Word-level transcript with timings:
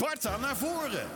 Sparta 0.00 0.36
naar 0.36 0.56
voren. 0.56 1.08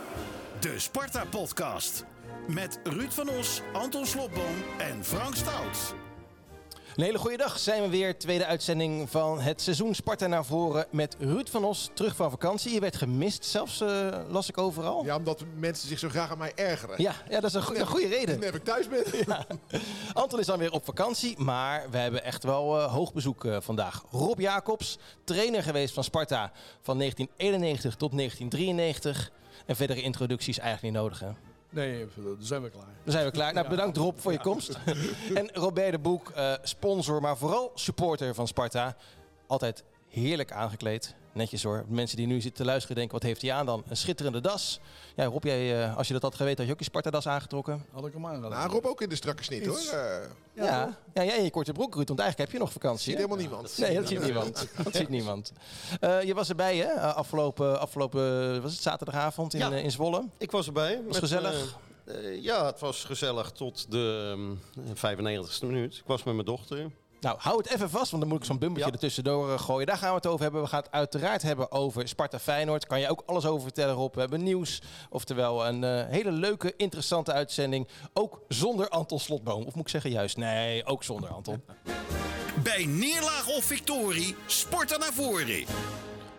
De 0.59 0.79
Sparta-podcast. 0.79 2.05
Met 2.47 2.79
Ruud 2.83 3.11
van 3.11 3.29
Os, 3.29 3.61
Anton 3.73 4.05
Slobboom 4.05 4.55
en 4.77 5.05
Frank 5.05 5.35
Stout. 5.35 6.04
Een 6.95 7.03
hele 7.03 7.17
goede 7.17 7.37
dag. 7.37 7.59
Zijn 7.59 7.81
we 7.81 7.89
weer. 7.89 8.17
Tweede 8.17 8.45
uitzending 8.45 9.09
van 9.09 9.39
het 9.41 9.61
seizoen 9.61 9.95
Sparta 9.95 10.27
naar 10.27 10.45
voren 10.45 10.85
met 10.89 11.15
Ruud 11.19 11.47
van 11.49 11.63
Os 11.63 11.89
terug 11.93 12.15
van 12.15 12.29
vakantie. 12.31 12.73
Je 12.73 12.79
werd 12.79 12.95
gemist, 12.95 13.45
zelfs 13.45 13.81
eh, 13.81 14.17
las 14.29 14.49
ik 14.49 14.57
overal. 14.57 15.05
Ja, 15.05 15.15
omdat 15.15 15.43
mensen 15.57 15.87
zich 15.87 15.99
zo 15.99 16.09
graag 16.09 16.31
aan 16.31 16.37
mij 16.37 16.51
ergeren. 16.55 17.01
Ja, 17.01 17.13
ja 17.29 17.39
dat 17.39 17.49
is 17.49 17.53
een, 17.55 17.61
goe- 17.63 17.77
een 17.79 17.87
goede 17.87 18.07
reden. 18.07 18.41
Ik 18.53 18.63
thuis 18.63 18.87
ben. 18.89 19.03
Ja. 19.27 19.45
Anton 20.13 20.39
is 20.39 20.45
dan 20.45 20.59
weer 20.59 20.71
op 20.71 20.85
vakantie, 20.85 21.39
maar 21.39 21.87
we 21.91 21.97
hebben 21.97 22.23
echt 22.23 22.43
wel 22.43 22.79
eh, 22.79 22.93
hoog 22.93 23.13
bezoek 23.13 23.45
eh, 23.45 23.57
vandaag. 23.59 24.03
Rob 24.11 24.39
Jacobs, 24.39 24.97
trainer 25.23 25.63
geweest 25.63 25.93
van 25.93 26.03
Sparta 26.03 26.51
van 26.81 26.97
1991 26.97 27.95
tot 27.95 28.17
1993. 28.17 29.31
En 29.65 29.75
verdere 29.75 30.01
introducties 30.01 30.57
eigenlijk 30.59 30.93
niet 30.93 31.03
nodig, 31.03 31.19
hè? 31.19 31.29
Nee, 31.69 32.07
dan 32.15 32.37
zijn 32.39 32.61
we 32.61 32.69
klaar. 32.69 32.85
Dan 33.03 33.13
zijn 33.13 33.25
we 33.25 33.31
klaar. 33.31 33.53
Nou, 33.53 33.69
bedankt 33.69 33.97
Rob 33.97 34.17
voor 34.17 34.31
je 34.31 34.39
komst. 34.39 34.79
en 35.33 35.49
Robert 35.53 35.91
de 35.91 35.99
Boek, 35.99 36.29
eh, 36.29 36.53
sponsor, 36.63 37.21
maar 37.21 37.37
vooral 37.37 37.71
supporter 37.75 38.33
van 38.33 38.47
Sparta. 38.47 38.95
Altijd 39.47 39.83
heerlijk 40.07 40.51
aangekleed. 40.51 41.15
Netjes 41.35 41.63
hoor. 41.63 41.85
Mensen 41.87 42.17
die 42.17 42.27
nu 42.27 42.41
zitten 42.41 42.63
te 42.63 42.65
luisteren 42.69 42.95
denken, 42.95 43.13
wat 43.13 43.23
heeft 43.23 43.41
hij 43.41 43.53
aan 43.53 43.65
dan? 43.65 43.83
Een 43.87 43.97
schitterende 43.97 44.41
das. 44.41 44.79
Ja, 45.15 45.25
Rob, 45.25 45.43
jij, 45.43 45.83
eh, 45.83 45.97
als 45.97 46.07
je 46.07 46.13
dat 46.13 46.21
had 46.21 46.35
geweten, 46.35 46.57
had 46.57 46.65
je 46.67 46.71
ook 46.73 46.79
je 46.79 46.85
Sparta-das 46.85 47.27
aangetrokken? 47.27 47.85
Had 47.91 48.05
ik 48.07 48.13
hem 48.13 48.25
aangedaan. 48.25 48.49
Nou, 48.51 48.71
Rob 48.71 48.85
ook 48.85 49.01
in 49.01 49.09
de 49.09 49.15
strakke 49.15 49.43
snit 49.43 49.65
hoor. 49.65 49.77
Eh, 49.77 50.27
Ja. 50.53 50.97
ja. 51.13 51.23
jij 51.23 51.37
in 51.37 51.43
je 51.43 51.49
korte 51.51 51.71
broek, 51.71 51.95
Ruud, 51.95 52.07
want 52.07 52.19
eigenlijk 52.19 52.49
heb 52.51 52.59
je 52.59 52.63
nog 52.65 52.73
vakantie. 52.73 53.03
ziet 53.03 53.15
helemaal 53.15 53.37
niemand. 53.37 53.77
Nee, 53.77 53.95
dat 53.95 54.07
ziet 54.07 54.23
niemand. 54.23 54.67
Dat 54.83 54.95
ziet 54.95 55.09
niemand. 55.09 55.51
Eh, 55.99 56.23
je 56.23 56.33
was 56.33 56.49
erbij, 56.49 56.77
hè? 56.77 56.91
Afgelopen, 56.99 57.79
afgelopen 57.79 58.61
was 58.61 58.71
het 58.73 58.81
zaterdagavond 58.81 59.53
in, 59.53 59.59
Ja. 59.59 59.71
in 59.73 59.91
Zwolle. 59.91 60.25
Ik 60.37 60.51
was 60.51 60.65
erbij. 60.67 61.01
Was 61.07 61.17
gezellig? 61.17 61.77
ja, 62.41 62.65
het 62.65 62.79
was 62.79 63.03
gezellig 63.03 63.51
tot 63.51 63.91
de 63.91 64.33
mm, 64.37 64.59
95ste 64.93 65.65
minuut. 65.65 65.95
Ik 65.95 66.03
was 66.05 66.23
met 66.23 66.33
mijn 66.33 66.45
dochter. 66.45 66.91
Nou, 67.25 67.37
hou 67.39 67.57
het 67.57 67.69
even 67.73 67.89
vast, 67.89 68.11
want 68.11 68.21
dan 68.23 68.31
moet 68.31 68.41
ik 68.41 68.45
zo'n 68.45 68.57
bumpertje 68.59 68.87
Ja. 68.89 68.95
ertussendoor 68.95 69.53
eh, 69.53 69.59
gooien. 69.59 69.87
Daar 69.87 69.97
gaan 69.97 70.09
we 70.09 70.15
het 70.15 70.25
over 70.27 70.41
hebben. 70.41 70.61
We 70.61 70.67
gaan 70.67 70.81
het 70.81 70.91
uiteraard 70.91 71.41
hebben 71.41 71.71
over 71.71 72.07
Sparta 72.07 72.39
Feyenoord. 72.39 72.87
Kan 72.87 72.99
je 72.99 73.09
ook 73.09 73.23
alles 73.25 73.45
over 73.45 73.61
vertellen, 73.61 73.93
Rob. 73.95 74.13
We 74.13 74.19
hebben 74.19 74.43
nieuws. 74.43 74.81
Oftewel, 75.09 75.67
een 75.67 75.83
eh, 75.83 76.05
hele 76.07 76.31
leuke, 76.31 76.73
interessante 76.77 77.31
uitzending. 77.31 77.87
Ook 78.13 78.41
zonder 78.47 78.89
Anton 78.89 79.19
Slotboom. 79.19 79.63
Of 79.65 79.73
moet 79.75 79.83
ik 79.83 79.89
zeggen 79.89 80.11
juist? 80.11 80.37
Nee, 80.37 80.85
ook 80.85 81.03
zonder 81.03 81.29
Anton. 81.29 81.63
Bij 82.63 82.85
neerlaag 82.85 83.47
of 83.47 83.63
victorie, 83.63 84.35
Sparta 84.45 84.97
naar 84.97 85.13
voren. 85.13 85.65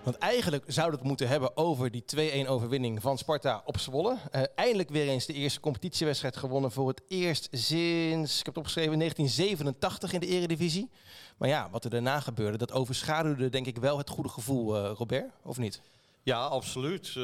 Want 0.07 0.19
eigenlijk 0.19 0.65
zouden 0.67 0.95
we 0.95 0.99
het 0.99 1.09
moeten 1.09 1.29
hebben 1.29 1.57
over 1.57 1.91
die 1.91 2.05
2-1 2.45 2.49
overwinning 2.49 3.03
van 3.03 3.19
Sparta 3.19 3.63
op 3.65 3.79
Zwolle. 3.79 4.17
Eh, 4.31 4.43
eindelijk 4.55 4.89
weer 4.89 5.09
eens 5.09 5.27
de 5.27 5.33
eerste 5.33 5.61
competitiewedstrijd 5.61 6.37
gewonnen 6.37 6.73
voor 6.73 6.89
het 6.89 7.03
eerst 7.09 7.49
sinds, 7.51 8.39
ik 8.39 8.45
heb 8.45 8.55
het 8.55 8.57
opgeschreven, 8.57 8.99
1987 8.99 10.13
in 10.13 10.21
de 10.21 10.27
eredivisie. 10.27 10.91
Maar 11.37 11.49
ja, 11.49 11.69
wat 11.71 11.85
er 11.85 11.91
daarna 11.91 12.21
gebeurde, 12.21 12.59
dat 12.59 12.73
overschaduwde 12.73 13.49
denk 13.49 13.67
ik 13.67 13.79
wel 13.79 13.99
het 13.99 14.11
goede 14.11 14.29
gevoel, 14.29 14.77
eh, 14.77 14.91
Robert, 14.95 15.31
of 15.43 15.59
niet? 15.59 15.81
Ja, 16.27 16.45
absoluut. 16.47 17.07
Eh, 17.09 17.15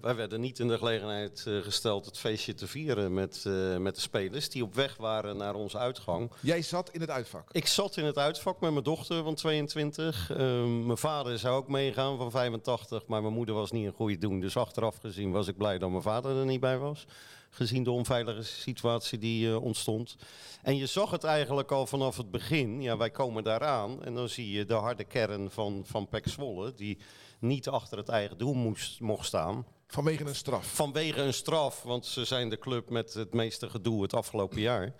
wij 0.00 0.14
werden 0.14 0.40
niet 0.40 0.58
in 0.58 0.68
de 0.68 0.78
gelegenheid 0.78 1.44
eh, 1.46 1.56
gesteld 1.56 2.06
het 2.06 2.18
feestje 2.18 2.54
te 2.54 2.66
vieren 2.66 3.14
met, 3.14 3.44
eh, 3.46 3.76
met 3.76 3.94
de 3.94 4.00
spelers 4.00 4.48
die 4.48 4.62
op 4.62 4.74
weg 4.74 4.96
waren 4.96 5.36
naar 5.36 5.54
onze 5.54 5.78
uitgang. 5.78 6.30
Jij 6.40 6.62
zat 6.62 6.90
in 6.90 7.00
het 7.00 7.10
uitvak. 7.10 7.48
Ik 7.52 7.66
zat 7.66 7.96
in 7.96 8.04
het 8.04 8.18
uitvak 8.18 8.60
met 8.60 8.72
mijn 8.72 8.84
dochter 8.84 9.22
van 9.22 9.34
22. 9.34 10.30
Eh, 10.30 10.36
mijn 10.64 10.98
vader 10.98 11.38
zou 11.38 11.56
ook 11.56 11.68
meegaan 11.68 12.16
van 12.16 12.30
85, 12.30 13.06
maar 13.06 13.22
mijn 13.22 13.34
moeder 13.34 13.54
was 13.54 13.70
niet 13.70 13.86
een 13.86 13.92
goede 13.92 14.18
doen. 14.18 14.40
Dus 14.40 14.56
achteraf 14.56 14.96
gezien 14.96 15.30
was 15.30 15.48
ik 15.48 15.56
blij 15.56 15.78
dat 15.78 15.90
mijn 15.90 16.02
vader 16.02 16.36
er 16.36 16.46
niet 16.46 16.60
bij 16.60 16.78
was. 16.78 17.06
Gezien 17.50 17.84
de 17.84 17.90
onveilige 17.90 18.42
situatie 18.42 19.18
die 19.18 19.58
ontstond. 19.58 20.16
En 20.62 20.76
je 20.76 20.86
zag 20.86 21.10
het 21.10 21.24
eigenlijk 21.24 21.70
al 21.70 21.86
vanaf 21.86 22.16
het 22.16 22.30
begin. 22.30 22.82
Ja, 22.82 22.96
wij 22.96 23.10
komen 23.10 23.44
daaraan 23.44 24.04
en 24.04 24.14
dan 24.14 24.28
zie 24.28 24.50
je 24.50 24.64
de 24.64 24.74
harde 24.74 25.04
kern 25.04 25.50
van, 25.50 25.82
van 25.86 26.08
Pek 26.08 26.28
Zwolle. 26.28 26.74
Die 26.74 26.98
niet 27.42 27.68
achter 27.68 27.98
het 27.98 28.08
eigen 28.08 28.38
doel 28.38 28.54
moest, 28.54 29.00
mocht 29.00 29.26
staan. 29.26 29.66
Vanwege 29.86 30.24
een 30.24 30.34
straf. 30.34 30.66
Vanwege 30.74 31.20
een 31.20 31.34
straf, 31.34 31.82
want 31.82 32.06
ze 32.06 32.24
zijn 32.24 32.48
de 32.48 32.58
club 32.58 32.90
met 32.90 33.14
het 33.14 33.34
meeste 33.34 33.70
gedoe 33.70 34.02
het 34.02 34.14
afgelopen 34.14 34.60
jaar. 34.60 34.94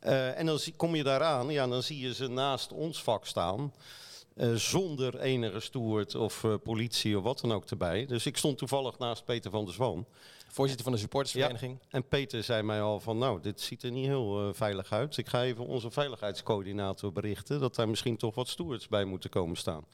Eh, 0.00 0.38
en 0.38 0.46
dan 0.46 0.58
zie- 0.58 0.74
kom 0.76 0.94
je 0.94 1.02
daaraan, 1.02 1.48
ja, 1.50 1.66
dan 1.66 1.82
zie 1.82 1.98
je 2.00 2.14
ze 2.14 2.28
naast 2.28 2.72
ons 2.72 3.02
vak 3.02 3.26
staan. 3.26 3.72
eh, 4.34 4.54
zonder 4.54 5.18
enige 5.20 5.60
stoert 5.60 6.14
of 6.14 6.44
eh, 6.44 6.54
politie 6.62 7.16
of 7.18 7.22
wat 7.24 7.40
dan 7.40 7.52
ook 7.52 7.64
erbij. 7.64 8.06
Dus 8.06 8.26
ik 8.26 8.36
stond 8.36 8.58
toevallig 8.58 8.98
naast 8.98 9.24
Peter 9.24 9.50
van 9.50 9.64
der 9.64 9.74
Zwan. 9.74 10.06
Voorzitter 10.48 10.84
van 10.84 10.92
de 10.92 10.98
supportersvereniging. 10.98 11.78
En 11.88 12.08
Peter 12.08 12.42
zei 12.42 12.62
mij 12.62 12.82
al 12.82 13.00
van, 13.00 13.18
nou, 13.18 13.40
dit 13.40 13.60
ziet 13.60 13.82
er 13.82 13.90
niet 13.90 14.06
heel 14.06 14.54
veilig 14.54 14.92
uit. 14.92 15.16
Ik 15.16 15.28
ga 15.28 15.42
even 15.42 15.66
onze 15.66 15.90
veiligheidscoördinator 15.90 17.12
berichten 17.12 17.60
dat 17.60 17.74
daar 17.74 17.88
misschien 17.88 18.16
toch 18.16 18.34
wat 18.34 18.48
stewards 18.48 18.88
bij 18.88 19.04
moeten 19.04 19.30
komen 19.30 19.56
staan. 19.56 19.84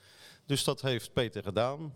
Dus 0.50 0.64
dat 0.64 0.80
heeft 0.80 1.12
Peter 1.12 1.42
gedaan. 1.42 1.92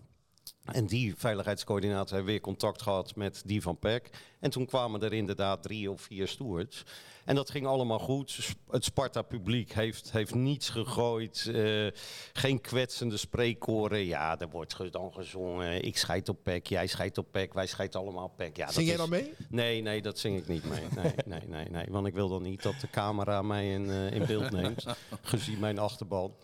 En 0.64 0.86
die 0.86 1.14
veiligheidscoördinator 1.16 2.14
heeft 2.14 2.28
weer 2.28 2.40
contact 2.40 2.82
gehad 2.82 3.16
met 3.16 3.42
die 3.44 3.62
van 3.62 3.78
PEC. 3.78 4.10
En 4.40 4.50
toen 4.50 4.66
kwamen 4.66 5.02
er 5.02 5.12
inderdaad 5.12 5.62
drie 5.62 5.90
of 5.90 6.00
vier 6.00 6.28
stewards. 6.28 6.84
En 7.24 7.34
dat 7.34 7.50
ging 7.50 7.66
allemaal 7.66 7.98
goed. 7.98 8.54
Het 8.70 8.84
Sparta-publiek 8.84 9.72
heeft, 9.72 10.12
heeft 10.12 10.34
niets 10.34 10.68
gegooid. 10.68 11.50
eh, 11.54 11.86
geen 12.32 12.60
kwetsende 12.60 13.16
spreekkoren. 13.16 13.98
Ja, 14.04 14.40
er 14.40 14.48
wordt 14.50 14.74
ge- 14.74 14.90
dan 14.90 15.12
gezongen. 15.12 15.84
Ik 15.84 15.96
scheid 15.96 16.28
op 16.28 16.38
PEC, 16.42 16.66
jij 16.66 16.86
scheidt 16.86 17.18
op 17.18 17.26
PEC, 17.30 17.52
wij 17.52 17.66
scheiden 17.66 18.00
allemaal 18.00 18.24
op 18.24 18.36
PEC. 18.36 18.56
Ja, 18.56 18.70
Zing 18.70 18.86
jij 18.86 18.96
dan 18.96 19.08
mee? 19.08 19.32
Nee, 19.48 19.80
nee, 19.82 20.02
dat 20.02 20.18
zing 20.18 20.38
ik 20.38 20.48
niet 20.48 20.64
mee. 20.64 20.82
Nee, 21.02 21.12
nee, 21.38 21.48
nee, 21.48 21.68
nee. 21.70 21.86
Want 21.88 22.06
ik 22.06 22.14
wil 22.14 22.28
dan 22.28 22.42
niet 22.42 22.62
dat 22.62 22.80
de 22.80 22.90
camera 22.90 23.42
mij 23.42 23.72
in, 23.72 23.90
eh, 23.90 24.10
in 24.12 24.26
beeld 24.26 24.50
neemt. 24.50 24.84
gezien 25.22 25.58
mijn 25.58 25.78
achterban. 25.78 26.34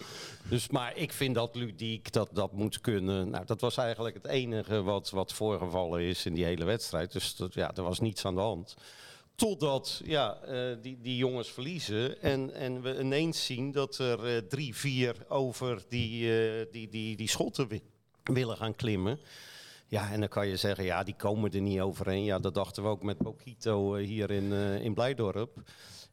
Dus, 0.49 0.69
maar 0.69 0.97
ik 0.97 1.13
vind 1.13 1.35
dat 1.35 1.55
ludiek, 1.55 2.13
dat 2.13 2.29
dat 2.33 2.53
moet 2.53 2.81
kunnen. 2.81 3.31
Nou, 3.31 3.45
dat 3.45 3.61
was 3.61 3.77
eigenlijk 3.77 4.15
het 4.15 4.27
enige 4.27 4.83
wat, 4.83 5.11
wat 5.11 5.33
voorgevallen 5.33 6.01
is 6.01 6.27
in 6.27 6.35
die 6.35 6.45
hele 6.45 6.65
wedstrijd. 6.65 7.13
Dus 7.13 7.37
dat, 7.37 7.55
ja, 7.55 7.75
er 7.75 7.83
was 7.83 8.01
niets 8.01 8.25
aan 8.25 8.35
de 8.35 8.41
hand. 8.41 8.77
Totdat 9.41 10.01
ja, 10.05 10.39
eh, 10.43 10.77
die, 10.83 10.99
die 11.03 11.17
jongens 11.17 11.51
verliezen 11.51 12.23
en, 12.23 12.53
en 12.55 12.83
we 12.83 12.99
ineens 13.01 13.45
zien 13.47 13.73
dat 13.73 13.99
er 13.99 14.25
eh, 14.27 14.37
drie, 14.49 14.77
vier 14.77 15.17
over 15.29 15.83
die, 15.89 16.41
eh, 16.41 16.67
die, 16.73 16.89
die, 16.89 17.17
die 17.17 17.29
schotten 17.29 17.69
wi- 17.69 17.83
willen 18.25 18.57
gaan 18.57 18.77
klimmen. 18.77 19.21
Ja, 19.87 20.11
en 20.13 20.21
dan 20.21 20.29
kan 20.29 20.47
je 20.49 20.57
zeggen, 20.57 20.85
ja, 20.85 21.03
die 21.03 21.15
komen 21.17 21.53
er 21.53 21.61
niet 21.61 21.81
overheen. 21.81 22.25
Ja, 22.25 22.39
dat 22.39 22.55
dachten 22.55 22.83
we 22.83 22.89
ook 22.89 23.03
met 23.03 23.19
Bokito 23.19 23.95
hier 23.95 24.31
in, 24.31 24.53
in 24.83 24.95
Blijdorp. 24.95 25.57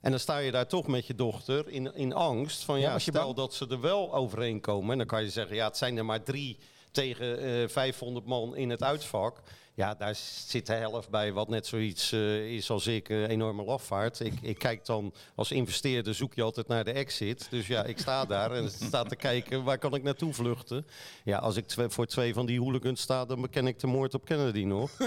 En 0.01 0.11
dan 0.11 0.19
sta 0.19 0.37
je 0.37 0.51
daar 0.51 0.67
toch 0.67 0.87
met 0.87 1.07
je 1.07 1.15
dochter 1.15 1.69
in, 1.69 1.95
in 1.95 2.13
angst 2.13 2.63
van, 2.63 2.79
ja, 2.79 2.99
stel 2.99 3.23
bang? 3.23 3.35
dat 3.35 3.53
ze 3.53 3.67
er 3.69 3.81
wel 3.81 4.13
overheen 4.13 4.61
komen. 4.61 4.91
En 4.91 4.97
dan 4.97 5.07
kan 5.07 5.23
je 5.23 5.29
zeggen, 5.29 5.55
ja, 5.55 5.67
het 5.67 5.77
zijn 5.77 5.97
er 5.97 6.05
maar 6.05 6.23
drie 6.23 6.57
tegen 6.91 7.39
eh 7.39 7.67
500 7.67 8.25
man 8.25 8.55
in 8.55 8.69
het 8.69 8.83
uitvak. 8.83 9.41
Ja, 9.77 9.93
daar 9.93 10.15
zit 10.47 10.65
de 10.65 10.73
helft 10.73 11.09
bij 11.09 11.33
wat 11.33 11.47
net 11.47 11.67
zoiets 11.67 12.11
eh, 12.11 12.53
is 12.55 12.69
als 12.69 12.87
ik, 12.87 13.09
een 13.09 13.25
enorme 13.25 13.63
lafvaart. 13.63 14.19
Ik, 14.19 14.33
ik 14.41 14.57
kijk 14.57 14.85
dan, 14.85 15.13
als 15.35 15.51
investeerder 15.51 16.15
zoek 16.15 16.33
je 16.33 16.41
altijd 16.41 16.67
naar 16.67 16.83
de 16.83 16.91
exit. 16.91 17.47
Dus 17.49 17.67
ja, 17.67 17.83
ik 17.83 17.99
sta 17.99 18.25
daar 18.25 18.51
en 18.51 18.69
sta 18.71 19.03
te 19.03 19.15
kijken, 19.15 19.63
waar 19.63 19.77
kan 19.77 19.95
ik 19.95 20.03
naartoe 20.03 20.33
vluchten? 20.33 20.85
Ja, 21.23 21.37
als 21.37 21.55
ik 21.55 21.65
voor 21.87 22.05
twee 22.05 22.33
van 22.33 22.45
die 22.45 22.59
hooligans 22.59 23.01
sta, 23.01 23.25
dan 23.25 23.41
beken 23.41 23.67
ik 23.67 23.79
de 23.79 23.87
moord 23.87 24.13
op 24.13 24.25
Kennedy 24.25 24.63
nog. 24.63 24.91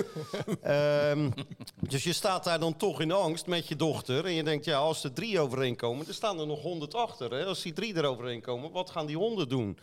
Ehm, 0.63 1.31
dus 1.81 2.05
je 2.05 2.13
staat 2.13 2.45
daar 2.45 2.61
dan 2.61 2.77
toch 2.77 3.01
in 3.01 3.13
angst 3.13 3.47
met 3.47 3.69
je 3.69 3.77
dochter. 3.77 4.25
En 4.25 4.33
je 4.33 4.43
denkt, 4.43 4.65
ja, 4.65 4.79
als 4.79 5.05
er 5.05 5.13
drie 5.13 5.41
overeenkomen, 5.41 6.07
er 6.07 6.15
staan 6.15 6.41
er 6.41 6.47
nog 6.47 6.63
honderd 6.63 6.95
achter. 6.95 7.31
Hè? 7.31 7.45
Als 7.45 7.63
die 7.63 7.73
drie 7.73 7.95
er 7.95 8.05
overheen 8.05 8.41
komen, 8.41 8.71
wat 8.71 8.91
gaan 8.91 9.07
die 9.07 9.17
honden 9.17 9.49
doen? 9.49 9.79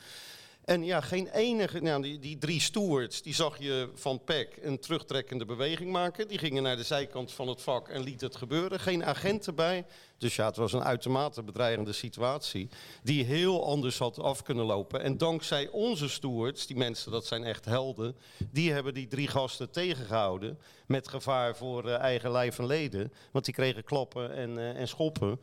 En 0.67 0.83
ja, 0.83 1.01
geen 1.01 1.27
enige, 1.27 1.79
nou, 1.79 2.01
die, 2.01 2.19
die 2.19 2.37
drie 2.37 2.61
stewards, 2.61 3.21
die 3.21 3.33
zag 3.33 3.57
je 3.59 3.89
van 3.93 4.23
PEC 4.23 4.57
een 4.61 4.79
terugtrekkende 4.79 5.45
beweging 5.45 5.91
maken. 5.91 6.27
Die 6.27 6.37
gingen 6.37 6.63
naar 6.63 6.75
de 6.75 6.83
zijkant 6.83 7.31
van 7.31 7.47
het 7.47 7.61
vak 7.61 7.89
en 7.89 8.01
liet 8.01 8.21
het 8.21 8.35
gebeuren. 8.35 8.79
Geen 8.79 9.05
agent 9.05 9.47
erbij. 9.47 9.85
Dus 10.17 10.35
ja, 10.35 10.45
het 10.45 10.55
was 10.55 10.73
een 10.73 10.83
uitermate 10.83 11.43
bedreigende 11.43 11.93
situatie. 11.93 12.69
Die 13.03 13.23
heel 13.23 13.65
anders 13.65 13.97
had 13.97 14.19
af 14.19 14.41
kunnen 14.43 14.65
lopen. 14.65 15.01
En 15.01 15.17
dankzij 15.17 15.69
onze 15.69 16.09
stewards, 16.09 16.67
die 16.67 16.77
mensen, 16.77 17.11
dat 17.11 17.25
zijn 17.25 17.43
echt 17.43 17.65
helden. 17.65 18.15
Die 18.51 18.71
hebben 18.71 18.93
die 18.93 19.07
drie 19.07 19.27
gasten 19.27 19.71
tegengehouden. 19.71 20.59
Met 20.87 21.07
gevaar 21.07 21.55
voor 21.55 21.87
eh, 21.87 21.99
eigen 21.99 22.31
lijf 22.31 22.59
en 22.59 22.65
leden. 22.65 23.13
Want 23.31 23.45
die 23.45 23.53
kregen 23.53 23.83
klappen 23.83 24.33
en, 24.33 24.57
eh, 24.57 24.79
en 24.79 24.87
schoppen. 24.87 25.39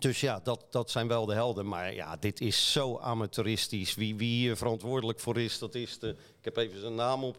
Dus 0.00 0.20
ja, 0.20 0.40
dat, 0.42 0.66
dat 0.70 0.90
zijn 0.90 1.08
wel 1.08 1.26
de 1.26 1.34
helden. 1.34 1.68
Maar 1.68 1.94
ja, 1.94 2.16
dit 2.16 2.40
is 2.40 2.72
zo 2.72 2.98
amateuristisch. 2.98 3.94
Wie, 3.94 4.16
wie 4.16 4.34
hier 4.34 4.56
verantwoordelijk 4.56 5.20
voor 5.20 5.38
is, 5.38 5.58
dat 5.58 5.74
is 5.74 5.98
de... 5.98 6.08
Ik 6.08 6.44
heb 6.44 6.56
even 6.56 6.80
zijn 6.80 6.94
naam 6.94 7.34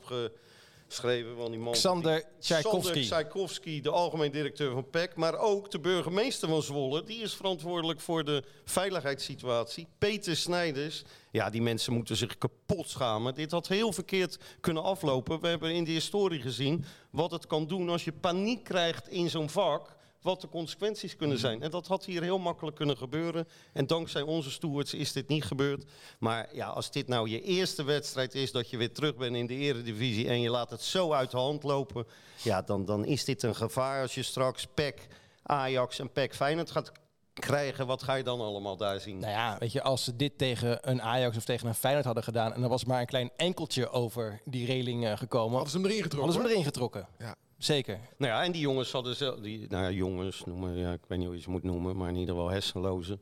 geschreven. 0.87 1.35
Want 1.35 1.49
die 1.49 1.59
man, 1.59 1.73
Xander 1.73 2.23
Tchaikovsky. 2.39 3.01
Tchaikovsky, 3.01 3.81
de 3.81 3.89
algemeen 3.89 4.31
directeur 4.31 4.71
van 4.71 4.89
PEC. 4.89 5.15
Maar 5.15 5.37
ook 5.37 5.71
de 5.71 5.79
burgemeester 5.79 6.49
van 6.49 6.61
Zwolle. 6.61 7.03
Die 7.03 7.21
is 7.21 7.33
verantwoordelijk 7.33 7.99
voor 7.99 8.23
de 8.23 8.43
veiligheidssituatie. 8.65 9.87
Peter 9.97 10.35
Snijders. 10.35 11.03
Ja, 11.31 11.49
die 11.49 11.61
mensen 11.61 11.93
moeten 11.93 12.15
zich 12.15 12.37
kapot 12.37 12.89
schamen. 12.89 13.35
Dit 13.35 13.51
had 13.51 13.67
heel 13.67 13.93
verkeerd 13.93 14.37
kunnen 14.59 14.83
aflopen. 14.83 15.41
We 15.41 15.47
hebben 15.47 15.71
in 15.73 15.83
de 15.83 15.91
historie 15.91 16.41
gezien 16.41 16.85
wat 17.09 17.31
het 17.31 17.47
kan 17.47 17.67
doen 17.67 17.89
als 17.89 18.03
je 18.03 18.13
paniek 18.13 18.63
krijgt 18.63 19.09
in 19.09 19.29
zo'n 19.29 19.49
vak 19.49 19.99
wat 20.21 20.41
de 20.41 20.49
consequenties 20.49 21.15
kunnen 21.15 21.37
zijn. 21.37 21.61
En 21.61 21.71
dat 21.71 21.87
had 21.87 22.05
hier 22.05 22.21
heel 22.21 22.39
makkelijk 22.39 22.75
kunnen 22.75 22.97
gebeuren. 22.97 23.47
En 23.73 23.87
dankzij 23.87 24.21
onze 24.21 24.51
stewards 24.51 24.93
is 24.93 25.11
dit 25.11 25.27
niet 25.27 25.43
gebeurd. 25.43 25.85
Maar 26.19 26.55
ja, 26.55 26.67
als 26.67 26.91
dit 26.91 27.07
nou 27.07 27.29
je 27.29 27.41
eerste 27.41 27.83
wedstrijd 27.83 28.35
is 28.35 28.51
dat 28.51 28.69
je 28.69 28.77
weer 28.77 28.93
terug 28.93 29.15
bent 29.15 29.35
in 29.35 29.47
de 29.47 29.55
eredivisie 29.55 30.27
en 30.27 30.41
je 30.41 30.49
laat 30.49 30.69
het 30.69 30.81
zo 30.81 31.11
uit 31.11 31.31
de 31.31 31.37
hand 31.37 31.63
lopen, 31.63 32.07
ja, 32.43 32.61
dan, 32.61 32.85
dan 32.85 33.05
is 33.05 33.25
dit 33.25 33.43
een 33.43 33.55
gevaar 33.55 34.01
als 34.01 34.15
je 34.15 34.23
straks 34.23 34.67
PEC, 34.73 35.07
Ajax 35.43 35.99
en 35.99 36.11
PEC 36.11 36.35
Feyenoord 36.35 36.71
gaat 36.71 36.91
krijgen. 37.33 37.87
Wat 37.87 38.03
ga 38.03 38.13
je 38.13 38.23
dan 38.23 38.41
allemaal 38.41 38.77
daar 38.77 38.99
zien? 38.99 39.17
Nou 39.17 39.31
ja, 39.31 39.57
weet 39.59 39.71
je, 39.71 39.81
als 39.81 40.03
ze 40.03 40.15
dit 40.15 40.37
tegen 40.37 40.89
een 40.89 41.01
Ajax 41.01 41.37
of 41.37 41.43
tegen 41.43 41.67
een 41.67 41.75
Feyenoord 41.75 42.05
hadden 42.05 42.23
gedaan... 42.23 42.53
en 42.53 42.63
er 42.63 42.69
was 42.69 42.85
maar 42.85 42.99
een 42.99 43.05
klein 43.05 43.31
enkeltje 43.35 43.89
over 43.89 44.41
die 44.45 44.65
reling 44.65 45.05
eh, 45.05 45.17
gekomen... 45.17 45.53
Hadden 45.53 45.71
ze 45.71 45.77
hem 45.77 45.85
erin 45.85 46.03
getrokken? 46.03 46.33
hadden 46.33 46.41
ze 46.41 46.47
hem 46.47 46.57
erin 46.57 46.71
getrokken. 46.71 47.07
Ja. 47.19 47.35
Zeker. 47.63 47.99
Nou 48.17 48.31
ja, 48.31 48.43
en 48.43 48.51
die 48.51 48.61
jongens 48.61 48.91
hadden 48.91 49.15
zelf, 49.15 49.39
die, 49.39 49.65
nou 49.69 49.83
ja, 49.83 49.89
jongens 49.91 50.43
noemen, 50.45 50.75
ja, 50.77 50.93
ik 50.93 50.99
weet 51.07 51.17
niet 51.17 51.27
hoe 51.27 51.35
je 51.35 51.41
ze 51.41 51.49
moet 51.49 51.63
noemen, 51.63 51.97
maar 51.97 52.09
in 52.09 52.15
ieder 52.15 52.35
geval 52.35 52.49
hersenlozen. 52.49 53.21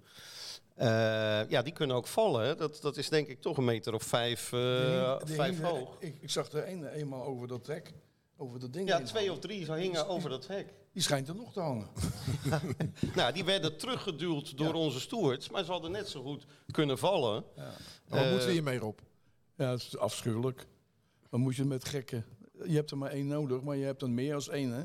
Eh, 0.75 0.87
ja, 1.49 1.61
die 1.61 1.73
kunnen 1.73 1.95
ook 1.95 2.07
vallen. 2.07 2.45
Hè. 2.45 2.55
Dat, 2.55 2.81
dat 2.81 2.97
is 2.97 3.09
denk 3.09 3.27
ik 3.27 3.41
toch 3.41 3.57
een 3.57 3.65
meter 3.65 3.93
of 3.93 4.03
vijf, 4.03 4.53
eh, 4.53 5.17
hing- 5.17 5.35
vijf 5.35 5.55
hing- 5.59 5.67
hoog. 5.69 5.95
Ik, 5.99 6.17
ik 6.21 6.29
zag 6.29 6.51
er 6.51 6.67
een 6.69 6.85
eenmaal 6.87 7.23
over 7.23 7.47
dat 7.47 7.67
hek. 7.67 7.93
Over 8.37 8.59
dat 8.59 8.73
ding. 8.73 8.87
Ja, 8.87 9.01
twee 9.01 9.13
hangen. 9.27 9.31
of 9.33 9.39
drie 9.39 9.65
zo 9.65 9.73
hingen 9.73 10.07
over 10.07 10.29
dat 10.29 10.47
hek. 10.47 10.73
Die 10.93 11.01
schijnt 11.01 11.27
er 11.27 11.35
nog 11.35 11.53
te 11.53 11.59
hangen. 11.59 11.87
Nou, 13.15 13.33
die 13.33 13.43
werden 13.45 13.77
teruggeduwd 13.77 14.57
door 14.57 14.73
onze 14.73 14.99
stewards, 14.99 15.49
maar 15.49 15.63
ze 15.63 15.71
hadden 15.71 15.91
net 15.91 16.09
zo 16.09 16.21
goed 16.23 16.45
kunnen 16.71 16.97
vallen. 16.97 17.43
Maar 17.55 17.73
wat 18.07 18.19
Eh, 18.19 18.29
moeten 18.29 18.47
we 18.47 18.53
hiermee, 18.53 18.77
Rob? 18.79 18.99
Ja, 19.55 19.69
dat 19.69 19.79
is 19.79 19.97
afschuwelijk. 19.97 20.65
Dan 21.29 21.39
moet 21.39 21.55
je 21.55 21.65
met 21.65 21.85
gekken. 21.85 22.25
Je 22.67 22.75
hebt 22.75 22.91
er 22.91 22.97
maar 22.97 23.11
één 23.11 23.27
nodig, 23.27 23.61
maar 23.61 23.75
je 23.77 23.85
hebt 23.85 24.01
er 24.01 24.09
meer 24.09 24.33
als 24.33 24.49
één, 24.49 24.71
hè? 24.71 24.83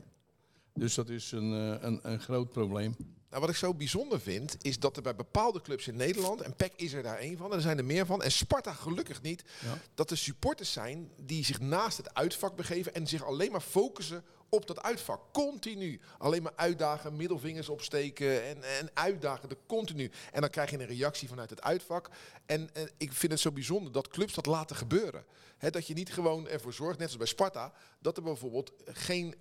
Dus 0.74 0.94
dat 0.94 1.08
is 1.08 1.32
een, 1.32 1.52
eh, 1.52 1.82
een, 1.88 2.00
een 2.02 2.20
groot 2.20 2.50
probleem. 2.50 2.94
Nou, 3.30 3.40
wat 3.46 3.54
ik 3.54 3.56
zo 3.60 3.74
bijzonder 3.74 4.20
vind, 4.20 4.56
is 4.64 4.78
dat 4.78 4.96
er 4.96 5.02
bij 5.02 5.14
bepaalde 5.14 5.60
clubs 5.60 5.88
in 5.88 5.96
Nederland, 5.96 6.40
en 6.40 6.54
PEC 6.56 6.72
is 6.76 6.92
er 6.92 7.02
daar 7.02 7.18
één 7.18 7.36
van, 7.36 7.50
en 7.50 7.56
er 7.56 7.62
zijn 7.62 7.78
er 7.78 7.84
meer 7.84 8.06
van, 8.06 8.22
en 8.22 8.32
Sparta 8.32 8.72
gelukkig 8.72 9.22
niet, 9.22 9.44
Ja. 9.64 9.78
dat 9.94 10.10
er 10.10 10.16
supporters 10.16 10.72
zijn 10.72 11.10
die 11.16 11.44
zich 11.44 11.60
naast 11.60 11.96
het 11.96 12.14
uitvak 12.14 12.56
begeven 12.56 12.94
en 12.94 13.06
zich 13.06 13.24
alleen 13.24 13.52
maar 13.52 13.60
focussen 13.60 14.24
op 14.54 14.66
dat 14.66 14.82
uitvak. 14.82 15.20
Continu. 15.32 16.00
Alleen 16.18 16.42
maar 16.42 16.52
uitdagen, 16.56 17.16
middelvingers 17.16 17.68
opsteken 17.68 18.44
en, 18.44 18.62
en 18.62 18.90
uitdagen, 18.94 19.48
de 19.48 19.56
continu. 19.66 20.10
En 20.32 20.40
dan 20.40 20.50
krijg 20.50 20.70
je 20.70 20.78
een 20.78 20.86
reactie 20.86 21.28
vanuit 21.28 21.50
het 21.50 21.62
uitvak. 21.62 22.10
En, 22.46 22.74
en 22.74 22.90
ik 22.96 23.12
vind 23.12 23.32
het 23.32 23.40
zo 23.40 23.52
bijzonder 23.52 23.92
dat 23.92 24.08
clubs 24.08 24.34
dat 24.34 24.46
laten 24.46 24.76
gebeuren. 24.76 25.24
Hè, 25.58 25.70
dat 25.70 25.86
je 25.86 25.94
niet 25.94 26.12
gewoon 26.12 26.48
ervoor 26.48 26.72
zorgt, 26.72 26.98
net 26.98 27.10
zoals 27.10 27.24
bij 27.24 27.26
Sparta, 27.26 27.72
dat 27.98 28.16
er 28.16 28.22
bijvoorbeeld 28.22 28.72
geen 28.84 29.34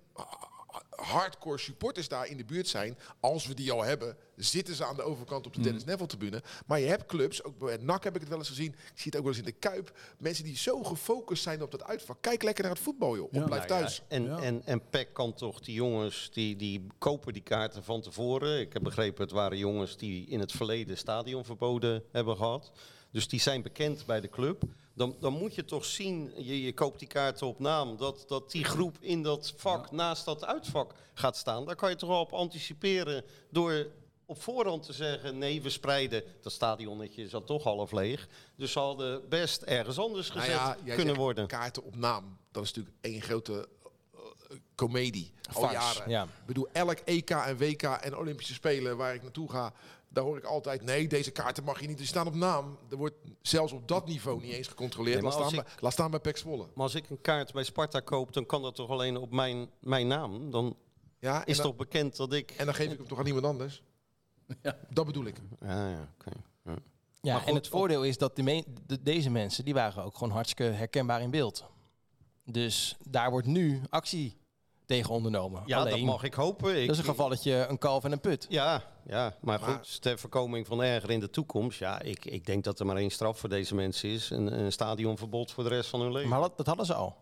hardcore 0.90 1.58
supporters 1.58 2.08
daar 2.08 2.26
in 2.26 2.36
de 2.36 2.44
buurt 2.44 2.68
zijn. 2.68 2.98
Als 3.20 3.46
we 3.46 3.54
die 3.54 3.72
al 3.72 3.82
hebben, 3.84 4.16
zitten 4.36 4.74
ze 4.74 4.84
aan 4.84 4.96
de 4.96 5.02
overkant 5.02 5.46
op 5.46 5.54
de 5.54 5.60
Dennis 5.60 5.84
Neville 5.84 6.06
tribune. 6.08 6.42
Maar 6.66 6.80
je 6.80 6.86
hebt 6.86 7.06
clubs, 7.06 7.44
ook 7.44 7.58
bij 7.58 7.76
NAC 7.76 8.04
heb 8.04 8.14
ik 8.14 8.20
het 8.20 8.28
wel 8.28 8.38
eens 8.38 8.48
gezien. 8.48 8.72
Ik 8.72 8.78
zie 8.94 9.04
het 9.04 9.16
ook 9.16 9.22
wel 9.22 9.30
eens 9.30 9.38
in 9.38 9.44
de 9.44 9.52
Kuip. 9.52 9.98
Mensen 10.18 10.44
die 10.44 10.56
zo 10.56 10.82
gefocust 10.82 11.42
zijn 11.42 11.62
op 11.62 11.70
dat 11.70 11.84
uitvak. 11.84 12.16
Kijk 12.20 12.42
lekker 12.42 12.64
naar 12.64 12.72
het 12.72 12.82
voetbal, 12.82 13.16
joh. 13.16 13.32
Of 13.32 13.44
blijf 13.44 13.62
ja, 13.62 13.68
thuis. 13.68 14.02
en, 14.08 14.24
Ja. 14.24 14.38
en, 14.38 14.62
en 14.64 14.88
PEC 14.90 15.12
kan 15.12 15.34
toch, 15.34 15.60
die 15.60 15.74
jongens, 15.74 16.30
die, 16.32 16.56
die 16.56 16.86
kopen 16.98 17.32
die 17.32 17.42
kaarten 17.42 17.84
van 17.84 18.00
tevoren. 18.00 18.60
Ik 18.60 18.72
heb 18.72 18.82
begrepen, 18.82 19.22
het 19.22 19.32
waren 19.32 19.58
jongens 19.58 19.96
die 19.96 20.26
in 20.26 20.40
het 20.40 20.52
verleden 20.52 20.96
stadionverboden 20.96 22.04
hebben 22.12 22.36
gehad. 22.36 22.72
Dus 23.14 23.28
die 23.28 23.40
zijn 23.40 23.62
bekend 23.62 24.06
bij 24.06 24.20
de 24.20 24.28
club. 24.28 24.62
Dan, 24.94 25.16
dan 25.20 25.32
moet 25.32 25.54
je 25.54 25.64
toch 25.64 25.84
zien, 25.84 26.32
je, 26.36 26.62
je 26.62 26.72
koopt 26.74 26.98
die 26.98 27.08
kaarten 27.08 27.46
op 27.46 27.58
naam, 27.58 27.96
dat, 27.96 28.24
dat 28.28 28.50
die 28.50 28.64
groep 28.64 28.96
in 29.00 29.22
dat 29.22 29.52
vak 29.56 29.90
naast 29.90 30.24
dat 30.24 30.44
uitvak 30.44 30.94
gaat 31.12 31.36
staan. 31.36 31.64
Daar 31.64 31.76
kan 31.76 31.90
je 31.90 31.96
toch 31.96 32.08
wel 32.08 32.20
op 32.20 32.32
anticiperen 32.32 33.24
door 33.50 33.86
op 34.26 34.42
voorhand 34.42 34.82
te 34.82 34.92
zeggen, 34.92 35.38
nee, 35.38 35.62
we 35.62 35.70
spreiden. 35.70 36.22
Dat 36.40 36.52
stadionnetje 36.52 37.22
is 37.22 37.34
al 37.34 37.44
toch 37.44 37.62
half 37.62 37.92
leeg. 37.92 38.28
Dus 38.56 38.72
ze 38.72 38.78
hadden 38.78 39.28
best 39.28 39.62
ergens 39.62 39.98
anders 39.98 40.28
Nou 40.28 40.40
gezet 40.40 40.76
ja, 40.84 40.94
kunnen 40.94 41.14
worden. 41.14 41.46
Kaarten 41.46 41.84
op 41.84 41.96
naam. 41.96 42.38
Dat 42.50 42.62
is 42.62 42.72
natuurlijk 42.72 42.96
één 43.00 43.22
grote 43.22 43.68
eh, 44.14 44.20
comedie. 44.74 45.32
Al 45.52 45.60
Farce, 45.62 45.76
jaren. 45.76 46.10
ja. 46.10 46.22
Ik 46.22 46.46
bedoel, 46.46 46.68
elk 46.72 46.98
EK 46.98 47.30
en 47.30 47.56
WK 47.56 47.82
en 47.82 48.16
Olympische 48.16 48.54
Spelen 48.54 48.96
waar 48.96 49.14
ik 49.14 49.22
naartoe 49.22 49.50
ga, 49.50 49.72
daar 50.14 50.24
hoor 50.24 50.36
ik 50.36 50.44
altijd, 50.44 50.82
nee, 50.82 51.08
deze 51.08 51.30
kaarten 51.30 51.64
mag 51.64 51.80
je 51.80 51.86
niet. 51.86 51.98
Die 51.98 52.06
staan 52.06 52.26
op 52.26 52.34
naam. 52.34 52.78
Er 52.90 52.96
wordt 52.96 53.14
zelfs 53.42 53.72
op 53.72 53.88
dat 53.88 54.06
niveau 54.06 54.40
niet 54.42 54.52
eens 54.52 54.68
gecontroleerd. 54.68 55.14
Nee, 55.22 55.24
laat, 55.24 55.32
staan 55.32 55.48
ik- 55.58 55.64
bij, 55.64 55.72
laat 55.80 55.92
staan 55.92 56.10
bij 56.10 56.20
Zwolle. 56.36 56.62
Maar 56.74 56.82
als 56.82 56.94
ik 56.94 57.10
een 57.10 57.20
kaart 57.20 57.52
bij 57.52 57.64
Sparta 57.64 58.00
koop, 58.00 58.32
dan 58.32 58.46
kan 58.46 58.62
dat 58.62 58.74
toch 58.74 58.90
alleen 58.90 59.16
op 59.16 59.30
mijn, 59.32 59.70
mijn 59.80 60.06
naam? 60.06 60.50
Dan 60.50 60.76
Ja, 61.18 61.44
is 61.46 61.56
dan, 61.56 61.66
toch 61.66 61.76
bekend 61.76 62.16
dat 62.16 62.32
ik... 62.32 62.50
en 62.50 62.64
dan 62.64 62.74
geef 62.74 62.90
ik 62.92 62.98
hem 62.98 63.06
toch 63.08 63.18
aan 63.18 63.26
iemand 63.26 63.44
anders? 63.46 63.82
Ja. 64.62 64.78
Dat 64.90 65.06
bedoel 65.06 65.24
ik. 65.24 65.36
Ja, 65.60 65.88
ja, 65.88 66.08
oké. 66.18 66.30
Ja. 66.64 66.76
Ja, 67.20 67.38
goed, 67.38 67.48
en 67.48 67.54
het 67.54 67.68
voordeel 67.68 68.04
is 68.04 68.18
dat 68.18 68.36
de 68.36 68.42
me- 68.42 68.64
de- 68.86 69.02
deze 69.02 69.30
mensen, 69.30 69.64
die 69.64 69.74
waren 69.74 70.04
ook 70.04 70.14
gewoon 70.16 70.32
hartstikke 70.32 70.62
herkenbaar 70.72 71.22
in 71.22 71.30
beeld. 71.30 71.64
Dus 72.44 72.96
daar 73.08 73.30
wordt 73.30 73.46
nu 73.46 73.80
actie 73.90 74.36
tegen 74.86 75.10
ondernomen. 75.10 75.62
Ja, 75.66 75.78
dat 75.84 75.92
Alleen, 75.92 76.04
mag 76.04 76.22
ik 76.22 76.34
hopen. 76.34 76.80
Ik, 76.80 76.86
dat 76.86 76.96
is 76.96 76.98
een 77.02 77.08
gevalletje 77.08 77.66
een 77.68 77.78
kalf 77.78 78.04
en 78.04 78.12
een 78.12 78.20
put. 78.20 78.46
Ja, 78.48 78.82
ja, 79.06 79.34
maar, 79.40 79.60
Maar- 79.60 79.68
goed, 79.74 80.02
ter 80.02 80.18
voorkoming 80.18 80.66
van 80.66 80.82
erger 80.82 81.10
in 81.10 81.20
de 81.20 81.30
toekomst. 81.30 81.78
Ja, 81.78 82.00
ik, 82.00 82.24
ik 82.24 82.46
denk 82.46 82.64
dat 82.64 82.80
er 82.80 82.86
maar 82.86 82.96
één 82.96 83.10
straf 83.10 83.38
voor 83.38 83.48
deze 83.48 83.74
mensen 83.74 84.08
is. 84.08 84.30
Een, 84.30 84.58
een 84.60 84.72
stadionverbod 84.72 85.52
voor 85.52 85.64
de 85.64 85.70
rest 85.70 85.90
van 85.90 86.00
hun 86.00 86.12
leven. 86.12 86.28
Maar 86.30 86.40
dat, 86.40 86.56
dat 86.56 86.66
hadden 86.66 86.86
ze 86.86 86.94
al. 86.94 87.16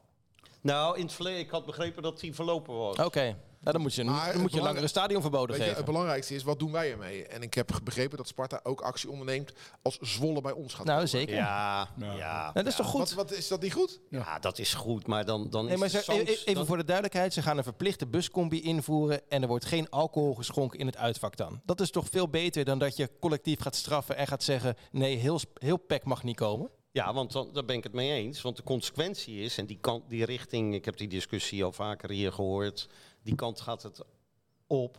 Nou, 0.60 0.96
in 0.96 1.02
het 1.02 1.12
verleden, 1.12 1.40
ik 1.40 1.50
had 1.50 1.66
begrepen 1.66 2.02
dat 2.02 2.20
die 2.20 2.34
verlopen 2.34 2.74
was. 2.74 2.96
Oké, 2.98 3.36
dan 3.62 3.80
moet 3.80 3.94
je, 3.94 4.04
Maar 4.04 4.14
dan 4.24 4.32
het 4.32 4.40
moet 4.40 4.52
je 4.52 4.60
langere 4.60 4.86
stadionverboden 4.86 5.48
Weet 5.48 5.56
je, 5.56 5.62
het 5.62 5.72
geven. 5.78 5.84
belangrijkste 5.92 6.34
is, 6.34 6.42
wat 6.42 6.58
doen 6.58 6.72
wij 6.72 6.90
ermee? 6.92 7.26
En 7.26 7.42
ik 7.42 7.54
heb 7.54 7.70
begrepen 7.84 8.16
dat 8.16 8.28
Sparta 8.28 8.60
ook 8.62 8.80
actie 8.80 9.10
onderneemt 9.10 9.52
als 9.82 9.98
Zwolle 9.98 10.40
bij 10.40 10.52
ons 10.52 10.74
gaat 10.74 10.84
Nou, 10.84 10.94
komen. 10.94 11.08
zeker. 11.08 11.34
Ja, 11.34 11.88
Ja. 11.96 12.14
ja. 12.16 12.52
Dat 12.52 12.66
is 12.66 12.76
toch 12.76 12.86
goed? 12.86 12.98
Wat, 13.00 13.12
wat 13.12 13.32
is 13.32 13.48
dat 13.48 13.60
niet 13.62 13.72
goed? 13.72 14.00
Ja, 14.10 14.38
dat 14.38 14.58
is 14.58 14.74
goed, 14.74 15.06
maar 15.06 15.24
dan, 15.24 15.50
dan 15.50 15.64
Nee, 15.64 15.74
is 15.74 15.80
maar 15.80 15.88
ze, 15.88 16.00
sans- 16.02 16.18
even 16.28 16.54
dan- 16.54 16.66
voor 16.66 16.76
de 16.76 16.84
duidelijkheid, 16.84 17.32
ze 17.32 17.42
gaan 17.42 17.56
een 17.58 17.64
verplichte 17.64 18.06
buscombi 18.06 18.62
invoeren 18.62 19.20
en 19.28 19.42
er 19.42 19.48
wordt 19.48 19.64
geen 19.64 19.90
alcohol 19.90 20.34
geschonken 20.34 20.78
in 20.78 20.86
het 20.86 20.96
uitvak 20.96 21.36
dan. 21.36 21.60
Dat 21.64 21.80
is 21.80 21.90
toch 21.90 22.06
veel 22.10 22.28
beter 22.28 22.64
dan 22.64 22.78
dat 22.78 22.96
je 22.96 23.10
collectief 23.20 23.60
gaat 23.60 23.76
straffen 23.76 24.16
en 24.16 24.26
gaat 24.26 24.42
zeggen, 24.42 24.76
nee, 24.90 25.16
heel, 25.16 25.40
heel 25.54 25.76
PEC 25.76 26.04
mag 26.04 26.22
niet 26.22 26.36
komen. 26.36 26.70
Ja, 26.92 27.12
want 27.14 27.32
dan, 27.32 27.48
daar 27.52 27.64
ben 27.64 27.76
ik 27.76 27.82
het 27.84 27.92
mee 27.92 28.10
eens. 28.12 28.42
Want 28.42 28.56
de 28.56 28.62
consequentie 28.62 29.40
is, 29.40 29.58
en 29.58 29.66
die, 29.66 29.78
kant, 29.80 30.08
die 30.08 30.24
richting, 30.24 30.74
ik 30.74 30.84
heb 30.84 30.96
die 30.96 31.08
discussie 31.08 31.64
al 31.64 31.72
vaker 31.72 32.10
hier 32.10 32.32
gehoord, 32.32 32.88
die 33.22 33.34
kant 33.34 33.60
gaat 33.60 33.82
het 33.82 34.04
op. 34.66 34.98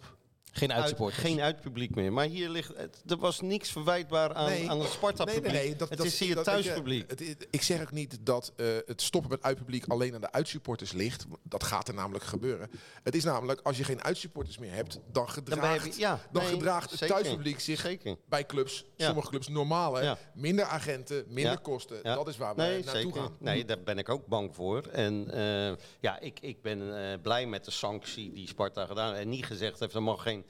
Geen 0.55 0.69
Uit, 0.71 0.79
uitsupporters. 0.79 1.21
geen 1.21 1.41
uitpubliek 1.41 1.95
meer. 1.95 2.13
Maar 2.13 2.25
hier 2.25 2.49
ligt, 2.49 2.71
het, 2.77 3.03
er 3.07 3.17
was 3.17 3.41
niks 3.41 3.71
verwijtbaar 3.71 4.33
aan, 4.33 4.49
Nee. 4.49 4.69
aan 4.69 4.79
het 4.79 4.89
Sparta-publiek. 4.91 5.43
Nee, 5.43 5.51
nee, 5.53 5.67
nee. 5.67 5.75
Dat, 5.75 5.89
het 5.89 5.97
dat 5.97 6.07
is 6.07 6.19
hier 6.19 6.35
dat- 6.35 6.43
thuispubliek. 6.43 7.09
het 7.09 7.47
ik 7.49 7.61
zeg 7.61 7.81
ook 7.81 7.91
niet 7.91 8.17
dat 8.21 8.53
eh, 8.55 8.65
het 8.85 9.01
stoppen 9.01 9.29
met 9.31 9.43
uitpubliek 9.43 9.85
alleen 9.87 10.13
aan 10.15 10.21
de 10.21 10.31
uitsupporters 10.31 10.91
ligt. 10.91 11.25
Dat 11.43 11.63
gaat 11.63 11.87
er 11.87 11.93
namelijk 11.93 12.23
gebeuren. 12.23 12.69
Het 13.03 13.15
is 13.15 13.23
namelijk, 13.23 13.59
als 13.63 13.77
je 13.77 13.83
geen 13.83 14.03
uitsupporters 14.03 14.57
meer 14.57 14.71
hebt, 14.73 14.99
dan 15.11 15.29
gedraagt, 15.29 15.95
je- 15.95 15.99
ja, 16.01 16.19
dan 16.31 16.43
nee, 16.43 16.51
gedraagt 16.51 16.89
het 16.89 16.99
zeker. 16.99 17.15
thuispubliek 17.15 17.59
zich 17.59 17.79
Zeker. 17.81 18.15
bij 18.29 18.45
clubs, 18.45 18.85
Ja. 18.95 19.05
sommige 19.05 19.29
clubs 19.29 19.47
normaal. 19.47 20.01
Ja. 20.01 20.17
Minder 20.33 20.65
agenten, 20.65 21.23
minder 21.27 21.53
Ja. 21.53 21.59
kosten. 21.61 21.99
Ja. 22.03 22.15
Dat 22.15 22.27
is 22.27 22.37
waar 22.37 22.55
we 22.55 22.61
nee, 22.61 22.83
naartoe 22.83 23.01
zeker. 23.01 23.21
gaan. 23.21 23.35
Nee, 23.39 23.65
daar 23.65 23.81
ben 23.83 23.97
ik 23.97 24.09
ook 24.09 24.27
bang 24.27 24.55
voor. 24.55 24.81
En 24.91 25.31
eh, 25.31 25.73
ja, 25.99 26.19
ik, 26.19 26.39
ik 26.39 26.61
ben 26.61 26.97
eh, 27.11 27.19
blij 27.21 27.45
met 27.45 27.65
de 27.65 27.71
sanctie 27.71 28.33
die 28.33 28.47
Sparta 28.47 28.85
gedaan 28.85 29.07
heeft. 29.09 29.21
En 29.23 29.29
niet 29.29 29.45
gezegd 29.45 29.79
heeft, 29.79 29.93
er 29.93 30.03
mag 30.03 30.21
geen 30.23 30.42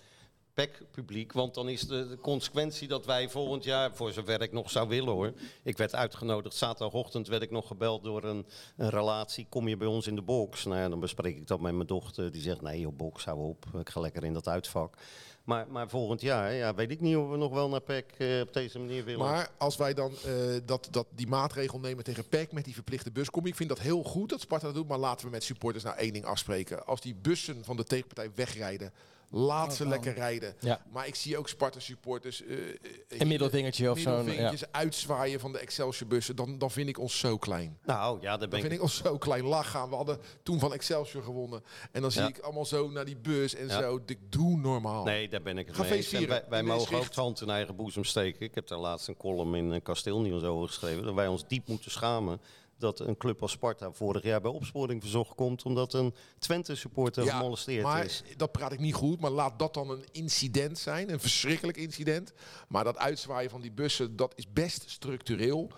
PEC-publiek. 0.54 1.34
Want 1.34 1.54
dan 1.54 1.70
is 1.70 1.82
de, 1.82 2.18
consequentie 2.22 2.88
dat 2.88 3.06
wij 3.06 3.30
volgend 3.30 3.64
jaar, 3.64 3.96
voor 3.96 4.12
zover 4.12 4.42
ik 4.42 4.52
nog 4.52 4.70
zou 4.70 4.88
willen 4.88 5.14
hoor. 5.14 5.34
Ik 5.64 5.78
werd 5.78 5.96
uitgenodigd, 5.96 6.56
zaterdagochtend 6.56 7.28
werd 7.28 7.42
ik 7.42 7.52
nog 7.52 7.68
gebeld 7.68 8.04
door 8.04 8.24
een, 8.24 8.46
een 8.78 8.90
relatie. 8.90 9.46
Kom 9.50 9.68
je 9.68 9.78
bij 9.78 9.88
ons 9.88 10.08
in 10.08 10.16
de 10.16 10.22
box? 10.22 10.66
Nou 10.66 10.80
ja, 10.80 10.90
dan 10.90 11.00
bespreek 11.00 11.36
ik 11.36 11.48
dat 11.48 11.60
met 11.60 11.74
mijn 11.74 11.88
dochter. 11.88 12.32
Die 12.32 12.42
zegt, 12.42 12.62
nee 12.62 12.80
joh, 12.80 12.96
box, 12.96 13.26
hou 13.26 13.40
op. 13.40 13.66
Ik 13.80 13.90
ga 13.90 14.00
lekker 14.00 14.24
in 14.24 14.34
dat 14.34 14.48
uitvak. 14.48 14.98
Maar, 15.44 15.68
maar 15.70 15.90
volgend 15.90 16.22
jaar 16.22 16.54
ja, 16.54 16.74
weet 16.74 16.92
ik 16.92 17.02
niet 17.02 17.16
of 17.16 17.30
we 17.30 17.38
nog 17.38 17.54
wel 17.54 17.70
naar 17.70 17.82
PEC 17.82 18.12
eh, 18.18 18.40
op 18.40 18.54
deze 18.54 18.80
manier 18.80 19.04
willen. 19.04 19.26
Maar 19.26 19.50
als 19.58 19.76
wij 19.76 19.94
dan 19.94 20.12
eh, 20.26 20.34
dat, 20.66 20.88
dat 20.92 21.08
die 21.16 21.28
maatregel 21.28 21.80
nemen 21.80 22.04
tegen 22.04 22.28
PEC 22.28 22.52
met 22.52 22.66
die 22.66 22.74
verplichte 22.74 23.12
buscombi. 23.12 23.50
Ik 23.50 23.56
vind 23.56 23.70
dat 23.70 23.80
heel 23.80 24.04
goed 24.04 24.30
dat 24.30 24.42
Sparta 24.42 24.66
dat 24.66 24.76
doet. 24.76 24.88
Maar 24.88 24.98
laten 24.98 25.26
we 25.26 25.32
met 25.32 25.44
supporters 25.44 25.84
nou 25.84 25.98
één 25.98 26.14
ding 26.14 26.26
afspreken. 26.26 26.86
Als 26.86 27.02
die 27.02 27.16
bussen 27.16 27.64
van 27.64 27.76
de 27.78 27.84
tegenpartij 27.84 28.32
wegrijden. 28.36 28.94
Laat 29.36 29.76
ze 29.76 29.88
lekker 29.88 30.14
rijden. 30.14 30.56
Ja. 30.60 30.82
Maar 30.92 31.08
ik 31.08 31.16
zie 31.16 31.38
ook 31.38 31.50
Sparta 31.50 31.80
supporters. 31.80 32.44
eh, 32.44 32.58
eh, 32.70 32.76
Een 33.08 33.28
middelvingertje 33.28 33.92
of 33.92 34.00
zo'n... 34.00 34.32
Ja. 34.32 34.54
uitzwaaien 34.72 35.40
van 35.40 35.52
de 35.52 35.60
Excelsior 35.60 36.10
bussen. 36.10 36.36
Dan, 36.36 36.58
dan 36.58 36.72
vind 36.72 36.90
ik 36.90 37.00
ons 37.00 37.20
zo 37.20 37.38
klein. 37.38 37.78
nou 37.86 38.22
ja, 38.22 38.30
daar 38.30 38.38
ben 38.40 38.50
Dan 38.50 38.60
ik 38.60 38.66
vind 38.66 38.74
ik 38.78 38.82
ons 38.82 38.98
zo 38.98 39.18
klein 39.18 39.44
lach 39.46 39.70
gaan. 39.72 39.90
We 39.90 39.96
hadden 39.96 40.20
toen 40.44 40.60
van 40.60 40.74
Excelsior 40.74 41.24
gewonnen. 41.24 41.64
En 41.92 42.02
dan 42.02 42.12
zie 42.12 42.22
Ja. 42.22 42.28
ik 42.28 42.40
allemaal 42.40 42.66
zo 42.66 42.90
naar 42.90 43.06
die 43.06 43.18
bus 43.18 43.56
en 43.56 43.68
Ja. 43.68 43.82
zo. 43.82 44.00
Ik 44.06 44.20
doe 44.30 44.58
normaal. 44.58 45.04
Nee, 45.04 45.30
daar 45.30 45.42
ben 45.42 45.58
ik 45.58 45.68
het 45.68 45.76
Ga 45.76 45.82
mee 45.82 45.92
eens. 45.92 46.12
Wij, 46.50 46.64
mogen 46.64 46.98
ook 46.98 47.04
het 47.04 47.16
hand 47.16 47.42
in 47.42 47.50
eigen 47.50 47.76
boezem 47.76 48.04
steken. 48.04 48.42
Ik 48.42 48.56
heb 48.56 48.68
daar 48.68 48.80
laatst 48.80 49.08
een 49.08 49.18
column 49.18 49.56
in 49.56 49.72
uh, 49.72 49.80
Kasteelnieuws 49.84 50.44
over 50.44 50.68
geschreven. 50.68 51.04
Dat 51.04 51.14
wij 51.14 51.28
ons 51.28 51.48
diep 51.48 51.68
moeten 51.68 51.92
schamen 51.92 52.40
dat 52.78 53.00
een 53.00 53.18
club 53.18 53.42
als 53.42 53.52
Sparta 53.52 53.92
vorig 53.92 54.24
jaar 54.24 54.42
bij 54.42 54.52
opsporing 54.52 55.02
verzocht 55.02 55.36
komt... 55.36 55.64
omdat 55.64 55.94
een 55.94 56.14
Twente-supporter 56.40 57.28
gemolesteerd 57.28 57.84
maar 57.84 58.06
is. 58.06 58.24
dat 58.38 58.52
praat 58.52 58.72
ik 58.72 58.80
niet 58.80 58.94
goed. 58.94 59.20
Maar 59.20 59.32
laat 59.32 59.60
dat 59.60 59.74
dan 59.74 59.90
een 59.90 60.06
incident 60.12 60.78
zijn. 60.78 61.12
Een 61.12 61.20
verschrikkelijk 61.20 61.78
incident. 61.78 62.34
Maar 62.68 62.84
dat 62.84 62.98
uitzwaaien 62.98 63.50
van 63.50 63.62
die 63.62 63.72
bussen, 63.72 64.16
dat 64.16 64.34
is 64.36 64.54
best 64.54 64.90
structureel. 64.90 65.72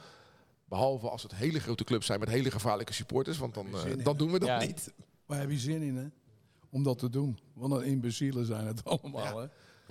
Behalve 0.66 1.10
als 1.10 1.24
het 1.24 1.36
hele 1.36 1.60
grote 1.60 1.84
clubs 1.84 2.06
zijn 2.06 2.20
met 2.20 2.30
hele 2.30 2.52
gevaarlijke 2.52 2.94
supporters. 2.94 3.38
Want 3.38 3.54
dan, 3.54 3.68
eh, 3.78 4.04
dan 4.04 4.18
doen 4.18 4.32
we 4.32 4.40
dat 4.40 4.48
Ja. 4.48 4.60
niet. 4.60 4.94
Waar 5.26 5.40
heb 5.40 5.50
je 5.50 5.58
zin 5.58 5.82
in, 5.82 5.96
hè? 5.96 6.06
Om 6.70 6.84
dat 6.84 6.98
te 7.00 7.10
doen. 7.10 7.40
Want 7.54 7.74
een 7.74 7.84
imbecielen 7.84 8.46
zijn 8.46 8.66
het 8.66 8.84
allemaal, 9.02 9.38
hè? 9.38 9.48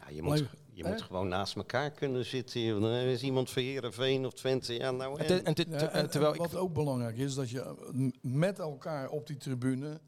Ja, 0.09 0.15
je 0.15 0.23
moet, 0.23 0.45
je 0.73 0.85
moet 0.85 1.03
gewoon 1.03 1.29
naast 1.29 1.57
elkaar 1.57 1.91
kunnen 1.91 2.25
zitten. 2.25 2.81
Dan 2.81 2.91
is 2.93 3.23
iemand 3.23 3.51
van 3.51 3.63
Heerenveen 3.63 4.27
of 4.27 4.33
Twente. 4.33 4.73
Ja, 4.75 4.91
nou, 4.91 5.19
En 5.21 5.27
en- 5.27 5.27
te- 5.27 5.43
en 5.43 5.55
te- 5.55 5.67
Ja, 5.71 5.77
te- 5.79 5.85
en- 5.87 6.11
terwijl 6.11 6.35
en 6.35 6.41
ik... 6.45 6.51
wat 6.51 6.61
ook 6.61 6.73
belangrijk 6.73 7.17
is, 7.17 7.35
dat 7.35 7.51
je 7.51 7.61
eh, 7.61 8.11
met 8.21 8.59
elkaar 8.59 9.09
op 9.09 9.27
die 9.27 9.37
tribune 9.37 10.01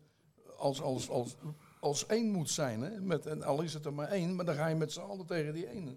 als, 0.57 0.81
als, 0.83 1.09
als, 1.11 1.37
als 1.81 2.07
één 2.07 2.31
moet 2.31 2.51
zijn. 2.51 2.81
Hè? 2.81 3.01
Met, 3.01 3.27
en 3.27 3.43
al 3.43 3.63
is 3.63 3.75
het 3.75 3.85
er 3.85 3.93
maar 3.95 4.09
één, 4.09 4.35
maar 4.35 4.45
dan 4.45 4.55
ga 4.55 4.67
je 4.67 4.75
met 4.75 4.93
z'n 4.93 5.01
allen 5.01 5.27
tegen 5.27 5.55
die 5.55 5.71
ene. 5.71 5.97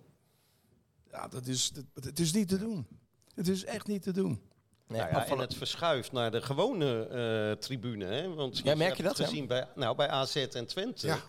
Ja, 1.11 1.27
dat 1.27 1.47
is, 1.47 1.71
dat, 1.71 2.05
het 2.05 2.19
is 2.19 2.33
niet 2.33 2.47
te 2.47 2.57
doen. 2.57 2.87
Het 3.33 3.47
is 3.47 3.63
echt 3.65 3.87
niet 3.87 4.01
te 4.01 4.11
doen. 4.11 4.41
Nee, 4.89 5.01
Nou 5.01 5.13
ja, 5.13 5.25
en 5.27 5.37
het 5.39 5.55
verschuift 5.55 6.11
naar 6.11 6.31
de 6.31 6.41
gewone 6.41 7.07
eh, 7.07 7.57
tribune. 7.59 8.05
Hè? 8.05 8.33
Want 8.33 8.57
Ja, 8.57 8.75
merk 8.75 8.79
hebt 8.81 8.97
je 8.97 9.03
dat, 9.03 9.15
gezien 9.15 9.47
bij, 9.47 9.67
nou, 9.75 9.95
bij 9.95 10.07
AZ 10.07 10.35
en 10.35 10.65
Twente. 10.65 11.07
Ja. 11.07 11.19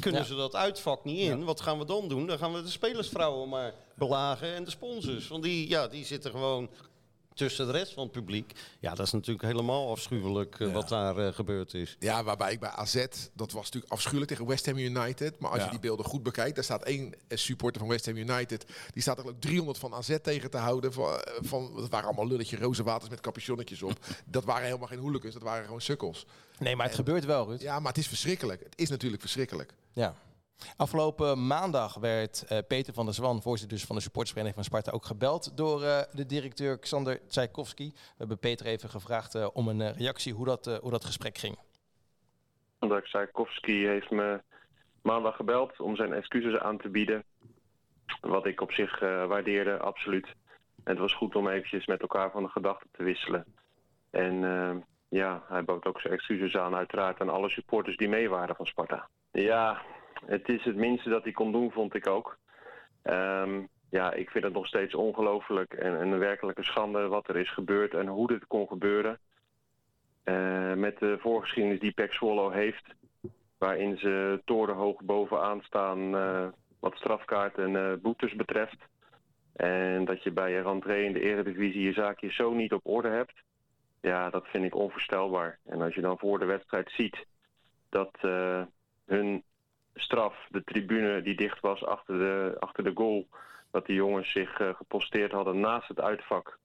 Kunnen 0.00 0.20
Ja. 0.20 0.26
ze 0.26 0.34
dat 0.34 0.54
uitvak 0.54 1.04
niet 1.04 1.18
in? 1.18 1.44
Wat 1.44 1.60
gaan 1.60 1.78
we 1.78 1.84
dan 1.84 2.08
doen? 2.08 2.26
Dan 2.26 2.38
gaan 2.38 2.52
we 2.52 2.62
de 2.62 2.68
spelersvrouwen 2.70 3.48
maar 3.48 3.74
belagen 3.94 4.54
en 4.54 4.64
de 4.64 4.70
sponsors. 4.70 5.28
Want 5.28 5.42
die, 5.42 5.68
ja, 5.68 5.86
die 5.88 6.04
zitten 6.04 6.30
gewoon 6.30 6.68
tussen 7.38 7.66
de 7.66 7.72
rest 7.72 7.92
van 7.92 8.02
het 8.02 8.12
publiek. 8.12 8.52
Ja, 8.80 8.94
dat 8.94 9.06
is 9.06 9.12
natuurlijk 9.12 9.42
helemaal 9.44 9.90
afschuwelijk 9.90 10.60
eh, 10.60 10.72
wat 10.72 10.88
daar 10.88 11.16
eh, 11.18 11.32
gebeurd 11.34 11.74
is. 11.74 11.96
Ja, 11.98 12.24
waarbij 12.24 12.52
ik 12.52 12.60
bij 12.60 12.68
AZ, 12.70 12.94
dat 13.34 13.52
was 13.52 13.64
natuurlijk 13.64 13.92
afschuwelijk 13.92 14.30
tegen 14.30 14.46
West 14.46 14.66
Ham 14.66 14.76
United. 14.78 15.38
Maar 15.38 15.50
als 15.50 15.58
Ja. 15.58 15.64
je 15.64 15.70
die 15.70 15.80
beelden 15.80 16.04
goed 16.06 16.22
bekijkt, 16.22 16.54
daar 16.54 16.64
staat 16.64 16.82
één 16.82 17.14
eh, 17.28 17.38
supporter 17.38 17.80
van 17.80 17.90
West 17.90 18.06
Ham 18.06 18.16
United. 18.16 18.66
Die 18.92 19.02
staat 19.02 19.18
er 19.18 19.26
ook 19.28 19.40
300 19.40 19.78
van 19.78 19.94
AZ 19.94 20.16
tegen 20.22 20.50
te 20.50 20.56
houden. 20.56 20.92
Van, 20.92 21.20
van, 21.40 21.72
dat 21.76 21.88
waren 21.88 22.06
allemaal 22.06 22.26
lulletje 22.26 22.56
roze 22.56 22.82
waters 22.82 23.10
met 23.10 23.20
capuchonnetjes 23.20 23.82
op. 23.82 23.98
dat 24.26 24.44
waren 24.44 24.64
helemaal 24.66 24.88
geen 24.88 24.98
hooligans, 24.98 25.34
dat 25.34 25.42
waren 25.42 25.64
gewoon 25.64 25.80
sukkels. 25.80 26.26
Nee, 26.58 26.76
maar 26.76 26.86
het 26.86 26.94
gebeurt 26.94 27.24
wel, 27.24 27.46
Ruud. 27.48 27.60
Ja, 27.60 27.78
maar 27.78 27.92
het 27.92 28.00
is 28.00 28.08
verschrikkelijk. 28.08 28.60
Het 28.62 28.72
is 28.76 28.88
natuurlijk 28.88 29.20
verschrikkelijk. 29.22 29.72
Ja. 29.92 30.14
Afgelopen 30.76 31.46
maandag 31.46 31.94
werd 31.94 32.44
eh, 32.48 32.58
Peter 32.68 32.94
van 32.94 33.04
der 33.04 33.14
Zwan, 33.14 33.42
voorzitter 33.42 33.76
dus 33.76 33.86
van 33.86 33.96
de 33.96 34.02
supportersvereniging 34.02 34.64
van 34.64 34.80
Sparta, 34.80 34.96
ook 34.96 35.04
gebeld 35.04 35.56
door 35.56 35.82
eh, 35.82 36.02
de 36.12 36.26
directeur 36.26 36.78
Xander 36.78 37.20
Tchaikovsky. 37.28 37.90
We 37.92 38.14
hebben 38.16 38.38
Peter 38.38 38.66
even 38.66 38.88
gevraagd 38.88 39.34
eh, 39.34 39.48
om 39.52 39.68
een 39.68 39.92
reactie 39.92 40.32
hoe 40.32 40.46
dat, 40.46 40.66
eh, 40.66 40.78
hoe 40.78 40.90
dat 40.90 41.04
gesprek 41.04 41.38
ging. 41.38 41.58
Omdat 42.78 43.04
Tchaikovsky 43.04 43.84
heeft 43.84 44.10
me 44.10 44.40
maandag 45.02 45.36
gebeld 45.36 45.80
om 45.80 45.96
zijn 45.96 46.12
excuses 46.12 46.58
aan 46.58 46.78
te 46.78 46.88
bieden. 46.88 47.24
Wat 48.20 48.46
ik 48.46 48.60
op 48.60 48.72
zich 48.72 49.00
eh, 49.00 49.26
waardeerde, 49.26 49.78
absoluut. 49.78 50.26
En 50.84 50.92
het 50.92 50.98
was 50.98 51.14
goed 51.14 51.36
om 51.36 51.48
eventjes 51.48 51.86
met 51.86 52.00
elkaar 52.00 52.30
van 52.30 52.42
de 52.42 52.48
gedachten 52.48 52.88
te 52.92 53.02
wisselen. 53.02 53.44
En 54.10 54.44
eh, 54.44 54.76
ja, 55.08 55.42
hij 55.48 55.64
bood 55.64 55.86
ook 55.86 56.00
zijn 56.00 56.12
excuses 56.12 56.56
aan, 56.56 56.74
uiteraard, 56.74 57.20
aan 57.20 57.28
alle 57.28 57.48
supporters 57.48 57.96
die 57.96 58.08
mee 58.08 58.28
waren 58.28 58.56
van 58.56 58.66
Sparta. 58.66 59.08
Ja, 59.30 59.82
het 60.26 60.48
is 60.48 60.64
het 60.64 60.76
minste 60.76 61.08
dat 61.08 61.22
hij 61.22 61.32
kon 61.32 61.52
doen, 61.52 61.70
vond 61.70 61.94
ik 61.94 62.08
ook. 62.08 62.38
Ehm, 63.02 63.60
ja, 63.90 64.12
ik 64.12 64.30
vind 64.30 64.44
het 64.44 64.52
nog 64.52 64.66
steeds 64.66 64.94
ongelooflijk 64.94 65.72
en, 65.72 66.00
en 66.00 66.08
een 66.08 66.18
werkelijke 66.18 66.64
schande 66.64 67.08
wat 67.08 67.28
er 67.28 67.36
is 67.36 67.52
gebeurd 67.52 67.94
en 67.94 68.06
hoe 68.06 68.26
dit 68.26 68.46
kon 68.46 68.68
gebeuren. 68.68 69.18
Eh, 70.28 70.72
met 70.74 70.98
de 70.98 71.16
voorgeschiedenis 71.18 71.80
die 71.80 71.92
Pek 71.92 72.12
Zwolle 72.12 72.52
heeft, 72.52 72.84
waarin 73.58 73.98
ze 73.98 74.40
torenhoog 74.44 75.02
bovenaan 75.02 75.62
staan 75.62 76.16
eh, 76.16 76.48
wat 76.80 76.94
strafkaarten 76.94 77.64
en 77.64 77.76
eh, 77.76 77.98
boetes 78.02 78.34
betreft. 78.34 78.76
En 79.52 80.04
dat 80.04 80.22
je 80.22 80.30
bij 80.30 80.52
je 80.52 80.62
rentree 80.62 81.04
in 81.04 81.12
de 81.12 81.20
eredivisie 81.20 81.82
je 81.82 81.92
zaakje 81.92 82.32
zo 82.32 82.52
niet 82.52 82.72
op 82.72 82.86
orde 82.86 83.08
hebt. 83.08 83.34
Ja, 84.00 84.30
dat 84.30 84.46
vind 84.46 84.64
ik 84.64 84.74
onvoorstelbaar. 84.74 85.58
En 85.64 85.82
als 85.82 85.94
je 85.94 86.00
dan 86.00 86.18
voor 86.18 86.38
de 86.38 86.44
wedstrijd 86.44 86.90
ziet 86.90 87.26
dat 87.88 88.18
hun 89.06 89.42
straf, 90.00 90.46
de 90.50 90.64
tribune 90.64 91.22
die 91.22 91.36
dicht 91.36 91.60
was 91.60 91.84
achter 91.84 92.18
de, 92.18 92.56
achter 92.58 92.84
de 92.84 92.92
goal, 92.94 93.26
dat 93.70 93.86
die 93.86 93.94
jongens 93.94 94.30
zich 94.32 94.60
eh, 94.60 94.74
geposteerd 94.74 95.32
hadden 95.32 95.60
naast 95.60 95.88
het 95.88 96.00
uitvak. 96.00 96.58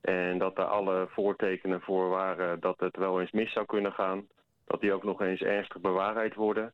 En 0.00 0.38
dat 0.38 0.56
daar 0.56 0.66
alle 0.66 1.06
voortekenen 1.10 1.80
voor 1.80 2.08
waren 2.08 2.60
dat 2.60 2.80
het 2.80 2.96
wel 2.96 3.20
eens 3.20 3.30
mis 3.30 3.52
zou 3.52 3.66
kunnen 3.66 3.92
gaan. 3.92 4.28
Dat 4.64 4.80
die 4.80 4.92
ook 4.92 5.04
nog 5.04 5.20
eens 5.20 5.40
ernstig 5.40 5.80
bewaarheid 5.80 6.34
worden. 6.34 6.72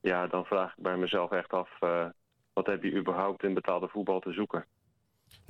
Ja, 0.00 0.26
dan 0.26 0.44
vraag 0.44 0.76
ik 0.76 0.82
bij 0.82 0.96
mezelf 0.96 1.30
echt 1.30 1.52
af, 1.52 1.70
eh, 1.80 2.06
wat 2.52 2.66
heb 2.66 2.82
je 2.82 2.94
überhaupt 2.94 3.42
in 3.42 3.54
betaalde 3.54 3.88
voetbal 3.88 4.20
te 4.20 4.32
zoeken? 4.32 4.64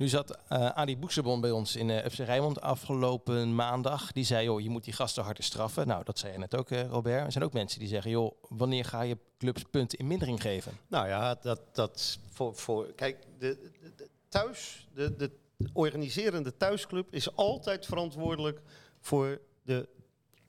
Nu 0.01 0.07
zat 0.07 0.37
eh 0.47 0.69
Adi 0.69 0.97
Boeksebon 0.97 1.41
bij 1.41 1.51
ons 1.51 1.75
in 1.75 1.89
eh 1.89 2.09
FC 2.09 2.17
Rijnmond 2.17 2.61
afgelopen 2.61 3.55
maandag. 3.55 4.11
Die 4.11 4.23
zei, 4.23 4.43
joh, 4.45 4.61
je 4.61 4.69
moet 4.69 4.83
die 4.83 4.93
gasten 4.93 5.23
harder 5.23 5.43
straffen. 5.43 5.87
Nou, 5.87 6.03
dat 6.03 6.19
zei 6.19 6.31
je 6.31 6.37
net 6.37 6.55
ook, 6.55 6.69
eh, 6.71 6.87
Robert. 6.87 7.25
Er 7.25 7.31
zijn 7.31 7.43
ook 7.43 7.53
mensen 7.53 7.79
die 7.79 7.87
zeggen, 7.87 8.11
joh, 8.11 8.31
wanneer 8.49 8.85
ga 8.85 9.01
je 9.01 9.17
clubs 9.37 9.63
punten 9.71 9.97
in 9.99 10.07
mindering 10.07 10.41
geven? 10.41 10.71
Nou 10.87 11.07
ja, 11.07 11.35
dat, 11.35 11.61
dat 11.75 12.19
voor, 12.29 12.55
voor. 12.55 12.93
Kijk, 12.93 13.25
de- 13.39 13.71
de 13.95 14.09
thuis, 14.29 14.87
de, 14.93 15.15
de 15.15 15.31
organiserende 15.73 16.57
thuisclub 16.57 17.13
is 17.13 17.35
altijd 17.35 17.85
verantwoordelijk 17.85 18.61
voor 18.99 19.41
de 19.63 19.89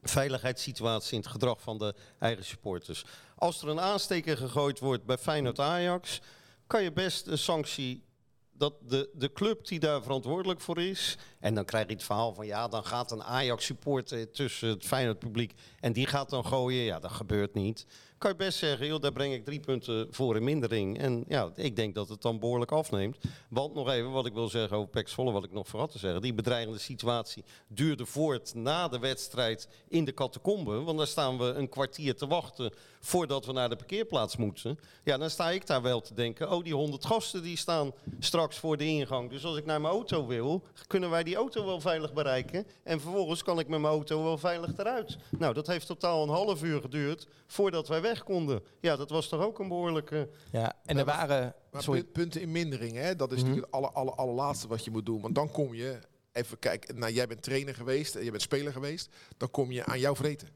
veiligheidssituatie 0.02 1.12
in 1.14 1.20
het 1.20 1.30
gedrag 1.30 1.60
van 1.60 1.78
de 1.78 1.94
eigen 2.18 2.44
supporters. 2.44 3.04
Als 3.36 3.62
er 3.62 3.68
een 3.68 3.80
aansteker 3.80 4.36
gegooid 4.36 4.78
wordt 4.78 5.04
bij 5.04 5.18
Feyenoord 5.18 5.58
Ajax, 5.60 6.20
kan 6.66 6.82
je 6.82 6.92
best 6.92 7.26
een 7.26 7.38
sanctie 7.38 8.10
dat 8.52 8.74
de, 8.88 9.10
de 9.14 9.32
club 9.32 9.66
die 9.66 9.78
daar 9.78 10.02
verantwoordelijk 10.02 10.60
voor 10.60 10.78
is. 10.78 11.18
En 11.40 11.54
dan 11.54 11.64
krijg 11.64 11.86
je 11.86 11.92
het 11.92 12.02
verhaal 12.02 12.34
van 12.34 12.46
ja, 12.46 12.68
dan 12.68 12.84
gaat 12.84 13.10
een 13.10 13.22
Ajax 13.22 13.64
supporter 13.64 14.30
tussen 14.30 14.68
het 14.68 14.84
Feyenoord 14.84 15.18
publiek 15.18 15.54
en 15.80 15.92
die 15.92 16.06
gaat 16.06 16.30
dan 16.30 16.46
gooien. 16.46 16.82
Ja, 16.82 16.98
dat 16.98 17.12
gebeurt 17.12 17.54
niet. 17.54 17.86
Kan 18.22 18.30
je 18.30 18.36
best 18.36 18.58
zeggen, 18.58 18.86
joh, 18.86 19.00
daar 19.00 19.12
breng 19.12 19.34
ik 19.34 19.44
drie 19.44 19.60
punten 19.60 20.06
voor 20.10 20.36
in 20.36 20.44
mindering. 20.44 20.98
En 20.98 21.24
ja, 21.28 21.50
ik 21.54 21.76
denk 21.76 21.94
dat 21.94 22.08
het 22.08 22.22
dan 22.22 22.38
behoorlijk 22.38 22.72
afneemt. 22.72 23.18
Want 23.48 23.74
nog 23.74 23.90
even 23.90 24.10
wat 24.10 24.26
ik 24.26 24.32
wil 24.32 24.48
zeggen 24.48 24.76
over 24.76 24.90
Pek 24.90 25.08
Zwolle, 25.08 25.32
wat 25.32 25.44
ik 25.44 25.52
nog 25.52 25.68
voorhad 25.68 25.90
te 25.90 25.98
zeggen. 25.98 26.22
Die 26.22 26.34
bedreigende 26.34 26.78
situatie 26.78 27.44
duurde 27.68 28.06
voort 28.06 28.54
na 28.54 28.88
de 28.88 28.98
wedstrijd 28.98 29.68
in 29.88 30.04
de 30.04 30.14
catacombe. 30.14 30.80
Want 30.80 30.98
daar 30.98 31.06
staan 31.06 31.38
we 31.38 31.44
een 31.44 31.68
kwartier 31.68 32.16
te 32.16 32.26
wachten 32.26 32.72
voordat 33.00 33.46
we 33.46 33.52
naar 33.52 33.68
de 33.68 33.76
parkeerplaats 33.76 34.36
moeten. 34.36 34.78
Ja, 35.04 35.18
dan 35.18 35.30
sta 35.30 35.50
ik 35.50 35.66
daar 35.66 35.82
wel 35.82 36.00
te 36.00 36.14
denken, 36.14 36.50
oh 36.50 36.64
die 36.64 36.74
honderd 36.74 37.04
gasten 37.04 37.42
die 37.42 37.56
staan 37.56 37.92
straks 38.18 38.58
voor 38.58 38.76
de 38.76 38.86
ingang. 38.86 39.30
Dus 39.30 39.44
als 39.44 39.56
ik 39.56 39.64
naar 39.64 39.80
mijn 39.80 39.94
auto 39.94 40.26
wil, 40.26 40.62
kunnen 40.86 41.10
wij 41.10 41.22
die 41.22 41.36
auto 41.36 41.64
wel 41.64 41.80
veilig 41.80 42.12
bereiken. 42.12 42.66
En 42.82 43.00
vervolgens 43.00 43.42
kan 43.42 43.58
ik 43.58 43.68
met 43.68 43.80
mijn 43.80 43.92
auto 43.92 44.22
wel 44.22 44.38
veilig 44.38 44.70
eruit. 44.76 45.18
Nou, 45.30 45.54
dat 45.54 45.66
heeft 45.66 45.86
totaal 45.86 46.22
een 46.22 46.28
half 46.28 46.62
uur 46.62 46.80
geduurd 46.80 47.26
voordat 47.46 47.88
wij 47.88 48.00
weg 48.02 48.11
konden. 48.18 48.62
Ja, 48.80 48.96
dat 48.96 49.10
was 49.10 49.28
toch 49.28 49.40
ook 49.42 49.58
een 49.58 49.68
behoorlijke... 49.68 50.28
Ja, 50.50 50.72
en 50.84 50.98
er 50.98 51.04
waren... 51.04 51.54
Maar 51.70 51.82
Sorry, 51.82 52.04
punten 52.04 52.40
in 52.40 52.50
mindering, 52.52 52.96
hè? 52.96 53.16
dat 53.16 53.32
is 53.32 53.36
Mhm. 53.38 53.46
natuurlijk 53.46 53.74
het 53.74 53.82
aller, 53.82 53.90
aller, 53.96 54.14
allerlaatste 54.14 54.68
wat 54.68 54.84
je 54.84 54.90
moet 54.90 55.06
doen. 55.06 55.20
Want 55.20 55.34
dan 55.34 55.50
kom 55.50 55.74
je, 55.74 55.98
even 56.32 56.58
kijken, 56.58 56.98
nou, 56.98 57.12
jij 57.12 57.26
bent 57.26 57.42
trainer 57.42 57.74
geweest, 57.74 58.14
en 58.14 58.22
jij 58.22 58.30
bent 58.30 58.42
speler 58.42 58.72
geweest, 58.72 59.14
dan 59.36 59.50
kom 59.50 59.70
je 59.72 59.84
aan 59.84 59.98
jouw 59.98 60.14
vreten. 60.16 60.48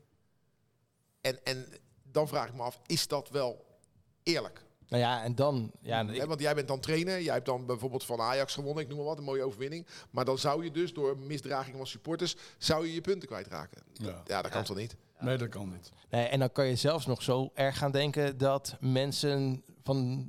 En, 1.20 1.44
en 1.44 1.66
dan 2.02 2.28
vraag 2.28 2.48
ik 2.48 2.54
me 2.54 2.62
af, 2.62 2.80
is 2.86 3.08
dat 3.08 3.28
wel 3.30 3.64
eerlijk? 4.22 4.64
nou 4.88 5.02
ja, 5.02 5.22
en 5.22 5.34
dan... 5.34 5.70
Ja, 5.80 6.00
ik- 6.00 6.22
want 6.24 6.40
jij 6.40 6.54
bent 6.54 6.68
dan 6.68 6.80
trainer, 6.80 7.20
jij 7.22 7.32
hebt 7.34 7.46
dan 7.46 7.66
bijvoorbeeld 7.66 8.04
van 8.04 8.20
Ajax 8.20 8.54
gewonnen, 8.54 8.82
ik 8.82 8.88
noem 8.88 8.96
maar 8.98 9.06
wat, 9.06 9.18
een 9.18 9.24
mooie 9.24 9.42
overwinning. 9.42 9.86
Maar 10.10 10.24
dan 10.24 10.38
zou 10.38 10.64
je 10.64 10.70
dus 10.70 10.92
door 10.92 11.18
misdraging 11.18 11.76
van 11.76 11.86
supporters, 11.86 12.36
zou 12.58 12.86
je 12.86 12.94
je 12.94 13.00
punten 13.00 13.28
kwijtraken. 13.28 13.82
Ja. 13.92 14.22
Ja, 14.26 14.42
dat 14.42 14.50
kan 14.50 14.64
toch 14.64 14.76
niet? 14.76 14.96
Nee, 15.20 15.36
dat 15.36 15.48
kan 15.48 15.68
niet. 15.72 15.90
Nee, 16.10 16.24
en 16.26 16.38
dan 16.38 16.52
kan 16.52 16.66
je 16.66 16.76
zelfs 16.76 17.06
nog 17.06 17.22
zo 17.22 17.50
erg 17.54 17.78
gaan 17.78 17.90
denken 17.92 18.38
dat 18.38 18.76
mensen 18.80 19.62
van 19.82 20.28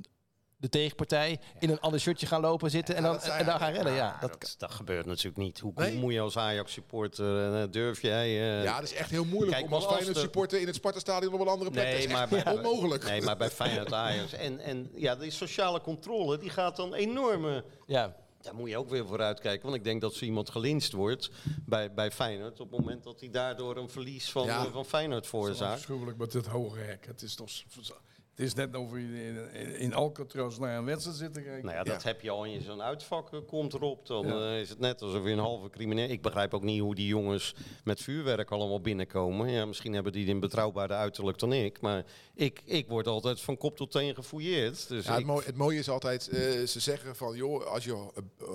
de 0.60 0.68
tegenpartij 0.68 1.38
in 1.58 1.70
een 1.70 1.80
ander 1.80 2.00
shirtje 2.00 2.26
gaan 2.26 2.40
lopen 2.40 2.70
zitten 2.70 2.94
en, 2.96 3.02
Ja, 3.02 3.08
dan, 3.12 3.20
en 3.20 3.44
dan 3.46 3.58
gaan 3.58 3.72
rennen. 3.72 3.92
Ja, 3.92 4.16
dat, 4.20 4.30
dat, 4.40 4.54
dat, 4.58 4.70
gebeurt 4.70 5.06
natuurlijk 5.06 5.36
niet. 5.36 5.58
Hoe, 5.60 5.72
Nee. 5.74 5.90
hoe 5.90 6.00
moet 6.00 6.12
je 6.12 6.20
als 6.20 6.36
Ajax-supporter, 6.38 7.54
eh, 7.62 7.68
durf 7.70 8.02
jij... 8.02 8.26
eh, 8.26 8.62
Ja, 8.62 8.74
dat 8.74 8.84
is 8.90 8.94
echt 8.94 9.10
heel 9.10 9.24
moeilijk 9.24 9.52
Kijk, 9.52 9.64
om 9.66 9.72
als 9.72 9.82
maar 9.84 9.88
als 9.92 10.02
Feyenoord 10.02 10.14
de- 10.14 10.20
supporter 10.20 10.60
in 10.60 10.66
het 10.66 10.74
Sparta-stadion 10.74 11.34
op 11.34 11.40
een 11.40 11.48
andere 11.48 11.70
plek. 11.70 11.84
Nee, 11.84 11.92
dat 11.94 12.02
is 12.04 12.12
maar 12.12 12.32
echt 12.32 12.44
bij- 12.44 12.54
onmogelijk. 12.54 13.04
Nee, 13.04 13.22
maar 13.22 13.36
bij 13.36 13.50
Feyenoord 13.50 13.92
Ajax. 13.92 14.32
En, 14.32 14.58
en 14.60 14.90
ja, 14.94 15.16
die 15.16 15.30
sociale 15.30 15.80
controle 15.80 16.38
die 16.38 16.50
gaat 16.50 16.76
dan 16.76 16.94
enorme... 16.94 17.64
ja. 17.86 18.14
Daar 18.42 18.54
moet 18.54 18.68
je 18.68 18.76
ook 18.76 18.88
weer 18.88 19.06
voor 19.06 19.20
uitkijken. 19.20 19.62
Want 19.62 19.74
ik 19.76 19.84
denk 19.84 20.00
dat 20.00 20.14
zo 20.14 20.24
iemand 20.24 20.50
gelinst 20.50 20.92
wordt 20.92 21.30
bij, 21.66 21.94
bij 21.94 22.10
Feyenoord... 22.10 22.60
op 22.60 22.70
het 22.70 22.80
moment 22.80 23.04
dat 23.04 23.20
hij 23.20 23.30
daardoor 23.30 23.76
een 23.76 23.88
verlies 23.88 24.30
van, 24.30 24.46
Ja. 24.46 24.64
eh, 24.64 24.72
van 24.72 24.84
Feyenoord 24.84 25.26
veroorzaakt. 25.26 25.72
afschuwelijk 25.74 26.18
met 26.18 26.32
het 26.32 26.46
hoge 26.46 26.78
hek. 26.78 27.06
Het 27.06 27.22
is 27.22 27.34
toch... 27.34 27.50
Het 28.38 28.46
is 28.46 28.54
net 28.54 28.76
of 28.76 28.92
je 28.92 29.24
in, 29.52 29.76
in, 29.78 29.94
Alcatraz 29.94 30.58
naar 30.58 30.76
een 30.78 30.84
wedstrijd 30.84 31.16
zit 31.16 31.34
te 31.34 31.40
kijken. 31.42 31.64
Nou 31.64 31.76
ja, 31.76 31.82
dat 31.84 32.02
Ja. 32.02 32.08
heb 32.08 32.20
je 32.20 32.30
al 32.30 32.44
in 32.44 32.52
je 32.52 32.60
zo'n 32.60 32.82
uitvak 32.82 33.32
eh, 33.32 33.38
komt 33.46 33.74
erop. 33.74 34.06
Dan 34.06 34.26
Ja. 34.26 34.52
eh, 34.52 34.60
is 34.60 34.68
het 34.68 34.78
net 34.78 35.02
alsof 35.02 35.24
je 35.24 35.30
een 35.30 35.38
halve 35.38 35.70
crimineel... 35.70 36.08
Ik 36.08 36.22
begrijp 36.22 36.54
ook 36.54 36.62
niet 36.62 36.80
hoe 36.80 36.94
die 36.94 37.06
jongens 37.06 37.54
met 37.84 38.00
vuurwerk 38.00 38.50
allemaal 38.50 38.80
binnenkomen. 38.80 39.50
Ja, 39.50 39.66
misschien 39.66 39.92
hebben 39.92 40.12
die 40.12 40.30
een 40.30 40.40
betrouwbaarder 40.40 40.96
uiterlijk 40.96 41.38
dan 41.38 41.52
ik. 41.52 41.80
Maar 41.80 42.04
ik, 42.34 42.60
ik 42.64 42.88
word 42.88 43.06
altijd 43.06 43.40
van 43.40 43.56
kop 43.56 43.76
tot 43.76 43.90
teen 43.90 44.14
gefouilleerd. 44.14 44.88
Dus 44.88 45.04
Ja, 45.04 45.10
het, 45.10 45.20
ik- 45.20 45.26
mooie, 45.26 45.44
het 45.44 45.56
mooie 45.56 45.78
is 45.78 45.88
altijd, 45.90 46.28
eh, 46.28 46.38
ze 46.66 46.80
zeggen 46.80 47.16
van, 47.16 47.36
joh, 47.36 47.64
als 47.66 47.84
je 47.84 48.06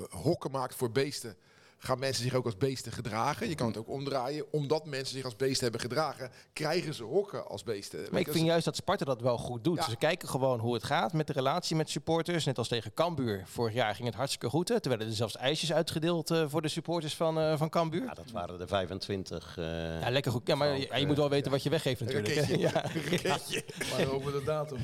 hokken 0.09 0.51
maakt 0.51 0.75
voor 0.75 0.91
beesten, 0.91 1.35
gaan 1.83 1.99
mensen 1.99 2.23
zich 2.23 2.33
ook 2.33 2.45
als 2.45 2.57
beesten 2.57 2.91
gedragen. 2.91 3.49
Je 3.49 3.55
kan 3.55 3.67
het 3.67 3.77
ook 3.77 3.89
omdraaien. 3.89 4.45
Omdat 4.51 4.85
mensen 4.85 5.15
zich 5.15 5.25
als 5.25 5.35
beesten 5.35 5.63
hebben 5.63 5.81
gedragen, 5.81 6.31
krijgen 6.53 6.93
ze 6.93 7.03
hokken 7.03 7.47
als 7.47 7.63
beesten. 7.63 8.07
Maar 8.11 8.19
ik 8.19 8.31
vind 8.31 8.45
juist 8.45 8.65
dat 8.65 8.75
Sparta 8.75 9.05
dat 9.05 9.21
wel 9.21 9.37
goed 9.37 9.63
doet. 9.63 9.77
Ja. 9.77 9.89
Ze 9.89 9.95
kijken 9.95 10.27
gewoon 10.29 10.59
hoe 10.59 10.73
het 10.73 10.83
gaat 10.83 11.13
met 11.13 11.27
de 11.27 11.33
relatie 11.33 11.75
met 11.75 11.89
supporters. 11.89 12.45
Net 12.45 12.57
als 12.57 12.67
tegen 12.67 12.93
Cambuur. 12.93 13.43
Vorig 13.45 13.73
jaar 13.73 13.95
ging 13.95 14.07
het 14.07 14.15
hartstikke 14.15 14.49
goed. 14.49 14.67
Hè. 14.69 14.75
Werden 14.81 15.07
er 15.07 15.13
zelfs 15.13 15.37
ijsjes 15.37 15.73
uitgedeeld 15.73 16.31
eh, 16.31 16.43
voor 16.47 16.61
de 16.61 16.67
supporters 16.67 17.15
van, 17.15 17.39
eh 17.39 17.57
van 17.57 17.69
Cambuur. 17.69 18.03
ja, 18.05 18.13
dat 18.13 18.31
waren 18.31 18.59
er 18.59 18.67
25. 18.67 19.57
eh, 19.57 19.65
Ja, 20.01 20.09
lekker 20.09 20.31
goed. 20.31 20.47
Ja, 20.47 20.55
maar 20.55 20.77
ja, 20.77 20.95
je 20.95 21.07
moet 21.07 21.17
wel 21.17 21.29
weten 21.29 21.51
wat 21.51 21.63
je 21.63 21.69
weggeeft 21.69 21.99
natuurlijk. 21.99 22.33
Raketje. 22.35 22.57
Ja. 22.59 22.71
Maar 23.97 24.11
over 24.11 24.31
de 24.31 24.43
datum. 24.45 24.77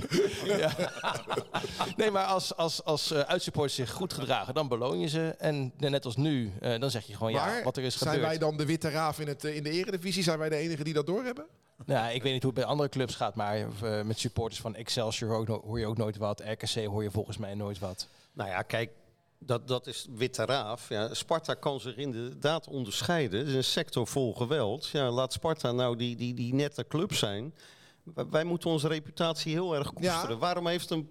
Nee, 1.96 2.12
maar 2.12 2.26
als, 2.26 2.56
als, 2.56 2.84
als 2.84 3.12
eh, 3.12 3.20
uitsupporters 3.20 3.76
zich 3.76 3.92
goed 3.92 4.14
gedragen, 4.14 4.54
dan 4.54 4.68
beloon 4.68 5.00
je 5.00 5.08
ze. 5.08 5.36
En 5.38 5.74
net 5.78 6.06
als 6.06 6.16
nu, 6.16 6.52
eh, 6.60 6.76
dan 6.92 7.02
zeg 7.02 7.08
je 7.10 7.16
gewoon 7.16 7.32
ja, 7.32 7.64
wat 7.64 7.78
er 7.78 7.84
is 7.84 7.98
zijn 7.98 8.10
gebeurd. 8.10 8.30
wij 8.30 8.38
dan 8.40 8.58
de 8.58 8.66
witte 8.66 8.90
raaf 8.90 9.20
in, 9.20 9.28
het, 9.28 9.44
eh, 9.46 9.56
in 9.56 9.64
de 9.64 9.70
eredivisie? 9.70 10.24
Zijn 10.24 10.40
wij 10.40 10.50
de 10.50 10.56
enige 10.56 10.84
die 10.84 10.94
dat 10.94 11.06
doorhebben? 11.08 11.46
Nou, 11.86 12.14
ik 12.14 12.24
weet 12.24 12.34
niet 12.34 12.44
hoe 12.44 12.52
het 12.52 12.60
bij 12.62 12.70
andere 12.70 12.90
clubs 12.90 13.16
gaat, 13.16 13.36
maar 13.36 13.56
eh, 13.58 14.02
met 14.02 14.20
supporters 14.20 14.62
van 14.62 14.76
Excelsior 14.76 15.30
hoor, 15.36 15.46
no- 15.48 15.62
hoor 15.66 15.80
je 15.80 15.86
ook 15.88 15.98
nooit 15.98 16.18
wat. 16.18 16.40
RKC 16.46 16.86
hoor 16.86 17.04
je 17.04 17.12
volgens 17.12 17.38
mij 17.38 17.54
nooit 17.56 17.80
wat. 17.80 18.08
Nou 18.34 18.50
ja, 18.50 18.62
kijk, 18.62 18.92
dat, 19.40 19.68
dat 19.68 19.88
is 19.88 20.08
witte 20.16 20.46
raaf. 20.46 20.90
Ja, 20.90 21.14
Sparta 21.14 21.54
kan 21.54 21.80
zich 21.80 21.96
inderdaad 21.96 22.68
onderscheiden. 22.68 23.40
Het 23.40 23.48
is 23.48 23.54
een 23.54 23.64
sector 23.64 24.08
vol 24.08 24.34
geweld. 24.34 24.88
Ja, 24.88 25.10
laat 25.12 25.34
Sparta 25.34 25.72
nou 25.72 25.96
die, 25.96 26.16
die, 26.16 26.34
die 26.34 26.54
nette 26.54 26.88
club 26.88 27.14
zijn. 27.14 27.54
Wij- 28.04 28.26
Wij 28.30 28.44
moeten 28.44 28.70
onze 28.70 28.88
reputatie 28.88 29.52
heel 29.54 29.76
erg 29.76 29.94
koesteren. 29.94 30.30
Ja. 30.30 30.38
Waarom 30.38 30.68
heeft 30.68 30.90
een, 30.90 31.10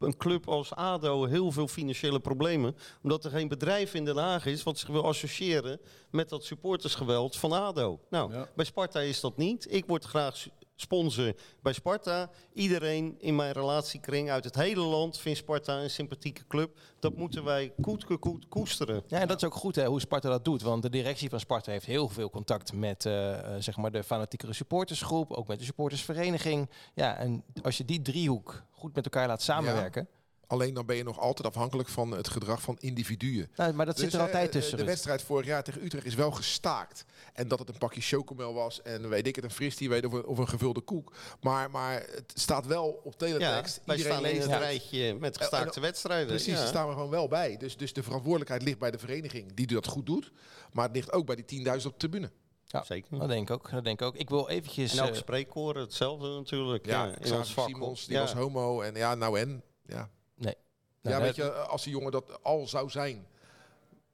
een 0.00 0.16
club 0.16 0.48
als 0.48 0.74
ADO 0.74 1.24
heel 1.24 1.50
veel 1.52 1.68
financiële 1.68 2.20
problemen? 2.20 2.76
Omdat 3.02 3.24
er 3.24 3.30
geen 3.30 3.48
bedrijf 3.48 3.94
in 3.94 4.04
Den 4.04 4.16
Haag 4.16 4.46
is 4.46 4.62
wat 4.62 4.78
zich 4.78 4.88
wil 4.88 5.04
associëren 5.04 5.80
met 6.10 6.28
dat 6.28 6.44
supportersgeweld 6.44 7.36
van 7.36 7.52
ADO. 7.52 8.00
Nou, 8.10 8.32
Ja. 8.32 8.48
bij 8.56 8.64
Sparta 8.64 9.00
is 9.00 9.20
dat 9.20 9.36
niet. 9.36 9.66
Ik 9.72 9.84
word 9.86 10.04
graag 10.04 10.46
sponsor 10.80 11.32
bij 11.62 11.72
Sparta. 11.72 12.30
Iedereen 12.52 13.14
in 13.18 13.36
mijn 13.36 13.52
relatiekring 13.52 14.30
uit 14.30 14.44
het 14.44 14.54
hele 14.54 14.80
land 14.80 15.18
vindt 15.18 15.38
Sparta 15.38 15.82
een 15.82 15.90
sympathieke 15.90 16.46
club. 16.46 16.78
Dat 16.98 17.16
moeten 17.16 17.44
wij 17.44 17.72
koet, 17.80 18.18
koet, 18.18 18.48
koesteren. 18.48 19.02
Ja, 19.06 19.20
en 19.20 19.28
dat 19.28 19.36
is 19.36 19.44
ook 19.44 19.54
goed 19.54 19.76
hè, 19.76 19.86
hoe 19.86 20.00
Sparta 20.00 20.28
dat 20.28 20.44
doet. 20.44 20.62
Want 20.62 20.82
de 20.82 20.90
directie 20.90 21.28
van 21.28 21.40
Sparta 21.40 21.70
heeft 21.70 21.86
heel 21.86 22.08
veel 22.08 22.30
contact 22.30 22.72
met 22.72 23.06
eh, 23.06 23.38
zeg 23.58 23.76
maar 23.76 23.90
de 23.90 24.04
fanatiekere 24.04 24.52
supportersgroep. 24.52 25.32
Ook 25.32 25.46
met 25.46 25.58
de 25.58 25.64
supportersvereniging. 25.64 26.70
Ja, 26.94 27.16
en 27.16 27.44
als 27.62 27.76
je 27.76 27.84
die 27.84 28.02
driehoek 28.02 28.62
goed 28.70 28.94
met 28.94 29.04
elkaar 29.04 29.26
laat 29.26 29.42
samenwerken. 29.42 30.08
Alleen 30.50 30.74
dan 30.74 30.86
ben 30.86 30.96
je 30.96 31.02
nog 31.02 31.18
altijd 31.18 31.48
afhankelijk 31.48 31.88
van 31.88 32.10
het 32.10 32.28
gedrag 32.28 32.62
van 32.62 32.76
individuen. 32.80 33.50
Nou, 33.56 33.72
maar 33.72 33.86
dat 33.86 33.98
zit 33.98 34.04
Dus, 34.04 34.14
er 34.14 34.20
eh, 34.20 34.26
altijd 34.26 34.46
eh, 34.46 34.52
tussen. 34.52 34.78
De 34.78 34.84
wedstrijd 34.84 35.22
vorig 35.22 35.46
jaar 35.46 35.62
tegen 35.62 35.84
Utrecht 35.84 36.06
is 36.06 36.14
wel 36.14 36.30
gestaakt. 36.30 37.04
En 37.32 37.48
dat 37.48 37.58
het 37.58 37.68
een 37.68 37.78
pakje 37.78 38.00
chocomel 38.00 38.54
was 38.54 38.82
en 38.82 39.08
weet 39.08 39.26
ik 39.26 39.36
het, 39.36 39.44
een 39.44 39.50
fristie 39.50 39.88
weet 39.88 40.06
of 40.06 40.12
een, 40.12 40.24
of 40.24 40.38
een 40.38 40.48
gevulde 40.48 40.80
koek. 40.80 41.12
Maar, 41.40 41.70
maar 41.70 41.92
het 41.94 42.32
staat 42.34 42.66
wel 42.66 43.00
op 43.04 43.12
Ja, 43.12 43.16
teletext. 43.18 43.80
wij 43.84 43.96
Iedereen 43.96 44.18
staan 44.18 44.30
in 44.30 44.36
leest 44.36 44.50
het 44.50 44.60
rijtje 44.60 45.14
met 45.14 45.34
en- 45.34 45.40
gestaakte 45.40 45.80
wedstrijden. 45.80 46.26
Precies, 46.26 46.52
ja. 46.52 46.58
daar 46.58 46.68
staan 46.68 46.86
we 46.86 46.92
gewoon 46.92 47.10
wel 47.10 47.28
bij. 47.28 47.56
Dus, 47.56 47.76
dus 47.76 47.92
de 47.92 48.02
verantwoordelijkheid 48.02 48.62
ligt 48.62 48.78
bij 48.78 48.90
de 48.90 48.98
vereniging 48.98 49.54
die 49.54 49.66
dat 49.66 49.86
goed 49.86 50.06
doet. 50.06 50.32
Maar 50.72 50.84
het 50.84 50.94
ligt 50.94 51.12
ook 51.12 51.26
bij 51.26 51.44
die 51.44 51.64
10.000 51.66 51.72
op 51.74 51.82
de 51.82 52.08
tribune. 52.08 52.30
Ja, 52.66 52.84
Zeker. 52.84 53.18
Dat 53.18 53.28
denk 53.28 53.48
ik 53.48 53.54
ook. 53.54 53.70
Dat 53.70 53.84
denk 53.84 54.00
ik 54.00 54.06
ook. 54.06 54.16
Ik 54.16 54.28
wil 54.28 54.48
eventjes... 54.48 54.96
En 54.96 55.12
eh, 55.12 55.74
hetzelfde 55.74 56.28
natuurlijk. 56.28 56.86
Ja, 56.86 57.04
Ja, 57.04 57.08
in 57.08 57.14
Xavier 57.20 57.38
ons 57.38 57.52
vak. 57.52 57.68
Simons, 57.68 58.04
die 58.06 58.14
ja. 58.14 58.20
was 58.20 58.32
homo. 58.32 58.80
En 58.80 58.94
ja, 58.94 59.14
nou 59.14 59.38
en? 59.38 59.62
Ja, 59.86 60.10
nou, 60.44 60.54
ja 61.02 61.10
dat- 61.10 61.36
weet 61.36 61.36
je, 61.36 61.52
als 61.52 61.82
die 61.84 61.92
jongen 61.92 62.12
dat 62.12 62.42
al 62.42 62.66
zou 62.68 62.90
zijn, 62.90 63.26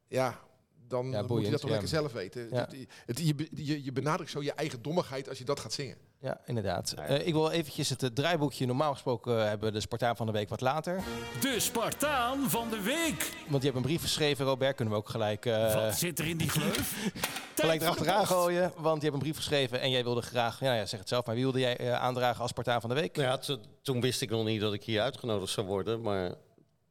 ja, 0.09 0.41
dan 0.89 1.11
moet 1.29 1.45
je 1.45 1.51
dat 1.51 1.61
toch 1.61 1.71
lekker 1.71 1.89
zelf 1.89 2.13
weten. 2.13 2.49
Ja. 2.51 2.57
Het- 2.57 2.87
het- 3.07 3.19
je, 3.19 3.49
je, 3.65 3.85
je 3.85 3.93
benadrukt 3.93 4.31
zo 4.31 4.43
je 4.43 4.53
eigen 4.53 4.83
dommigheid 4.83 5.29
als 5.29 5.39
je 5.39 5.45
dat 5.45 5.61
gaat 5.61 5.73
zingen. 5.73 5.99
Ja, 6.27 6.41
inderdaad. 6.45 6.93
Eh, 6.93 7.27
ik 7.27 7.33
wil 7.33 7.51
eventjes 7.51 7.89
het 7.89 8.03
eh, 8.03 8.09
draaiboekje. 8.11 8.67
Normaal 8.67 8.93
gesproken 8.93 9.39
eh, 9.41 9.49
hebben 9.49 9.69
we 9.69 9.75
de 9.75 9.81
Spartaan 9.81 10.17
van 10.17 10.27
de 10.27 10.33
week 10.33 10.49
wat 10.49 10.61
later. 10.61 11.03
De 11.41 11.61
Spartaan 11.61 12.51
van 12.51 12.71
de 12.71 12.81
week. 12.81 13.33
Want 13.49 13.63
je 13.63 13.69
hebt 13.69 13.77
een 13.77 13.87
brief 13.87 14.01
geschreven, 14.01 14.45
Robert. 14.45 14.77
Kunnen 14.77 14.95
we 14.95 15.01
ook 15.01 15.09
gelijk, 15.09 15.47
eh, 15.47 15.75
Wat 15.75 15.95
zit 15.95 16.19
er 16.19 16.27
in 16.27 16.37
die 16.37 16.49
gleuf? 16.49 17.11
gelijk 17.55 17.81
erachteraan 17.83 18.27
gooien. 18.27 18.73
Want 18.77 18.97
je 18.97 19.03
hebt 19.03 19.15
een 19.15 19.23
brief 19.23 19.37
geschreven 19.37 19.81
en 19.81 19.91
jij 19.91 20.05
wilde 20.05 20.23
graag... 20.23 20.61
Ja, 20.61 20.75
ja 20.75 20.87
zeg 20.87 21.01
het 21.01 21.09
zelf, 21.09 21.27
maar 21.27 21.35
wie 21.35 21.45
wilde 21.45 21.61
jij 21.61 21.77
eh, 21.77 21.93
aandragen 21.93 22.41
als 22.41 22.51
Spartaan 22.51 22.81
van 22.81 22.91
de 22.91 22.97
week? 22.97 23.17
Nou 23.17 23.29
ja, 23.29 23.39
to- 23.39 23.61
toen 23.83 24.01
wist 24.01 24.21
ik 24.23 24.31
nog 24.31 24.45
niet 24.45 24.61
dat 24.61 24.73
ik 24.73 24.85
hier 24.85 25.01
uitgenodigd 25.01 25.53
zou 25.53 25.67
worden. 25.67 26.01
Maar 26.01 26.35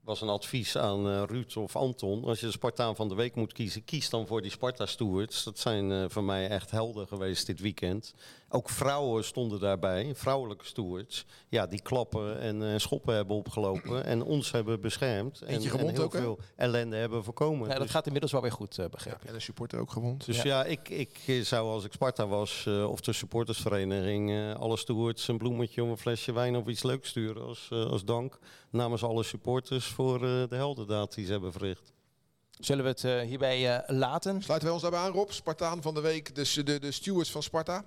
was 0.06 0.22
een 0.22 0.30
advies 0.30 0.78
aan 0.78 1.24
Ruud 1.26 1.56
of 1.56 1.76
Anton. 1.76 2.24
Als 2.24 2.40
je 2.40 2.46
de 2.46 2.52
Spartaan 2.52 2.96
van 2.96 3.10
de 3.10 3.16
week 3.16 3.36
moet 3.36 3.54
kiezen, 3.54 3.84
kies 3.84 4.10
dan 4.10 4.28
voor 4.28 4.42
die 4.42 4.52
Sparta 4.52 4.86
Stewards. 4.86 5.44
Dat 5.44 5.60
zijn 5.60 5.92
eh, 5.92 6.06
voor 6.08 6.24
mij 6.24 6.48
echt 6.50 6.72
helden 6.72 7.08
geweest 7.08 7.46
dit 7.46 7.60
weekend. 7.60 8.14
Ook 8.50 8.70
vrouwen 8.70 9.24
stonden 9.24 9.60
daarbij, 9.60 10.12
vrouwelijke 10.16 10.66
stewards. 10.66 11.26
Ja, 11.50 11.68
die 11.68 11.82
klappen 11.82 12.40
en 12.40 12.64
eh, 12.74 12.80
schoppen 12.80 13.16
hebben 13.16 13.36
opgelopen 13.36 14.04
en 14.06 14.24
ons 14.24 14.52
hebben 14.52 14.82
beschermd. 14.82 15.42
En, 15.42 15.62
heel 15.62 16.04
ook, 16.04 16.12
veel 16.16 16.40
ellende 16.56 16.96
hebben 16.96 17.24
voorkomen. 17.24 17.68
Ja, 17.68 17.74
dat 17.74 17.82
Dus- 17.84 17.92
gaat 17.92 18.06
inmiddels 18.06 18.32
wel 18.32 18.42
weer 18.42 18.52
goed, 18.52 18.78
eh, 18.78 18.86
begreep 18.90 19.22
ik. 19.22 19.28
En 19.30 19.34
een 19.36 19.42
supporter 19.42 19.80
ook 19.80 19.92
gewond. 19.92 20.26
Dus 20.26 20.42
ja, 20.42 20.64
ik, 20.64 20.90
ik 20.90 21.40
zou 21.44 21.70
als 21.70 21.84
ik 21.86 21.92
Sparta 21.94 22.28
was, 22.28 22.64
eh, 22.68 22.90
of 22.90 23.00
de 23.02 23.14
supportersvereniging, 23.14 24.32
eh, 24.32 24.54
alle 24.56 24.78
stewards 24.78 25.28
een 25.28 25.38
bloemetje 25.38 25.84
of 25.84 25.90
een 25.90 25.98
flesje 25.98 26.32
wijn 26.34 26.56
of 26.56 26.68
iets 26.68 26.84
leuks 26.84 27.10
sturen 27.10 27.44
als, 27.44 27.68
eh, 27.72 27.86
als 27.86 28.06
dank 28.06 28.40
namens 28.70 29.04
alle 29.04 29.24
supporters 29.24 29.86
voor 29.86 30.16
eh, 30.16 30.22
de 30.50 30.56
heldendaad 30.56 31.16
die 31.16 31.26
ze 31.26 31.32
hebben 31.32 31.52
verricht. 31.52 31.94
Zullen 32.60 32.84
we 32.84 32.90
het 32.90 33.04
eh, 33.04 33.20
hierbij 33.20 33.76
eh, 33.78 33.96
laten? 33.96 34.42
Sluiten 34.42 34.64
wij 34.68 34.72
ons 34.72 34.82
daarbij 34.82 35.00
aan, 35.00 35.12
Rob? 35.12 35.30
Spartaan 35.30 35.82
van 35.82 35.94
de 35.94 36.02
week, 36.02 36.36
dus 36.36 36.54
de, 36.54 36.80
de 36.80 36.92
stewards 36.92 37.32
van 37.32 37.44
Sparta. 37.44 37.86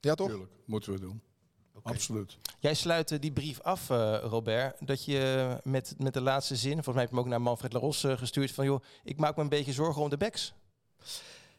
Ja, 0.00 0.14
toch? 0.14 0.28
Tuurlijk, 0.28 0.52
moeten 0.64 0.92
we 0.92 1.00
doen. 1.00 1.22
Absoluut. 1.82 2.38
Jij 2.58 2.74
sluit 2.74 3.10
eh, 3.10 3.20
die 3.20 3.32
brief 3.32 3.60
af, 3.60 3.90
eh, 3.90 4.18
Robert, 4.22 4.76
dat 4.80 5.04
je 5.04 5.56
met, 5.62 5.94
met 5.98 6.14
de 6.14 6.20
laatste 6.20 6.56
zin, 6.56 6.72
volgens 6.72 6.94
mij 6.94 7.02
heb 7.02 7.10
je 7.10 7.16
hem 7.16 7.24
ook 7.24 7.30
naar 7.30 7.42
Manfred 7.42 7.72
Laros 7.72 8.04
eh, 8.04 8.18
gestuurd, 8.18 8.50
van 8.50 8.64
joh, 8.64 8.82
ik 9.04 9.18
maak 9.18 9.36
me 9.36 9.42
een 9.42 9.48
beetje 9.48 9.72
zorgen 9.72 10.02
om 10.02 10.08
de 10.08 10.16
backs. 10.16 10.52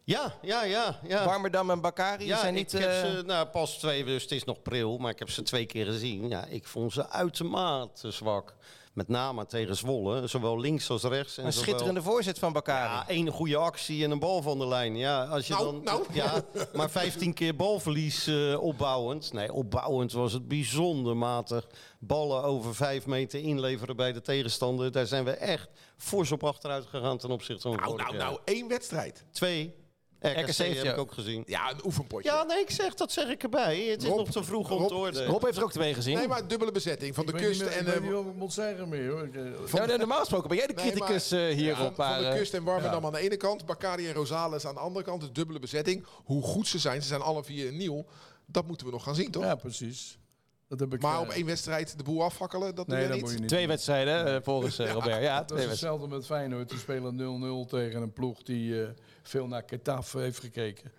Ja, 0.04 0.34
ja, 0.42 0.64
ja. 0.64 1.00
ja. 1.08 1.26
Warmerdam 1.26 1.70
en 1.70 1.82
Bakari 1.82 2.26
ja, 2.26 2.40
zijn 2.40 2.54
niet... 2.54 2.74
ik 2.74 2.80
heb 2.80 2.92
ze, 2.92 3.24
nou 3.26 3.48
pas 3.48 3.78
twee, 3.78 4.04
dus 4.06 4.22
het 4.22 4.32
is 4.32 4.44
nog 4.44 4.62
pril, 4.62 4.98
maar 4.98 5.12
ik 5.12 5.20
heb 5.20 5.30
ze 5.30 5.42
twee 5.42 5.66
keer 5.66 5.86
gezien. 5.86 6.28
Ja, 6.30 6.46
ik 6.46 6.68
vond 6.68 6.94
ze 6.94 7.10
uitermate 7.10 8.12
zwak. 8.12 8.56
Met 8.94 9.08
name 9.08 9.46
tegen 9.46 9.76
Zwolle, 9.76 10.28
zowel 10.28 10.60
links 10.60 10.90
als 10.90 11.04
rechts. 11.04 11.38
En 11.38 11.46
een 11.46 11.52
zowel- 11.54 11.68
schitterende 11.68 12.02
voorzet 12.02 12.40
van 12.40 12.54
Bakari. 12.54 12.94
Ja, 12.94 13.08
één 13.08 13.28
goede 13.28 13.56
actie 13.58 14.04
en 14.04 14.12
een 14.12 14.20
bal 14.20 14.42
van 14.42 14.60
de 14.60 14.68
lijn. 14.68 14.98
Ja, 14.98 15.24
als 15.24 15.48
je 15.48 15.54
Nou, 15.54 15.66
dan, 15.66 15.84
nou. 15.84 16.04
Ja, 16.14 16.44
maar 16.74 16.90
15 16.90 17.34
keer 17.34 17.56
balverlies 17.56 18.28
eh, 18.28 18.62
opbouwend. 18.64 19.34
Nee, 19.34 19.54
opbouwend 19.54 20.12
was 20.12 20.34
het 20.34 20.48
bijzonder 20.48 21.18
matig. 21.18 21.68
Ballen 22.00 22.44
over 22.44 22.76
vijf 22.76 23.06
meter 23.06 23.40
inleveren 23.40 23.96
bij 23.96 24.14
de 24.14 24.22
tegenstander. 24.22 24.92
Daar 24.92 25.06
zijn 25.08 25.24
we 25.24 25.32
echt 25.32 25.70
fors 25.98 26.32
op 26.32 26.44
achteruit 26.44 26.86
gegaan 26.86 27.18
ten 27.18 27.30
opzichte 27.32 27.62
van 27.62 27.80
Nou, 27.80 27.96
nou, 27.96 28.18
nou, 28.18 28.40
één 28.46 28.68
wedstrijd. 28.68 29.26
Twee. 29.32 29.74
RKC, 30.22 30.56
heb 30.58 30.84
ik 30.84 30.98
ook. 30.98 31.12
gezien. 31.12 31.44
Ja, 31.46 31.72
een 31.72 31.86
oefenpotje. 31.86 32.30
Ja, 32.32 32.44
nee, 32.44 32.60
ik 32.60 32.70
zeg, 32.72 32.94
dat 32.94 33.12
zeg 33.12 33.28
ik 33.30 33.44
erbij. 33.44 33.80
Het 33.86 34.02
is 34.04 34.08
Rob, 34.10 34.18
nog 34.18 34.30
te 34.32 34.44
vroeg 34.44 34.72
om 34.72 34.78
Rob, 34.78 34.88
te 34.88 34.94
oordelen. 34.96 35.28
Rob 35.28 35.44
heeft 35.44 35.58
er 35.58 35.64
ook 35.64 35.72
twee 35.72 35.94
gezien. 35.94 36.16
Nee, 36.18 36.28
maar 36.28 36.48
dubbele 36.48 36.72
bezetting 36.72 37.16
van 37.16 37.26
de 37.26 37.32
kust 37.32 37.62
meer- 37.62 37.72
en... 37.72 37.80
ik 37.80 37.86
weet 37.86 37.96
eh, 37.96 38.02
niet 38.02 38.12
wat 38.12 38.26
ik 38.26 38.36
moet 38.36 38.54
zeggen 38.54 38.90
meer 38.90 39.10
hoor. 39.12 39.30
Eh, 39.34 39.72
Ja, 39.74 39.86
nee, 39.86 39.98
normaal 39.98 40.20
gesproken 40.20 40.48
ben 40.50 40.58
jij 40.58 40.68
de 40.68 40.74
Nee, 40.74 40.86
criticus 40.92 41.30
maar- 41.30 41.40
eh, 41.50 41.56
hier 41.56 41.76
van, 41.76 41.86
op. 41.86 41.98
Maar, 41.98 42.14
van 42.14 42.24
de 42.24 42.30
eh, 42.30 42.36
kust 42.38 42.54
en 42.54 42.64
Warmerdam 42.64 43.06
aan 43.06 43.12
de 43.12 43.20
ene 43.20 43.38
kant, 43.38 43.66
Bakari 43.66 44.08
en 44.08 44.14
Rosales 44.14 44.66
aan 44.66 44.74
de 44.74 44.80
andere 44.80 45.06
kant, 45.06 45.22
dus 45.22 45.32
dubbele 45.32 45.60
bezetting. 45.60 46.06
Hoe 46.24 46.44
goed 46.44 46.68
ze 46.68 46.80
zijn, 46.80 47.02
ze 47.02 47.08
zijn 47.08 47.22
alle 47.22 47.44
vier 47.44 47.72
nieuw, 47.72 48.06
dat 48.46 48.68
moeten 48.68 48.86
we 48.86 48.92
nog 48.92 49.04
gaan 49.04 49.16
zien, 49.16 49.32
toch? 49.32 49.44
Ja, 49.44 49.56
precies. 49.56 50.20
Dat 50.68 50.80
heb 50.80 50.94
ik, 50.94 51.02
Maar 51.02 51.20
op 51.20 51.30
één 51.30 51.46
wedstrijd 51.46 51.98
de 51.98 52.04
boel 52.04 52.24
afvakkelen, 52.24 52.76
dat 52.76 52.88
doe 52.88 52.96
Nee, 52.96 53.04
dat 53.08 53.14
niet? 53.14 53.22
moet 53.24 53.32
je 53.34 53.40
niet 53.40 53.48
Twee 53.48 53.60
doen. 53.60 53.70
wedstrijden 53.70 54.44
volgens 54.44 54.80
eh, 54.80 54.92
Robert. 54.92 55.22
Ja, 55.24 55.44
Dat 55.44 55.60
is 55.60 55.66
hetzelfde 55.66 56.08
met 56.08 56.26
Feyenoord. 56.26 56.70
Die 56.70 56.80
spelen 56.80 57.66
0-0 57.66 57.70
tegen 57.70 58.02
een 58.02 58.14
ploeg 58.14 58.44
die 58.44 58.82
eh, 58.84 58.90
veel 59.22 59.48
naar 59.48 59.64
Getafe 59.66 60.18
heeft 60.20 60.40
gekeken. 60.40 60.92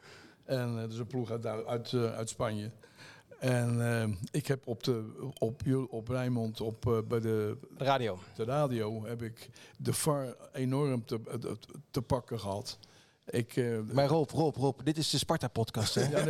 En 0.45 0.69
eh, 0.69 0.81
dat 0.81 0.93
is 0.93 0.99
een 0.99 1.07
ploeg 1.07 1.31
uit, 1.31 1.47
uit, 1.47 1.93
eh, 1.93 2.15
uit 2.15 2.29
Spanje. 2.29 2.71
En 3.39 4.01
eh, 4.01 4.09
ik 4.31 4.47
heb 4.47 4.67
op, 4.67 4.83
de, 4.83 5.13
op, 5.39 5.63
op 5.91 6.09
Rijnmond, 6.09 6.61
op, 6.61 6.87
eh, 6.87 6.99
bij 7.09 7.21
de, 7.21 7.57
De 7.79 7.85
radio. 7.85 8.19
de 8.35 8.45
radio, 8.45 9.05
heb 9.07 9.23
ik 9.23 9.51
de 9.79 9.93
VAR 9.93 10.35
enorm 10.53 11.05
te, 11.05 11.21
te, 11.41 11.57
te 11.91 12.03
pakken 12.03 12.41
gehad. 12.41 12.79
Ik, 13.27 13.57
eh, 13.57 13.79
Maar 13.93 14.07
Rob, 14.07 14.31
Rob, 14.31 14.57
Rob, 14.57 14.81
dit 14.85 14.97
is 14.99 15.11
de 15.11 15.19
Sparta-podcast, 15.19 15.95
hè? 15.95 16.03
ja. 16.09 16.25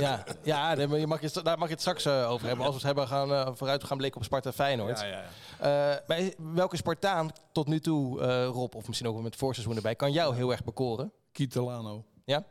Ja, 0.00 0.24
ja 0.42 0.74
daar, 0.74 0.88
mag 1.08 1.20
je, 1.20 1.26
het- 1.32 1.44
daar 1.44 1.58
mag 1.58 1.66
je 1.68 1.72
het 1.72 1.80
straks 1.80 2.06
over 2.06 2.46
hebben. 2.46 2.66
Als 2.66 2.74
we 2.82 2.86
het 2.88 2.96
hebben 2.98 3.06
gaan, 3.08 3.32
eh, 3.32 3.48
vooruit 3.54 3.84
gaan 3.84 3.96
blikken 3.96 4.20
op 4.20 4.26
Sparta 4.26 4.52
Feyenoord. 4.52 5.00
Ja, 5.00 5.24
ja. 5.60 5.98
Eh, 6.06 6.28
welke 6.54 6.76
Spartaan 6.76 7.30
tot 7.52 7.66
nu 7.66 7.80
toe, 7.80 8.20
eh, 8.20 8.44
Rob, 8.46 8.74
of 8.74 8.86
misschien 8.86 9.08
ook 9.08 9.14
wel 9.14 9.22
met 9.22 9.32
het 9.32 9.40
voorseizoen 9.40 9.76
erbij, 9.76 9.94
kan 9.94 10.12
jou 10.12 10.34
heel 10.34 10.50
erg 10.50 10.64
bekoren? 10.64 11.12
Kitelano. 11.32 12.04
Ja? 12.24 12.44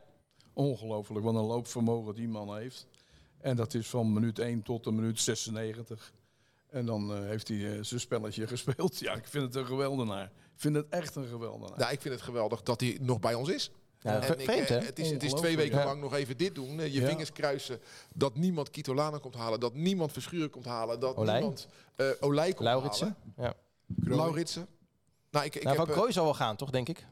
Ongelooflijk, 0.52 1.24
wat 1.24 1.34
een 1.34 1.40
loopvermogen 1.40 2.14
die 2.14 2.28
man 2.28 2.56
heeft. 2.56 2.86
En 3.40 3.56
dat 3.56 3.74
is 3.74 3.88
van 3.88 4.12
minuut 4.12 4.38
1 4.38 4.62
tot 4.62 4.84
de 4.84 4.92
minuut 4.92 5.20
96. 5.20 6.12
En 6.68 6.86
dan 6.86 7.12
eh, 7.14 7.20
heeft 7.22 7.48
hij 7.48 7.72
eh, 7.76 7.78
zijn 7.84 8.00
spelletje 8.00 8.46
gespeeld. 8.56 8.98
Ja, 8.98 9.12
ik 9.14 9.26
vind 9.26 9.44
het 9.44 9.54
een 9.54 9.66
geweldenaar. 9.66 10.24
Ik 10.24 10.60
vind 10.60 10.76
het 10.76 10.86
echt 10.88 11.14
een 11.16 11.26
geweldenaar. 11.26 11.78
Nou, 11.78 11.92
ik 11.92 12.00
vind 12.00 12.14
het 12.14 12.22
geweldig 12.22 12.62
dat 12.62 12.80
hij 12.80 12.98
nog 13.00 13.20
bij 13.20 13.34
ons 13.34 13.48
is. 13.48 13.70
Ja, 14.00 14.14
En 14.14 14.22
ve- 14.22 14.34
ik, 14.36 14.40
vreemd, 14.40 14.60
eh, 14.70 14.78
hè? 14.78 14.84
Het 14.84 14.98
is, 14.98 15.10
het 15.10 15.22
is 15.22 15.32
twee 15.32 15.56
weken 15.56 15.78
ja. 15.78 15.84
lang 15.84 16.00
nog 16.00 16.14
even 16.14 16.36
dit 16.36 16.54
doen. 16.54 16.76
Je 16.76 16.92
Ja. 16.92 17.06
vingers 17.08 17.32
kruisen. 17.32 17.80
Dat 18.14 18.34
niemand 18.36 18.70
Kitolana 18.70 19.18
komt 19.18 19.34
halen. 19.34 19.60
Dat 19.60 19.74
niemand 19.74 20.12
Verschuren 20.12 20.50
komt 20.50 20.64
halen. 20.64 21.00
Dat 21.00 21.16
Olij? 21.16 21.34
niemand 21.34 21.66
eh 21.96 22.06
Olij 22.20 22.48
komt 22.52 22.68
Lauritsen? 22.68 23.16
Ja. 23.36 23.42
halen. 23.42 23.56
Lauritsen. 24.16 24.66
Nou, 25.30 25.44
ik, 25.44 25.54
ik 25.54 25.62
Nou, 25.62 25.76
heb, 25.76 25.86
van 25.86 25.94
Krooi 25.94 26.12
zal 26.12 26.24
wel 26.24 26.34
gaan, 26.34 26.56
toch, 26.56 26.70
denk 26.70 26.88
ik? 26.88 27.06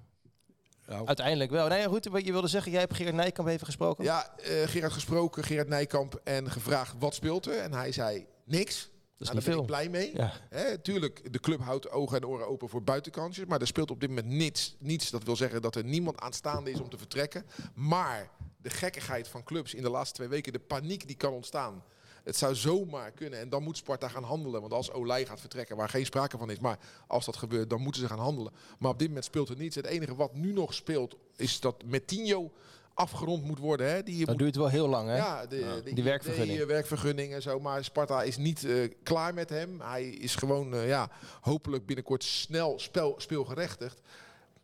Nou, 0.91 1.07
Uiteindelijk 1.07 1.51
wel. 1.51 1.69
Nee, 1.69 1.87
goed, 1.89 2.05
je 2.05 2.33
wilde 2.33 2.49
zeggen, 2.49 2.71
jij 2.73 2.81
hebt 2.81 2.95
Gerard 2.95 3.15
Nijkamp 3.17 3.49
even 3.49 3.67
gesproken. 3.67 4.05
ja, 4.05 4.37
eh, 4.37 4.69
Gerard 4.69 4.93
gesproken, 4.93 5.45
Gerard 5.45 5.69
Nijkamp. 5.69 6.21
En 6.25 6.51
gevraagd 6.51 6.95
wat 6.99 7.15
speelt 7.15 7.47
er. 7.47 7.59
En 7.59 7.73
hij 7.73 7.93
zei 7.93 8.27
niks. 8.45 8.91
dat 9.17 9.29
is 9.29 9.33
Nou, 9.33 9.33
daar 9.33 9.43
veel. 9.43 9.53
ben 9.53 9.61
ik 9.61 9.67
blij 9.67 9.89
mee. 9.89 10.17
Ja. 10.17 10.77
Tuurlijk, 10.77 11.33
de 11.33 11.41
club 11.41 11.61
houdt 11.61 11.91
ogen 11.91 12.17
en 12.17 12.27
oren 12.27 12.49
open 12.49 12.69
voor 12.69 12.83
buitenkansjes. 12.83 13.47
Maar 13.47 13.61
er 13.61 13.67
speelt 13.67 13.91
op 13.91 14.01
dit 14.01 14.09
moment 14.09 14.27
niets. 14.27 14.77
niets. 14.79 15.11
Dat 15.11 15.23
wil 15.25 15.37
zeggen 15.37 15.63
dat 15.63 15.75
er 15.75 15.85
niemand 15.85 16.21
aanstaande 16.21 16.71
is 16.71 16.81
om 16.81 16.89
te 16.89 16.99
vertrekken. 16.99 17.47
Maar 17.75 18.31
de 18.57 18.71
gekkigheid 18.71 19.29
van 19.29 19.43
clubs 19.45 19.75
in 19.75 19.83
de 19.83 19.91
laatste 19.91 20.15
twee 20.15 20.29
weken, 20.29 20.53
de 20.53 20.59
paniek 20.59 21.07
die 21.07 21.17
kan 21.17 21.33
ontstaan. 21.33 21.85
Het 22.25 22.37
zou 22.37 22.55
zomaar 22.55 23.11
kunnen. 23.11 23.39
En 23.39 23.49
dan 23.49 23.63
moet 23.63 23.77
Sparta 23.77 24.09
gaan 24.09 24.25
handelen. 24.25 24.61
Want 24.61 24.73
als 24.73 24.93
Olij 24.93 25.27
gaat 25.27 25.41
vertrekken, 25.41 25.77
waar 25.77 25.89
geen 25.89 26.07
sprake 26.07 26.39
van 26.39 26.51
is. 26.51 26.59
Maar 26.59 26.79
als 27.07 27.25
dat 27.25 27.37
gebeurt, 27.37 27.71
dan 27.71 27.81
moeten 27.81 28.01
ze 28.01 28.09
gaan 28.09 28.19
handelen. 28.19 28.53
Maar 28.79 28.91
op 28.91 28.99
dit 28.99 29.09
moment 29.09 29.25
speelt 29.27 29.49
er 29.49 29.57
niets. 29.57 29.77
Het 29.77 29.87
enige 29.87 30.15
wat 30.15 30.35
nu 30.35 30.53
nog 30.53 30.75
speelt, 30.75 31.17
is 31.37 31.61
dat 31.61 31.85
Metinho 31.85 32.51
afgerond 32.95 33.45
moet 33.45 33.59
worden. 33.59 33.91
Hè? 33.91 34.03
Die 34.03 34.27
Dat 34.27 34.39
duurt 34.39 34.57
wel 34.57 34.69
heel 34.69 34.89
lang, 34.89 35.09
hè? 35.09 35.17
ja, 35.17 35.47
de, 35.47 35.81
de 35.85 35.93
Die 35.95 36.05
werkvergunning. 36.05 36.65
Werkvergunning 36.65 37.33
en 37.33 37.43
zo. 37.43 37.61
Maar 37.61 37.85
Sparta 37.85 38.23
is 38.23 38.37
niet 38.37 38.65
eh, 38.65 38.91
klaar 39.03 39.35
met 39.35 39.49
hem. 39.49 39.81
Hij 39.81 40.09
is 40.09 40.35
gewoon, 40.35 40.75
eh, 40.75 40.89
ja, 40.89 41.11
hopelijk 41.41 41.87
binnenkort 41.87 42.25
snel 42.25 42.79
spel, 42.79 43.15
speelgerechtigd. 43.19 44.01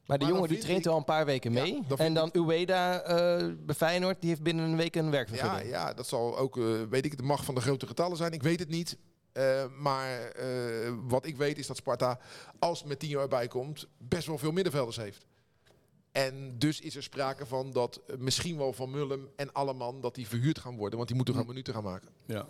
Maar 0.06 0.18
Maar 0.18 0.28
jongen 0.28 0.48
die 0.48 0.58
traint 0.58 0.86
al 0.86 0.96
een 0.96 1.04
paar 1.04 1.24
weken 1.24 1.52
Ja, 1.52 1.62
mee. 1.62 1.82
en 1.96 2.14
dan 2.14 2.30
Ueda 2.32 3.00
eh 3.02 3.52
bij 3.58 3.74
Feyenoord, 3.74 4.20
die 4.20 4.28
heeft 4.30 4.42
binnen 4.42 4.64
een 4.64 4.76
week 4.76 4.94
een 4.96 5.04
Ja, 5.04 5.10
werkvergunning. 5.10 5.68
ja, 5.70 5.94
dat 5.94 6.06
zal 6.06 6.38
ook, 6.38 6.58
eh, 6.58 6.82
weet 6.90 7.04
ik, 7.04 7.16
de 7.16 7.22
macht 7.22 7.44
van 7.44 7.54
de 7.54 7.60
grote 7.60 7.86
getallen 7.86 8.16
zijn. 8.16 8.32
Ik 8.32 8.42
weet 8.42 8.58
het 8.58 8.68
niet. 8.68 8.96
Eh, 9.32 9.64
maar 9.78 10.20
eh, 10.20 10.92
wat 11.02 11.26
ik 11.26 11.36
weet 11.36 11.58
is 11.58 11.66
dat 11.66 11.76
Sparta, 11.76 12.18
als 12.58 12.84
met 12.84 12.98
tien 12.98 13.18
erbij 13.18 13.48
komt, 13.48 13.86
best 13.98 14.26
wel 14.26 14.38
veel 14.38 14.52
middenvelders 14.52 14.96
heeft. 14.96 15.26
En 16.12 16.58
dus 16.58 16.80
is 16.80 16.96
er 16.96 17.02
sprake 17.02 17.46
van 17.46 17.72
dat 17.72 18.00
misschien 18.18 18.56
wel 18.56 18.72
Van 18.72 18.90
Mullum 18.90 19.28
en 19.36 19.52
Alleman, 19.52 20.00
dat 20.00 20.14
die 20.14 20.28
verhuurd 20.28 20.58
gaan 20.58 20.76
worden. 20.76 20.96
Want 20.96 21.06
die 21.08 21.16
moeten 21.16 21.34
gewoon 21.34 21.48
minuten 21.48 21.74
gaan 21.74 21.82
maken. 21.84 22.08
ja. 22.26 22.46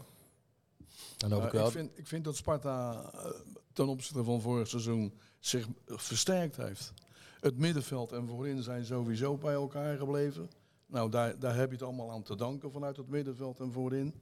Dan 1.17 1.33
hoop 1.33 1.45
ik 1.45 1.51
wel. 1.53 1.67
ik, 1.67 1.73
vind, 1.73 1.99
ik 1.99 2.07
vind 2.07 2.25
dat 2.25 2.37
Sparta 2.37 3.11
ten 3.73 3.87
opzichte 3.89 4.25
van 4.25 4.41
vorig 4.41 4.69
seizoen 4.69 5.19
zich 5.39 5.67
versterkt 5.87 6.57
heeft. 6.57 6.93
Het 7.47 7.59
middenveld 7.59 8.13
en 8.13 8.27
voorin 8.29 8.63
zijn 8.63 8.85
sowieso 8.85 9.37
bij 9.37 9.53
elkaar 9.55 9.97
gebleven. 9.97 10.51
Nou, 10.87 11.11
daar, 11.11 11.39
daar 11.39 11.57
heb 11.57 11.67
je 11.69 11.75
het 11.75 11.83
allemaal 11.85 12.11
aan 12.11 12.23
te 12.23 12.37
danken 12.37 12.71
vanuit 12.73 12.97
het 12.97 13.09
middenveld 13.09 13.61
en 13.61 13.73
voorin. 13.73 14.15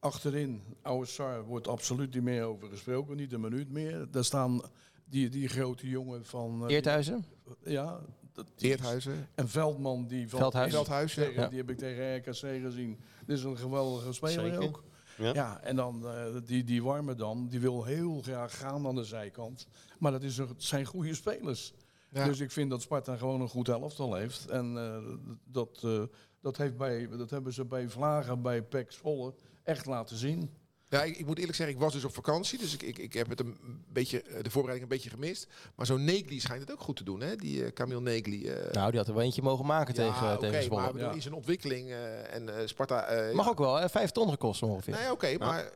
Achterin, 0.00 0.62
oude 0.82 1.06
Sar, 1.06 1.44
wordt 1.44 1.68
absoluut 1.68 2.14
niet 2.14 2.22
meer 2.22 2.44
over 2.44 2.68
gesproken, 2.68 3.16
niet 3.16 3.32
een 3.32 3.40
minuut 3.40 3.70
meer. 3.70 4.06
Daar 4.10 4.24
staan 4.24 4.60
die, 5.04 5.28
die 5.28 5.48
grote 5.48 5.88
jongen 5.88 6.24
van... 6.24 6.64
eh, 6.68 6.74
Eerthuizen? 6.74 7.24
die- 7.62 7.72
ja. 7.72 8.00
Dat, 8.32 8.46
die- 8.56 8.70
Eerthuizen, 8.70 9.28
En 9.34 9.48
Veldman, 9.48 10.06
die 10.06 10.28
van 10.28 10.38
Veldhuis. 10.38 10.72
Veldhuis, 10.72 11.14
ja. 11.14 11.22
tegen- 11.22 11.42
Ja. 11.42 11.48
die 11.48 11.58
heb 11.58 11.70
ik 11.70 11.78
tegen 11.78 12.16
RKC 12.16 12.62
gezien. 12.62 12.98
Dit 13.26 13.36
is 13.38 13.44
een 13.44 13.56
geweldige 13.56 14.12
speler 14.12 14.40
Zeker. 14.44 14.62
ook. 14.62 14.84
Ja. 15.16 15.32
Ja, 15.34 15.60
en 15.60 15.76
dan 15.76 16.06
eh, 16.08 16.24
die, 16.44 16.64
die 16.64 16.82
warme 16.82 17.14
dan, 17.14 17.48
die 17.48 17.60
wil 17.60 17.84
heel 17.84 18.20
graag 18.22 18.58
gaan 18.58 18.86
aan 18.86 18.94
de 18.94 19.04
zijkant. 19.04 19.66
Maar 19.98 20.12
dat 20.12 20.22
is 20.22 20.38
een, 20.38 20.48
het 20.48 20.62
zijn 20.62 20.84
goede 20.84 21.14
spelers. 21.14 21.72
Ja. 22.10 22.24
Dus 22.24 22.40
ik 22.40 22.50
vind 22.50 22.70
dat 22.70 22.82
Sparta 22.82 23.16
gewoon 23.16 23.40
een 23.40 23.48
goed 23.48 23.68
elftal 23.68 24.14
heeft. 24.14 24.46
En 24.46 24.76
eh, 24.76 25.14
dat, 25.44 25.80
eh, 25.84 26.02
dat, 26.40 26.56
heeft 26.56 26.76
bij, 26.76 27.08
dat 27.16 27.30
hebben 27.30 27.52
ze 27.52 27.64
bij 27.64 27.88
Vlagen, 27.88 28.42
bij 28.42 28.62
PEC 28.62 28.92
Zwolle 28.92 29.34
echt 29.62 29.86
laten 29.86 30.16
zien. 30.16 30.50
Ja, 30.90 31.02
ik, 31.02 31.16
ik 31.16 31.26
moet 31.26 31.38
eerlijk 31.38 31.56
zeggen, 31.56 31.74
ik 31.76 31.80
was 31.82 31.92
dus 31.92 32.04
op 32.04 32.14
vakantie. 32.14 32.58
Dus 32.58 32.74
ik, 32.74 32.82
ik, 32.82 32.98
ik 32.98 33.12
heb 33.12 33.28
het 33.28 33.40
een 33.40 33.56
beetje, 33.92 34.22
eh, 34.22 34.42
de 34.42 34.50
voorbereiding 34.50 34.82
een 34.90 34.96
beetje 34.96 35.10
gemist. 35.10 35.46
Maar 35.74 35.86
zo'n 35.86 36.04
Negli 36.04 36.40
schijnt 36.40 36.60
het 36.62 36.72
ook 36.72 36.80
goed 36.80 36.96
te 36.96 37.04
doen, 37.04 37.20
hè? 37.20 37.36
Die 37.36 37.64
eh 37.64 37.72
Camille 37.72 38.00
Negli. 38.00 38.46
eh. 38.48 38.72
Nou, 38.72 38.88
die 38.90 38.98
had 38.98 39.08
er 39.08 39.14
wel 39.14 39.22
eentje 39.22 39.42
mogen 39.42 39.66
maken 39.66 39.94
ja, 39.94 40.10
tegen, 40.12 40.30
oké, 40.32 40.38
tegen 40.40 40.62
Zwolle. 40.62 40.82
maar 40.82 40.92
bedoel, 40.92 41.08
Ja. 41.08 41.14
in 41.14 41.22
zijn 41.22 41.34
ontwikkeling 41.34 41.88
eh, 41.90 42.34
en 42.34 42.58
eh, 42.58 42.66
Sparta... 42.66 43.04
eh, 43.04 43.34
Mag 43.34 43.44
ja. 43.44 43.50
ook 43.50 43.58
wel, 43.58 43.74
hè? 43.74 43.88
vijf 43.88 44.10
ton 44.10 44.30
gekost 44.30 44.62
ongeveer. 44.62 44.94
Nee, 44.94 45.10
oké, 45.12 45.38
maar... 45.38 45.70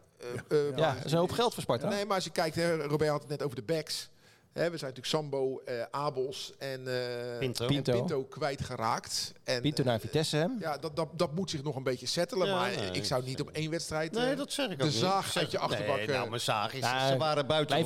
eh, 0.49 0.59
eh, 0.69 0.77
ja, 0.77 0.95
dat 0.95 1.05
is 1.05 1.13
een 1.13 1.19
hoop 1.19 1.31
geld 1.33 1.55
voor 1.55 1.63
Sparta. 1.63 1.89
Nee, 1.89 2.07
maar 2.07 2.15
als 2.15 2.25
je 2.25 2.31
kijkt, 2.31 2.57
hè, 2.57 2.77
Robert 2.87 3.11
had 3.11 3.21
het 3.21 3.31
net 3.31 3.43
over 3.43 3.57
de 3.57 3.63
backs. 3.63 4.11
Hè, 4.53 4.71
we 4.71 4.77
zijn 4.77 4.95
natuurlijk 4.95 5.07
Sambo, 5.07 5.63
eh, 5.65 5.83
Abels 5.91 6.53
en, 6.59 6.87
eh, 6.87 7.39
Pinto. 7.39 7.65
en 7.65 7.71
Pinto. 7.71 7.93
Pinto 7.93 8.25
kwijtgeraakt. 8.25 9.33
En, 9.45 9.61
Pinto 9.61 9.83
naar 9.83 9.95
eh, 9.95 10.01
Vitesse, 10.01 10.37
hè? 10.37 10.47
ja, 10.59 10.79
dat, 10.79 10.97
dat, 10.97 11.09
dat 11.17 11.35
moet 11.35 11.51
zich 11.51 11.63
nog 11.63 11.77
een 11.77 11.83
beetje 11.83 12.07
settelen. 12.07 12.47
Ja, 12.47 12.55
maar 12.55 12.77
nee, 12.77 12.91
ik 12.91 13.05
zou 13.05 13.25
niet 13.25 13.41
op 13.41 13.51
één 13.51 13.71
wedstrijd... 13.71 14.13
Nee, 14.13 14.35
dat 14.35 14.53
zeg 14.53 14.71
ik 14.71 14.79
de 14.79 14.85
ook 14.85 14.91
niet. 14.91 14.99
zaag 14.99 15.37
uit 15.37 15.51
je 15.51 15.59
achterbak, 15.59 15.97
Nee, 15.97 16.07
nou, 16.07 16.29
mijn 16.29 16.41
zaag 16.41 16.75
is... 16.75 16.81
Ja, 16.81 17.09
ze 17.09 17.17
waren 17.17 17.47
buiten 17.47 17.77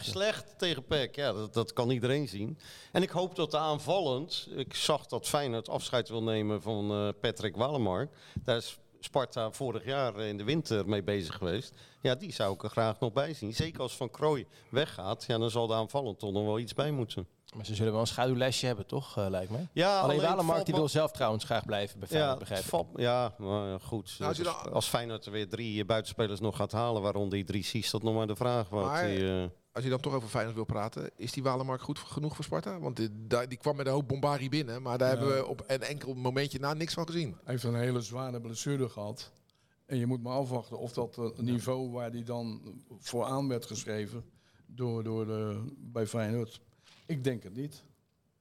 slecht 0.00 0.58
tegen 0.58 0.84
PEC. 0.84 1.16
Ja, 1.16 1.32
dat, 1.32 1.54
dat 1.54 1.72
kan 1.72 1.90
iedereen 1.90 2.28
zien. 2.28 2.58
En 2.92 3.02
ik 3.02 3.10
hoop 3.10 3.36
dat 3.36 3.50
de 3.50 3.58
aanvallend... 3.58 4.48
Ik 4.56 4.74
zag 4.74 5.06
dat 5.06 5.28
Feyenoord 5.28 5.68
afscheid 5.68 6.08
wil 6.08 6.22
nemen 6.22 6.62
van 6.62 6.90
eh, 6.90 7.08
Patrick 7.20 7.56
Wallenmark. 7.56 8.10
Daar 8.44 8.56
is 8.56 8.78
Sparta 9.00 9.50
vorig 9.50 9.84
jaar 9.84 10.20
in 10.20 10.36
de 10.36 10.44
winter 10.44 10.88
mee 10.88 11.02
bezig 11.02 11.34
geweest. 11.34 11.72
Ja, 12.00 12.14
die 12.14 12.32
zou 12.32 12.54
ik 12.54 12.62
er 12.62 12.70
graag 12.70 13.00
nog 13.00 13.12
bij 13.12 13.34
zien. 13.34 13.54
Zeker 13.54 13.80
als 13.80 13.96
Van 13.96 14.10
Krooi 14.10 14.46
weggaat. 14.70 15.24
Ja, 15.24 15.38
dan 15.38 15.50
zal 15.50 15.66
de 15.66 15.74
aanvallend 15.74 16.18
toch 16.18 16.32
nog 16.32 16.44
wel 16.44 16.58
iets 16.58 16.74
bij 16.74 16.90
moeten. 16.90 17.26
Maar 17.56 17.64
ze 17.66 17.74
zullen 17.74 17.92
wel 17.92 18.00
een 18.00 18.06
schaduwlesje 18.06 18.66
hebben, 18.66 18.86
toch? 18.86 19.16
eh, 19.16 19.26
lijkt 19.28 19.50
me. 19.50 19.58
Ja, 19.72 20.00
alleen 20.00 20.18
het 20.20 20.28
Walemark 20.28 20.64
die 20.66 20.74
wil 20.74 20.88
zelf 20.88 21.10
trouwens 21.10 21.44
graag 21.44 21.64
blijven 21.64 21.98
bij 21.98 22.08
Feyenoord, 22.08 22.32
Ja, 22.32 22.38
begrijp 22.38 22.60
ik. 22.62 22.68
valt- 22.68 22.86
ja, 22.96 23.34
maar 23.38 23.80
goed. 23.80 24.14
Nou, 24.18 24.28
als 24.28 24.38
Dus 24.38 24.46
dan- 24.46 24.72
als 24.72 24.86
Feyenoord 24.86 25.26
er 25.26 25.32
weer 25.32 25.48
drie 25.48 25.84
buitenspelers 25.84 26.40
nog 26.40 26.56
gaat 26.56 26.72
halen, 26.72 27.02
waaronder 27.02 27.34
die 27.34 27.44
drie 27.44 27.62
Cies, 27.64 27.90
dat 27.90 28.02
nog 28.02 28.14
maar 28.14 28.26
de 28.26 28.36
vraag. 28.36 28.68
Wat 28.68 28.84
Maar- 28.84 29.06
die, 29.06 29.28
eh, 29.42 29.44
Als 29.72 29.84
je 29.86 29.92
dan 29.92 30.00
toch 30.02 30.14
over 30.14 30.28
Feyenoord 30.28 30.54
wil 30.56 30.64
praten, 30.64 31.10
is 31.16 31.32
die 31.32 31.42
Walemark 31.42 31.82
goed 31.82 31.98
genoeg 31.98 32.34
voor 32.34 32.44
Sparta? 32.44 32.78
Want 32.80 32.96
die, 32.96 33.08
daar- 33.26 33.48
die 33.48 33.58
kwam 33.58 33.76
met 33.76 33.86
een 33.86 33.92
hoop 33.92 34.08
bombari 34.08 34.48
binnen, 34.48 34.82
maar 34.82 34.98
daar 34.98 35.10
Ja. 35.12 35.16
hebben 35.18 35.36
we 35.36 35.46
op 35.46 35.62
een 35.66 35.82
enkel 35.82 36.14
momentje 36.14 36.58
na 36.58 36.74
niks 36.74 36.94
van 36.94 37.06
gezien. 37.06 37.30
Hij 37.30 37.52
heeft 37.52 37.62
een 37.64 37.74
hele 37.74 38.00
zware 38.00 38.40
blessure 38.40 38.88
gehad. 38.88 39.30
En 39.88 39.96
je 39.98 40.06
moet 40.06 40.22
maar 40.22 40.32
afwachten 40.32 40.78
of 40.78 40.92
dat 40.92 41.18
eh, 41.18 41.38
niveau 41.38 41.90
waar 41.90 42.10
hij 42.10 42.22
dan 42.22 42.60
voor 42.98 43.24
aan 43.24 43.48
werd 43.48 43.66
geschreven 43.66 44.24
door, 44.66 45.04
door 45.04 45.26
de, 45.26 45.60
bij 45.78 46.06
Feyenoord. 46.06 46.60
Ik 47.06 47.24
denk 47.24 47.42
het 47.42 47.56
niet. 47.56 47.84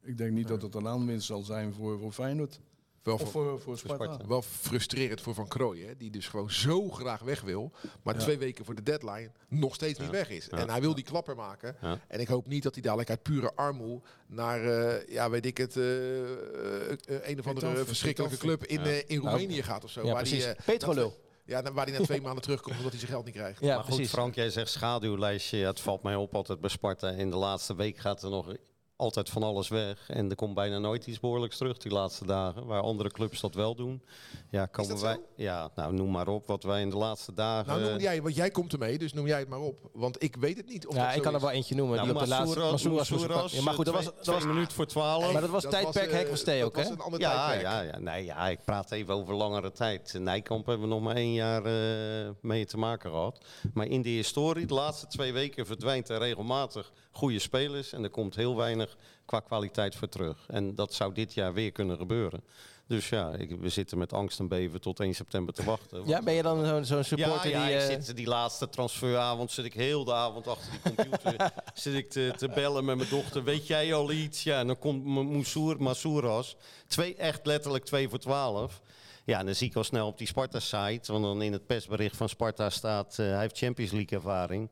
Ik 0.02 0.18
denk 0.18 0.32
niet 0.32 0.48
dat 0.48 0.62
het 0.62 0.76
een 0.76 0.88
aanwinst 0.88 1.28
zal 1.28 1.42
zijn 1.42 1.74
voor, 1.74 2.00
voor 2.00 2.12
Feyenoord. 2.12 2.60
Wel, 3.04 3.16
Of 3.16 3.22
voor- 3.22 3.32
voor, 3.32 3.60
voor 3.60 3.78
Sparta. 3.78 4.04
Sparta. 4.04 4.28
wel 4.28 4.42
frustrerend 4.42 5.22
voor 5.22 5.34
Van 5.34 5.48
Krooijen, 5.48 5.98
die 5.98 6.10
dus 6.12 6.28
gewoon 6.28 6.52
zo 6.52 6.90
graag 6.90 7.22
weg 7.22 7.42
wil, 7.42 7.72
maar 8.04 8.14
Ja. 8.16 8.20
twee 8.22 8.38
weken 8.38 8.66
voor 8.66 8.76
de 8.76 8.84
deadline 8.84 9.32
nog 9.50 9.76
steeds 9.76 10.00
niet 10.00 10.10
weg 10.10 10.30
is. 10.30 10.46
Ja. 10.52 10.58
En 10.58 10.70
hij 10.70 10.82
wil 10.82 10.96
die 10.96 11.04
klapper 11.04 11.36
maken. 11.36 11.76
Ja. 11.82 12.00
En 12.08 12.20
ik 12.20 12.28
hoop 12.28 12.48
niet 12.48 12.64
dat 12.64 12.74
hij 12.74 12.82
dadelijk 12.84 13.10
uit 13.10 13.22
pure 13.22 13.52
armoe 13.56 14.02
naar, 14.28 14.64
eh, 14.64 15.08
ja, 15.14 15.30
weet 15.30 15.46
ik 15.46 15.58
het, 15.58 15.78
eh, 15.78 16.22
eh, 16.22 16.92
eh, 16.92 17.30
een 17.30 17.40
of 17.40 17.48
andere 17.48 17.86
verschrikkelijke 17.86 18.38
club 18.38 18.64
in, 18.66 18.80
Ja. 18.80 18.86
eh, 18.86 19.04
in 19.08 19.20
Roemenië 19.20 19.64
gaat 19.64 19.84
of 19.84 19.90
zo. 19.92 20.06
Ja, 20.06 20.14
waar 20.14 20.24
die, 20.24 20.32
precies. 20.38 20.56
eh, 20.56 20.66
Petrolul. 20.66 21.26
Ja, 21.48 21.62
dan- 21.62 21.74
waar 21.74 21.86
hij 21.86 21.98
na 21.98 22.04
twee 22.04 22.22
maanden 22.22 22.44
terugkomt 22.44 22.76
omdat 22.78 22.92
hij 22.92 23.00
zijn 23.00 23.12
geld 23.12 23.26
niet 23.26 23.34
krijgt. 23.34 23.60
Ja, 23.62 23.76
maar 23.76 23.84
goed, 23.84 23.96
precies. 23.96 24.12
Frank, 24.12 24.36
jij 24.36 24.50
zegt 24.50 24.72
schaduwlijstje. 24.72 25.58
Ja, 25.58 25.68
het 25.68 25.80
valt 25.80 26.04
mij 26.04 26.16
op 26.16 26.36
altijd 26.36 26.60
bij 26.60 26.70
Sparta. 26.70 27.10
In 27.10 27.30
de 27.30 27.36
laatste 27.38 27.76
week 27.76 27.98
gaat 27.98 28.24
er 28.24 28.30
nog 28.30 28.54
altijd 28.98 29.30
van 29.30 29.44
alles 29.44 29.68
weg. 29.68 30.10
En 30.10 30.30
er 30.30 30.36
komt 30.36 30.54
bijna 30.54 30.78
nooit 30.78 31.08
iets 31.08 31.20
behoorlijks 31.20 31.58
terug 31.58 31.78
die 31.78 31.92
laatste 31.92 32.26
dagen. 32.26 32.66
Waar 32.66 32.82
andere 32.82 33.12
clubs 33.12 33.42
dat 33.42 33.54
wel 33.54 33.76
doen. 33.76 34.02
Ja, 34.50 34.66
komen 34.66 34.92
dat 34.92 35.02
wij. 35.02 35.14
zo? 35.14 35.22
Ja, 35.36 35.70
nou 35.76 35.94
noem 35.94 36.12
maar 36.12 36.28
op 36.28 36.48
wat 36.48 36.64
wij 36.64 36.82
in 36.82 36.90
de 36.90 36.98
laatste 36.98 37.34
dagen. 37.34 37.68
Nou, 37.80 37.92
noem 37.92 38.00
jij, 38.00 38.22
want 38.22 38.36
jij 38.36 38.50
komt 38.52 38.74
ermee, 38.74 38.98
dus 38.98 39.14
noem 39.14 39.28
jij 39.28 39.40
het 39.40 39.50
maar 39.50 39.60
op. 39.60 39.90
Want 39.94 40.24
ik 40.24 40.36
weet 40.36 40.58
het 40.58 40.68
niet 40.68 40.88
of 40.88 40.96
Ja, 40.96 41.00
dat 41.00 41.10
ik 41.10 41.16
zo 41.16 41.22
kan 41.24 41.34
er 41.34 41.40
wel 41.40 41.52
eentje 41.52 41.76
noemen. 41.76 41.96
Nou, 41.96 42.08
die 42.08 42.18
op 42.18 42.24
de 42.24 42.30
laatste... 42.30 43.56
Ja, 43.56 43.62
maar 43.62 43.74
goed, 43.74 43.86
dat 43.86 43.94
was, 43.94 44.06
dat 44.06 44.26
was, 44.26 44.36
twee 44.42 44.54
minuut 44.54 44.74
voor 44.74 44.86
twaalf. 44.86 45.32
maar 45.32 45.42
dat 45.42 45.50
was 45.50 45.64
tijdperk 45.64 46.08
eh, 46.08 46.14
Henk 46.14 46.28
van 46.28 46.38
Stee 46.38 46.64
ook, 46.66 46.76
hè? 46.76 46.84
een 46.84 46.98
Ja, 47.18 47.48
tijdperk. 47.48 47.62
ja, 47.62 47.82
ja, 47.82 48.00
nee, 48.00 48.26
ja, 48.26 48.48
ik 48.48 48.60
praat 48.66 48.92
even 48.92 49.14
over 49.14 49.34
langere 49.34 49.72
tijd. 49.72 50.16
Nijkamp 50.20 50.66
hebben 50.66 50.88
we 50.88 50.94
nog 50.94 51.04
maar 51.04 51.16
één 51.16 51.34
jaar 51.34 51.66
eh, 51.66 52.30
mee 52.42 52.66
te 52.66 52.78
maken 52.78 53.10
gehad. 53.10 53.46
Maar 53.74 53.86
in 53.86 54.02
de 54.02 54.10
historie, 54.10 54.66
de 54.66 54.74
laatste 54.74 55.08
twee 55.08 55.34
weken 55.34 55.66
verdwijnt 55.66 56.10
er 56.10 56.20
regelmatig 56.20 56.92
goede 57.12 57.40
spelers. 57.40 57.94
En 57.94 58.04
er 58.04 58.10
komt 58.10 58.36
heel 58.36 58.56
weinig 58.56 58.87
qua 59.28 59.40
kwaliteit 59.40 59.96
voor 59.96 60.10
terug. 60.10 60.46
En 60.48 60.76
dat 60.76 60.94
zou 60.94 61.13
dit 61.13 61.34
jaar 61.34 61.54
weer 61.54 61.72
kunnen 61.72 61.98
gebeuren. 61.98 62.44
Dus 62.88 63.10
ja, 63.10 63.34
ik, 63.34 63.60
we 63.60 63.70
zitten 63.70 63.98
met 63.98 64.13
angst 64.13 64.40
en 64.40 64.48
beven 64.48 64.82
tot 64.82 65.00
1 65.00 65.16
september 65.16 65.54
te 65.54 65.63
wachten. 65.63 66.06
Ja, 66.06 66.22
ben 66.22 66.34
je 66.34 66.42
dan 66.42 66.66
zo'n 66.66 66.86
zo'n 66.86 67.04
supporter 67.04 67.50
ja, 67.50 67.68
ja, 67.68 67.78
die... 67.78 67.88
ik 67.88 67.98
eh, 67.98 68.06
zit 68.06 68.16
die 68.16 68.28
laatste 68.28 68.70
transferavond 68.70 69.52
zit 69.52 69.66
ik 69.66 69.74
heel 69.74 70.04
de 70.04 70.13
avond 70.13 70.48
achter 70.48 70.72
die 70.84 70.96
computer. 70.96 71.52
zit 71.74 71.94
ik 71.94 72.10
te, 72.10 72.34
te 72.38 72.50
bellen 72.50 72.86
met 72.86 72.98
mijn 72.98 73.10
dochter. 73.10 73.44
Weet 73.44 73.68
jij 73.68 73.94
al 73.94 74.12
iets? 74.12 74.44
Ja, 74.44 74.60
en 74.60 74.68
dan 74.68 74.80
komt 74.80 75.04
Moussour, 75.06 75.82
Masouras. 75.82 76.56
Twee, 76.88 77.16
echt 77.16 77.46
letterlijk 77.46 77.86
twee 77.86 78.10
voor 78.10 78.20
twaalf. 78.20 78.82
Ja, 79.26 79.40
en 79.40 79.46
dan 79.46 79.56
zie 79.56 79.70
ik 79.70 79.76
al 79.76 79.84
snel 79.84 80.08
op 80.08 80.18
die 80.18 80.28
Sparta-site. 80.28 81.12
Want 81.12 81.24
dan 81.24 81.42
in 81.42 81.54
het 81.54 81.66
persbericht 81.66 82.18
van 82.18 82.30
Sparta 82.30 82.70
staat... 82.70 83.20
eh, 83.20 83.26
hij 83.26 83.40
heeft 83.40 83.58
Champions 83.58 83.92
League 83.92 84.18
ervaring. 84.18 84.70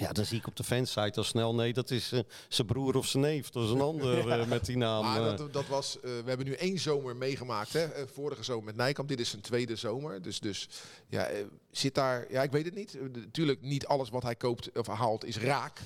Ja, 0.00 0.12
dan 0.12 0.24
zie 0.24 0.38
ik 0.38 0.46
op 0.46 0.56
de 0.56 0.64
fansite 0.64 1.18
al 1.18 1.24
snel... 1.24 1.54
Nee, 1.54 1.72
dat 1.72 1.90
is 1.90 2.12
eh, 2.12 2.20
zijn 2.48 2.66
broer 2.66 2.96
of 2.96 3.06
zijn 3.06 3.22
neef. 3.22 3.50
Dat 3.50 3.64
is 3.64 3.70
een 3.70 3.80
ander 3.80 4.30
eh, 4.40 4.46
met 4.46 4.66
die 4.66 4.76
naam. 4.76 5.04
Maar 5.04 5.30
eh. 5.30 5.36
dat, 5.36 5.52
dat 5.52 5.66
was, 5.66 5.96
we 6.02 6.22
hebben 6.24 6.46
nu 6.46 6.52
één 6.52 6.78
zomer 6.78 7.16
meegemaakt. 7.16 7.72
Hè? 7.72 7.86
Vorige 8.12 8.42
zomer 8.42 8.64
met 8.64 8.76
Nijkamp. 8.76 9.08
Dit 9.08 9.20
is 9.20 9.30
zijn 9.30 9.42
tweede 9.42 9.76
zomer. 9.76 10.22
Dus, 10.22 10.40
dus 10.40 10.68
ja, 11.08 11.28
zit 11.70 11.94
daar... 11.94 12.32
Ja, 12.32 12.42
ik 12.42 12.50
weet 12.50 12.64
het 12.64 12.74
niet. 12.74 12.96
Natuurlijk, 13.14 13.62
niet 13.62 13.86
alles 13.86 14.10
wat 14.10 14.22
hij 14.22 14.36
koopt 14.36 14.78
of 14.78 14.86
haalt 14.86 15.24
is 15.24 15.38
raak. 15.38 15.80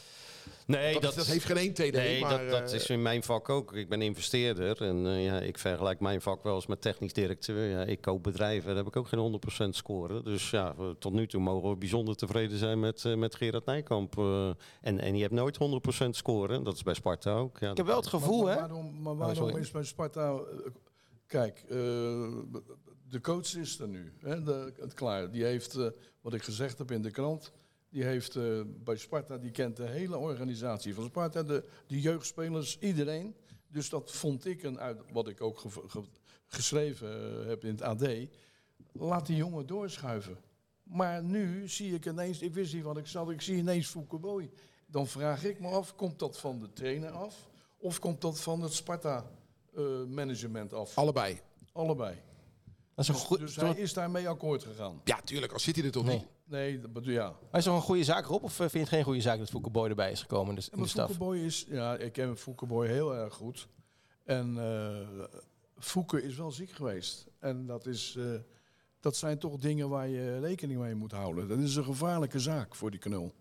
Nee, 0.67 1.01
dat, 1.01 1.11
is- 1.11 1.17
dat 1.17 1.27
heeft 1.27 1.45
geen 1.45 1.57
één 1.57 1.73
TD. 1.73 1.93
Nee, 1.93 2.21
maar, 2.21 2.39
dat, 2.39 2.51
dat 2.61 2.71
eh, 2.71 2.77
is 2.77 2.87
in 2.87 3.03
mijn 3.03 3.23
vak 3.23 3.49
ook. 3.49 3.75
Ik 3.75 3.89
ben 3.89 4.03
investeerder 4.03 4.83
en 4.83 5.07
eh, 5.07 5.25
ja, 5.25 5.41
ik 5.41 5.59
vergelijk 5.59 6.01
mijn 6.01 6.21
vak 6.21 6.43
wel 6.43 6.55
eens 6.55 6.67
met 6.67 6.81
technisch 6.81 7.13
directeur. 7.13 7.69
Ja, 7.69 7.83
ik 7.85 8.01
koop 8.01 8.23
bedrijven, 8.23 8.67
daar 8.67 8.77
heb 8.77 8.87
ik 8.87 8.97
ook 8.97 9.09
geen 9.09 9.41
100% 9.67 9.69
scoren. 9.69 10.25
Dus 10.25 10.51
ja, 10.51 10.75
we- 10.77 10.97
tot 10.99 11.13
nu 11.13 11.27
toe 11.27 11.41
mogen 11.41 11.71
we 11.71 11.77
bijzonder 11.77 12.17
tevreden 12.17 12.59
zijn 12.59 12.81
met, 12.81 13.05
eh, 13.05 13.15
met 13.15 13.35
Gerard 13.35 13.65
Nijkamp. 13.67 14.19
eh. 14.19 14.51
en, 14.81 15.01
en 15.01 15.15
je 15.17 15.23
hebt 15.23 15.35
nooit 15.35 15.57
100% 16.07 16.17
scoren, 16.17 16.65
dat 16.65 16.75
is 16.75 16.83
bij 16.83 16.95
Sparta 16.95 17.33
ook. 17.35 17.59
Ja, 17.59 17.71
ik 17.71 17.77
heb 17.77 17.87
wel 17.87 17.97
het 17.97 18.07
gevoel, 18.07 18.43
maar, 18.43 18.53
hè? 18.55 18.61
Waarom, 18.61 19.03
maar 19.03 19.17
waarom 19.17 19.37
sorry. 19.37 19.57
is 19.61 19.71
bij 19.71 19.85
Sparta... 19.85 20.33
eh, 20.33 20.41
Kijk, 21.27 21.65
eh, 21.69 21.77
de 23.09 23.21
coach 23.23 23.57
is 23.57 23.79
er 23.79 23.89
nu. 23.89 24.13
Hè, 24.21 24.43
de, 24.43 24.73
het 24.81 24.95
klaar. 24.95 25.31
Die 25.31 25.45
heeft, 25.45 25.75
eh, 25.75 25.87
wat 26.21 26.35
ik 26.35 26.43
gezegd 26.43 26.79
heb 26.79 26.91
in 26.91 27.03
de 27.03 27.11
krant... 27.11 27.53
Die 27.93 28.05
heeft 28.05 28.37
eh, 28.37 28.61
bij 28.85 28.97
Sparta, 28.97 29.39
die 29.39 29.51
kent 29.51 29.77
de 29.77 29.87
hele 29.89 30.17
organisatie 30.17 30.95
van 30.95 31.05
Sparta. 31.05 31.43
De, 31.43 31.65
de 31.87 32.01
jeugdspelers, 32.01 32.79
iedereen. 32.79 33.35
Dus 33.69 33.89
dat 33.89 34.13
vond 34.13 34.47
ik 34.47 34.63
een 34.63 34.81
uit... 34.81 35.01
Wat 35.13 35.29
ik 35.29 35.41
ook 35.41 35.59
ge- 35.59 35.83
ge- 35.87 36.03
geschreven 36.47 37.41
eh, 37.41 37.47
heb 37.47 37.65
in 37.65 37.71
het 37.71 37.83
AD. 37.83 38.09
Laat 38.93 39.27
die 39.27 39.37
jongen 39.37 39.67
doorschuiven. 39.67 40.37
Maar 40.83 41.23
nu 41.23 41.69
zie 41.69 41.95
ik 41.95 42.07
ineens... 42.07 42.41
Ik 42.43 42.55
wist 42.55 42.75
niet 42.75 42.83
wat 42.83 42.97
ik 42.97 43.07
zat. 43.07 43.31
Ik 43.31 43.41
zie 43.41 43.57
ineens 43.57 43.95
Boy. 44.21 44.51
Dan 44.87 45.07
vraag 45.07 45.45
ik 45.45 45.61
me 45.61 45.69
af, 45.69 45.95
komt 45.95 46.19
dat 46.19 46.39
van 46.39 46.59
de 46.59 46.73
trainer 46.73 47.11
af? 47.11 47.49
Of 47.79 47.99
komt 47.99 48.21
dat 48.21 48.41
van 48.41 48.63
het 48.63 48.73
Sparta-management 48.73 50.73
af? 50.73 50.99
Allebei. 50.99 51.41
Allebei. 51.73 52.17
Dat 52.95 53.05
is 53.05 53.09
een, 53.09 53.15
goe- 53.15 53.39
Dus 53.39 53.57
hij 53.57 53.75
is 53.75 53.93
daarmee 53.93 54.29
akkoord 54.29 54.63
gegaan. 54.65 55.01
Ja, 55.05 55.21
tuurlijk. 55.21 55.53
Als 55.53 55.63
zit 55.63 55.77
hij 55.77 55.85
er 55.85 55.91
toch 55.91 56.05
Nee. 56.05 56.17
niet. 56.17 56.27
Nee, 56.53 56.81
dat 56.81 56.93
bedoel 56.93 57.13
ja. 57.13 57.35
Maar 57.51 57.61
is 57.61 57.65
toch 57.65 57.75
een 57.75 57.83
goede 57.83 58.05
zaak, 58.05 58.27
Rob? 58.27 58.43
Of 58.43 58.53
eh, 58.53 58.59
vind 58.59 58.73
je 58.73 58.79
het 58.79 58.89
geen 58.89 59.03
goede 59.03 59.21
zaak 59.21 59.39
dat 59.39 59.51
Fouke 59.51 59.71
Boy 59.71 59.89
erbij 59.89 60.11
is 60.11 60.21
gekomen 60.21 60.55
dus 60.55 60.69
in 60.69 60.83
de 60.83 61.15
Boy 61.19 61.39
is... 61.39 61.67
Ja, 61.69 61.97
ik 61.97 62.13
ken 62.13 62.37
Fouke 62.37 62.67
Boy 62.67 62.87
heel 62.87 63.15
erg 63.15 63.35
goed. 63.35 63.69
En 64.25 64.57
Fouke 65.83 66.23
is 66.23 66.37
wel 66.37 66.51
ziek 66.51 66.71
geweest. 66.71 67.27
En 67.39 67.67
dat, 67.67 67.87
is, 67.87 68.17
eh, 68.19 68.25
dat 69.01 69.17
zijn 69.17 69.39
toch 69.39 69.57
dingen 69.57 69.89
waar 69.89 70.09
je 70.09 70.41
rekening 70.41 70.81
mee 70.81 70.95
moet 70.95 71.13
houden. 71.13 71.49
Dat 71.49 71.59
is 71.59 71.77
een 71.77 71.85
gevaarlijke 71.85 72.39
zaak 72.39 72.75
voor 72.75 72.91
die 72.91 73.01
knul. 73.01 73.35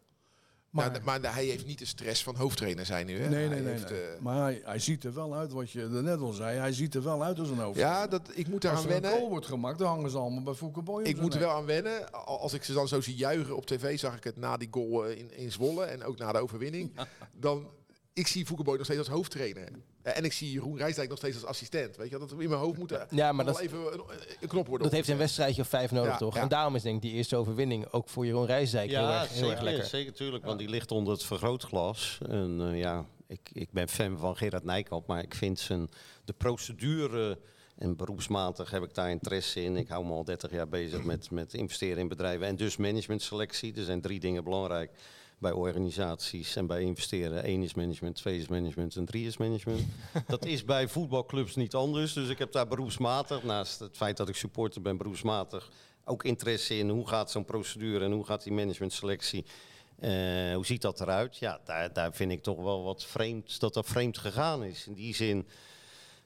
Maar, 0.72 0.92
Maar, 0.92 1.20
maar 1.22 1.34
hij 1.34 1.46
heeft 1.46 1.66
niet 1.66 1.80
de 1.80 1.86
stress 1.86 2.24
van 2.24 2.36
hoofdtrainer 2.36 2.86
zijn 2.86 3.06
nu. 3.06 3.20
Hè? 3.20 3.30
nee, 3.30 3.40
Hij 3.40 3.48
nee, 3.48 3.62
nee. 3.62 3.72
heeft, 3.72 3.90
nee. 3.90 4.02
eh, 4.02 4.20
Maar 4.20 4.42
hij, 4.42 4.62
hij 4.64 4.80
ziet 4.80 5.04
er 5.04 5.14
wel 5.14 5.36
uit, 5.36 5.52
wat 5.52 5.72
je 5.72 5.82
er 5.82 6.04
net 6.04 6.20
al 6.20 6.32
zei. 6.32 6.58
Hij 6.60 6.74
ziet 6.74 6.96
er 6.96 7.04
wel 7.04 7.24
uit 7.24 7.40
als 7.40 7.50
een 7.50 7.58
hoofd. 7.58 7.78
ja, 7.78 8.08
dat, 8.08 8.22
ik 8.34 8.48
moet 8.48 8.66
Als 8.66 8.74
eraan 8.74 8.90
er 8.90 8.96
een 8.96 9.02
wennen. 9.02 9.20
goal 9.20 9.30
wordt 9.30 9.46
gemaakt, 9.46 9.80
dan 9.80 9.88
hangen 9.88 10.10
ze 10.10 10.18
allemaal 10.18 10.44
bij 10.44 10.54
Fouke 10.54 10.82
Boy. 10.82 11.00
op 11.02 11.08
Ik 11.08 11.22
moet 11.22 11.34
er 11.34 11.40
wel 11.40 11.50
aan 11.52 11.66
wennen. 11.66 12.12
Al- 12.12 12.40
Als 12.40 12.54
ik 12.54 12.64
ze 12.64 12.74
dan 12.74 12.88
zo 12.88 13.02
zie 13.02 13.16
juichen 13.16 13.56
op 13.56 13.66
tv, 13.66 14.00
zag 14.00 14.16
ik 14.16 14.24
het 14.24 14.38
na 14.38 14.58
die 14.58 14.68
goal 14.72 15.06
eh, 15.06 15.18
in, 15.18 15.38
in 15.38 15.52
Zwolle 15.52 15.84
en 15.86 16.04
ook 16.04 16.18
na 16.18 16.32
de 16.32 16.40
overwinning. 16.40 16.92
Dan, 17.34 17.68
ik 18.14 18.28
zie 18.28 18.46
Foukeboy 18.46 18.76
nog 18.76 18.86
steeds 18.86 19.00
als 19.00 19.08
hoofdtrainer. 19.10 19.70
Eh, 20.02 20.18
En 20.18 20.24
ik 20.26 20.34
zie 20.34 20.52
Jeroen 20.52 20.78
Rijsdijk 20.78 21.10
nog 21.10 21.18
steeds 21.18 21.36
als 21.36 21.46
assistent. 21.46 21.96
Weet 21.98 22.10
je, 22.10 22.18
dat 22.18 22.32
in 22.32 22.38
mijn 22.38 22.52
hoofd 22.62 22.78
moet 22.78 22.92
er 22.92 23.08
Ja, 23.10 23.32
maar 23.32 23.46
dat, 23.46 23.56
wel 23.56 23.64
even 23.64 23.94
een, 23.94 24.02
een 24.42 24.48
knop 24.48 24.68
worden 24.68 24.88
dat 24.88 24.96
heeft 24.96 25.10
een 25.10 25.18
wedstrijdje 25.18 25.62
of 25.62 25.68
vijf 25.68 25.92
nodig, 25.92 26.12
Ja, 26.12 26.18
toch? 26.18 26.36
ja. 26.36 26.42
En 26.42 26.48
daarom 26.48 26.76
is 26.76 26.82
denk 26.82 26.96
ik 26.96 27.02
die 27.02 27.12
eerste 27.12 27.36
overwinning 27.36 27.92
ook 27.92 28.10
voor 28.10 28.26
Jeroen 28.26 28.46
Rijsdijk 28.46 28.90
heel, 28.90 29.00
erg, 29.00 29.28
heel 29.30 29.38
zeker, 29.38 29.52
erg 29.54 29.62
lekker. 29.62 29.86
zeker 29.86 30.14
tuurlijk, 30.14 30.46
want 30.46 30.60
die 30.60 30.70
ligt 30.70 30.92
onder 30.92 31.14
het 31.14 31.24
vergrootglas. 31.24 32.18
En 32.30 32.58
eh, 32.62 32.80
ja, 32.80 33.06
ik, 33.28 33.50
ik 33.54 33.72
ben 33.72 33.90
fan 33.90 34.18
van 34.18 34.38
Gerard 34.38 34.64
Nijkamp, 34.64 35.08
maar 35.08 35.22
ik 35.24 35.34
vind 35.36 35.60
zijn, 35.60 35.90
de 36.26 36.34
procedure 36.34 37.40
en 37.78 37.96
beroepsmatig 37.96 38.72
heb 38.72 38.84
ik 38.84 38.94
daar 38.94 39.10
interesse 39.10 39.64
in. 39.64 39.78
Ik 39.78 39.88
hou 39.88 40.06
me 40.06 40.12
al 40.12 40.24
30 40.24 40.52
jaar 40.52 40.68
bezig 40.70 41.04
met, 41.04 41.32
met 41.32 41.54
investeren 41.54 41.98
in 41.98 42.08
bedrijven 42.08 42.48
en 42.48 42.56
dus 42.56 42.78
managementselectie. 42.78 43.76
Er 43.76 43.84
zijn 43.84 44.02
drie 44.02 44.20
dingen 44.20 44.44
belangrijk 44.44 44.92
bij 45.42 45.52
organisaties 45.52 46.56
en 46.56 46.68
bij 46.68 46.82
investeren. 46.82 47.50
Eén 47.50 47.64
is 47.64 47.74
management, 47.74 48.16
twee 48.16 48.38
is 48.38 48.48
management 48.48 48.96
en 48.96 49.06
drie 49.06 49.28
is 49.28 49.38
management. 49.38 49.82
Dat 50.28 50.46
is 50.46 50.66
bij 50.66 50.88
voetbalclubs 50.88 51.56
niet 51.56 51.76
anders. 51.76 52.14
Dus 52.14 52.30
ik 52.30 52.38
heb 52.38 52.52
daar 52.52 52.68
beroepsmatig, 52.68 53.44
naast 53.44 53.80
het 53.80 53.98
feit 53.98 54.18
dat 54.18 54.30
ik 54.30 54.36
supporter 54.36 54.82
ben, 54.82 54.98
beroepsmatig 54.98 55.70
ook 56.06 56.24
interesse 56.24 56.78
in 56.78 56.90
hoe 56.90 57.08
gaat 57.08 57.32
zo'n 57.32 57.46
procedure 57.46 58.06
en 58.06 58.12
hoe 58.12 58.26
gaat 58.26 58.44
die 58.44 58.54
managementselectie. 58.54 59.46
eh, 60.00 60.54
hoe 60.54 60.66
ziet 60.66 60.82
dat 60.82 61.02
eruit? 61.02 61.38
Ja, 61.38 61.60
daar, 61.64 61.94
daar 61.94 62.14
vind 62.14 62.32
ik 62.32 62.44
toch 62.44 62.62
wel 62.62 62.84
wat 62.84 63.04
vreemd 63.04 63.60
dat 63.60 63.74
dat 63.74 63.86
vreemd 63.86 64.18
gegaan 64.18 64.64
is. 64.64 64.88
In 64.88 64.94
die 64.94 65.16
zin, 65.16 65.48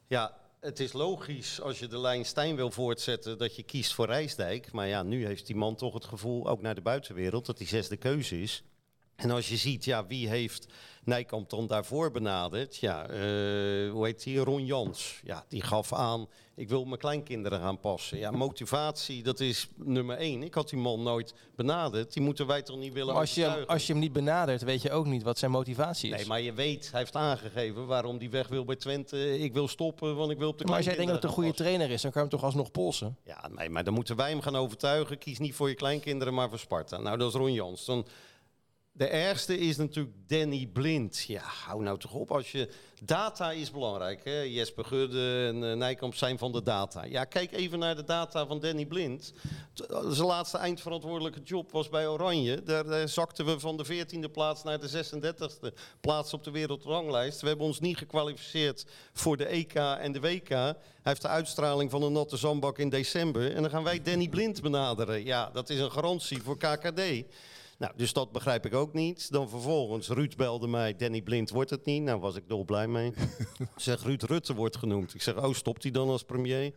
ja, 0.08 0.38
het 0.60 0.80
is 0.80 0.94
logisch 0.94 1.62
als 1.62 1.80
je 1.80 1.88
de 1.88 2.00
lijn 2.00 2.26
Stijn 2.26 2.56
wil 2.56 2.72
voortzetten 2.72 3.38
dat 3.38 3.56
je 3.56 3.64
kiest 3.64 3.94
voor 3.94 4.06
Rijsdijk. 4.06 4.72
Maar 4.72 4.88
ja, 4.88 5.04
nu 5.04 5.26
heeft 5.26 5.48
die 5.48 5.56
man 5.56 5.76
toch 5.76 5.94
het 5.94 6.06
gevoel, 6.06 6.48
ook 6.48 6.62
naar 6.62 6.76
de 6.76 6.82
buitenwereld, 6.82 7.46
dat 7.46 7.58
die 7.58 7.68
zesde 7.68 7.98
keuze 7.98 8.42
is. 8.42 8.64
En 9.16 9.32
als 9.32 9.50
je 9.50 9.58
ziet, 9.58 9.86
ja, 9.86 10.06
wie 10.06 10.30
heeft 10.30 10.68
Nijkamp 11.04 11.50
dan 11.50 11.68
daarvoor 11.68 12.12
benaderd? 12.12 12.76
Ja, 12.76 13.08
eh, 13.08 13.20
hoe 13.92 14.06
heet 14.06 14.24
die? 14.24 14.40
Ron 14.40 14.66
Jans. 14.66 15.22
Ja, 15.24 15.46
die 15.48 15.62
gaf 15.62 15.94
aan, 15.94 16.28
ik 16.56 16.70
wil 16.70 16.86
mijn 16.86 17.00
kleinkinderen 17.00 17.60
gaan 17.60 17.80
passen. 17.80 18.18
Ja, 18.18 18.32
motivatie, 18.32 19.24
dat 19.24 19.40
is 19.40 19.68
nummer 19.76 20.18
één. 20.18 20.44
Ik 20.44 20.54
had 20.54 20.70
die 20.70 20.80
man 20.80 21.04
nooit 21.04 21.34
benaderd. 21.56 22.14
Die 22.14 22.24
moeten 22.24 22.48
wij 22.48 22.62
toch 22.62 22.78
niet 22.78 22.94
willen 22.94 23.14
Maar 23.14 23.22
als 23.22 23.36
je, 23.36 23.68
als 23.68 23.88
je 23.88 23.92
hem 23.92 24.02
niet 24.02 24.14
benadert, 24.14 24.62
weet 24.62 24.82
je 24.82 24.92
ook 24.92 25.06
niet 25.06 25.24
wat 25.24 25.38
zijn 25.38 25.52
motivatie 25.52 26.10
is. 26.10 26.18
Nee, 26.18 26.26
maar 26.26 26.42
je 26.42 26.54
weet, 26.54 26.92
hij 26.92 27.00
heeft 27.00 27.16
aangegeven 27.16 27.86
waarom 27.86 28.18
hij 28.18 28.30
weg 28.30 28.48
wil 28.48 28.66
bij 28.66 28.76
Twente. 28.76 29.40
Ik 29.40 29.54
wil 29.54 29.68
stoppen, 29.68 30.16
want 30.16 30.32
ik 30.32 30.38
wil 30.38 30.50
op 30.50 30.58
de 30.58 30.66
Maar 30.66 30.76
als 30.76 30.86
jij 30.86 30.96
denkt 30.96 31.12
dat 31.12 31.22
het 31.22 31.32
een 31.32 31.38
goede 31.38 31.54
trainer 31.54 31.90
is, 31.90 32.02
dan 32.02 32.12
kan 32.12 32.22
je 32.24 32.28
hem 32.28 32.38
toch 32.38 32.48
alsnog 32.48 32.72
polsen? 32.72 33.18
Ja, 33.24 33.50
nee, 33.56 33.70
maar 33.70 33.84
dan 33.84 33.94
moeten 33.94 34.16
wij 34.16 34.30
hem 34.30 34.42
gaan 34.42 34.56
overtuigen. 34.56 35.18
Kies 35.18 35.40
niet 35.40 35.56
voor 35.56 35.70
je 35.70 35.76
kleinkinderen, 35.76 36.34
maar 36.34 36.50
voor 36.50 36.60
Sparta. 36.60 36.98
Nou, 36.98 37.18
dat 37.18 37.28
is 37.30 37.36
Ron 37.36 37.54
Jans. 37.54 37.86
Dan, 37.86 38.06
de 38.98 39.08
ergste 39.08 39.58
is 39.58 39.78
natuurlijk 39.78 40.16
Danny 40.28 40.70
Blind. 40.74 41.24
Ja, 41.28 41.42
hou 41.42 41.84
nou 41.84 41.98
toch 42.00 42.14
op. 42.14 42.32
Als 42.32 42.52
je, 42.52 42.70
data 43.04 43.52
is 43.52 43.72
belangrijk. 43.72 44.24
Hè? 44.24 44.40
Jesper 44.42 44.86
Gudde 44.86 45.46
en 45.48 45.70
eh, 45.70 45.78
Nijkamp 45.78 46.16
zijn 46.16 46.38
van 46.38 46.52
de 46.52 46.64
data. 46.64 47.04
Ja, 47.04 47.24
kijk 47.24 47.52
even 47.52 47.80
naar 47.80 47.96
de 47.96 48.04
data 48.04 48.46
van 48.48 48.60
Danny 48.60 48.86
Blind. 48.86 49.34
T- 49.74 49.86
Zijn 50.10 50.28
laatste 50.28 50.58
eindverantwoordelijke 50.58 51.42
job 51.44 51.72
was 51.72 51.90
bij 51.90 52.08
Oranje. 52.08 52.64
Daar, 52.64 52.84
daar 52.86 53.10
zakten 53.10 53.46
we 53.46 53.60
van 53.60 53.78
de 53.78 54.06
14e 54.06 54.32
plaats 54.32 54.64
naar 54.64 54.80
de 54.80 54.90
36e 54.90 55.74
plaats 56.02 56.34
op 56.34 56.44
de 56.44 56.52
wereldranglijst. 56.52 57.42
We 57.42 57.48
hebben 57.48 57.66
ons 57.66 57.80
niet 57.80 57.98
gekwalificeerd 57.98 58.86
voor 59.14 59.38
de 59.38 59.46
EK 59.46 59.74
en 59.74 60.12
de 60.12 60.20
WK. 60.20 60.50
Hij 60.50 60.76
heeft 61.04 61.22
de 61.22 61.28
uitstraling 61.28 61.92
van 61.92 62.02
een 62.04 62.12
natte 62.14 62.38
zandbak 62.38 62.78
in 62.80 62.90
december. 62.90 63.56
En 63.56 63.62
dan 63.62 63.72
gaan 63.72 63.84
wij 63.84 64.02
Danny 64.02 64.30
Blind 64.30 64.62
benaderen. 64.62 65.24
Ja, 65.26 65.50
dat 65.54 65.70
is 65.70 65.80
een 65.80 65.92
garantie 65.92 66.42
voor 66.42 66.58
KKD. 66.58 67.02
Nou, 67.78 67.94
dus 67.96 68.14
dat 68.14 68.32
begrijp 68.32 68.66
ik 68.66 68.74
ook 68.74 68.94
niet. 68.94 69.32
Dan 69.32 69.50
vervolgens, 69.50 70.08
Ruud 70.08 70.36
belde 70.36 70.68
mij, 70.68 70.96
Danny 70.96 71.22
Blind 71.22 71.50
wordt 71.50 71.70
het 71.70 71.86
niet. 71.86 72.04
Nou, 72.04 72.20
was 72.20 72.36
ik 72.36 72.44
dolblij 72.48 72.88
mee. 72.88 73.14
zeg, 73.76 74.04
Ruud 74.04 74.24
Rutte 74.24 74.54
wordt 74.54 74.78
genoemd. 74.78 75.14
Ik 75.14 75.22
zeg, 75.22 75.36
oh, 75.36 75.54
stopt 75.54 75.84
hij 75.84 75.92
dan 75.92 76.10
als 76.10 76.24
premier? 76.24 76.74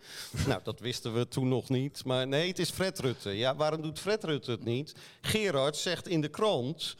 nou, 0.46 0.60
dat 0.62 0.80
wisten 0.80 1.14
we 1.14 1.28
toen 1.28 1.48
nog 1.48 1.68
niet. 1.68 2.04
Maar 2.04 2.28
nee, 2.28 2.48
het 2.48 2.58
is 2.58 2.70
Fred 2.70 2.98
Rutte. 2.98 3.30
Ja, 3.30 3.56
waarom 3.56 3.82
doet 3.82 3.98
Fred 3.98 4.24
Rutte 4.24 4.50
het 4.50 4.64
niet? 4.64 4.94
Gerard 5.20 5.76
zegt 5.76 6.08
in 6.08 6.20
de 6.20 6.28
krant... 6.28 6.96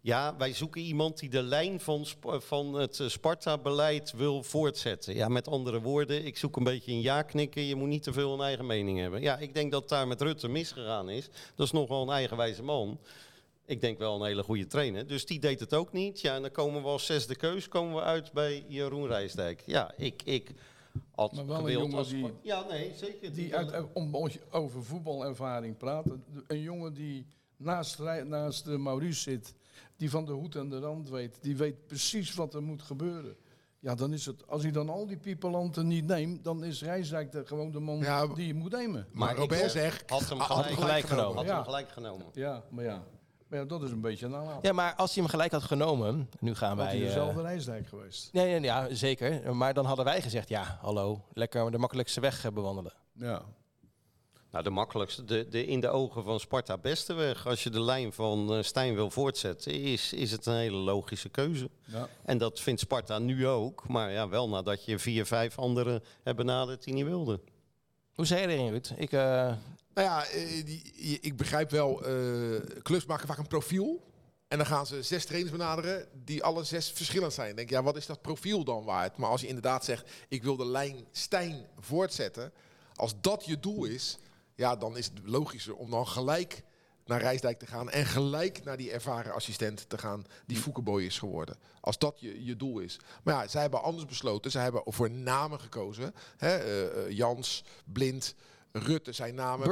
Ja, 0.00 0.36
wij 0.36 0.52
zoeken 0.52 0.80
iemand 0.80 1.18
die 1.18 1.28
de 1.28 1.42
lijn 1.42 1.80
van, 1.80 2.06
Sp- 2.06 2.36
van 2.38 2.74
het 2.74 3.00
eh, 3.00 3.08
Sparta-beleid 3.08 4.12
wil 4.12 4.42
voortzetten. 4.42 5.14
Ja, 5.14 5.28
met 5.28 5.48
andere 5.48 5.80
woorden, 5.80 6.24
ik 6.26 6.36
zoek 6.36 6.56
een 6.56 6.64
beetje 6.64 6.92
een 6.92 7.00
ja-knikken. 7.00 7.62
Je 7.62 7.74
moet 7.74 7.88
niet 7.88 8.02
te 8.02 8.12
veel 8.12 8.34
een 8.34 8.40
eigen 8.40 8.66
mening 8.66 8.98
hebben. 8.98 9.20
Ja, 9.20 9.38
ik 9.38 9.54
denk 9.54 9.72
dat 9.72 9.88
daar 9.88 10.08
met 10.08 10.20
Rutte 10.20 10.48
misgegaan 10.48 11.08
is. 11.10 11.28
Dat 11.54 11.66
is 11.66 11.72
nogal 11.72 12.02
een 12.02 12.10
eigenwijze 12.14 12.62
man. 12.62 12.98
Ik 13.66 13.80
denk 13.80 13.98
wel 13.98 14.14
een 14.20 14.26
hele 14.26 14.42
goede 14.42 14.66
trainer. 14.66 15.06
Dus 15.06 15.26
die 15.26 15.38
deed 15.40 15.60
het 15.60 15.74
ook 15.74 15.92
niet. 15.92 16.20
Ja, 16.20 16.34
en 16.34 16.42
dan 16.42 16.50
komen 16.50 16.82
we 16.82 16.88
als 16.88 17.06
zesde 17.06 17.36
keus 17.36 17.68
komen 17.68 17.94
we 17.94 18.02
uit 18.02 18.32
bij 18.32 18.64
Jeroen 18.68 19.06
Rijsdijk. 19.06 19.62
Ja, 19.66 19.92
ik, 19.96 20.22
ik 20.24 20.50
had 21.14 21.32
Maar 21.32 21.46
wel 21.46 21.54
een 21.56 21.60
gewild 21.62 21.80
jongen 21.82 21.98
als... 21.98 22.08
die- 22.08 22.32
Ja, 22.42 22.64
nee, 22.70 22.92
zeker. 22.96 23.32
Die 23.32 23.56
uit, 23.56 23.84
om 23.92 24.30
over 24.50 24.84
voetbalervaring 24.84 25.76
praat. 25.76 26.04
Een 26.46 26.60
jongen 26.60 26.94
die 26.94 27.26
naast, 27.56 27.98
naast 28.24 28.64
de 28.64 28.78
Maurice 28.78 29.20
zit. 29.20 29.54
Die 29.98 30.10
van 30.10 30.24
de 30.24 30.32
hoed 30.32 30.54
en 30.54 30.68
de 30.68 30.78
rand 30.78 31.08
weet. 31.10 31.38
Die 31.40 31.56
weet 31.56 31.86
precies 31.86 32.34
wat 32.34 32.54
er 32.54 32.62
moet 32.62 32.82
gebeuren. 32.82 33.36
Ja, 33.80 33.94
dan 33.94 34.12
is 34.12 34.26
het. 34.26 34.46
Als 34.48 34.62
hij 34.62 34.72
dan 34.72 34.88
al 34.88 35.06
die 35.06 35.16
piepelanten 35.16 35.86
niet 35.86 36.06
neemt. 36.06 36.44
dan 36.44 36.64
is 36.64 36.82
Rijsdijk 36.82 37.32
de, 37.32 37.46
gewoon 37.46 37.70
de 37.70 37.80
man 37.80 37.98
Ja, 37.98 38.26
die 38.26 38.46
je 38.46 38.54
moet 38.54 38.72
nemen. 38.72 39.06
Maar 39.12 39.36
Robert 39.36 39.60
had- 39.60 39.70
zegt, 39.70 40.10
had 40.10 40.28
hem 40.28 40.38
had 40.38 40.46
gelijk, 40.46 40.66
hem 40.68 40.76
gelijk 40.76 41.06
genomen. 41.06 41.36
Had 41.36 41.44
Ja. 41.46 41.54
hem 41.54 41.64
gelijk 41.64 41.88
genomen. 41.90 42.26
Ja, 42.32 42.62
maar 42.70 42.84
ja. 42.84 43.04
Maar 43.48 43.58
ja, 43.58 43.64
dat 43.64 43.82
is 43.82 43.90
een 43.90 44.00
beetje 44.00 44.26
een. 44.26 44.58
Ja, 44.62 44.72
maar 44.72 44.94
als 44.94 45.14
hij 45.14 45.22
hem 45.22 45.30
gelijk 45.30 45.52
had 45.52 45.62
genomen, 45.62 46.28
nu 46.40 46.54
gaan 46.54 46.68
Had 46.68 46.76
wij... 46.78 46.86
hij 46.86 46.96
eh, 47.00 47.06
dezelfde 47.06 47.42
Rijsdijk 47.42 47.86
geweest. 47.88 48.32
Nee, 48.32 48.50
nee, 48.52 48.60
ja, 48.60 48.94
zeker. 48.94 49.56
Maar 49.56 49.74
dan 49.74 49.84
hadden 49.84 50.04
wij 50.04 50.22
gezegd, 50.22 50.48
ja, 50.48 50.78
hallo, 50.80 51.24
lekker 51.32 51.70
de 51.70 51.78
makkelijkste 51.78 52.20
weg 52.20 52.44
eh, 52.44 52.52
bewandelen. 52.52 52.92
Ja. 53.12 53.42
Nou, 54.50 54.64
de 54.64 54.70
makkelijkste, 54.70 55.24
de, 55.24 55.48
de 55.48 55.66
in 55.66 55.80
de 55.80 55.88
ogen 55.88 56.24
van 56.24 56.40
Sparta 56.40 56.78
beste 56.78 57.14
weg. 57.14 57.46
Als 57.46 57.62
je 57.62 57.70
de 57.70 57.80
lijn 57.80 58.12
van 58.12 58.54
eh, 58.54 58.62
Stijn 58.62 58.94
wil 58.94 59.10
voortzetten, 59.10 59.72
is, 59.72 60.12
is 60.12 60.30
het 60.30 60.46
een 60.46 60.54
hele 60.56 60.76
logische 60.76 61.28
keuze. 61.28 61.70
ja. 61.84 62.08
En 62.24 62.38
dat 62.38 62.60
vindt 62.60 62.80
Sparta 62.80 63.18
nu 63.18 63.46
ook. 63.46 63.88
Maar 63.88 64.12
ja, 64.12 64.28
wel 64.28 64.48
nadat 64.48 64.84
je 64.84 64.98
vier, 64.98 65.26
vijf 65.26 65.58
anderen 65.58 66.02
hebt 66.22 66.36
benaderd 66.36 66.84
die 66.84 66.94
niet 66.94 67.04
wilden. 67.04 67.40
Hoe 68.14 68.26
zei 68.26 68.40
je 68.40 68.46
erin, 68.46 68.70
Ruud? 68.70 68.92
Ik, 68.96 69.12
eh, 69.12 69.20
Nou 69.94 70.06
ja, 70.06 70.26
eh, 70.26 70.58
ik 71.20 71.36
begrijp 71.36 71.70
wel, 71.70 72.04
eh, 72.04 72.60
clubs 72.82 73.06
maken 73.06 73.26
vaak 73.26 73.38
een 73.38 73.46
profiel. 73.46 74.06
En 74.48 74.58
dan 74.58 74.66
gaan 74.66 74.86
ze 74.86 75.02
zes 75.02 75.24
trainers 75.24 75.52
benaderen 75.52 76.08
die 76.24 76.42
alle 76.42 76.64
zes 76.64 76.90
verschillend 76.90 77.32
zijn. 77.32 77.50
Ik 77.50 77.56
denk, 77.56 77.70
ja, 77.70 77.82
wat 77.82 77.96
is 77.96 78.06
dat 78.06 78.22
profiel 78.22 78.64
dan 78.64 78.84
waard? 78.84 79.16
Maar 79.16 79.30
als 79.30 79.40
je 79.40 79.46
inderdaad 79.46 79.84
zegt, 79.84 80.10
ik 80.28 80.42
wil 80.42 80.56
de 80.56 80.66
lijn 80.66 81.06
Stijn 81.12 81.66
voortzetten. 81.80 82.52
Als 82.94 83.14
dat 83.20 83.44
je 83.44 83.60
doel 83.60 83.84
is, 83.84 84.18
ja, 84.58 84.76
dan 84.76 84.96
is 84.96 85.04
het 85.04 85.20
logischer 85.24 85.74
om 85.74 85.90
dan 85.90 86.06
gelijk 86.06 86.62
naar 87.04 87.20
Rijsdijk 87.20 87.58
te 87.58 87.66
gaan. 87.66 87.90
En 87.90 88.06
gelijk 88.06 88.64
naar 88.64 88.76
die 88.76 88.90
ervaren 88.90 89.32
assistent 89.32 89.88
te 89.88 89.98
gaan 89.98 90.26
die 90.46 90.56
Foukeboy 90.56 91.02
is 91.02 91.18
geworden. 91.18 91.56
Als 91.80 91.98
dat 91.98 92.20
je, 92.20 92.44
je 92.44 92.56
doel 92.56 92.78
is. 92.78 93.00
Maar 93.22 93.34
ja, 93.34 93.48
zij 93.48 93.60
hebben 93.60 93.82
anders 93.82 94.06
besloten. 94.06 94.50
Zij 94.50 94.62
hebben 94.62 94.82
voor 94.86 95.10
namen 95.10 95.60
gekozen. 95.60 96.14
Hè? 96.36 96.56
eh, 96.56 96.84
eh, 96.84 97.10
Jans, 97.10 97.64
Blind, 97.84 98.34
Rutte 98.72 99.12
zijn 99.12 99.34
namen. 99.34 99.66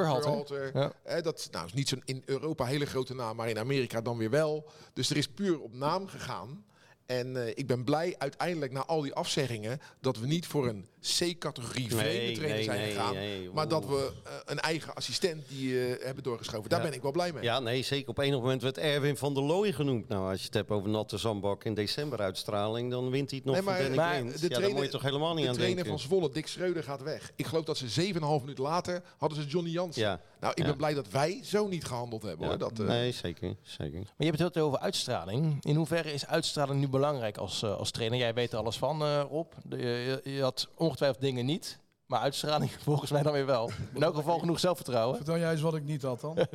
Ja. 0.73 0.93
Hè, 1.03 1.23
dat 1.23 1.39
is, 1.39 1.51
nou, 1.51 1.67
is 1.67 1.73
niet 1.73 1.89
zo'n 1.89 2.03
in 2.05 2.23
Europa 2.25 2.65
hele 2.65 2.87
grote 2.87 3.15
naam, 3.15 3.37
maar 3.37 3.49
in 3.49 3.59
Amerika 3.59 4.01
dan 4.01 4.17
weer 4.17 4.31
wel. 4.31 4.71
Dus 4.93 5.11
er 5.11 5.17
is 5.17 5.29
puur 5.29 5.61
op 5.61 5.73
naam 5.73 6.07
gegaan. 6.07 6.65
En 7.07 7.37
eh, 7.37 7.49
ik 7.55 7.67
ben 7.67 7.85
blij 7.85 8.15
uiteindelijk 8.19 8.73
na 8.73 8.85
al 8.85 9.01
die 9.01 9.15
afzeggingen 9.15 9.81
dat 10.01 10.19
we 10.19 10.27
niet 10.27 10.47
voor 10.47 10.69
een 10.69 10.89
C-categorie 11.19 11.89
vreemde 11.89 12.33
trainer 12.33 12.49
nee, 12.57 12.65
zijn 12.65 12.81
nee, 12.81 12.91
gegaan. 12.91 13.15
nee, 13.15 13.51
maar 13.55 13.69
dat 13.69 13.87
we 13.87 14.13
eh, 14.25 14.33
een 14.45 14.61
eigen 14.61 14.95
assistent 14.95 15.49
die 15.49 15.81
eh, 15.89 16.05
hebben 16.05 16.23
doorgeschoven. 16.25 16.71
Daar 16.71 16.79
Ja. 16.81 16.85
ben 16.87 16.95
ik 16.95 17.03
wel 17.03 17.13
blij 17.13 17.33
mee. 17.33 17.43
Ja, 17.43 17.61
nee, 17.61 17.83
zeker. 17.83 18.09
Op 18.09 18.19
enig 18.19 18.39
moment 18.41 18.63
werd 18.63 18.79
Erwin 18.79 19.17
van 19.17 19.35
der 19.35 19.43
Looy 19.43 19.73
genoemd. 19.73 20.09
Nou, 20.09 20.31
als 20.31 20.39
je 20.41 20.45
het 20.47 20.55
hebt 20.55 20.71
over 20.71 20.89
natte 20.89 21.17
zandbak 21.19 21.65
in 21.65 21.75
december 21.75 22.21
uitstraling, 22.21 22.91
dan 22.91 23.11
wint 23.11 23.31
hij 23.31 23.39
het 23.39 23.47
nog 23.47 23.55
Nee, 23.57 23.65
maar- 23.65 23.79
Danny 23.81 23.97
maar 23.97 24.21
Blind. 24.21 24.27
de 24.27 24.35
Ja, 24.35 24.41
daar 24.41 24.49
trainer- 24.51 24.77
moet 24.77 24.85
je 24.85 24.91
toch 24.91 25.03
helemaal 25.03 25.35
niet 25.35 25.43
de 25.45 25.49
aan 25.51 25.55
trainer 25.57 25.85
denken. 25.85 26.01
van 26.01 26.09
Zwolle, 26.09 26.31
Dick 26.33 26.47
Schreuder, 26.47 26.83
gaat 26.83 27.03
weg. 27.03 27.33
Ik 27.37 27.47
geloof 27.47 27.65
dat 27.65 27.77
ze 27.77 27.89
7,5 27.89 28.41
minuten 28.41 28.65
later 28.65 29.03
hadden 29.17 29.43
ze 29.43 29.49
Johnny 29.49 29.71
Jansen. 29.71 30.03
Ja, 30.03 30.21
Nou, 30.41 30.53
ik 30.53 30.59
Ja. 30.59 30.65
ben 30.69 30.77
blij 30.77 30.95
dat 30.95 31.11
wij 31.11 31.41
zo 31.45 31.67
niet 31.69 31.85
gehandeld 31.85 32.23
hebben. 32.23 32.41
ja. 32.41 32.47
Hoor. 32.49 32.59
Dat, 32.59 32.79
eh, 32.81 32.87
nee, 32.87 33.13
zeker, 33.13 33.57
zeker. 33.63 33.93
maar 33.99 34.13
je 34.17 34.25
hebt 34.25 34.39
het 34.39 34.55
heel 34.55 34.65
over 34.67 34.79
uitstraling. 34.79 35.57
In 35.65 35.75
hoeverre 35.77 36.13
is 36.13 36.27
uitstraling 36.27 36.81
nu 36.81 36.89
belangrijk 36.89 37.37
als, 37.37 37.63
eh, 37.63 37.77
als 37.77 37.91
trainer? 37.91 38.19
Jij 38.19 38.35
weet 38.35 38.53
er 38.53 38.59
alles 38.59 38.77
van, 38.79 39.03
eh, 39.03 39.23
Rob. 39.31 39.53
De- 39.65 39.77
je, 39.77 40.21
je 40.31 40.43
had 40.43 40.69
ongetwijfeld 40.97 41.25
dingen 41.25 41.47
niet. 41.47 41.79
Maar 42.07 42.21
uitstraling 42.21 42.71
volgens 42.85 43.11
mij 43.11 43.23
dan 43.23 43.33
weer 43.33 43.47
wel. 43.47 43.71
In 43.95 44.03
elk 44.03 44.15
geval 44.15 44.39
genoeg 44.39 44.61
zelfvertrouwen. 44.61 45.17
Vertel 45.17 45.39
jij 45.39 45.51
eens 45.51 45.61
wat 45.61 45.75
ik 45.75 45.85
niet 45.85 46.03
had 46.03 46.21
dan. 46.21 46.37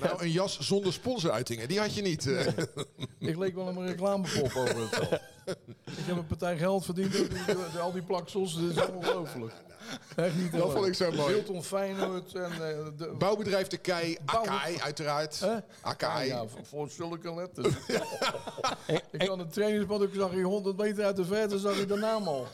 Nou, 0.00 0.22
een 0.22 0.30
jas 0.30 0.58
zonder 0.60 0.92
sponsoruitingen, 0.92 1.68
die 1.68 1.78
had 1.80 1.94
je 1.94 2.02
niet. 2.02 2.26
ik 3.18 3.36
leek 3.36 3.54
wel 3.54 3.68
een 3.68 3.86
reclamepop 3.86 4.44
over 4.56 4.76
het 4.80 4.88
veld. 4.88 5.20
Ik 5.84 6.04
heb 6.06 6.16
een 6.16 6.26
partij 6.26 6.58
geld 6.58 6.84
verdiend 6.84 7.12
door, 7.12 7.80
al 7.80 7.92
die 7.92 8.02
plaksels. 8.02 8.54
Dat 8.54 8.88
is 8.88 8.92
ongelooflijk. 8.94 9.52
Echt 10.16 10.34
niet 10.36 10.52
Dat 10.52 10.72
vond 10.72 10.86
ik 10.86 10.94
zo 10.94 11.12
mooi. 11.12 11.34
Wilton 11.34 11.64
Feyenoord 11.64 12.34
en 12.34 12.52
eh, 12.52 12.58
de... 12.96 13.14
Bouwbedrijf 13.18 13.66
de 13.66 13.76
Kei, 13.76 14.16
Bouw- 14.24 14.46
Akai 14.46 14.78
uiteraard. 14.80 15.46
Akai. 15.80 16.26
Ja, 16.28 16.44
voor, 16.62 16.90
zulke 16.90 17.34
letters. 17.34 17.74
ik 19.10 19.28
had 19.28 19.38
een 19.38 19.48
trainingspad, 19.48 20.02
ik 20.02 20.10
zag 20.14 20.32
je 20.34 20.42
100 20.42 20.76
meter 20.76 21.04
uit 21.04 21.16
de 21.16 21.24
verte, 21.24 21.58
zag 21.58 21.76
je 21.78 21.86
de 21.86 21.96
naam 21.96 22.28
al. 22.28 22.46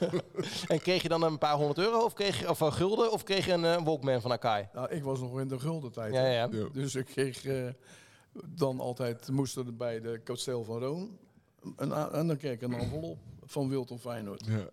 En 0.67 0.81
kreeg 0.81 1.03
je 1.03 1.09
dan 1.09 1.23
een 1.23 1.39
paar 1.39 1.55
honderd 1.55 1.79
euro 1.79 1.99
of, 1.99 2.13
kreeg 2.13 2.34
of 2.49 2.61
een 2.61 2.73
gulden 2.73 3.13
of 3.13 3.23
kreeg 3.23 3.47
je 3.47 3.53
een 3.53 3.65
eh, 3.65 3.83
Walkman 3.85 4.21
van 4.21 4.33
Akai? 4.33 4.69
Nou, 4.73 4.91
ik 4.91 5.03
was 5.03 5.21
nog 5.21 5.41
in 5.41 5.49
de 5.49 5.59
gulden 5.59 5.93
tijd. 5.93 6.15
Ja, 6.15 6.27
ja. 6.27 6.49
Ja. 6.51 6.69
Dus 6.73 6.95
ik 6.95 7.07
kreeg 7.07 7.45
eh, 7.45 7.67
dan 8.47 8.81
altijd, 8.81 9.29
moesten 9.29 9.67
er 9.67 9.77
bij 9.77 10.01
de 10.01 10.21
kasteel 10.25 10.65
van 10.65 10.79
Roon. 10.79 11.19
Een, 11.77 11.93
en 11.93 12.27
dan 12.27 12.37
kreeg 12.37 12.53
ik 12.53 12.63
een 12.63 12.73
envelop 12.75 13.19
van 13.45 13.69
Wilton 13.69 13.99
Feyenoord. 13.99 14.45
Ja. 14.47 14.69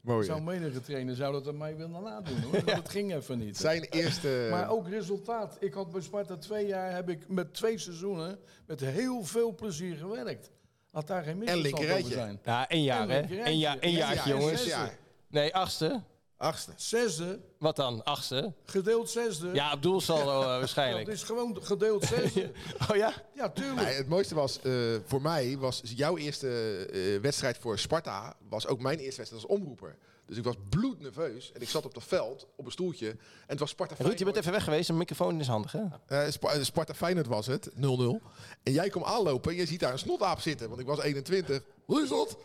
Mooi. 0.00 0.24
Zou 0.24 0.42
menige 0.42 0.80
trainer 0.80 1.14
zou 1.14 1.32
dat 1.32 1.48
aan 1.48 1.56
mij 1.56 1.76
willen 1.76 2.02
nadoen 2.02 2.40
hoor. 2.40 2.64
Dat 2.74 2.88
ging 2.88 3.14
even 3.14 3.38
niet. 3.38 3.56
Zijn 3.56 3.82
eerste... 3.82 4.48
Maar 4.50 4.70
ook 4.70 4.88
resultaat. 4.88 5.56
Ik 5.60 5.74
had 5.74 5.90
bij 5.92 6.00
Sparta 6.00 6.36
twee 6.36 6.66
jaar, 6.66 6.92
heb 6.94 7.08
ik 7.08 7.28
met 7.28 7.54
twee 7.54 7.78
seizoenen 7.78 8.38
met 8.66 8.80
heel 8.80 9.24
veel 9.24 9.54
plezier 9.54 9.96
gewerkt. 9.96 10.50
Had 10.90 11.06
daar 11.06 11.22
geen 11.22 11.38
misverstand 11.38 11.90
over 11.90 12.12
zijn. 12.12 12.40
Ja, 12.44 12.68
één 12.68 12.82
jaar 12.82 13.08
En 13.08 13.28
hè? 13.28 13.46
een 13.46 13.58
jaar, 13.58 13.76
een 13.80 13.90
Ja, 13.90 13.98
jaartje 13.98 14.30
ja, 14.34 14.38
jongens. 14.38 14.64
jaar. 14.64 14.98
Nee, 15.28 15.54
achtste. 15.54 16.02
Achtste. 16.36 16.72
Zesde, 16.76 17.40
Wat 17.58 17.76
dan? 17.76 18.04
Achtste? 18.04 18.52
gedeeld 18.64 19.10
zesde. 19.10 19.50
Ja, 19.52 19.72
op 19.72 19.82
doelsaldo 19.82 20.40
eh, 20.40 20.46
dat 20.48 20.58
waarschijnlijk. 20.58 21.08
is 21.08 21.22
gewoon 21.22 21.58
gedeeld 21.62 22.04
zesde. 22.04 22.50
Oh 22.90 22.96
ja? 22.96 23.12
Ja, 23.34 23.48
tuurlijk. 23.50 23.86
Nee, 23.86 23.94
het 23.96 24.08
mooiste 24.08 24.34
was 24.34 24.60
eh, 24.60 24.72
voor 25.04 25.22
mij, 25.22 25.58
was 25.58 25.82
jouw 25.84 26.16
eerste 26.16 26.48
eh, 26.92 27.20
wedstrijd 27.20 27.58
voor 27.58 27.78
Sparta, 27.78 28.36
was 28.48 28.66
ook 28.66 28.80
mijn 28.80 28.98
eerste 28.98 29.16
wedstrijd 29.16 29.44
als 29.44 29.58
omroeper. 29.58 29.96
Dus 30.26 30.36
ik 30.36 30.44
was 30.44 30.54
bloednerveus 30.68 31.52
en 31.52 31.60
ik 31.60 31.68
zat 31.68 31.84
op 31.84 31.94
dat 31.94 32.02
veld, 32.04 32.46
op 32.56 32.64
een 32.66 32.72
stoeltje. 32.72 33.08
En 33.10 33.16
het 33.46 33.58
was 33.58 33.70
Sparta 33.70 33.94
Ruud, 33.98 34.04
je 34.06 34.10
bent 34.10 34.18
Feyenoord. 34.18 34.36
even 34.46 34.52
weg 34.52 34.64
geweest. 34.64 34.88
Een 34.88 34.96
microfoon 34.96 35.40
is 35.40 35.46
handig 35.46 35.72
hè? 35.72 35.82
Eh, 36.06 36.26
eh, 36.26 36.62
Sparta 36.62 36.94
Feyenoord 36.94 37.26
was 37.26 37.46
het, 37.46 37.70
0-0. 37.74 38.20
En 38.62 38.72
jij 38.72 38.88
komt 38.88 39.04
aanlopen 39.04 39.50
en 39.52 39.56
je 39.56 39.66
ziet 39.66 39.80
daar 39.80 39.92
een 39.92 39.98
snotaap 39.98 40.40
zitten, 40.40 40.68
want 40.68 40.80
ik 40.80 40.86
was 40.86 41.00
21. 41.02 41.62
Hoe 41.84 42.02
is 42.02 42.08
dat? 42.08 42.36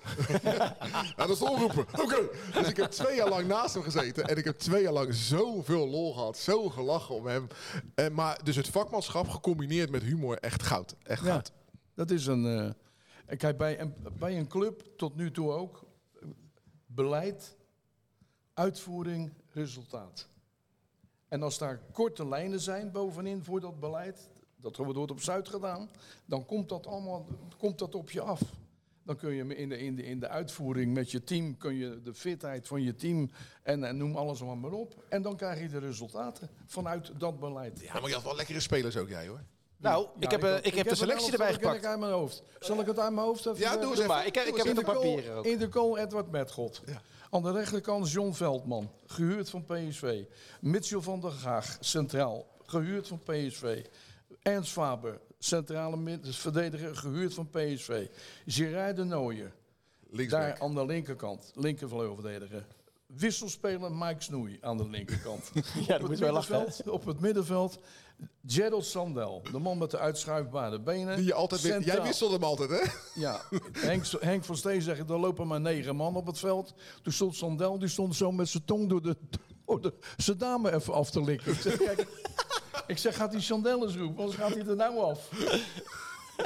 ja, 0.44 0.76
dat 1.16 1.30
is 1.30 1.38
de 1.40 1.50
omroeper. 1.50 1.86
Oké. 2.02 2.28
Dus 2.54 2.68
ik 2.68 2.78
heb 2.78 2.92
twee 2.92 3.16
jaar 3.16 3.30
lang 3.30 3.48
naast 3.48 3.74
hem 3.74 3.84
gezeten 3.84 4.24
en 4.28 4.38
ik 4.38 4.44
heb 4.46 4.58
twee 4.58 4.82
jaar 4.82 4.94
lang 4.94 5.14
zoveel 5.14 5.88
lol 5.88 6.14
gehad, 6.14 6.38
zo 6.38 6.70
gelachen 6.70 7.16
om 7.16 7.28
hem. 7.28 7.48
En, 7.96 8.14
maar 8.14 8.44
dus 8.44 8.56
het 8.56 8.68
vakmanschap 8.68 9.28
gecombineerd 9.30 9.90
met 9.90 10.04
humor, 10.04 10.38
echt 10.38 10.64
goud. 10.64 10.96
Echt 11.04 11.24
Ja, 11.24 11.32
goud. 11.32 11.52
dat 11.96 12.12
is 12.12 12.26
een. 12.26 12.46
eh, 12.46 12.72
en 13.26 13.38
kijk, 13.38 13.58
bij 13.58 13.80
een, 13.80 13.94
bij 14.20 14.38
een 14.38 14.48
club 14.48 14.84
tot 14.98 15.16
nu 15.16 15.32
toe 15.32 15.52
ook. 15.52 15.84
eh, 16.22 16.28
Beleid, 16.86 17.58
uitvoering, 18.60 19.32
resultaat. 19.52 20.28
En 21.28 21.44
als 21.44 21.58
daar 21.58 21.82
korte 21.92 22.28
lijnen 22.28 22.60
zijn 22.60 22.92
bovenin 22.92 23.44
voor 23.44 23.60
dat 23.60 23.80
beleid, 23.80 24.30
dat 24.56 24.78
wordt 24.78 25.12
op 25.12 25.22
Zuid 25.22 25.50
gedaan, 25.50 25.90
dan 26.26 26.46
komt 26.46 26.70
dat 26.70 26.88
allemaal 26.88 27.28
komt 27.58 27.80
dat 27.80 27.96
op 27.96 28.12
je 28.12 28.22
af. 28.22 28.42
Dan 29.04 29.16
kun 29.18 29.34
je 29.34 29.56
in 29.56 29.70
de, 29.70 29.78
in, 29.78 29.96
de, 29.96 30.04
in 30.04 30.20
de 30.20 30.28
uitvoering 30.28 30.94
met 30.94 31.12
je 31.12 31.24
team, 31.24 31.58
kun 31.58 31.76
je 31.76 32.02
de 32.02 32.14
fitheid 32.14 32.68
van 32.68 32.82
je 32.82 32.96
team 32.96 33.32
en, 33.64 33.84
en 33.84 33.98
noem 33.98 34.16
alles 34.16 34.42
maar, 34.44 34.58
maar 34.58 34.72
op. 34.72 35.04
En 35.10 35.22
dan 35.22 35.36
krijg 35.36 35.60
je 35.62 35.68
de 35.70 35.78
resultaten 35.80 36.50
vanuit 36.66 37.12
dat 37.20 37.40
beleid. 37.40 37.80
Ja, 37.80 37.94
maar 38.00 38.08
je 38.10 38.14
had 38.16 38.24
wel 38.24 38.36
lekkere 38.36 38.60
spelers 38.60 38.98
ook, 38.98 39.10
jij 39.10 39.28
hoor. 39.28 39.44
Nou, 39.78 40.08
ik 40.20 40.32
heb, 40.32 40.44
eh, 40.44 40.56
ik 40.62 40.74
heb 40.74 40.84
de 40.84 40.90
een 40.90 40.96
selectie 40.98 41.32
erbij 41.32 41.54
gepakt. 41.54 41.78
ik 41.78 41.86
uit 41.86 42.00
mijn 42.00 42.12
hoofd. 42.12 42.44
Zal 42.60 42.80
ik 42.80 42.86
het 42.88 43.00
uit 43.00 43.14
mijn 43.14 43.26
hoofd 43.26 43.46
even 43.46 43.60
Ja, 43.60 43.72
doe 43.72 43.80
eens 43.80 43.84
Doe 43.84 43.94
even. 43.94 44.08
maar, 44.08 44.26
ik 44.26 44.36
heb, 44.36 44.46
ik 44.46 44.56
heb 44.56 44.66
Doe 44.66 44.76
het 44.76 44.88
eens 44.88 44.98
op 44.98 45.04
even. 45.04 45.16
papier 45.16 45.34
ook. 45.36 45.46
In 45.46 45.58
de 45.58 45.72
goal 45.72 45.98
Edward 45.98 46.32
Metgod. 46.32 46.82
Aan 47.32 47.44
de 47.44 47.52
rechterkant 47.52 48.12
John 48.12 48.32
Veldman, 48.32 48.92
gehuurd 49.06 49.50
van 49.50 49.66
PSV. 49.66 50.24
Mitchell 50.62 51.02
van 51.02 51.20
der 51.20 51.32
Gaag, 51.32 51.78
centraal, 51.80 52.46
gehuurd 52.66 53.08
van 53.08 53.20
PSV. 53.20 53.86
Ernst 54.42 54.72
Faber, 54.72 55.20
centrale 55.40 55.98
verdediger, 56.38 56.96
gehuurd 56.96 57.34
van 57.34 57.50
PSV. 57.50 58.08
Gerard 58.46 58.96
de 58.96 59.04
Nooijer, 59.04 59.52
daar 60.30 60.60
aan 60.60 60.74
de 60.74 60.86
linkerkant, 60.86 61.52
linkervleugelverdediger. 61.56 62.66
wisselspeler 63.06 63.92
Mike 63.92 64.24
Snoei 64.24 64.58
aan 64.62 64.78
de 64.78 64.90
linkerkant. 64.90 65.52
Ja, 65.54 65.62
op, 65.62 65.88
dat 65.88 66.02
moet 66.02 66.10
het 66.10 66.20
je 66.20 66.26
wel 66.26 66.34
lachen. 66.34 66.58
middenveld, 66.58 66.90
op 66.90 67.06
het 67.06 67.20
middenveld 67.20 67.80
Gerald 68.46 68.86
Sandel, 68.86 69.42
de 69.52 69.60
man 69.60 69.78
met 69.78 69.92
de 69.92 69.98
uitschuifbare 69.98 70.80
benen. 70.80 71.16
Die 71.16 71.26
je 71.26 71.34
altijd 71.34 71.62
wist- 71.62 71.84
Jij 71.86 72.02
wisselt 72.02 72.32
hem 72.32 72.44
altijd, 72.44 72.70
hè? 72.70 72.82
Ja, 73.22 73.42
Henk, 73.72 74.06
Henk 74.20 74.44
van 74.44 74.58
Steen 74.58 74.82
zegt, 74.82 75.10
er 75.10 75.20
lopen 75.20 75.48
maar 75.48 75.62
negen 75.62 75.96
man 75.96 76.16
op 76.16 76.26
het 76.26 76.40
veld. 76.40 76.74
Toen 77.04 77.14
stond 77.14 77.36
Sandel, 77.36 77.80
die 77.80 77.88
stond 77.88 78.16
zo 78.16 78.32
met 78.32 78.50
zijn 78.50 78.66
tong 78.66 78.90
door 78.90 79.02
de, 79.02 79.16
door 79.66 79.82
de 79.82 79.94
zijn 80.18 80.38
dame 80.38 80.74
even 80.74 80.94
af 80.94 81.10
te 81.10 81.24
likken. 81.24 81.52
Ik 81.52 81.60
zeg, 81.62 81.78
kijk, 81.78 82.08
ik 82.88 82.98
zeg 82.98 83.16
gaat 83.16 83.32
die 83.32 83.42
Sandel 83.42 83.84
eens 83.84 83.96
roepen, 83.96 84.18
anders 84.20 84.38
gaat 84.38 84.54
hij 84.54 84.66
er 84.66 84.76
nou 84.76 84.98
af. 85.00 85.30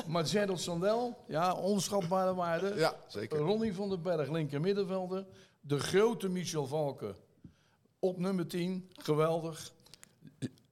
Maar 0.07 0.25
Gerald 0.25 0.61
Sandel, 0.61 1.17
ja, 1.27 1.53
onschatbare 1.53 2.33
waarde. 2.35 2.73
Ja, 2.75 2.95
zeker. 3.07 3.37
Ronnie 3.39 3.73
van 3.73 3.89
den 3.89 4.01
Berg, 4.01 4.29
linker 4.31 4.61
middenvelder. 4.61 5.25
De 5.61 5.79
grote 5.79 6.29
Michel 6.29 6.67
Valken 6.67 7.15
op 7.99 8.17
nummer 8.19 8.47
10, 8.47 8.89
geweldig. 8.93 9.71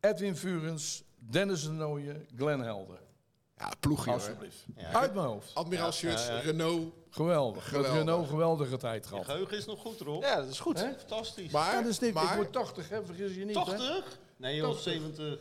Edwin 0.02 0.36
Vurens, 0.36 1.04
Dennis 1.20 1.64
de 1.64 1.70
Nooijen, 1.72 2.28
Glenn 2.36 2.62
Helder. 2.62 3.00
Ja, 3.58 3.72
ploegje. 3.80 4.12
Alsjeblieft. 4.12 4.66
Uit 4.94 5.14
mijn 5.14 5.26
hoofd. 5.26 5.56
Admiraal 5.56 5.92
shirts, 5.92 6.28
Renault. 6.44 6.94
Geweldig. 7.10 7.68
Geweldig. 7.68 7.94
Renault 7.94 8.28
geweldige 8.30 8.78
tijd 8.78 9.04
Je 9.04 9.10
gehad. 9.10 9.26
geheugen 9.26 9.58
is 9.58 9.66
nog 9.66 9.80
goed, 9.80 10.00
Rob. 10.00 10.24
Ja, 10.24 10.36
dat 10.36 10.48
is 10.48 10.60
goed. 10.60 10.80
Hè? 10.80 10.94
Fantastisch. 10.98 11.52
Maar, 11.52 11.74
Ja, 11.76 11.82
dat 11.82 11.92
is 11.92 12.00
niks. 12.00 12.14
maar 12.14 12.30
Ik 12.30 12.36
word 12.36 12.52
80, 12.54 12.90
hè? 12.90 13.06
vergis 13.06 13.36
je 13.36 13.46
niet. 13.46 13.56
Hè? 13.56 13.64
80? 13.64 14.20
Nee 14.38 14.56
joh, 14.56 14.76
70. 14.78 15.40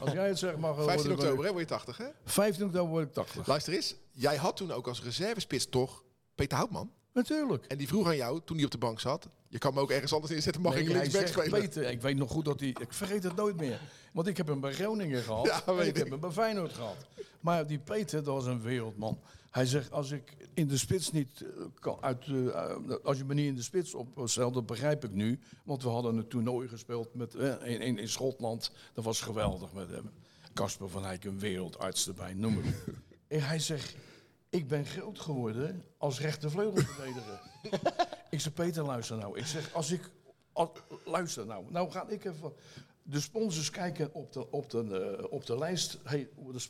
Als 0.00 0.12
jij 0.12 0.28
het 0.28 0.38
zegt, 0.38 0.56
mag 0.56 0.74
15 0.74 0.96
worden, 0.96 1.12
oktober, 1.24 1.44
hè, 1.44 1.50
word 1.52 1.62
je 1.68 1.74
80, 1.74 1.96
hè? 1.96 2.06
15 2.24 2.64
oktober 2.64 2.90
word 2.90 3.06
ik 3.06 3.12
80. 3.14 3.46
Luister 3.46 3.72
eens, 3.72 3.94
jij 4.10 4.36
had 4.36 4.56
toen 4.56 4.72
ook 4.72 4.86
als 4.88 5.02
reservespits 5.02 5.68
toch 5.68 6.02
Peter 6.34 6.56
Houtman. 6.56 6.92
Natuurlijk. 7.12 7.66
En 7.66 7.78
die 7.78 7.88
vroeg 7.88 8.06
aan 8.06 8.16
jou, 8.16 8.40
toen 8.44 8.56
hij 8.56 8.64
op 8.64 8.70
de 8.70 8.78
bank 8.78 9.00
zat... 9.00 9.28
Je 9.48 9.58
kan 9.58 9.74
me 9.74 9.80
ook 9.80 9.90
ergens 9.90 10.12
anders 10.12 10.32
inzetten, 10.32 10.62
mag 10.62 10.74
Nee, 10.74 10.82
ik 10.82 10.88
linksback 10.88 11.26
spelen? 11.26 11.60
Peter, 11.60 11.90
ik 11.90 12.00
weet 12.00 12.16
nog 12.16 12.30
goed 12.30 12.44
dat 12.44 12.60
hij... 12.60 12.68
Ik 12.68 12.92
vergeet 12.92 13.22
het 13.22 13.36
nooit 13.36 13.56
meer. 13.56 13.80
Want 14.12 14.26
ik 14.26 14.36
heb 14.36 14.46
hem 14.46 14.60
bij 14.60 14.72
Groningen 14.72 15.22
gehad. 15.22 15.46
Ja, 15.46 15.62
en 15.66 15.76
weet 15.76 15.86
ik 15.86 15.96
heb 15.96 16.04
ik. 16.04 16.12
hem 16.12 16.20
bij 16.20 16.30
Feyenoord 16.30 16.72
gehad. 16.72 16.96
Maar 17.40 17.66
die 17.66 17.78
Peter, 17.78 18.24
dat 18.24 18.34
was 18.34 18.46
een 18.46 18.60
wereldman. 18.60 19.20
Hij 19.50 19.66
zegt, 19.66 19.92
als 19.92 20.10
ik 20.10 20.36
in 20.54 20.68
de 20.68 20.78
spits 20.78 21.12
niet... 21.12 21.40
eh, 21.40 21.64
kan, 21.80 21.98
uit, 22.00 22.26
eh, 22.26 22.74
als 23.02 23.18
je 23.18 23.24
me 23.24 23.34
niet 23.34 23.46
in 23.46 23.54
de 23.54 23.62
spits 23.62 23.94
opstelt, 23.94 24.54
dat 24.54 24.66
begrijp 24.66 25.04
ik 25.04 25.12
nu. 25.12 25.38
Want 25.64 25.82
we 25.82 25.88
hadden 25.88 26.16
een 26.16 26.28
toernooi 26.28 26.68
gespeeld 26.68 27.14
met, 27.14 27.34
eh, 27.34 27.54
in, 27.64 27.80
in, 27.80 27.98
in 27.98 28.08
Schotland. 28.08 28.72
Dat 28.94 29.04
was 29.04 29.20
geweldig 29.20 29.72
met 29.72 29.90
hem. 29.90 30.10
Casper 30.54 30.88
van 30.88 31.04
Eyck, 31.04 31.24
een 31.24 31.38
wereldarts 31.38 32.08
erbij, 32.08 32.34
noem 32.34 32.56
het. 32.56 32.74
en 33.28 33.42
hij 33.46 33.58
zegt, 33.58 33.94
ik 34.50 34.68
ben 34.68 34.86
groot 34.86 35.20
geworden 35.20 35.84
als 35.98 36.20
rechtervleugelverdediger. 36.20 37.40
ik 38.30 38.40
zeg, 38.40 38.52
Peter, 38.52 38.84
luister 38.84 39.16
nou. 39.16 39.38
Ik 39.38 39.46
zeg, 39.46 39.72
als 39.72 39.90
ik... 39.90 40.10
als- 40.52 40.70
luister 41.04 41.46
nou. 41.46 41.64
Nou 41.68 41.90
ga 41.90 42.08
ik 42.08 42.24
even... 42.24 42.52
De 43.02 43.20
sponsors 43.20 43.70
kijken 43.70 44.14
op 44.14 44.32
de, 44.32 44.50
op 44.50 44.70
de, 44.70 45.16
eh, 45.18 45.32
op 45.32 45.46
de 45.46 45.58
lijst. 45.58 45.98
Hey, 46.04 46.28
de 46.52 46.60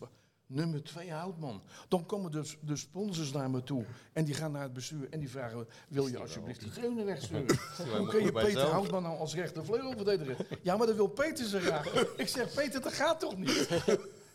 nummer 0.47 0.83
2 0.83 1.11
Houtman. 1.11 1.62
Dan 1.89 2.07
komen 2.07 2.31
de, 2.31 2.53
de 2.61 2.76
sponsors 2.76 3.33
naar 3.33 3.51
me 3.51 3.62
toe. 3.62 3.85
En 4.12 4.24
die 4.24 4.35
gaan 4.35 4.53
naar 4.53 4.62
het 4.62 4.72
bestuur. 4.72 5.09
En 5.11 5.18
die 5.20 5.31
vragen, 5.31 5.66
wil 5.89 6.07
je 6.07 6.18
alsjeblieft 6.18 6.61
die 6.61 6.70
trainer 6.70 7.05
wegsturen? 7.05 7.59
Hoe 7.99 8.09
kun 8.09 8.24
je 8.24 8.33
Peter. 8.33 8.66
Houtman 8.66 9.03
nou 9.03 9.18
als 9.18 9.35
rechtervleugelverdediger? 9.35 10.47
Ja, 10.62 10.76
maar 10.76 10.87
dat 10.87 10.97
wil 10.97 11.09
Peter 11.09 11.47
zo 11.47 11.59
graag. 11.59 11.93
Ik 12.16 12.28
zeg, 12.28 12.55
Peter, 12.55 12.81
dat 12.81 12.93
gaat 12.93 13.20
toch 13.20 13.37
niet? 13.37 13.68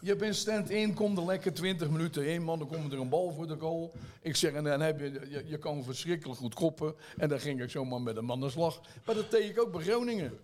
Je 0.05 0.15
bent 0.15 0.35
stand-in, 0.35 0.93
kom 0.93 1.17
er 1.17 1.25
lekker 1.25 1.53
20 1.53 1.89
minuten 1.89 2.25
in, 2.25 2.43
man. 2.43 2.59
Dan 2.59 2.67
komt 2.67 2.91
er 2.91 2.99
een 2.99 3.09
bal 3.09 3.31
voor 3.31 3.47
de 3.47 3.55
goal. 3.59 3.93
Ik 4.21 4.35
zeg, 4.35 4.53
en 4.53 4.63
dan 4.63 4.81
heb 4.81 4.99
je, 4.99 5.11
je, 5.29 5.43
je 5.45 5.57
kan 5.57 5.83
verschrikkelijk 5.83 6.39
goed 6.39 6.53
koppen. 6.53 6.95
En 7.17 7.29
dan 7.29 7.39
ging 7.39 7.61
ik 7.61 7.69
zomaar 7.69 8.01
met 8.01 8.17
een 8.17 8.25
man 8.25 8.35
aan 8.35 8.41
de 8.45 8.49
slag. 8.49 8.81
Maar 9.05 9.15
dat 9.15 9.31
deed 9.31 9.49
ik 9.49 9.59
ook 9.59 9.71
bij 9.71 9.83
Groningen. 9.83 10.39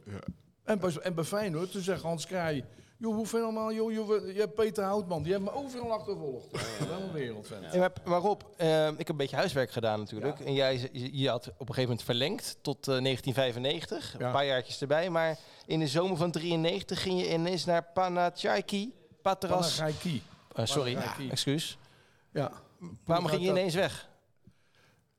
En, 0.63 0.79
bij, 0.79 0.93
en 1.01 1.13
bij 1.13 1.23
Feyenoord, 1.23 1.71
toen 1.71 1.81
zegt 1.81 2.01
Hans 2.01 2.25
Kraaij... 2.25 2.65
Joh, 2.97 3.15
hoe 3.15 3.25
fenomenaal, 3.27 3.73
joh, 3.73 3.93
joh, 3.93 4.27
je 4.33 4.39
hebt 4.39 4.53
Peter 4.53 4.83
Houtman. 4.83 5.23
Die 5.23 5.31
heeft 5.31 5.43
me 5.43 5.53
overal 5.53 5.91
achtervolgd. 5.91 6.47
Ja, 6.51 6.87
wel 6.87 7.01
een 7.01 7.11
wereldfan. 7.11 7.61
Ja, 7.61 7.77
maar, 7.77 7.91
maar 8.05 8.19
Rob, 8.19 8.41
eh, 8.57 8.87
ik 8.87 8.97
heb 8.97 9.09
een 9.09 9.17
beetje 9.17 9.35
huiswerk 9.35 9.71
gedaan 9.71 9.99
natuurlijk. 9.99 10.39
En 10.39 10.53
jij 10.53 10.89
je, 10.91 11.17
je 11.17 11.29
had 11.29 11.47
op 11.47 11.53
een 11.59 11.65
gegeven 11.75 11.81
moment 11.81 12.03
verlengd 12.03 12.57
tot 12.61 12.87
eh, 12.87 13.03
1995. 13.03 14.15
Ja. 14.19 14.25
Een 14.25 14.31
paar 14.31 14.45
jaartjes 14.45 14.81
erbij. 14.81 15.09
Maar 15.09 15.37
in 15.65 15.79
de 15.79 15.87
zomer 15.87 16.17
van 16.17 16.31
93 16.31 17.01
ging 17.01 17.19
je 17.19 17.33
ineens 17.33 17.65
naar 17.65 17.83
Panathinaiki. 17.93 18.93
Patras. 19.21 19.79
Eh, 19.79 20.65
sorry, 20.65 20.97
excuus. 21.29 21.77
Ja. 22.31 22.51
Waarom 23.05 23.25
ging 23.27 23.41
je 23.41 23.47
dat- 23.47 23.57
ineens 23.57 23.75
weg? 23.75 24.09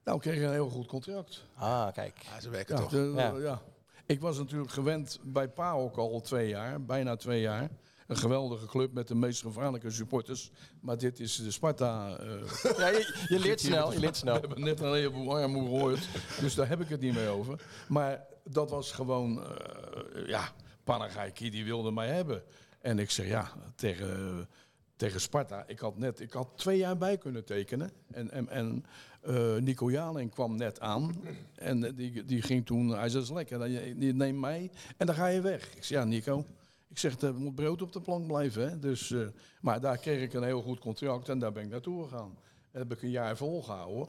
Nou, 0.05 0.17
ik 0.17 0.23
kreeg 0.23 0.43
een 0.43 0.51
heel 0.53 0.69
goed 0.69 0.87
contract. 0.87 1.45
Ah, 1.55 1.93
kijk. 1.93 2.19
Ja, 2.35 2.41
ze 2.41 2.51
werken 2.51 2.75
Ja, 2.77 2.81
toch. 2.81 2.91
de- 2.91 3.13
Ja. 3.17 3.33
ja. 3.39 3.63
Ik 4.07 4.21
was 4.21 4.39
natuurlijk 4.39 4.71
gewend 4.73 5.19
bij 5.23 5.49
PAOK 5.49 5.97
al 5.97 6.21
twee 6.21 6.49
jaar, 6.49 6.83
bijna 6.85 7.17
twee 7.17 7.41
jaar. 7.41 7.69
Een 8.07 8.17
geweldige 8.17 8.67
club 8.67 8.93
met 8.93 9.09
de 9.09 9.15
meest 9.15 9.41
gevaarlijke 9.43 9.91
supporters. 9.91 10.51
Maar 10.81 10.99
dit 10.99 11.21
is 11.21 11.37
de 11.37 11.51
Sparta. 11.51 12.17
eh, 12.17 12.27
Ja, 12.79 12.89
je, 12.89 13.25
je 13.29 13.39
leert 13.45 13.61
snel, 13.61 13.93
je 13.93 13.99
leert 13.99 14.13
We 14.13 14.19
snel. 14.19 14.35
hebben 14.41 14.61
net 14.61 14.81
een 14.81 14.93
heleboel 14.95 15.37
armoe 15.39 15.63
gehoord. 15.65 16.09
Dus 16.41 16.55
daar 16.55 16.69
heb 16.69 16.81
ik 16.81 16.89
het 16.89 17.01
niet 17.01 17.15
meer 17.15 17.29
over. 17.29 17.61
Maar 17.89 18.25
dat 18.45 18.71
was 18.71 18.93
gewoon, 18.93 19.45
eh, 19.45 20.27
ja, 20.29 20.49
Panagaiki 20.85 21.51
die 21.51 21.65
wilde 21.65 21.91
mij 21.93 22.09
hebben. 22.09 22.43
En 22.83 22.99
ik 22.99 23.11
zeg 23.11 23.26
ja, 23.26 23.53
tegen, 23.74 24.49
tegen 24.97 25.20
Sparta. 25.20 25.64
Ik 25.66 25.78
had 25.78 25.99
net, 25.99 26.20
ik 26.20 26.33
had 26.33 26.49
twee 26.55 26.78
jaar 26.78 26.99
bij 26.99 27.18
kunnen 27.18 27.45
tekenen. 27.45 27.91
En, 28.11 28.30
en, 28.30 28.49
en 28.49 28.85
eh, 29.20 29.57
Nico 29.57 29.91
Jaling 29.91 30.30
kwam 30.30 30.57
net 30.57 30.80
aan. 30.80 31.14
En 31.55 31.95
die, 31.95 32.24
die 32.24 32.43
ging 32.43 32.66
toen, 32.66 32.89
hij 32.89 33.09
zei, 33.09 33.12
dat 33.12 33.22
is 33.22 33.30
lekker, 33.30 33.68
je, 33.68 34.14
neemt 34.14 34.41
mij 34.41 34.70
en 34.97 35.07
dan 35.07 35.14
ga 35.14 35.26
je 35.26 35.41
weg. 35.41 35.76
Ik 35.76 35.85
zeg 35.85 35.99
ja, 35.99 36.05
Nico. 36.05 36.45
Ik 36.89 36.99
zeg, 36.99 37.20
er 37.20 37.35
moet 37.35 37.55
brood 37.55 37.83
op 37.83 37.93
de 37.93 38.01
plank 38.01 38.26
blijven. 38.26 38.70
Hè? 38.70 38.78
Dus, 38.78 39.11
eh, 39.11 39.26
maar 39.61 39.80
daar 39.80 39.99
kreeg 39.99 40.22
ik 40.22 40.33
een 40.33 40.43
heel 40.43 40.62
goed 40.62 40.78
contract 40.78 41.28
en 41.28 41.39
daar 41.39 41.53
ben 41.53 41.62
ik 41.62 41.70
naartoe 41.70 42.03
gegaan. 42.03 42.39
En 42.70 42.78
heb 42.78 42.93
ik 42.93 43.03
een 43.03 43.11
jaar 43.11 43.37
volgehouden. 43.37 44.09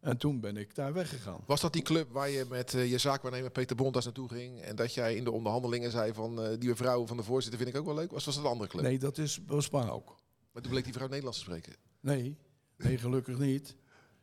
En 0.00 0.16
toen 0.16 0.40
ben 0.40 0.56
ik 0.56 0.74
daar 0.74 0.92
weggegaan. 0.92 1.40
Was 1.46 1.60
dat 1.60 1.72
die 1.72 1.82
club 1.82 2.12
waar 2.12 2.30
je 2.30 2.44
met 2.48 2.74
eh, 2.74 2.90
je 2.90 2.98
zaakwaarnemer 2.98 3.50
Peter 3.50 3.76
Bontas 3.76 4.04
naartoe 4.04 4.28
ging? 4.28 4.60
En 4.60 4.76
dat 4.76 4.94
jij 4.94 5.14
in 5.14 5.24
de 5.24 5.30
onderhandelingen 5.30 5.90
zei 5.90 6.12
van 6.12 6.42
eh, 6.42 6.58
die 6.58 6.74
vrouw 6.74 7.06
van 7.06 7.16
de 7.16 7.22
voorzitter 7.22 7.60
vind 7.60 7.74
ik 7.74 7.80
ook 7.80 7.86
wel 7.86 7.94
leuk? 7.94 8.10
Was, 8.10 8.24
was 8.24 8.34
dat 8.34 8.44
een 8.44 8.50
andere 8.50 8.70
club? 8.70 8.82
Nee, 8.82 8.98
dat 8.98 9.18
is 9.18 9.40
Spa 9.58 9.88
ook. 9.88 10.16
Maar 10.52 10.62
toen 10.62 10.70
bleek 10.70 10.84
die 10.84 10.92
vrouw 10.92 11.06
Nederlands 11.06 11.38
te 11.38 11.44
spreken. 11.44 11.76
Nee, 12.00 12.36
nee, 12.76 12.98
gelukkig 12.98 13.38
niet. 13.38 13.76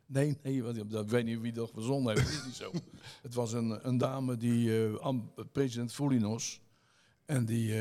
Nee, 0.05 0.37
nee, 0.43 0.63
want 0.63 0.91
dat 0.91 1.09
weet 1.09 1.25
niet 1.25 1.39
wie 1.39 1.51
dat 1.51 1.69
verzonnen 1.73 2.15
heeft. 2.15 2.27
Dat 2.27 2.39
is 2.39 2.45
niet 2.45 2.55
zo. 2.55 2.71
Het 3.21 3.33
was 3.33 3.53
een, 3.53 3.87
een 3.87 3.97
dame 3.97 4.37
die, 4.37 4.85
eh, 4.85 5.15
president 5.51 5.93
Foulinos, 5.93 6.61
en 7.25 7.45
die, 7.45 7.73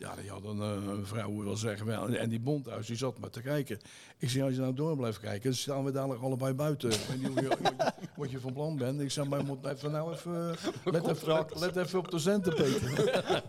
ja, 0.00 0.14
die 0.20 0.30
had 0.30 0.44
een, 0.44 0.60
eh, 0.60 0.68
een 0.92 1.06
vrouw, 1.06 1.42
wil 1.42 1.56
zeggen, 1.56 1.86
wel, 1.86 2.08
en 2.08 2.28
die 2.28 2.40
bondhuis, 2.40 2.86
die 2.86 2.96
zat 2.96 3.18
maar 3.18 3.30
te 3.30 3.40
kijken. 3.42 3.80
Ik 4.18 4.30
zei, 4.30 4.44
als 4.44 4.54
je 4.54 4.60
nou 4.60 4.74
door 4.74 4.96
blijft 4.96 5.20
kijken, 5.20 5.42
dan 5.42 5.54
staan 5.58 5.84
we 5.84 5.90
dadelijk 5.90 6.22
allebei 6.22 6.52
buiten. 6.54 6.90
Ik 6.90 7.00
weet 7.08 7.18
niet 7.18 7.26
hoe 7.28 7.42
je, 7.42 7.48
wat, 7.48 7.58
je, 7.60 7.92
wat 8.16 8.30
je 8.30 8.40
van 8.40 8.52
plan 8.52 8.76
bent. 8.76 9.00
Ik 9.00 9.10
zei, 9.10 9.28
maar 9.28 9.38
je 9.38 9.44
moet 9.44 9.66
even 9.66 9.90
nou 9.90 10.12
even, 10.12 10.32
let 10.84 11.06
even, 11.06 11.46
let, 11.58 11.76
even 11.76 11.98
op 11.98 12.10
de 12.10 12.18
centen, 12.18 12.54
Peter. 12.54 12.94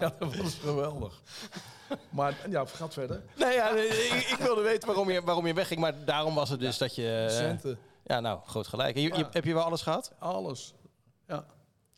ja, 0.00 0.12
dat 0.18 0.36
was 0.36 0.54
geweldig. 0.54 1.22
Maar 2.10 2.36
ja, 2.50 2.64
gaat 2.66 2.92
verder. 2.92 3.22
Nee, 3.36 3.54
ja, 3.54 3.70
ik, 3.70 4.26
ik 4.30 4.36
wilde 4.40 4.62
weten 4.62 4.86
waarom 4.88 5.10
je, 5.10 5.22
waarom 5.22 5.46
je 5.46 5.54
wegging. 5.54 5.80
Maar 5.80 6.04
daarom 6.04 6.34
was 6.34 6.48
het 6.50 6.60
dus 6.60 6.78
dat 6.78 6.94
je... 6.94 7.26
eh, 7.30 7.36
Centen. 7.36 7.78
ja, 8.04 8.20
nou, 8.20 8.40
groot 8.46 8.66
gelijk. 8.66 8.96
Je, 8.96 9.02
je- 9.02 9.26
heb 9.30 9.44
je 9.44 9.54
wel 9.54 9.62
alles 9.62 9.82
gehad? 9.82 10.12
Alles. 10.18 10.74
Ja. 11.28 11.46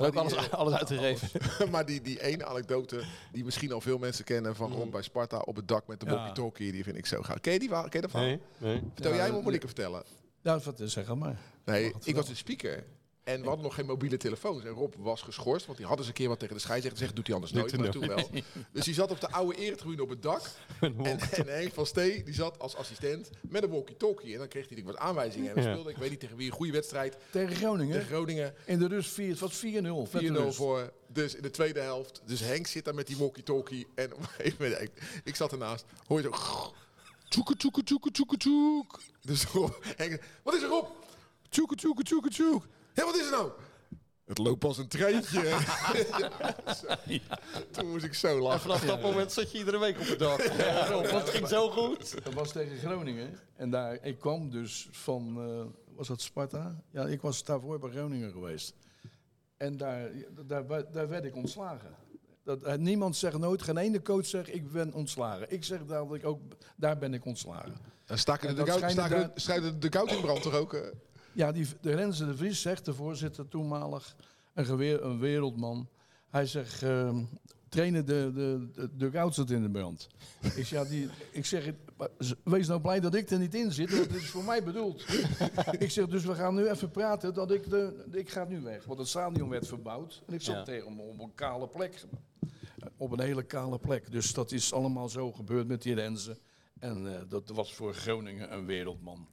Ook 0.01 0.11
die, 0.11 0.20
alles, 0.20 0.34
eh, 0.34 0.49
alles 0.61 0.74
uitgegeven? 0.74 1.30
maar 1.72 1.86
die, 1.86 2.01
die 2.03 2.22
ene 2.22 2.44
anekdote 2.44 3.03
die 3.32 3.44
misschien 3.44 3.72
al 3.72 3.80
veel 3.80 3.99
mensen 3.99 4.24
kennen 4.24 4.57
van 4.57 4.72
Ron 4.72 4.90
bij 4.90 5.03
Sparta 5.03 5.38
op 5.38 5.57
het 5.57 5.68
dak 5.68 5.86
met 5.86 6.01
de 6.01 6.07
Ja. 6.07 6.12
walkie-talkie, 6.12 6.72
die 6.72 6.84
vind 6.84 6.96
ik 6.96 7.07
zo 7.07 7.22
gaaf. 7.22 7.40
Ken 7.40 7.53
je 7.53 7.59
die 7.59 7.68
ken 7.68 7.88
je 7.90 8.01
dat 8.01 8.11
van? 8.11 8.20
Nee, 8.20 8.40
nee. 8.59 8.82
Vertel 8.94 9.11
Ja, 9.11 9.16
jij 9.16 9.30
dat- 9.30 9.42
moet 9.42 9.55
ik 9.55 9.62
het 9.62 9.70
vertellen? 9.70 10.03
Ja, 10.40 10.59
wat 10.59 10.80
zeg 10.84 11.14
maar. 11.14 11.38
Nee, 11.64 11.92
ik 12.05 12.14
was 12.16 12.26
de 12.26 12.34
speaker. 12.34 12.84
En 13.28 13.40
we 13.40 13.46
hadden 13.46 13.64
nog 13.64 13.74
geen 13.74 13.86
mobiele 13.86 14.16
telefoons. 14.16 14.64
En 14.64 14.70
Rob 14.70 14.94
was 14.98 15.22
geschorst, 15.22 15.66
want 15.66 15.78
die 15.78 15.86
had 15.86 15.98
eens 15.98 16.06
een 16.06 16.12
keer 16.12 16.28
wat 16.28 16.38
tegen 16.38 16.54
de 16.54 16.60
scheidsrechter 16.60 16.98
gezegd. 16.98 17.16
Doet 17.16 17.26
hij 17.26 17.34
anders 17.34 17.52
nooit, 17.52 17.76
maar 17.76 17.90
toen 17.90 18.06
wel. 18.06 18.30
Dus 18.72 18.84
die 18.84 18.94
zat 18.94 19.10
op 19.10 19.20
de 19.20 19.30
oude 19.30 19.54
eretribune 19.56 20.02
op 20.02 20.08
het 20.08 20.22
dak. 20.22 20.42
En, 20.80 21.20
en 21.20 21.46
Henk 21.46 21.72
van 21.72 21.86
Stee, 21.86 22.22
die 22.24 22.34
zat 22.34 22.58
als 22.58 22.76
assistent 22.76 23.30
met 23.48 23.62
een 23.62 23.70
walkie-talkie. 23.70 24.32
En 24.32 24.38
dan 24.38 24.48
kreeg 24.48 24.66
hij 24.68 24.76
natuurlijk 24.76 24.98
wat 24.98 25.08
aanwijzingen. 25.08 25.48
En 25.48 25.54
we 25.54 25.60
Ja. 25.62 25.70
speelden, 25.72 25.92
ik 25.92 25.98
weet 25.98 26.10
niet 26.10 26.20
tegen 26.20 26.36
wie, 26.36 26.46
een 26.50 26.56
goede 26.56 26.72
wedstrijd. 26.72 27.16
Tegen 27.30 27.56
Groningen. 27.56 27.92
Tegen 27.92 28.08
Groningen. 28.08 28.54
In 28.64 28.78
de 28.78 28.86
rust 28.88 29.10
4, 29.10 29.28
het 29.30 29.38
was 29.38 29.56
4-0. 29.56 30.10
vet 30.10 30.22
4-0 30.22 30.24
rust. 30.26 30.56
voor. 30.56 30.92
Dus 31.08 31.34
in 31.34 31.42
de 31.42 31.50
tweede 31.50 31.80
helft. 31.80 32.22
Dus 32.24 32.40
Henk 32.40 32.66
zit 32.66 32.84
daar 32.84 32.94
met 32.94 33.06
die 33.06 33.16
walkie-talkie. 33.16 33.86
En 33.94 34.14
op 34.14 34.18
een 34.20 34.26
gegeven 34.28 34.56
moment, 34.64 34.82
ik, 34.82 35.20
ik 35.24 35.36
zat 35.36 35.52
ernaast. 35.52 35.84
Hoor 36.06 36.20
je 36.22 36.28
zo... 36.32 36.72
Tjoeke, 37.28 37.56
tjoeke, 37.56 37.82
tjoeke, 37.82 38.10
tjoeke, 38.10 38.36
tjoek. 38.36 39.00
Dus 39.20 39.44
Rob, 39.44 39.72
Henk, 39.96 40.22
wat 40.42 40.54
is 40.54 40.62
er 40.62 40.72
op? 40.72 40.96
Tjoeke, 41.48 41.74
tjoeke, 41.74 42.02
tjoeke, 42.02 42.28
tjoek. 42.30 42.66
Hé, 42.99 43.05
wat 43.05 43.16
is 43.16 43.24
er 43.24 43.30
nou? 43.30 43.51
Het 44.24 44.38
loopt 44.38 44.64
als 44.64 44.78
een 44.78 44.88
treintje. 44.88 45.42
Ja. 47.07 47.38
Toen 47.70 47.90
moest 47.90 48.05
ik 48.05 48.14
zo 48.14 48.28
En 48.36 48.42
lachen. 48.42 48.61
vanaf 48.61 48.80
dat 48.84 49.01
moment 49.03 49.32
zat 49.32 49.53
je 49.53 49.59
iedere 49.59 49.78
week 49.78 49.99
op 50.01 50.07
het 50.07 50.18
dak. 50.18 50.40
Ja, 50.42 50.92
want 50.92 51.11
het 51.11 51.28
ging 51.28 51.49
zo 51.49 51.70
goed. 51.70 52.24
Dat 52.24 52.34
was 52.34 52.53
tegen 52.53 52.78
Groningen. 52.78 53.38
En 53.57 53.70
daar, 53.70 53.99
ik 54.03 54.18
kwam 54.18 54.51
dus 54.51 54.88
van, 54.90 55.36
eh, 55.38 55.94
was 55.96 56.09
dat 56.09 56.20
Sparta? 56.20 56.82
Ja, 56.90 57.07
ik 57.07 57.20
was 57.20 57.44
daarvoor 57.44 57.78
bij 57.78 57.90
Groningen 57.90 58.30
geweest. 58.32 58.74
En 59.57 59.76
daar, 59.76 60.11
daar, 60.46 60.90
daar 60.92 61.09
werd 61.09 61.24
ik 61.24 61.36
ontslagen. 61.36 61.94
Dat, 62.44 62.62
eh, 62.62 62.74
niemand 62.76 63.16
zegt 63.16 63.38
nooit, 63.38 63.62
geen 63.62 63.76
ene 63.76 64.03
coach 64.03 64.26
zegt 64.26 64.55
ik 64.55 64.72
ben 64.72 64.92
ontslagen. 64.92 65.53
Ik 65.53 65.64
zeg 65.64 65.84
dat 65.84 66.14
ik 66.14 66.24
ook, 66.26 66.40
daar 66.76 66.99
ben 66.99 67.14
ik 67.14 67.24
ontslagen. 67.24 67.76
Dan 68.05 68.18
staken 68.18 68.49
En 68.49 68.55
de 68.55 68.62
staken 68.70 68.96
daar- 68.96 69.09
de- 69.34 69.40
schijnen 69.40 69.80
de 69.80 69.88
koud 69.88 70.11
in 70.11 70.20
brand 70.20 70.42
toch 70.42 70.55
ook? 70.55 70.92
Ja, 71.39 71.53
die, 71.53 71.66
de 71.80 71.95
Renze 71.95 72.26
de 72.26 72.36
Vries 72.36 72.61
zegt, 72.61 72.84
de 72.84 72.95
voorzitter 72.95 73.49
toenmalig, 73.49 74.16
een, 74.55 74.64
geweer, 74.64 75.05
een 75.05 75.18
wereldman. 75.18 75.89
Hij 76.28 76.47
zegt, 76.47 76.82
ehm, 76.82 77.24
trainen 77.68 78.07
de, 78.07 78.30
de, 78.34 78.89
de, 78.97 79.28
zit 79.30 79.51
in 79.51 79.62
de 79.62 79.70
brand. 79.70 80.09
ik, 80.41 80.66
zeg, 80.66 80.68
ja, 80.68 80.84
die, 80.84 81.09
ik 81.32 81.47
zeg, 81.47 81.72
wees 82.45 82.66
nou 82.66 82.80
blij 82.80 83.01
dat 83.01 83.14
ik 83.14 83.30
er 83.30 83.39
niet 83.39 83.55
in 83.55 83.72
zit, 83.72 83.91
want 83.91 84.07
het 84.12 84.22
is 84.22 84.30
voor 84.30 84.45
mij 84.45 84.62
bedoeld. 84.62 85.07
ik 85.78 85.91
zeg, 85.91 86.07
dus 86.07 86.24
we 86.24 86.34
gaan 86.34 86.55
nu 86.55 86.68
even 86.68 86.91
praten, 86.91 87.34
dat 87.34 87.51
ik, 87.51 87.70
de, 87.70 88.05
ik 88.12 88.30
ga 88.30 88.45
nu 88.45 88.61
weg. 88.61 88.84
Want 88.84 88.99
het 88.99 89.09
stadion 89.09 89.49
werd 89.49 89.66
verbouwd 89.66 90.22
en 90.26 90.34
ik 90.34 90.43
zat 90.43 90.55
Ja. 90.55 90.62
tegen 90.62 90.89
hem 90.89 91.01
op 91.01 91.20
een 91.20 91.34
kale 91.34 91.68
plek. 91.68 92.05
Op 92.97 93.12
een 93.12 93.20
hele 93.20 93.43
kale 93.43 93.78
plek. 93.78 94.11
Dus 94.11 94.32
dat 94.32 94.53
is 94.53 94.72
allemaal 94.72 95.09
zo 95.09 95.32
gebeurd 95.32 95.66
met 95.66 95.82
die 95.82 95.95
Renze. 95.95 96.39
En 96.78 97.14
eh, 97.14 97.20
dat 97.28 97.49
was 97.49 97.74
voor 97.74 97.95
Groningen 97.95 98.53
een 98.53 98.66
wereldman. 98.66 99.28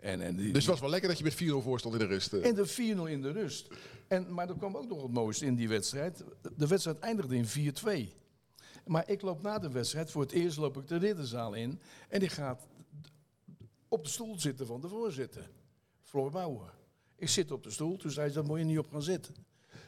En, 0.00 0.20
en 0.20 0.36
die, 0.36 0.52
Dus 0.52 0.62
het 0.62 0.70
was 0.70 0.80
wel 0.80 0.90
lekker 0.90 1.08
dat 1.08 1.18
je 1.18 1.24
met 1.24 1.34
4-0 1.34 1.64
voor 1.64 1.78
stond 1.78 1.94
in 1.94 2.00
de 2.00 2.06
rust. 2.06 2.32
eh. 2.32 2.46
en 2.46 2.54
de 2.54 2.68
4-0 2.68 3.10
in 3.10 3.22
de 3.22 3.30
rust. 3.32 3.68
En, 4.08 4.34
maar 4.34 4.48
er 4.48 4.56
kwam 4.56 4.76
ook 4.76 4.88
nog 4.88 5.02
het 5.02 5.12
mooiste 5.12 5.46
in 5.46 5.54
die 5.54 5.68
wedstrijd. 5.68 6.24
De 6.56 6.66
wedstrijd 6.66 6.98
eindigde 6.98 7.36
in 7.36 7.74
4-2. 8.10 8.18
Maar 8.86 9.08
ik 9.10 9.22
loop 9.22 9.42
na 9.42 9.58
de 9.58 9.70
wedstrijd, 9.70 10.10
voor 10.10 10.22
het 10.22 10.32
eerst 10.32 10.56
loop 10.56 10.76
ik 10.76 10.88
de 10.88 10.96
ridderzaal 10.96 11.54
in. 11.54 11.80
En 12.08 12.22
ik 12.22 12.30
ga 12.30 12.58
op 13.88 14.04
de 14.04 14.10
stoel 14.10 14.38
zitten 14.40 14.66
van 14.66 14.80
de 14.80 14.88
voorzitter. 14.88 15.50
Floor 16.02 16.30
Bouwer. 16.30 16.72
Ik 17.16 17.28
zit 17.28 17.50
op 17.50 17.62
de 17.62 17.70
stoel, 17.70 17.96
toen 17.96 18.10
zei 18.10 18.28
ze, 18.28 18.34
daar 18.34 18.44
moet 18.44 18.58
je 18.58 18.64
niet 18.64 18.78
op 18.78 18.90
gaan 18.90 19.02
zitten. 19.02 19.34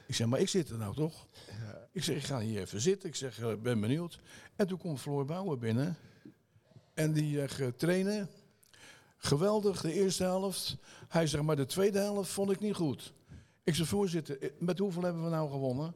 Ik 0.07 0.15
zeg, 0.15 0.27
maar 0.27 0.39
ik 0.39 0.49
zit 0.49 0.69
er 0.69 0.77
nou 0.77 0.95
toch? 0.95 1.27
Ik 1.91 2.03
zeg, 2.03 2.15
ik 2.15 2.23
ga 2.23 2.39
hier 2.39 2.59
even 2.61 2.81
zitten. 2.81 3.09
Ik 3.09 3.15
zeg, 3.15 3.39
eh, 3.39 3.51
ik 3.51 3.61
ben 3.61 3.79
benieuwd. 3.79 4.19
En 4.55 4.67
toen 4.67 4.77
komt 4.77 4.99
Floor 4.99 5.25
Bouwer 5.25 5.57
binnen. 5.57 5.95
En 6.93 7.13
die 7.13 7.35
uh, 7.35 7.67
trainen. 7.77 8.29
Geweldig, 9.25 9.81
de 9.81 9.93
eerste 9.93 10.23
helft. 10.23 10.77
Hij 11.07 11.27
zegt, 11.27 11.43
maar 11.43 11.55
de 11.55 11.65
tweede 11.65 11.99
helft 11.99 12.31
vond 12.31 12.51
ik 12.51 12.59
niet 12.59 12.75
goed. 12.75 13.13
Ik 13.63 13.75
zeg, 13.75 13.87
voorzitter, 13.87 14.41
eh, 14.41 14.49
met 14.59 14.79
hoeveel 14.79 15.01
hebben 15.01 15.23
we 15.23 15.29
nou 15.29 15.49
gewonnen? 15.51 15.95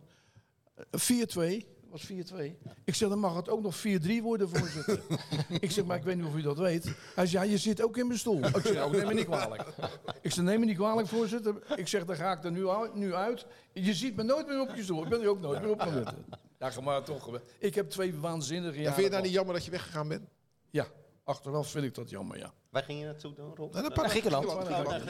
Eh, 0.76 1.00
4-2. 1.00 1.66
was 1.90 2.04
4-2. 2.04 2.58
Ik 2.84 2.96
zeg, 2.96 3.10
dan 3.10 3.20
mag 3.20 3.36
het 3.36 3.50
ook 3.50 3.62
nog 3.62 3.76
4-3 3.76 4.22
worden, 4.22 4.50
voorzitter. 4.50 5.02
ik 5.60 5.72
zeg, 5.72 5.86
maar 5.86 5.98
ik 5.98 6.04
weet 6.04 6.16
niet 6.16 6.26
of 6.26 6.36
u 6.36 6.42
dat 6.42 6.58
weet. 6.58 6.96
Hij 7.16 7.26
zei, 7.26 7.46
ja, 7.46 7.52
je 7.52 7.58
zit 7.58 7.82
ook 7.82 7.98
in 7.98 8.08
mijn 8.08 8.20
stoel. 8.20 8.46
Ik 8.46 8.62
zeg, 8.64 8.74
nou, 8.74 8.92
neem 8.92 9.08
me 9.08 9.14
niet 9.14 9.26
kwalijk. 9.26 9.66
Ik 10.22 10.32
zeg, 10.32 10.44
neem 10.44 10.60
me 10.60 10.66
niet 10.66 10.78
kwalijk, 10.78 11.08
voorzitter. 11.08 11.56
Ik 11.76 11.88
zeg, 11.88 12.06
dan 12.06 12.16
ga 12.16 12.32
ik 12.32 12.44
er 12.44 12.52
nu 12.52 12.70
uit. 12.70 12.96
Nu 12.96 13.14
uit. 13.14 13.46
Je 13.74 13.94
ziet 13.94 14.16
me 14.16 14.24
nooit 14.24 14.48
meer 14.48 14.62
op 14.62 14.76
je 14.76 14.84
stoel. 14.84 15.04
Ik 15.04 15.10
ben 15.10 15.22
er 15.22 15.28
ook 15.28 15.42
nooit 15.42 15.62
meer 15.62 15.72
op 15.72 15.80
gaan 15.80 15.94
zitten. 15.94 16.26
Ja, 16.60 16.82
maar 16.84 17.04
toch. 17.04 17.40
Ik 17.60 17.76
heb 17.76 17.90
twee 17.90 18.16
waanzinnige 18.16 18.76
Ja, 18.76 18.82
jaren 18.82 18.94
vind 18.94 19.06
je 19.06 19.12
nou 19.12 19.24
niet 19.24 19.34
jammer 19.34 19.54
dat 19.54 19.66
je 19.66 19.72
weggegaan 19.72 20.08
bent? 20.08 20.30
Ja, 20.70 20.88
achteraf 21.28 21.68
vind 21.70 21.86
ik 21.86 21.96
dat 21.96 22.10
jammer, 22.10 22.38
ja. 22.38 22.54
Waar 22.70 22.84
ging 22.84 23.00
je 23.00 23.06
naartoe 23.06 23.34
dan, 23.34 23.56
Rob? 23.56 23.74
Dat 23.74 23.94
Griekenland. 24.10 24.46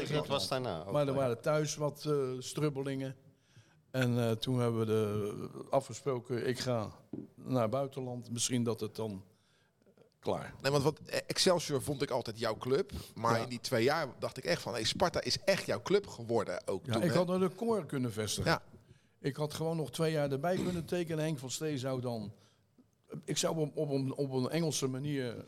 Dat 0.09 0.27
was 0.27 0.47
daarna. 0.47 0.83
ook. 0.85 0.91
Maar 0.91 1.07
er 1.07 1.13
waren 1.13 1.41
thuis 1.41 1.75
wat 1.75 2.05
eh, 2.05 2.13
strubbelingen. 2.39 3.15
En 3.91 4.19
eh, 4.19 4.31
toen 4.31 4.59
hebben 4.59 4.79
we 4.79 4.85
de, 4.85 5.49
afgesproken, 5.69 6.47
ik 6.47 6.59
ga 6.59 6.91
naar 7.35 7.69
buitenland. 7.69 8.31
Misschien 8.31 8.63
dat 8.63 8.79
het 8.79 8.95
dan 8.95 9.23
eh, 9.85 9.91
klaar. 10.19 10.53
Nee, 10.61 10.71
want 10.71 10.83
wat, 10.83 10.99
eh, 11.05 11.19
Excelsior 11.27 11.81
vond 11.81 12.01
ik 12.01 12.09
altijd 12.11 12.39
jouw 12.39 12.57
club. 12.57 12.91
Maar 13.15 13.37
Ja. 13.37 13.43
in 13.43 13.49
die 13.49 13.59
twee 13.59 13.83
jaar 13.83 14.07
dacht 14.19 14.37
ik 14.37 14.43
echt 14.45 14.61
van... 14.61 14.73
Hey, 14.73 14.83
Sparta 14.83 15.21
is 15.21 15.39
echt 15.43 15.65
jouw 15.65 15.81
club 15.81 16.07
geworden 16.07 16.67
ook 16.67 16.85
Ja, 16.85 16.93
toen. 16.93 17.01
ik 17.03 17.09
hè? 17.11 17.15
had 17.17 17.29
een 17.29 17.39
record 17.39 17.85
kunnen 17.85 18.11
vestigen. 18.13 18.51
Ja. 18.51 18.61
Ik 19.19 19.35
had 19.35 19.53
gewoon 19.53 19.77
nog 19.77 19.91
twee 19.91 20.11
jaar 20.11 20.31
erbij 20.31 20.55
kunnen 20.55 20.85
tekenen. 20.85 21.23
Henk 21.23 21.39
van 21.39 21.51
Stee 21.51 21.77
zou 21.77 22.01
dan... 22.01 22.31
Ik 23.23 23.37
zou 23.37 23.57
op, 23.57 23.77
op, 23.77 23.89
een- 23.89 24.13
op 24.15 24.31
een 24.31 24.49
Engelse 24.49 24.87
manier... 24.87 25.45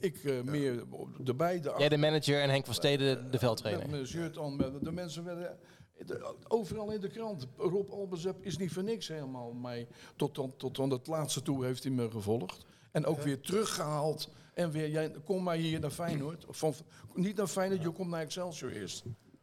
eh, 0.00 0.08
ik 0.08 0.24
eh, 0.24 0.42
meer 0.42 0.84
erbij. 1.24 1.60
De, 1.60 1.74
Jij 1.78 1.88
de 1.88 1.96
manager 1.96 2.40
en 2.42 2.50
Henk 2.50 2.64
van 2.64 2.74
Steden 2.74 3.16
de 3.24 3.28
met 3.30 3.38
veldtrainer. 3.40 3.88
mijn 3.90 4.06
shirt 4.06 4.38
aan. 4.38 4.56
met- 4.56 4.84
De 4.84 4.92
mensen 4.92 5.24
werden... 5.24 5.58
de- 6.06 6.34
overal 6.48 6.90
in 6.90 7.00
de 7.00 7.08
krant. 7.08 7.46
Rob 7.56 7.90
Albezep 7.90 8.36
is 8.40 8.58
niet 8.58 8.72
voor 8.72 8.82
niks 8.84 9.08
helemaal 9.08 9.52
mij. 9.52 9.88
Tot, 10.16 10.34
dan, 10.34 10.54
tot 10.56 10.78
aan 10.78 10.90
het 10.90 11.06
laatste 11.06 11.42
toe 11.42 11.64
heeft 11.64 11.82
hij 11.82 11.92
me 11.92 12.10
gevolgd. 12.10 12.64
En 12.92 13.06
ook 13.06 13.20
weer 13.22 13.40
teruggehaald. 13.40 14.28
En 14.54 14.70
weer, 14.70 14.88
jij, 14.90 15.10
kom 15.24 15.42
maar 15.42 15.56
hier 15.56 15.80
naar 15.80 15.90
Feyenoord. 15.90 16.46
Of 16.46 16.56
Van, 16.58 16.74
niet 17.14 17.36
naar 17.36 17.46
Feyenoord, 17.46 17.82
je 17.82 17.90
komt 17.90 18.10
naar 18.10 18.20
Excelsior 18.20 18.70
eerst. 18.72 19.02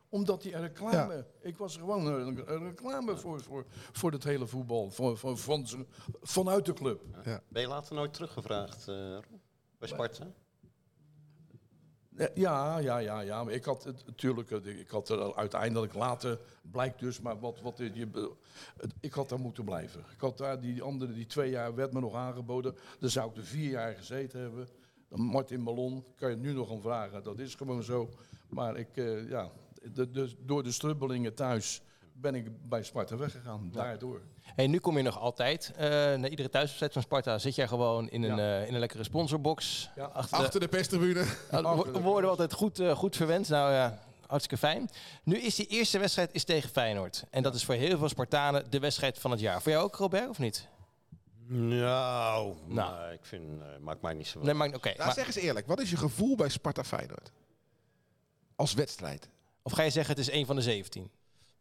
Omdat 0.09 0.41
die 0.41 0.57
reclame... 0.57 1.25
Ik 1.41 1.57
was 1.57 1.77
gewoon 1.77 2.05
een, 2.05 2.53
een 2.53 2.63
reclame 2.63 3.17
voor, 3.17 3.41
voor, 3.41 3.65
voor 3.91 4.11
het 4.11 4.23
hele 4.23 4.47
voetbal. 4.47 4.89
Voor, 4.91 5.17
voor, 5.17 5.37
van, 5.37 5.67
z'n- 5.67 5.87
vanuit 6.21 6.65
de 6.65 6.73
club. 6.73 7.01
Ben 7.49 7.61
je 7.61 7.67
later 7.67 7.95
nooit 7.95 8.13
teruggevraagd, 8.13 8.87
eh, 8.87 8.95
Rob? 9.13 9.23
Bij 9.79 9.87
Sparta? 9.87 10.27
Eh, 12.17 12.27
Ja, 12.35 12.77
ja, 12.77 12.97
ja, 12.97 13.19
ja. 13.19 13.43
Maar 13.43 13.53
ik 13.53 13.63
had 13.65 13.83
het 13.83 14.03
natuurlijk, 14.05 14.51
eh, 14.51 14.79
ik 14.79 14.89
had 14.89 15.09
er 15.09 15.35
uiteindelijk 15.35 15.93
later, 15.93 16.39
blijkt 16.71 16.99
dus, 16.99 17.19
maar 17.21 17.39
wat, 17.39 17.61
wat 17.61 17.77
je, 17.77 17.91
je- 17.93 18.31
ik 18.99 19.13
had 19.13 19.29
daar 19.29 19.39
moeten 19.39 19.65
blijven. 19.65 19.99
Ik 19.99 20.19
had 20.19 20.37
daar 20.37 20.59
die 20.61 20.81
andere, 20.81 21.13
die 21.13 21.25
twee 21.25 21.49
jaar 21.49 21.75
werd 21.75 21.93
me 21.93 21.99
nog 21.99 22.13
aangeboden. 22.15 22.75
Dan 22.99 23.09
zou 23.09 23.29
ik 23.29 23.37
er 23.37 23.43
vier 23.43 23.69
jaar 23.69 23.93
gezeten 23.93 24.39
hebben. 24.39 24.67
Martin 25.09 25.63
Ballon, 25.63 26.03
kan 26.15 26.29
je 26.29 26.35
nu 26.35 26.53
nog 26.53 26.67
gaan 26.67 26.81
vragen, 26.81 27.23
dat 27.23 27.39
is 27.39 27.55
gewoon 27.55 27.83
zo. 27.83 28.09
Maar 28.49 28.77
ik, 28.77 28.97
eh, 28.97 29.29
ja, 29.29 29.51
door 30.39 30.63
de 30.63 30.71
strubbelingen 30.71 31.33
thuis 31.33 31.81
ben 32.17 32.35
ik 32.35 32.69
bij 32.69 32.83
Sparta 32.83 33.15
weggegaan, 33.17 33.69
daardoor. 33.73 34.21
Hey, 34.41 34.67
nu 34.67 34.79
kom 34.79 34.97
je 34.97 35.03
nog 35.03 35.19
altijd. 35.19 35.71
eh 35.75 35.87
na 36.15 36.27
iedere 36.27 36.49
thuiswedstrijd 36.49 36.93
van 36.93 37.01
Sparta 37.01 37.37
zit 37.37 37.55
jij 37.55 37.67
gewoon 37.67 38.09
in 38.09 38.23
een, 38.23 38.35
Ja. 38.37 38.59
eh, 38.61 38.67
in 38.67 38.73
een 38.73 38.79
lekkere 38.79 39.03
sponsorbox. 39.03 39.89
Ja. 39.95 40.03
Achter 40.05 40.37
de- 40.37 40.43
Achter 40.43 40.59
de 40.59 40.67
perstribune. 40.67 41.25
Nou, 41.51 41.91
we- 41.91 41.99
worden 42.01 42.29
altijd 42.29 42.53
goed, 42.53 42.79
eh, 42.79 42.91
goed 42.95 43.15
verwend. 43.15 43.49
Nou 43.49 43.73
ja, 43.73 43.99
hartstikke 44.27 44.57
fijn. 44.67 44.89
Nu 45.23 45.37
is 45.37 45.55
die 45.55 45.67
eerste 45.67 45.99
wedstrijd 45.99 46.29
is 46.33 46.43
tegen 46.43 46.69
Feyenoord. 46.69 47.23
En 47.29 47.43
dat 47.43 47.55
is 47.55 47.63
voor 47.65 47.75
heel 47.75 47.97
veel 47.97 48.09
Spartanen 48.09 48.69
de 48.71 48.79
wedstrijd 48.79 49.19
van 49.19 49.31
het 49.31 49.39
jaar. 49.39 49.61
Voor 49.61 49.71
jou 49.71 49.83
ook, 49.83 49.95
Robert, 49.95 50.29
of 50.29 50.39
niet? 50.39 50.67
Nou, 51.47 52.55
Nou. 52.67 53.11
ik 53.13 53.25
vind, 53.25 53.61
eh, 53.61 53.67
maakt 53.81 54.01
mij 54.01 54.13
niet 54.13 54.27
zo 54.27 54.39
Nee, 54.41 54.53
maar 54.53 54.67
oké. 54.67 54.87
Nou, 54.87 54.97
maar- 55.05 55.13
zeg 55.13 55.25
eens 55.25 55.35
eerlijk. 55.35 55.67
Wat 55.67 55.79
is 55.79 55.89
je 55.89 55.97
gevoel 55.97 56.35
bij 56.35 56.49
Sparta 56.49 56.83
Feyenoord? 56.83 57.31
Als 58.55 58.73
wedstrijd. 58.73 59.29
of 59.63 59.71
ga 59.71 59.83
je 59.83 59.89
zeggen 59.89 60.15
het 60.15 60.27
is 60.27 60.31
een 60.33 60.45
van 60.45 60.55
de 60.55 60.61
17? 60.61 61.09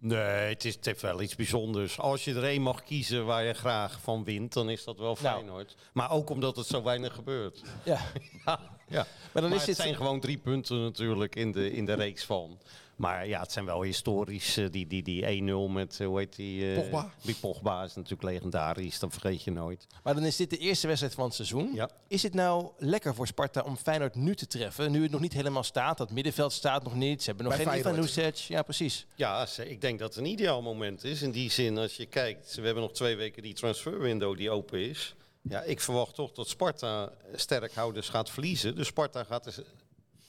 Nee, 0.07 0.49
het, 0.49 0.65
is, 0.65 0.75
het 0.75 0.85
heeft 0.85 1.03
wel 1.03 1.23
iets 1.23 1.37
bijzonders. 1.37 1.99
Als 1.99 2.25
je 2.25 2.35
er 2.35 2.45
één 2.45 2.63
mag 2.63 2.83
kiezen 2.83 3.27
waar 3.27 3.45
je 3.45 3.53
graag 3.53 4.01
van 4.01 4.25
wint, 4.25 4.53
dan 4.53 4.71
is 4.71 4.85
dat 4.85 4.99
wel 4.99 5.17
Nou. 5.21 5.35
Feyenoord. 5.35 5.75
Maar 5.93 6.11
ook 6.11 6.31
omdat 6.31 6.57
het 6.57 6.67
zo 6.67 6.83
weinig 6.83 7.15
gebeurt. 7.15 7.63
Ja. 7.85 8.01
Ja, 8.45 8.61
ja. 8.95 9.07
Maar 9.33 9.43
dan 9.43 9.51
Maar 9.51 9.61
is 9.61 9.67
het 9.67 9.77
zijn 9.77 9.97
gewoon 9.97 10.21
drie 10.21 10.39
punten 10.39 10.83
natuurlijk 10.83 11.37
in 11.37 11.53
de, 11.53 11.73
in 11.73 11.85
de 11.85 11.93
reeks 11.95 12.25
van. 12.25 12.59
Maar 12.97 13.27
ja, 13.27 13.41
het 13.41 13.53
zijn 13.53 13.65
wel 13.65 13.83
historisch. 13.83 14.57
eh, 14.57 14.67
die 14.71 14.87
die, 14.87 15.03
die 15.03 15.43
1-0 15.43 15.73
met, 15.73 16.01
eh, 16.01 16.07
hoe 16.07 16.19
heet 16.19 16.37
die? 16.37 16.71
eh, 16.75 16.81
Pogba. 16.81 17.11
Die 17.23 17.35
Pogba 17.35 17.83
is 17.85 17.95
natuurlijk 17.95 18.23
legendarisch, 18.23 18.99
dat 18.99 19.13
vergeet 19.13 19.43
je 19.43 19.51
nooit. 19.51 19.87
Maar 20.03 20.15
dan 20.15 20.25
is 20.25 20.37
dit 20.37 20.51
de 20.51 20.57
eerste 20.59 20.87
wedstrijd 20.87 21.15
van 21.15 21.25
het 21.25 21.35
seizoen. 21.35 21.71
Ja. 21.75 21.91
Is 22.09 22.23
het 22.23 22.35
nou 22.35 22.69
lekker 22.79 23.15
voor 23.15 23.27
Sparta 23.27 23.61
om 23.61 23.77
Feyenoord 23.77 24.15
nu 24.15 24.35
te 24.35 24.47
treffen? 24.47 24.91
Nu 24.93 25.03
het 25.03 25.11
nog 25.11 25.21
niet 25.21 25.33
helemaal 25.33 25.63
staat. 25.63 25.99
Dat 25.99 26.11
middenveld 26.11 26.53
staat 26.53 26.85
nog 26.85 26.95
niet. 26.95 27.23
Ze 27.23 27.27
hebben 27.29 27.47
nog 27.47 27.57
Bij 27.57 27.65
geen 27.67 27.79
Ivan. 27.79 27.95
Nusic. 27.95 28.35
Ja, 28.37 28.63
precies. 28.63 29.07
Ja, 29.15 29.47
ik 29.65 29.81
denk 29.81 29.99
dat 29.99 30.09
het 30.15 30.25
een 30.25 30.31
ideaal 30.31 30.63
moment 30.63 31.05
is. 31.05 31.23
In 31.23 31.31
die 31.31 31.51
zin, 31.51 31.79
als 31.79 31.97
je 31.97 32.07
kijkt, 32.07 32.55
we 32.55 32.63
hebben 32.63 32.83
nog 32.83 32.93
twee 32.93 33.17
weken 33.17 33.43
die 33.43 33.55
transferwindow 33.55 34.37
die 34.37 34.51
open 34.51 34.79
is. 34.89 35.15
Ja, 35.49 35.63
ik 35.63 35.81
verwacht 35.81 36.15
toch 36.15 36.33
dat 36.33 36.49
Sparta 36.49 37.13
sterkhouders 37.35 38.09
gaat 38.09 38.31
verliezen. 38.31 38.77
Dus 38.77 38.87
Sparta 38.87 39.25
gaat 39.25 39.47
er 39.47 39.65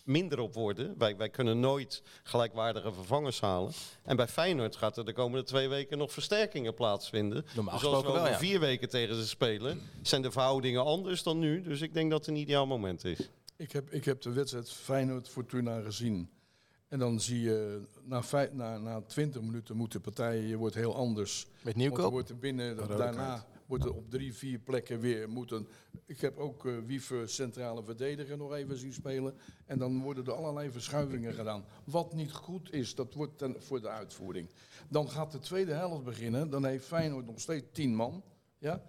minder 0.04 0.40
op 0.40 0.54
worden. 0.54 0.96
Wij, 0.98 1.18
wij 1.18 1.30
kunnen 1.30 1.60
nooit 1.60 2.02
gelijkwaardige 2.24 2.94
vervangers 2.94 3.40
halen. 3.40 3.72
En 4.04 4.16
bij 4.16 4.28
Feyenoord 4.28 4.76
gaat 4.76 4.98
er 4.98 5.06
de 5.06 5.14
komende 5.14 5.46
twee 5.46 5.68
weken 5.68 5.98
nog 5.98 6.12
versterkingen 6.12 6.74
plaatsvinden. 6.74 7.46
Normaal 7.56 7.74
dus 7.74 7.74
als 7.74 7.82
we 7.82 7.88
gesproken 7.88 8.12
wel, 8.12 8.22
over 8.22 8.32
ja. 8.32 8.50
vier 8.50 8.60
weken 8.60 8.90
tegen 8.90 9.16
ze 9.16 9.28
spelen, 9.28 9.82
zijn 10.02 10.22
de 10.22 10.32
verhoudingen 10.32 10.84
anders 10.84 11.24
dan 11.24 11.40
nu. 11.40 11.62
Dus 11.62 11.82
ik 11.82 11.94
denk 11.94 12.12
dat 12.12 12.20
het 12.20 12.28
een 12.28 12.42
ideaal 12.42 12.68
moment 12.68 13.04
is. 13.04 13.30
Ik 13.56 13.72
heb, 13.72 13.92
ik 13.92 14.06
heb 14.06 14.22
de 14.22 14.32
wedstrijd 14.32 14.72
Feyenoord-Fortuna 14.72 15.82
gezien. 15.82 16.30
En 16.88 17.00
dan 17.00 17.20
zie 17.20 17.42
je, 17.42 17.82
na, 18.04 18.24
vijf, 18.24 18.54
na, 18.54 18.78
na 18.78 19.02
20 19.02 19.42
minuten 19.42 19.76
moet 19.76 19.92
de 19.92 20.00
partij, 20.00 20.42
je 20.42 20.58
wordt 20.58 20.76
heel 20.76 20.96
anders. 20.96 21.46
Met 21.46 21.64
Want 21.64 21.76
er 21.76 21.82
Nieuwkoop. 21.82 22.12
wordt 22.12 22.30
er 22.30 22.38
binnen, 22.38 22.78
daarna 22.98 23.46
wordt 23.66 23.84
er 23.84 23.94
op 23.94 24.10
drie, 24.10 24.34
vier 24.34 24.60
plekken 24.60 25.00
weer 25.00 25.30
moeten. 25.30 25.68
Ik 26.06 26.22
heb 26.22 26.38
ook 26.38 26.66
eh 26.66 26.78
Wiever 26.86 27.30
centrale 27.30 27.84
verdediger 27.84 28.38
nog 28.38 28.54
even 28.54 28.78
zien 28.78 28.94
spelen. 28.94 29.36
En 29.66 29.78
dan 29.78 30.02
worden 30.02 30.26
er 30.26 30.34
allerlei 30.34 30.72
verschuivingen 30.72 31.34
gedaan. 31.34 31.66
Wat 31.84 32.14
niet 32.14 32.32
goed 32.32 32.74
is, 32.74 32.96
dat 32.96 33.14
wordt 33.14 33.38
ten, 33.38 33.56
voor 33.60 33.82
de 33.82 33.90
uitvoering. 33.90 34.50
Dan 34.90 35.10
gaat 35.10 35.32
de 35.32 35.40
tweede 35.40 35.74
helft 35.74 36.04
beginnen. 36.04 36.50
Dan 36.50 36.66
heeft 36.66 36.86
Feyenoord 36.86 37.26
nog 37.26 37.40
steeds 37.40 37.66
tien 37.72 37.96
man. 37.96 38.24
Ja? 38.58 38.84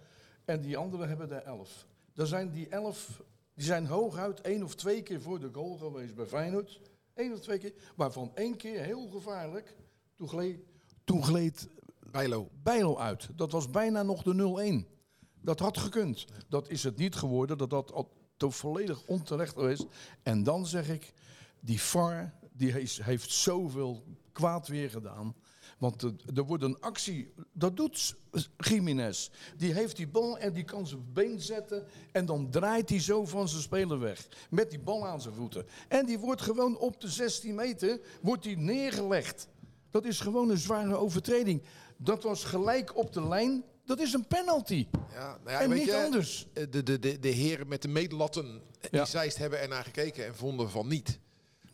En 0.45 0.61
die 0.61 0.77
anderen 0.77 1.07
hebben 1.07 1.31
er 1.31 1.43
elf. 1.43 1.87
Dan 2.13 2.27
zijn 2.27 2.51
die 2.51 2.67
elf, 2.67 3.23
die 3.53 3.65
zijn 3.65 3.85
hooguit 3.85 4.41
één 4.41 4.63
of 4.63 4.75
twee 4.75 5.03
keer 5.03 5.21
voor 5.21 5.39
de 5.39 5.49
goal 5.51 5.77
geweest 5.77 6.15
bij 6.15 6.25
Feyenoord. 6.25 6.81
Eén 7.13 7.33
of 7.33 7.39
twee 7.39 7.57
keer. 7.57 7.73
Waarvan 7.95 8.31
één 8.35 8.57
keer 8.57 8.81
heel 8.81 9.07
gevaarlijk. 9.07 9.75
Toen 10.15 10.29
gleed, 10.29 10.59
toen 11.03 11.23
gleed 11.23 11.69
Bijlo. 12.17 12.49
Bijlo 12.63 12.97
uit. 12.97 13.29
Dat 13.35 13.51
was 13.51 13.69
bijna 13.69 14.03
nog 14.03 14.23
de 14.23 14.33
0-1. 14.33 14.87
Dat 15.41 15.59
had 15.59 15.77
gekund. 15.77 16.25
Dat 16.49 16.69
is 16.69 16.83
het 16.83 16.97
niet 16.97 17.15
geworden. 17.15 17.57
Dat 17.57 17.69
dat 17.69 17.93
volledig 18.55 19.05
onterecht 19.07 19.53
geweest. 19.53 19.85
En 20.23 20.43
dan 20.43 20.65
zeg 20.65 20.89
ik, 20.89 21.13
die 21.59 21.81
VAR 21.81 22.33
die 22.53 22.71
heeft, 23.01 23.31
zoveel 23.31 24.03
kwaad 24.31 24.67
weer 24.67 24.89
gedaan. 24.89 25.35
Want 25.77 26.01
er- 26.01 26.15
er 26.35 26.43
wordt 26.43 26.63
een 26.63 26.79
actie, 26.79 27.33
dat 27.53 27.77
doet 27.77 28.15
Jiménez. 28.57 29.29
Die 29.57 29.73
heeft 29.73 29.95
die 29.95 30.07
bal 30.07 30.37
en 30.37 30.53
die 30.53 30.63
kan 30.63 30.87
zijn 30.87 31.13
been 31.13 31.41
zetten. 31.41 31.85
En 32.11 32.25
dan 32.25 32.49
draait 32.49 32.89
hij 32.89 32.99
zo 32.99 33.25
van 33.25 33.47
zijn 33.49 33.61
speler 33.61 33.99
weg. 33.99 34.27
Met 34.49 34.69
die 34.69 34.79
bal 34.79 35.07
aan 35.07 35.21
zijn 35.21 35.33
voeten. 35.35 35.65
En 35.87 36.05
die 36.05 36.19
wordt 36.19 36.41
gewoon 36.41 36.77
op 36.77 37.01
de 37.01 37.07
16 37.09 37.55
meter 37.55 37.99
wordt 38.21 38.43
die 38.43 38.57
neergelegd. 38.57 39.47
Dat 39.89 40.05
is 40.05 40.19
gewoon 40.19 40.49
een 40.49 40.57
zware 40.57 40.95
overtreding. 40.95 41.63
Dat 41.97 42.23
was 42.23 42.43
gelijk 42.43 42.97
op 42.97 43.13
de 43.13 43.27
lijn. 43.27 43.63
Dat 43.85 43.99
is 43.99 44.13
een 44.13 44.25
penalty. 44.27 44.87
Ja, 45.13 45.37
nou 45.43 45.49
ja, 45.51 45.61
en 45.61 45.69
weet 45.69 45.77
niet 45.79 45.87
je, 45.87 46.03
anders. 46.03 46.47
eh, 46.53 46.63
De, 46.69 46.83
de, 46.83 46.99
de, 46.99 47.19
de 47.19 47.27
heren 47.29 47.67
met 47.67 47.81
de 47.81 47.87
medelatten, 47.87 48.61
Ja. 48.81 48.89
die 48.89 49.05
Zeist 49.05 49.37
hebben 49.37 49.59
ernaar 49.61 49.83
gekeken 49.83 50.25
en 50.25 50.35
vonden 50.35 50.69
van 50.69 50.87
niet. 50.87 51.19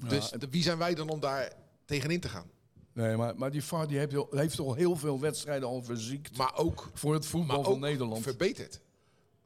Dus 0.07 0.33
wie 0.49 0.63
zijn 0.63 0.77
wij 0.77 0.95
dan 0.95 1.09
om 1.09 1.19
daar 1.19 1.53
tegenin 1.85 2.19
te 2.19 2.29
gaan? 2.29 2.51
Nee, 2.93 3.15
maar, 3.17 3.35
maar 3.37 3.51
die 3.51 3.63
VAR 3.63 3.87
die 3.87 3.97
heeft, 3.97 4.15
al- 4.15 4.27
heeft 4.31 4.59
al 4.59 4.73
heel 4.73 4.95
veel 4.95 5.19
wedstrijden 5.19 5.67
al 5.67 5.83
verziekt. 5.83 6.37
Maar 6.37 6.55
ook, 6.57 6.89
voor 6.93 7.13
het 7.13 7.25
voetbal 7.25 7.63
van 7.63 7.79
Nederland. 7.79 8.21
verbeterd. 8.23 8.79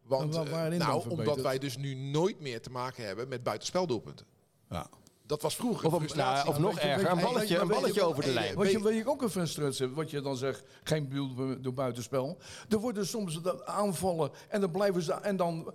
Want 0.04 0.36
eh, 0.36 0.42
nou, 0.42 0.72
verbeterd? 0.72 1.08
omdat 1.08 1.42
wij 1.42 1.58
dus 1.60 1.78
nu 1.78 1.94
nooit 1.96 2.40
meer 2.40 2.62
te 2.62 2.70
maken 2.70 3.06
hebben 3.06 3.28
met 3.28 3.44
buitenspeldoelpunten. 3.44 4.26
ja. 4.70 4.90
Dat 5.28 5.42
was 5.42 5.56
vroeger 5.56 5.86
Of, 5.94 5.94
een 6.12 6.18
nou, 6.18 6.48
of 6.48 6.60
nog 6.60 6.74
weet 6.74 6.82
je- 6.84 6.88
erger, 6.90 7.12
een 7.12 7.18
je- 7.18 7.24
balletje, 7.24 7.58
een 7.60 7.68
balletje 7.68 8.02
over 8.04 8.24
de 8.24 8.30
hey, 8.30 8.34
lijn. 8.34 8.56
Wat 8.56 8.72
je, 8.72 8.80
wat 8.80 8.94
je 8.94 9.08
ook 9.10 9.22
een 9.22 9.30
frustratie 9.30 9.86
hebt, 9.86 9.98
wat 9.98 10.12
je 10.12 10.22
dan 10.22 10.38
zegt, 10.38 10.64
geen 10.84 11.08
bedoel 11.08 11.62
door 11.62 11.74
buitenspel. 11.74 12.38
Er 12.70 12.78
worden 12.78 13.08
soms 13.08 13.40
aanvallen 13.66 14.32
en 14.50 14.62
dan 14.62 14.72
blijven 14.72 15.02
ze 15.02 15.14
en 15.14 15.36
dan, 15.38 15.74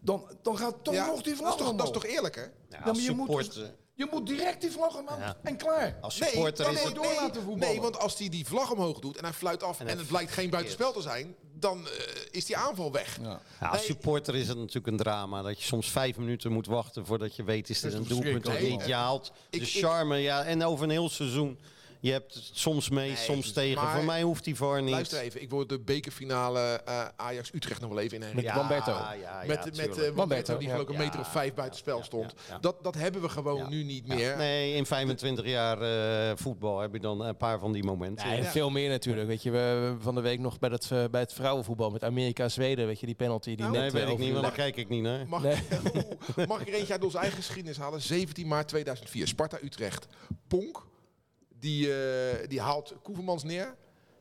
dan, 0.00 0.30
dan 0.42 0.56
gaat 0.58 0.74
toch 0.84 0.94
Ja, 0.94 1.06
nog 1.06 1.22
die 1.22 1.32
dat, 1.32 1.36
vlag 1.42 1.54
is 1.58 1.64
toch, 1.64 1.76
dat 1.76 1.86
is 1.86 1.92
toch 1.92 2.04
eerlijk, 2.04 2.34
hè? 2.34 2.42
Ja, 2.42 2.48
Ja, 2.68 2.78
als 2.78 2.96
maar 2.98 3.06
je, 3.06 3.10
moet, 3.14 3.26
supporter, 3.26 3.74
je 4.00 4.08
moet 4.10 4.26
direct 4.26 4.60
die 4.60 4.70
vlag 4.70 4.96
omhoog 4.98 5.18
Ja. 5.18 5.36
en 5.42 5.56
klaar. 5.56 5.96
als 6.00 6.16
supporter 6.16 6.64
nee, 6.64 6.74
is 6.74 6.78
nee, 6.78 6.86
het... 6.86 6.94
door 7.02 7.12
laten 7.20 7.42
voetballen. 7.42 7.58
nee, 7.74 7.80
want 7.80 7.98
als 7.98 8.18
hij 8.18 8.28
die 8.28 8.46
vlag 8.46 8.70
omhoog 8.70 8.98
doet 8.98 9.16
en 9.16 9.24
hij 9.24 9.32
fluit 9.32 9.62
af 9.62 9.80
en, 9.80 9.88
het 9.88 10.06
blijkt 10.06 10.32
geen 10.32 10.50
buitenspel 10.50 10.92
te 10.92 11.00
zijn, 11.02 11.34
dan 11.54 11.86
eh, 11.86 11.92
is 12.30 12.44
die 12.44 12.56
aanval 12.56 12.92
weg. 12.92 13.18
Ja. 13.22 13.40
Ja, 13.60 13.66
als 13.66 13.76
Nee. 13.76 13.86
supporter 13.86 14.36
is 14.36 14.48
het 14.48 14.56
natuurlijk 14.58 14.86
een 14.86 14.96
drama. 14.96 15.42
Dat 15.42 15.58
je 15.60 15.64
soms 15.64 15.90
vijf 15.90 16.16
minuten 16.16 16.52
moet 16.52 16.66
wachten 16.66 17.06
voordat 17.06 17.36
je 17.36 17.44
weet 17.44 17.68
is 17.70 17.82
er 17.82 17.94
een 17.94 18.02
is 18.02 18.08
doelpunt 18.08 18.46
of 18.46 18.60
niet. 18.60 18.86
Je 18.86 18.94
haalt 18.94 19.32
de 19.50 19.58
ik- 19.58 19.68
charme. 19.68 20.16
Ja, 20.16 20.44
en 20.44 20.64
over 20.64 20.84
een 20.84 20.90
heel 20.90 21.08
seizoen. 21.08 21.58
Je 22.00 22.12
hebt 22.12 22.50
soms 22.52 22.88
mee, 22.88 23.06
Nee, 23.08 23.16
soms 23.16 23.52
tegen. 23.52 23.82
maar- 23.82 23.94
Voor 23.94 24.04
mij 24.04 24.22
hoeft 24.22 24.44
die 24.44 24.56
voor 24.56 24.82
niet. 24.82 24.90
Luister 24.90 25.20
even, 25.20 25.42
ik 25.42 25.50
word 25.50 25.68
de 25.68 25.78
bekerfinale 25.80 26.60
eh, 26.84 27.04
Ajax-Utrecht 27.16 27.80
nog 27.80 27.90
wel 27.90 27.98
even 27.98 28.16
in 28.16 28.22
herinnering. 28.22 28.54
Met 28.54 28.68
Lamberto. 28.68 28.90
Ja, 28.92 29.12
ja, 29.12 29.42
met 29.46 29.76
met 29.76 29.98
eh, 29.98 30.16
Lamberto, 30.16 30.56
die 30.58 30.66
ja. 30.66 30.72
geloof 30.72 30.88
ik 30.88 30.94
een 30.94 31.00
meter 31.04 31.20
of 31.20 31.30
vijf 31.30 31.54
buiten 31.54 31.78
spel 31.78 32.02
stond. 32.02 32.34
ja, 32.36 32.54
ja. 32.54 32.58
Dat, 32.58 32.76
dat 32.82 32.94
hebben 32.94 33.20
we 33.22 33.28
gewoon 33.28 33.56
Ja. 33.56 33.68
nu 33.68 33.82
niet 33.82 34.04
Ja. 34.06 34.14
meer. 34.14 34.36
Nee, 34.36 34.74
in 34.74 34.86
25 34.86 35.44
jaar 35.46 35.80
eh, 35.82 36.36
voetbal 36.36 36.78
heb 36.80 36.92
je 36.92 37.00
dan 37.00 37.20
een 37.20 37.36
paar 37.36 37.58
van 37.58 37.72
die 37.72 37.84
momenten. 37.84 38.26
Nee, 38.26 38.36
en 38.36 38.42
Ja. 38.42 38.50
veel 38.50 38.70
meer 38.70 38.88
natuurlijk. 38.88 39.26
Weet 39.28 39.42
je, 39.42 39.50
we 39.50 39.58
hebben 39.58 40.02
van 40.02 40.14
de 40.14 40.20
week 40.20 40.38
nog 40.38 40.58
bij 40.58 40.70
het, 40.70 41.10
bij 41.10 41.20
het 41.20 41.32
vrouwenvoetbal 41.32 41.90
met 41.90 42.04
Amerika-Zweden, 42.04 42.86
weet 42.86 43.00
je, 43.00 43.06
die 43.06 43.14
penalty 43.14 43.48
die 43.48 43.58
Nou, 43.58 43.70
net 43.72 43.92
Nee, 43.92 44.02
weet 44.04 44.12
ik 44.12 44.18
niet, 44.18 44.30
want 44.32 44.42
daar 44.44 44.52
kijk 44.54 44.76
ik 44.76 44.88
niet 44.88 45.02
naar. 45.02 45.26
Mag, 45.28 45.42
Nee. 45.42 45.56
Mag 46.48 46.60
ik 46.60 46.68
er 46.68 46.74
eentje 46.74 46.92
uit 46.92 47.04
onze 47.04 47.18
eigen 47.18 47.36
geschiedenis 47.36 47.78
halen? 47.78 48.00
17 48.02 48.46
maart 48.48 48.68
2004, 48.68 49.26
Sparta-Utrecht. 49.26 50.06
Ponk, 50.48 50.86
die, 51.60 51.94
eh, 51.94 52.48
die 52.48 52.60
haalt 52.60 52.94
Koevermans 53.02 53.42
neer 53.42 53.76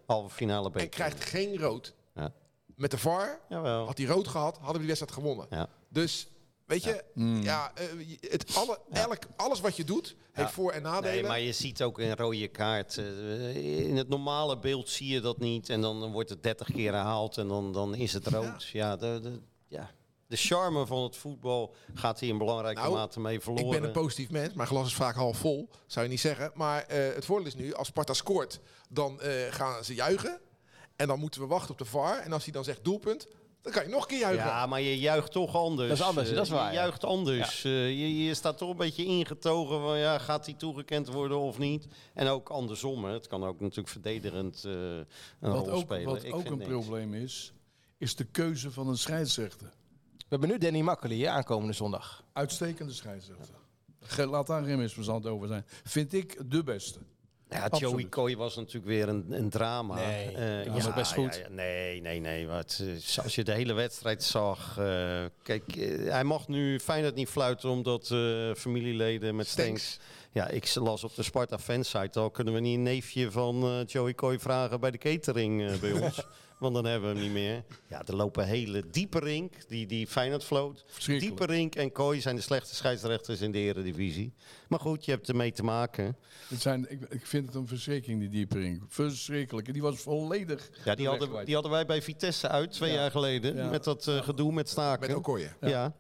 Halve 0.05 0.35
finale 0.35 0.71
en 0.73 0.89
krijgt 0.89 1.23
geen 1.23 1.57
rood. 1.57 1.93
Ja. 2.15 2.33
Met 2.75 2.91
de 2.91 2.97
VAR 2.97 3.39
Jawel. 3.49 3.85
had 3.85 3.97
hij 3.97 4.07
rood 4.07 4.27
gehad, 4.27 4.55
hadden 4.55 4.71
we 4.73 4.77
die 4.79 4.87
wedstrijd 4.87 5.13
gewonnen. 5.13 5.45
Ja. 5.49 5.67
Dus, 5.89 6.27
weet 6.65 6.83
je, 6.83 7.03
ja. 7.41 7.71
eh, 7.75 7.85
het 8.31 8.55
alle, 8.55 8.79
elk, 8.91 9.17
alles 9.35 9.59
wat 9.59 9.75
je 9.75 9.83
doet, 9.83 10.15
heeft 10.31 10.51
voor- 10.51 10.71
en 10.71 10.81
nadelen. 10.81 11.13
Nee, 11.15 11.23
maar 11.23 11.39
je 11.39 11.51
ziet 11.51 11.83
ook 11.83 11.99
een 11.99 12.15
rode 12.15 12.47
kaart. 12.47 12.97
eh, 12.97 13.85
In 13.87 13.97
het 13.97 14.09
normale 14.09 14.59
beeld 14.59 14.89
zie 14.89 15.07
je 15.13 15.21
dat 15.21 15.37
niet. 15.39 15.69
En 15.69 15.81
dan 15.81 16.11
wordt 16.11 16.29
het 16.29 16.43
30 16.43 16.71
keer 16.71 16.93
herhaald 16.93 17.37
en 17.37 17.47
dan, 17.47 17.73
dan 17.73 17.95
is 17.95 18.13
het 18.13 18.27
rood. 18.27 18.63
Ja, 18.67 18.95
de, 18.95 19.19
de, 19.23 19.39
ja. 19.67 19.89
De 20.29 20.35
charme 20.37 20.85
van 20.85 21.03
het 21.03 21.15
voetbal 21.15 21.73
gaat 21.93 22.19
hier 22.19 22.29
in 22.29 22.37
belangrijke 22.37 22.81
Nou, 22.81 22.93
mate 22.93 23.19
mee 23.19 23.39
verloren. 23.39 23.65
Ik 23.65 23.71
ben 23.71 23.83
een 23.83 23.91
positief 23.91 24.29
mens, 24.29 24.53
mijn 24.53 24.67
glas 24.67 24.85
is 24.87 24.93
vaak 24.93 25.15
half 25.15 25.37
vol, 25.37 25.69
zou 25.87 26.05
je 26.05 26.11
niet 26.11 26.19
zeggen. 26.19 26.51
Maar 26.53 26.81
eh, 26.83 27.13
het 27.15 27.25
voordeel 27.25 27.47
is 27.47 27.55
nu, 27.55 27.73
als 27.73 27.87
Sparta 27.87 28.13
scoort, 28.13 28.59
dan 28.89 29.21
eh, 29.21 29.31
gaan 29.53 29.83
ze 29.83 29.93
juichen. 29.93 30.39
En 30.95 31.07
dan 31.07 31.19
moeten 31.19 31.41
we 31.41 31.47
wachten 31.47 31.71
op 31.71 31.77
de 31.77 31.85
VAR. 31.85 32.19
En 32.19 32.33
als 32.33 32.43
hij 32.43 32.53
dan 32.53 32.63
zegt 32.63 32.83
doelpunt, 32.83 33.27
dan 33.61 33.71
kan 33.73 33.83
je 33.83 33.89
nog 33.89 34.01
een 34.01 34.07
keer 34.07 34.19
juichen. 34.19 34.45
Ja, 34.45 34.65
maar 34.65 34.81
je 34.81 34.99
juicht 34.99 35.31
toch 35.31 35.55
anders. 35.55 35.89
Dat 35.89 35.97
is 35.97 36.03
anders, 36.03 36.29
Eh, 36.29 36.35
dat 36.35 36.45
is 36.45 36.51
waar, 36.51 36.67
Je 36.69 36.73
ja. 36.73 36.81
juicht 36.81 37.03
anders. 37.03 37.63
Eh, 37.63 37.71
je, 37.89 38.23
je 38.25 38.33
staat 38.33 38.57
toch 38.57 38.69
een 38.69 38.77
beetje 38.77 39.05
ingetogen 39.05 39.79
van 39.81 39.97
ja, 39.97 40.17
gaat 40.17 40.45
hij 40.45 40.55
toegekend 40.55 41.07
worden 41.07 41.37
of 41.39 41.57
niet? 41.57 41.87
En 42.13 42.27
ook 42.27 42.49
andersom. 42.49 43.05
Hè. 43.05 43.13
Het 43.13 43.27
kan 43.27 43.43
ook 43.45 43.59
natuurlijk 43.59 43.87
verdedigend 43.89 44.63
eh, 44.65 44.71
een 44.71 45.05
Wat 45.39 45.65
rol 45.67 45.71
ook, 45.71 45.81
spelen. 45.81 46.05
wat 46.05 46.23
Ik 46.23 46.33
ook 46.35 46.41
vind 46.41 46.51
een 46.51 46.57
niks. 46.57 46.69
probleem 46.69 47.13
is, 47.13 47.53
is 47.97 48.15
de 48.15 48.25
keuze 48.25 48.71
van 48.71 48.87
een 48.87 48.97
scheidsrechter. 48.97 49.69
We 50.29 50.35
hebben 50.37 50.49
nu 50.49 50.57
Danny 50.57 50.81
Makkely 50.81 51.25
aankomende 51.27 51.73
zondag. 51.73 52.23
Uitstekende 52.33 52.93
scheidsrechter. 52.93 53.55
Laat 54.29 54.47
daar 54.47 54.63
geen 54.63 54.77
misverstand 54.77 55.25
over 55.25 55.47
zijn. 55.47 55.65
Vind 55.83 56.13
ik 56.13 56.37
de 56.51 56.63
beste. 56.63 56.99
Ja, 57.49 57.63
Absoluut. 57.63 57.91
Joey 57.93 58.09
Coy 58.09 58.35
was 58.37 58.55
natuurlijk 58.55 58.85
weer 58.85 59.09
een, 59.09 59.25
een 59.29 59.49
drama. 59.49 59.95
Nee, 59.95 60.31
Eh, 60.35 60.65
dat 60.65 60.73
was 60.73 60.87
ook 60.87 60.95
best 60.95 61.13
goed. 61.13 61.35
ja, 61.35 61.41
ja, 61.41 61.49
nee, 61.49 62.01
nee, 62.01 62.19
nee. 62.19 62.47
Wat, 62.47 62.81
eh, 63.15 63.23
als 63.23 63.35
je 63.35 63.43
de 63.43 63.51
hele 63.51 63.73
wedstrijd 63.73 64.23
zag. 64.23 64.77
eh, 64.77 65.25
kijk, 65.43 65.63
hij 66.09 66.23
mag 66.23 66.47
nu 66.47 66.79
Feyenoord 66.79 67.15
niet 67.15 67.29
fluiten 67.29 67.69
omdat 67.69 68.11
eh, 68.11 68.53
familieleden 68.55 69.35
met 69.35 69.47
Stanks. 69.47 69.83
Stanks. 69.83 69.99
Ja, 70.31 70.47
ik 70.47 70.75
las 70.75 71.03
op 71.03 71.15
de 71.15 71.23
Sparta 71.23 71.59
fansite 71.59 72.19
al. 72.19 72.29
Kunnen 72.29 72.53
we 72.53 72.59
niet 72.59 72.75
een 72.75 72.83
neefje 72.83 73.31
van 73.31 73.63
eh, 73.63 73.85
Joey 73.85 74.13
Coy 74.15 74.39
vragen 74.39 74.79
bij 74.79 74.91
de 74.91 74.97
catering 74.97 75.69
eh, 75.69 75.75
bij 75.79 75.91
ons? 76.03 76.25
Want 76.59 76.73
dan 76.73 76.85
hebben 76.85 77.09
we 77.09 77.15
hem 77.15 77.23
niet 77.23 77.33
meer. 77.33 77.63
Ja, 77.89 78.01
er 78.05 78.15
lopen 78.15 78.45
hele 78.45 78.83
diepe 78.91 79.19
rink, 79.19 79.53
die, 79.67 79.85
die 79.87 80.07
Feyenoord 80.07 80.43
floot. 80.43 80.83
Verschrikkelijk. 80.87 81.37
Diepe 81.37 81.53
rink 81.53 81.75
en 81.75 81.91
Kooi 81.91 82.21
zijn 82.21 82.35
de 82.35 82.41
slechte 82.41 82.75
scheidsrechters 82.75 83.41
in 83.41 83.51
de 83.51 83.57
eredivisie. 83.57 84.33
Maar 84.67 84.79
goed, 84.79 85.05
je 85.05 85.11
hebt 85.11 85.29
ermee 85.29 85.51
te 85.51 85.63
maken. 85.63 86.17
Het 86.47 86.61
zijn, 86.61 86.91
ik, 86.91 87.01
ik 87.09 87.25
vind 87.25 87.45
het 87.45 87.55
een 87.55 87.67
verschrikking, 87.67 88.19
die 88.19 88.29
diepering. 88.29 88.83
Verschrikkelijk. 88.87 89.67
En 89.67 89.73
die 89.73 89.81
was 89.81 89.99
volledig. 89.99 90.69
Ja, 90.85 90.95
die 90.95 91.03
de 91.05 91.09
hadden, 91.11 91.45
die 91.45 91.53
hadden 91.53 91.71
wij 91.71 91.85
bij 91.85 92.01
Vitesse 92.01 92.47
uit 92.47 92.71
twee 92.71 92.91
Ja. 92.91 92.95
jaar 92.95 93.11
geleden. 93.11 93.55
Ja. 93.55 93.69
Met 93.69 93.83
dat 93.83 94.07
eh, 94.07 94.21
gedoe 94.21 94.51
met 94.53 94.69
staken. 94.69 95.07
Met 95.07 95.17
Okoye. 95.17 95.49
Ja. 95.61 95.93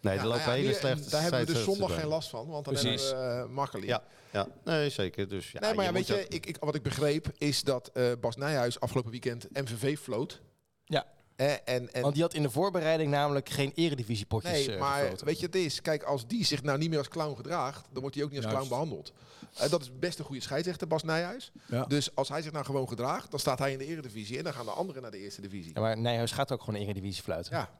Nee, 0.00 0.14
Ja, 0.14 0.20
er 0.20 0.26
lopen 0.26 0.46
nou 0.46 0.58
ja, 0.58 0.72
slechte 0.72 1.10
Daar 1.10 1.20
hebben 1.22 1.40
we 1.40 1.46
dus 1.46 1.54
scheidsrechters 1.54 1.64
zondag 1.64 1.94
geen 2.00 2.08
last 2.08 2.28
van, 2.28 2.46
want 2.46 2.64
dan 2.64 2.74
Precies. 2.74 3.02
hebben 3.10 3.42
we 3.42 3.48
uh, 3.48 3.54
makkelijk. 3.54 3.86
Ja, 3.86 4.02
ja, 4.32 4.46
nee, 4.64 4.90
zeker. 4.90 5.28
Dus, 5.28 5.52
ja, 5.52 5.60
nee, 5.60 5.74
maar 5.74 5.84
ja, 5.84 5.92
weet 5.92 6.06
je, 6.06 6.26
ik, 6.28 6.46
ik, 6.46 6.56
wat 6.60 6.74
ik 6.74 6.82
begreep 6.82 7.30
is 7.38 7.62
dat 7.62 7.90
eh, 7.94 8.04
Bas 8.20 8.36
Nijhuis 8.36 8.80
afgelopen 8.80 9.10
weekend 9.10 9.46
MVV 9.52 9.98
floot. 9.98 10.40
Ja, 10.84 11.06
Eh, 11.36 11.52
en, 11.52 11.92
en, 11.92 12.02
want 12.02 12.14
die 12.14 12.22
had 12.22 12.34
in 12.34 12.42
de 12.42 12.50
voorbereiding 12.50 13.10
namelijk 13.10 13.48
geen 13.48 13.72
eredivisiepotjes 13.74 14.52
nee, 14.52 14.72
eh, 14.74 14.80
maar 14.80 15.00
gefloten. 15.00 15.26
weet 15.26 15.40
je, 15.40 15.46
het 15.46 15.54
is, 15.54 15.80
kijk, 15.82 16.02
als 16.02 16.26
die 16.26 16.44
zich 16.44 16.62
nou 16.62 16.78
niet 16.78 16.88
meer 16.88 16.98
als 16.98 17.08
clown 17.08 17.36
gedraagt, 17.36 17.84
dan 17.92 18.00
wordt 18.00 18.14
hij 18.16 18.24
ook 18.24 18.30
niet 18.30 18.44
als 18.44 18.52
Juist. 18.52 18.68
clown 18.68 18.82
behandeld. 18.82 19.12
Eh, 19.56 19.70
dat 19.70 19.82
is 19.82 19.98
best 19.98 20.18
een 20.18 20.24
goede 20.24 20.42
scheidsrechter, 20.42 20.86
Bas 20.86 21.02
Nijhuis. 21.02 21.52
Ja. 21.66 21.84
Dus 21.84 22.14
als 22.14 22.28
hij 22.28 22.42
zich 22.42 22.52
nou 22.52 22.64
gewoon 22.64 22.88
gedraagt, 22.88 23.30
dan 23.30 23.40
staat 23.40 23.58
hij 23.58 23.72
in 23.72 23.78
de 23.78 23.84
eredivisie 23.86 24.38
en 24.38 24.44
dan 24.44 24.52
gaan 24.52 24.64
de 24.64 24.70
anderen 24.70 25.02
naar 25.02 25.10
de 25.10 25.18
eerste 25.18 25.40
divisie. 25.40 25.70
Ja, 25.74 25.80
maar 25.80 25.98
Nijhuis 25.98 26.32
gaat 26.32 26.52
ook 26.52 26.62
gewoon 26.62 26.80
eredivisie 26.80 27.22
fluiten. 27.22 27.56
Ja. 27.56 27.70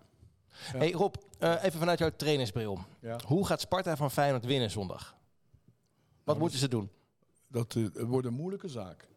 Hey 0.57 0.91
Rob, 0.91 1.15
eh, 1.39 1.65
even 1.65 1.79
vanuit 1.79 1.99
jouw 1.99 2.11
trainersbril. 2.17 2.79
Ja. 3.01 3.17
Hoe 3.27 3.47
gaat 3.47 3.61
Sparta 3.61 3.97
van 3.97 4.11
Feyenoord 4.11 4.45
winnen 4.45 4.71
zondag? 4.71 5.16
Wat 6.27 6.39
moeten 6.39 6.59
ze 6.59 6.69
doen? 6.69 6.91
Dat 7.49 7.75
eh, 7.75 8.03
wordt 8.03 8.27
een 8.27 8.35
moeilijke 8.35 8.69
zaak. 8.69 9.09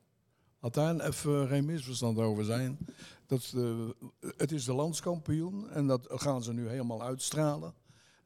Laat 0.60 0.74
daar 0.74 1.00
even 1.00 1.48
geen 1.48 1.66
misverstand 1.66 2.18
over 2.18 2.46
zijn. 2.46 2.78
Dat, 3.26 3.54
eh, 3.56 3.90
het 4.38 4.52
is 4.52 4.66
de 4.66 4.74
landskampioen 4.74 5.70
en 5.70 5.88
dat 5.88 6.08
gaan 6.10 6.44
ze 6.44 6.54
nu 6.54 6.68
helemaal 6.68 7.04
uitstralen. 7.04 7.74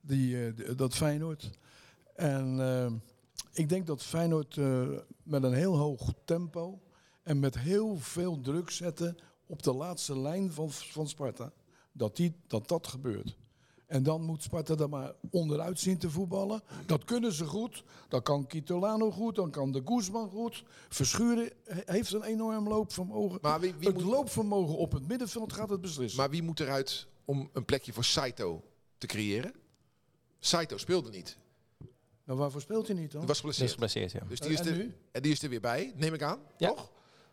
Die, 0.01 0.47
eh, 0.47 0.77
dat 0.77 0.95
Feyenoord. 0.95 1.49
En 2.15 3.01
ik 3.53 3.69
denk 3.69 3.88
dat 3.88 4.03
Feyenoord 4.03 4.55
met 5.23 5.43
een 5.43 5.53
heel 5.53 5.77
hoog 5.77 6.13
tempo 6.25 6.81
en 7.23 7.39
met 7.39 7.59
heel 7.59 7.97
veel 7.97 8.41
druk 8.41 8.69
zetten 8.69 9.17
op 9.45 9.63
de 9.63 9.73
laatste 9.73 10.19
lijn 10.19 10.51
van, 10.51 10.71
van 10.71 11.07
Sparta. 11.07 11.51
Dat, 11.91 12.15
die, 12.15 12.36
dat 12.47 12.67
dat 12.67 12.88
gebeurt. 12.88 13.38
En 13.93 14.03
dan 14.03 14.21
moet 14.21 14.43
Sparta 14.43 14.75
er 14.75 14.89
maar 14.89 15.13
onderuit 15.29 15.79
zien 15.79 15.97
te 15.97 16.09
voetballen. 16.09 16.61
Dat 16.85 17.03
kunnen 17.03 17.33
ze 17.33 17.45
goed. 17.45 17.83
Dat 18.07 18.23
kan 18.23 18.47
Kitolano 18.47 19.11
goed. 19.11 19.35
Dan 19.35 19.51
kan 19.51 19.71
de 19.71 19.81
Guzman 19.85 20.29
goed. 20.29 20.63
Verschuren 20.89 21.49
he- 21.63 21.81
heeft 21.85 22.13
een 22.13 22.23
enorm 22.23 22.67
loopvermogen. 22.67 23.39
Maar 23.41 23.59
wie, 23.59 23.73
wie 23.73 23.87
het 23.87 23.97
moet, 23.97 24.03
loopvermogen 24.05 24.75
op 24.77 24.91
het 24.91 25.07
middenveld 25.07 25.53
gaat 25.53 25.69
het 25.69 25.81
beslissen. 25.81 26.19
maar 26.19 26.29
wie 26.29 26.43
moet 26.43 26.59
eruit 26.59 27.07
om 27.25 27.49
een 27.53 27.65
plekje 27.65 27.93
voor 27.93 28.03
Saito 28.03 28.63
te 28.97 29.07
creëren? 29.07 29.53
Saito 30.39 30.77
speelde 30.77 31.09
niet. 31.09 31.37
Nou, 32.25 32.39
waarvoor 32.39 32.61
speelt 32.61 32.87
hij 32.87 32.95
niet 32.95 33.11
dan? 33.11 33.19
Die 33.19 33.27
was 33.29 33.37
geblesseerd. 33.39 33.71
geblesseerd, 33.71 34.11
ja. 34.11 34.23
Dus 34.27 34.39
die 34.39 34.51
is, 34.51 34.59
En 34.59 34.67
er, 34.67 34.77
nu? 34.77 34.93
en 35.11 35.21
die 35.21 35.31
is 35.31 35.43
er 35.43 35.49
weer 35.49 35.61
bij, 35.61 35.93
neem 35.95 36.13
ik 36.13 36.21
aan. 36.21 36.39
Ja. 36.57 36.67
Toch? 36.67 36.91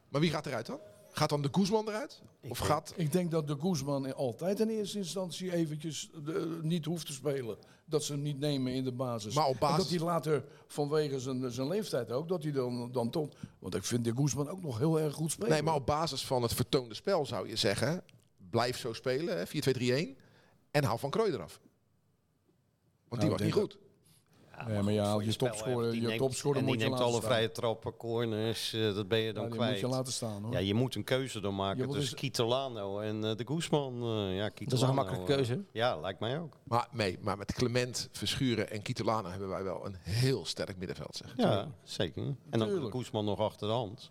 Maar 0.08 0.20
wie 0.20 0.30
gaat 0.30 0.46
eruit 0.46 0.66
dan? 0.66 0.78
Gaat 1.12 1.28
dan 1.28 1.42
de 1.42 1.48
Guzman 1.52 1.88
eruit? 1.88 2.22
Of 2.40 2.58
denk- 2.58 2.70
gaat... 2.70 2.92
Ik 2.96 3.12
denk 3.12 3.30
dat 3.30 3.46
de 3.46 3.56
Guzman 3.61 4.14
altijd 4.14 4.61
in 4.61 4.68
eerste 4.68 4.98
instantie 4.98 5.52
eventjes 5.52 6.11
de- 6.24 6.58
niet 6.62 6.84
hoeft 6.84 7.06
te 7.06 7.12
spelen. 7.12 7.56
Dat 7.84 8.04
ze 8.04 8.12
hem 8.12 8.22
niet 8.22 8.38
nemen 8.38 8.72
in 8.72 8.84
de 8.84 8.92
basis. 8.92 9.34
Maar 9.34 9.46
op 9.46 9.58
basis- 9.61 9.76
En 9.76 9.82
dat 9.82 9.98
hij 10.00 10.08
later 10.12 10.44
vanwege 10.66 11.20
zijn, 11.20 11.50
zijn 11.52 11.68
leeftijd 11.68 12.12
ook, 12.12 12.28
dat 12.28 12.42
hij 12.42 12.52
dan, 12.52 12.92
dan 12.92 13.11
toch... 13.11 13.28
Want 13.58 13.74
ik 13.74 13.84
vind 13.84 14.04
de 14.04 14.12
Guzman 14.16 14.48
ook 14.48 14.62
nog 14.62 14.78
heel 14.78 15.00
erg 15.00 15.14
goed 15.14 15.30
spelen. 15.30 15.50
Nee, 15.50 15.62
maar 15.62 15.74
op 15.74 15.86
basis 15.86 16.26
van 16.26 16.42
het 16.42 16.54
vertoonde 16.54 16.94
spel 16.94 17.26
zou 17.26 17.48
je 17.48 17.56
zeggen... 17.56 18.02
blijf 18.50 18.78
zo 18.78 18.92
spelen, 18.92 19.38
hè, 19.38 19.46
4-2-3-1. 20.16 20.18
En 20.70 20.84
haal 20.84 20.98
Van 20.98 21.11
Krooi 21.11 21.32
eraf. 21.32 21.61
Want 23.08 23.20
die 23.20 23.30
Nou, 23.30 23.30
was 23.30 23.40
ik 23.40 23.46
niet 23.46 23.54
denk 23.54 23.89
Nee, 24.66 24.82
maar 24.82 24.92
ja, 24.92 25.12
voor 25.12 25.24
je 25.24 25.36
topscorer- 25.36 25.94
je 25.94 26.00
neemt- 26.00 26.18
topscorer 26.18 26.58
en 26.58 26.64
moet 26.64 26.72
die 26.74 26.82
je 26.82 26.88
neemt 26.90 27.02
alle 27.02 27.16
staan. 27.16 27.22
vrije 27.30 27.50
trappen, 27.52 27.96
corners, 27.96 28.72
eh, 28.72 28.94
dat 28.94 29.08
ben 29.08 29.18
je 29.18 29.32
dan 29.32 29.44
Ja, 29.44 29.50
kwijt. 29.50 29.70
moet 29.70 29.80
je 29.80 29.88
laten 29.88 30.12
staan 30.12 30.42
hoor. 30.42 30.52
Ja, 30.52 30.58
je 30.58 30.74
moet 30.74 30.94
een 30.94 31.04
keuze 31.04 31.40
dan 31.40 31.54
maken 31.54 31.86
Je 31.86 31.92
tussen 31.92 32.11
dus- 32.11 32.20
Kitolano 32.20 32.98
en 33.00 33.24
eh, 33.24 33.36
de 33.36 33.46
Guzman. 33.46 33.94
eh, 34.02 34.36
ja, 34.36 34.48
Kitolano, 34.48 34.64
Dat 34.64 34.72
is 34.72 34.80
een 34.80 34.88
gemakkelijke 34.88 35.26
eh, 35.32 35.36
keuze. 35.36 35.64
ja, 35.72 36.00
lijkt 36.00 36.20
mij 36.20 36.40
ook. 36.40 36.56
Maar, 36.64 36.88
nee, 36.92 37.18
maar 37.20 37.38
met 37.38 37.52
Clement, 37.52 38.08
Verschuren 38.12 38.70
en 38.70 38.82
Kitolano 38.82 39.28
hebben 39.28 39.48
wij 39.48 39.62
wel 39.62 39.86
een 39.86 39.96
heel 40.02 40.44
sterk 40.46 40.76
middenveld. 40.76 41.16
Zeg. 41.16 41.32
Ja, 41.36 41.68
zeker. 41.82 42.22
En 42.50 42.58
dan 42.58 42.68
de. 42.68 42.90
Guzman 42.90 43.24
nog 43.24 43.38
achter 43.38 43.66
de 43.68 43.74
hand. 43.74 44.11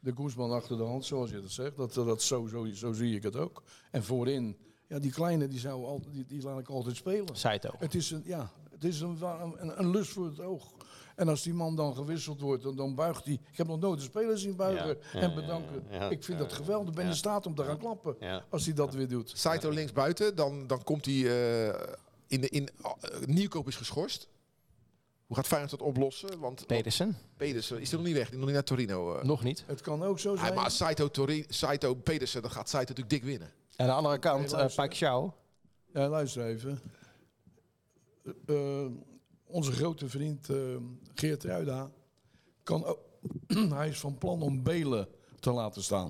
De 0.00 0.12
Guzman 0.16 0.50
achter 0.52 0.76
de 0.76 0.82
hand, 0.82 1.04
zoals 1.04 1.30
je 1.30 1.40
dat 1.40 1.50
zegt. 1.50 1.76
Dat, 1.76 1.94
dat 1.94 2.22
zo, 2.22 2.46
zo, 2.46 2.66
zo 2.74 2.92
zie 2.92 3.16
ik 3.16 3.22
het 3.22 3.36
ook. 3.36 3.62
En 3.90 4.04
voorin, 4.04 4.56
ja, 4.88 4.98
die 4.98 5.10
kleine 5.12 5.48
die, 5.48 5.58
zou 5.58 5.84
al, 5.84 6.00
die, 6.10 6.24
die 6.26 6.42
laat 6.42 6.58
ik 6.58 6.68
altijd 6.68 6.96
spelen. 6.96 7.36
Saito. 7.36 7.70
Het 7.78 7.94
is, 7.94 8.10
een, 8.10 8.22
ja, 8.24 8.50
het 8.82 8.92
is 8.92 9.00
een, 9.00 9.18
een, 9.22 9.78
een 9.78 9.90
lust 9.90 10.12
voor 10.12 10.24
het 10.26 10.40
oog. 10.40 10.72
En 11.16 11.28
als 11.28 11.42
die 11.42 11.54
man 11.54 11.76
dan 11.76 11.94
gewisseld 11.94 12.40
wordt, 12.40 12.62
dan, 12.62 12.76
dan 12.76 12.94
buigt 12.94 13.24
hij. 13.24 13.32
Ik 13.50 13.56
heb 13.56 13.66
nog 13.66 13.80
nooit 13.80 13.98
een 13.98 14.04
speler 14.04 14.38
zien 14.38 14.56
buigen 14.56 14.98
Ja, 15.12 15.20
en 15.20 15.34
bedanken. 15.34 15.84
ja, 15.90 15.96
ja, 15.96 16.10
ik 16.10 16.24
vind 16.24 16.38
dat 16.38 16.52
geweldig. 16.52 16.88
Ik 16.88 16.94
ben 16.94 17.04
ja. 17.04 17.10
in 17.10 17.16
staat 17.16 17.46
om 17.46 17.54
te 17.54 17.64
gaan 17.64 17.78
klappen 17.78 18.16
Ja. 18.20 18.44
als 18.50 18.64
hij 18.64 18.74
dat 18.74 18.94
weer 18.94 19.08
doet. 19.08 19.32
Saito 19.34 19.70
links 19.70 19.92
buiten, 19.92 20.36
dan, 20.36 20.66
dan 20.66 20.82
komt 20.84 21.04
hij 21.04 21.14
eh, 21.14 21.80
in 22.26 22.40
de... 22.40 22.48
In, 22.48 22.68
uh, 22.80 22.90
Nieuwkoop 23.26 23.68
is 23.68 23.76
geschorst. 23.76 24.28
Hoe 25.26 25.36
gaat 25.36 25.46
Feyenoord 25.46 25.70
dat 25.70 25.82
oplossen? 25.82 26.38
Want 26.38 26.66
Pedersen? 26.66 27.16
Pedersen 27.36 27.80
is 27.80 27.90
er 27.90 27.96
nog 27.96 28.06
niet 28.06 28.14
weg. 28.16 28.28
Die 28.28 28.36
nog 28.36 28.44
niet 28.46 28.54
naar 28.54 28.64
Torino. 28.64 29.14
eh. 29.16 29.24
Nog 29.24 29.42
niet. 29.42 29.64
Het 29.66 29.80
kan 29.80 30.02
ook 30.02 30.18
zo 30.18 30.36
zijn. 30.36 30.54
maar 30.54 30.64
als 30.64 30.76
Saito, 30.76 31.08
Tori, 31.08 31.44
Saito 31.48 31.94
Pedersen, 31.94 32.42
dan 32.42 32.50
gaat 32.50 32.68
Saito 32.68 32.88
natuurlijk 32.94 33.10
dik 33.22 33.24
winnen. 33.30 33.50
Aan 33.76 33.86
de 33.86 33.92
andere 33.92 34.18
kant, 34.18 34.52
eh. 34.52 34.66
Pike 34.66 34.94
Shaw. 34.94 35.30
Ja, 35.92 36.08
luister 36.08 36.44
even. 36.46 36.80
Eh, 38.22 38.32
eh, 38.84 38.90
onze 39.44 39.72
grote 39.72 40.08
vriend 40.08 40.48
eh, 40.48 40.56
Geert 41.14 41.44
Ruida 41.44 41.90
kan 42.62 42.84
ook, 42.84 42.98
hij 43.78 43.88
is 43.88 44.00
van 44.00 44.18
plan 44.18 44.42
om 44.42 44.62
Belen 44.62 45.08
te 45.40 45.50
laten 45.52 45.82
staan. 45.82 46.08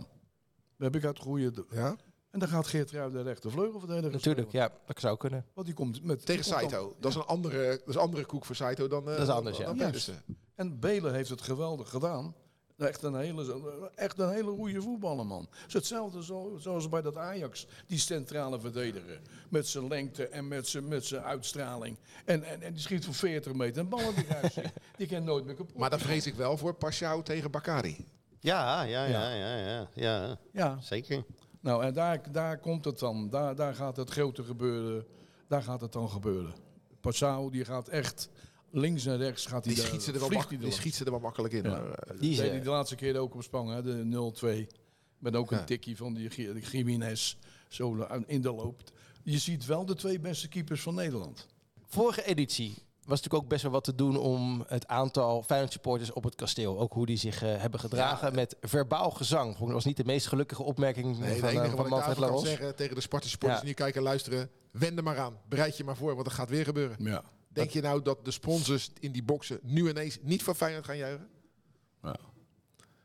Dat 0.76 0.92
heb 0.92 0.96
ik 0.96 1.04
uit 1.04 1.18
goede. 1.18 1.66
Ja? 1.70 1.96
En 2.30 2.38
dan 2.38 2.48
gaat 2.48 2.66
Geert 2.66 2.90
Ruida 2.90 3.22
rechtervleugelverdediger 3.22 4.10
Natuurlijk, 4.12 4.48
spelen. 4.48 4.68
ja, 4.68 4.78
dat 4.86 5.00
zou 5.00 5.16
kunnen. 5.16 5.46
Want 5.54 5.66
die 5.66 5.76
komt 5.76 6.02
met 6.04 6.26
Tegen 6.26 6.50
dan- 6.50 6.60
Saito. 6.60 6.96
Dat 7.00 7.10
is 7.10 7.16
een 7.16 7.22
andere, 7.24 7.68
dat 7.68 7.88
is 7.88 7.94
een 7.94 8.00
andere 8.00 8.24
koek 8.26 8.44
voor 8.44 8.56
Saito 8.56 8.88
dan, 8.88 9.08
eh, 9.08 9.16
Dat 9.16 9.28
is 9.28 9.34
anders, 9.34 9.56
dan, 9.58 9.66
ja. 9.66 9.72
dan 9.74 9.86
Pedersen. 9.86 10.22
En 10.54 10.78
Belen 10.80 11.14
heeft 11.14 11.30
het 11.30 11.42
geweldig 11.42 11.88
gedaan. 11.90 12.34
Echt 12.82 13.02
een 13.02 13.14
hele, 13.14 13.90
echt 13.94 14.18
een 14.18 14.30
hele 14.30 14.50
goede 14.50 14.82
voetballer, 14.82 15.26
man. 15.26 15.48
Het 15.50 15.66
is 15.68 15.72
hetzelfde 15.72 16.24
zo, 16.24 16.56
zoals 16.60 16.88
bij 16.88 17.02
dat 17.02 17.16
Ajax, 17.16 17.66
die 17.86 17.98
centrale 17.98 18.60
verdediger. 18.60 19.20
Met 19.48 19.68
zijn 19.68 19.88
lengte 19.88 20.28
en 20.28 20.48
met 20.48 20.68
zijn, 20.68 20.88
met 20.88 21.04
zijn 21.04 21.22
uitstraling. 21.22 21.98
En, 22.24 22.42
en, 22.42 22.62
en 22.62 22.72
die 22.72 22.82
schiet 22.82 23.04
van 23.04 23.14
40 23.14 23.52
meter 23.52 23.82
en 23.82 23.88
ballen 23.88 24.14
die 24.14 24.24
eruit 24.28 24.52
zien. 24.52 24.70
Die 24.96 25.06
kan 25.06 25.24
nooit 25.24 25.44
meer 25.44 25.54
kapot. 25.54 25.76
Maar 25.76 25.90
daar 25.90 26.00
vrees 26.00 26.26
ik 26.26 26.34
wel 26.34 26.56
voor 26.56 26.74
Pashao 26.74 27.22
tegen 27.22 27.50
Bakari. 27.50 28.06
Ja, 28.40 28.82
ja, 28.82 29.04
ja, 29.04 29.30
ja, 29.34 29.58
ja, 29.58 29.88
ja, 29.94 30.38
Ja, 30.52 30.78
zeker. 30.80 31.24
nou 31.60 31.84
en 31.84 31.92
daar, 31.94 32.32
daar 32.32 32.58
komt 32.58 32.84
het 32.84 32.98
dan. 32.98 33.30
Daar, 33.30 33.54
daar 33.54 33.74
gaat 33.74 33.96
het 33.96 34.10
grote 34.10 34.44
gebeuren. 34.44 35.06
Daar 35.48 35.62
gaat 35.62 35.80
het 35.80 35.92
dan 35.92 36.08
gebeuren. 36.08 36.54
Passau, 37.00 37.50
die 37.50 37.64
gaat 37.64 37.88
echt 37.88 38.28
links 38.72 39.06
en 39.06 39.16
rechts 39.16 39.46
gaat 39.46 39.64
hij 39.64 39.74
Die 39.74 39.82
daar- 39.82 39.90
schiet, 39.90 40.02
ze 40.02 40.12
er 40.12 40.18
wel 40.18 40.26
vliegt 40.28 40.42
mak- 40.42 40.52
hij 40.52 40.60
die 40.62 40.70
schiet 40.72 40.94
ze 40.94 41.04
er 41.04 41.10
wel 41.10 41.20
makkelijk 41.20 41.54
in. 41.54 41.62
Ja. 41.62 41.82
Eh, 41.84 42.20
Die 42.20 42.36
deed 42.36 42.44
eh, 42.44 42.50
hij 42.50 42.60
de 42.60 42.70
laatste 42.70 42.94
keer 42.94 43.18
ook 43.18 43.34
op 43.34 43.42
Spang, 43.42 43.70
hè, 43.72 43.82
de 43.82 44.04
0-2. 44.04 44.66
Met 45.18 45.36
ook 45.36 45.50
Ja. 45.50 45.58
een 45.58 45.64
tikkie 45.64 45.96
van 45.96 46.14
die 46.14 46.28
Jiménez 46.60 47.34
zo 47.68 48.06
in 48.26 48.40
de 48.42 48.52
loop. 48.52 48.82
Je 49.22 49.38
ziet 49.38 49.66
wel 49.66 49.84
de 49.86 49.94
twee 49.94 50.20
beste 50.20 50.48
keepers 50.48 50.80
van 50.82 50.94
Nederland. 50.94 51.46
Vorige 51.86 52.24
editie 52.24 52.74
was 53.04 53.16
natuurlijk 53.20 53.42
ook 53.44 53.48
best 53.48 53.62
wel 53.62 53.72
wat 53.72 53.84
te 53.84 53.94
doen 53.94 54.16
om 54.18 54.64
het 54.66 54.86
aantal 54.86 55.42
Feyenoord 55.42 55.72
supporters 55.72 56.12
op 56.12 56.24
het 56.24 56.34
kasteel. 56.34 56.78
Ook 56.80 56.92
hoe 56.92 57.06
die 57.06 57.16
zich 57.16 57.42
eh, 57.42 57.56
hebben 57.60 57.80
gedragen 57.80 58.34
met 58.34 58.56
verbaal 58.60 59.10
gezang. 59.10 59.56
Dat 59.58 59.68
was 59.70 59.84
niet 59.84 59.96
de 59.96 60.04
meest 60.04 60.26
gelukkige 60.26 60.62
opmerking 60.62 61.06
Nee, 61.18 61.38
van, 61.38 61.48
het 61.48 61.56
eh, 61.56 61.62
enige 61.62 61.76
van 61.76 61.88
Manfred 61.88 62.14
kan 62.18 62.24
Laros. 62.24 62.42
zeggen 62.42 62.76
tegen 62.76 62.94
de 62.94 63.00
Sparta 63.00 63.28
supporters 63.28 63.60
Ja. 63.60 63.66
die 63.66 63.74
nu 63.76 63.82
kijken 63.82 64.00
en 64.00 64.06
luisteren. 64.06 64.50
Wend 64.72 64.96
er 64.98 65.02
maar 65.04 65.18
aan. 65.18 65.36
Bereid 65.48 65.76
je 65.76 65.84
maar 65.84 65.96
voor, 65.96 66.14
want 66.14 66.26
er 66.26 66.32
gaat 66.32 66.48
weer 66.48 66.64
gebeuren. 66.64 66.96
Ja. 66.98 67.22
Denk 67.53 67.70
je 67.70 67.80
nou 67.80 68.03
dat 68.03 68.24
de 68.24 68.30
sponsors 68.30 68.90
in 69.00 69.12
die 69.12 69.22
boxen 69.22 69.59
nu 69.62 69.88
ineens 69.88 70.18
niet 70.22 70.42
voor 70.42 70.55
Feyenoord 70.55 70.84
gaan 70.84 70.96
juichen? 70.96 71.28
Ja. 72.03 72.16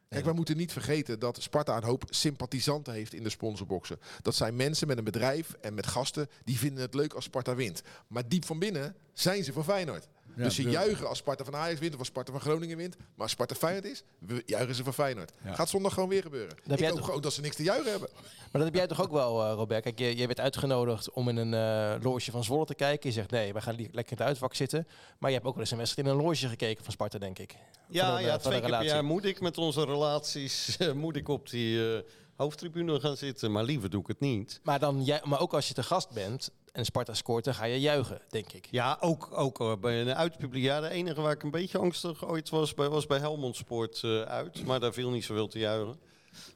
Kijk, 0.10 0.26
wij 0.26 0.34
moeten 0.34 0.58
niet 0.58 0.72
vergeten 0.72 1.20
dat 1.20 1.42
Sparta 1.42 1.78
een 1.78 1.84
hoop 1.84 2.04
sympathisanten 2.10 2.94
heeft 2.94 3.14
in 3.14 3.24
de 3.24 3.30
sponsorboxen. 3.30 4.00
Dat 4.22 4.36
zijn 4.36 4.56
mensen 4.56 4.88
met 4.88 4.98
een 4.98 5.04
bedrijf 5.04 5.54
en 5.62 5.74
met 5.74 5.88
gasten 5.88 6.30
die 6.44 6.58
vinden 6.58 6.82
het 6.82 6.94
leuk 6.94 7.14
als 7.14 7.24
Sparta 7.24 7.56
wint. 7.56 7.82
Maar 8.08 8.28
diep 8.28 8.46
van 8.46 8.60
binnen 8.60 8.96
zijn 9.14 9.44
ze 9.44 9.54
voor 9.54 9.64
Feyenoord. 9.64 10.08
Ja, 10.38 10.44
dus 10.44 10.56
ze 10.56 10.70
juichen 10.70 11.08
als 11.08 11.18
Sparta 11.18 11.44
van 11.44 11.56
Ajax 11.56 11.80
wint 11.80 11.94
of 11.94 12.00
als 12.00 12.08
Sparta 12.08 12.32
van 12.32 12.42
Groningen 12.42 12.78
wint. 12.78 12.98
Maar 12.98 13.06
als 13.18 13.32
Sparta 13.32 13.56
Feyenoord 13.56 13.86
is, 13.86 14.04
juichen 14.46 14.76
ze 14.76 14.84
voor 14.84 14.94
Feyenoord. 14.94 15.32
Ja. 15.44 15.54
Gaat 15.54 15.70
zondag 15.70 15.94
gewoon 15.94 16.10
weer 16.10 16.22
gebeuren. 16.22 16.56
heb 16.64 16.72
Ik 16.74 16.80
jij 16.80 16.88
hoop 16.88 16.98
toch- 16.98 17.06
gewoon 17.06 17.22
dat 17.22 17.34
ze 17.34 17.42
niks 17.42 17.56
te 17.56 17.64
juichen 17.64 17.92
hebben. 17.92 18.10
Maar 18.14 18.50
dat 18.52 18.64
heb 18.64 18.74
jij 18.76 18.88
toch 18.88 19.02
ook 19.02 19.12
wel, 19.12 19.44
eh, 19.44 19.54
Robert? 19.54 19.84
Kijk, 19.84 20.00
je, 20.00 20.18
je 20.18 20.26
werd 20.28 20.40
uitgenodigd 20.40 21.12
om 21.12 21.30
in 21.30 21.38
een 21.38 21.54
eh 21.54 22.04
loge 22.04 22.32
van 22.32 22.44
Zwolle 22.44 22.66
te 22.66 22.76
kijken. 22.76 23.10
Je 23.10 23.16
zegt 23.16 23.32
nee, 23.32 23.54
we 23.54 23.62
gaan 23.62 23.76
lekker 23.76 23.94
in 23.98 24.18
het 24.18 24.22
uitvak 24.22 24.56
zitten. 24.56 24.88
Maar 25.20 25.30
je 25.30 25.36
hebt 25.36 25.48
ook 25.48 25.54
wel 25.54 25.64
eens 25.64 25.72
een 25.72 25.78
wedstrijd 25.78 26.08
in 26.08 26.14
een 26.14 26.22
loge 26.22 26.48
gekeken 26.48 26.84
van 26.84 26.94
Sparta, 26.94 27.18
denk 27.18 27.40
ik. 27.40 27.56
Ja, 27.90 28.06
Van 28.08 28.16
een, 28.18 28.24
ja 28.24 28.30
van 28.32 28.40
twee 28.40 28.62
keer 28.62 28.70
per 28.94 29.06
moet 29.06 29.26
ik 29.26 29.42
met 29.42 29.58
onze 29.58 29.86
relaties 29.86 30.56
eh, 30.78 30.92
moet 30.92 31.16
ik 31.16 31.28
op 31.28 31.50
die 31.50 31.94
eh, 31.96 32.02
hoofdtribune 32.36 33.00
gaan 33.00 33.18
zitten. 33.18 33.52
Maar 33.52 33.64
liever 33.64 33.90
doe 33.90 34.02
ik 34.02 34.08
het 34.08 34.20
niet. 34.20 34.60
Maar, 34.64 34.80
dan, 34.80 35.04
jij- 35.04 35.22
maar 35.24 35.40
ook 35.40 35.54
als 35.54 35.68
je 35.68 35.74
te 35.74 35.84
gast 35.84 36.10
bent 36.10 36.52
en 36.78 36.86
Sparta 36.86 37.14
scoort, 37.14 37.50
ga 37.50 37.66
je 37.66 37.80
juichen, 37.80 38.22
denk 38.30 38.52
ik. 38.52 38.68
Ja, 38.72 38.98
ook, 39.00 39.30
ook 39.32 39.60
eh, 39.60 39.74
bij 39.82 40.02
een 40.02 40.16
uitpubliek. 40.16 40.64
Ja, 40.64 40.80
de 40.80 40.90
enige 40.90 41.22
waar 41.22 41.32
ik 41.32 41.44
een 41.44 41.52
beetje 41.52 41.78
angstig 41.78 42.28
ooit 42.28 42.50
was, 42.50 42.74
bij, 42.74 42.90
was 42.90 43.06
bij 43.06 43.20
Helmond 43.20 43.56
Sport 43.56 44.04
eh, 44.04 44.22
uit. 44.22 44.66
Maar 44.66 44.80
daar 44.80 44.94
viel 44.94 45.10
niet 45.10 45.24
zoveel 45.24 45.48
te 45.48 45.60
juichen. 45.60 46.00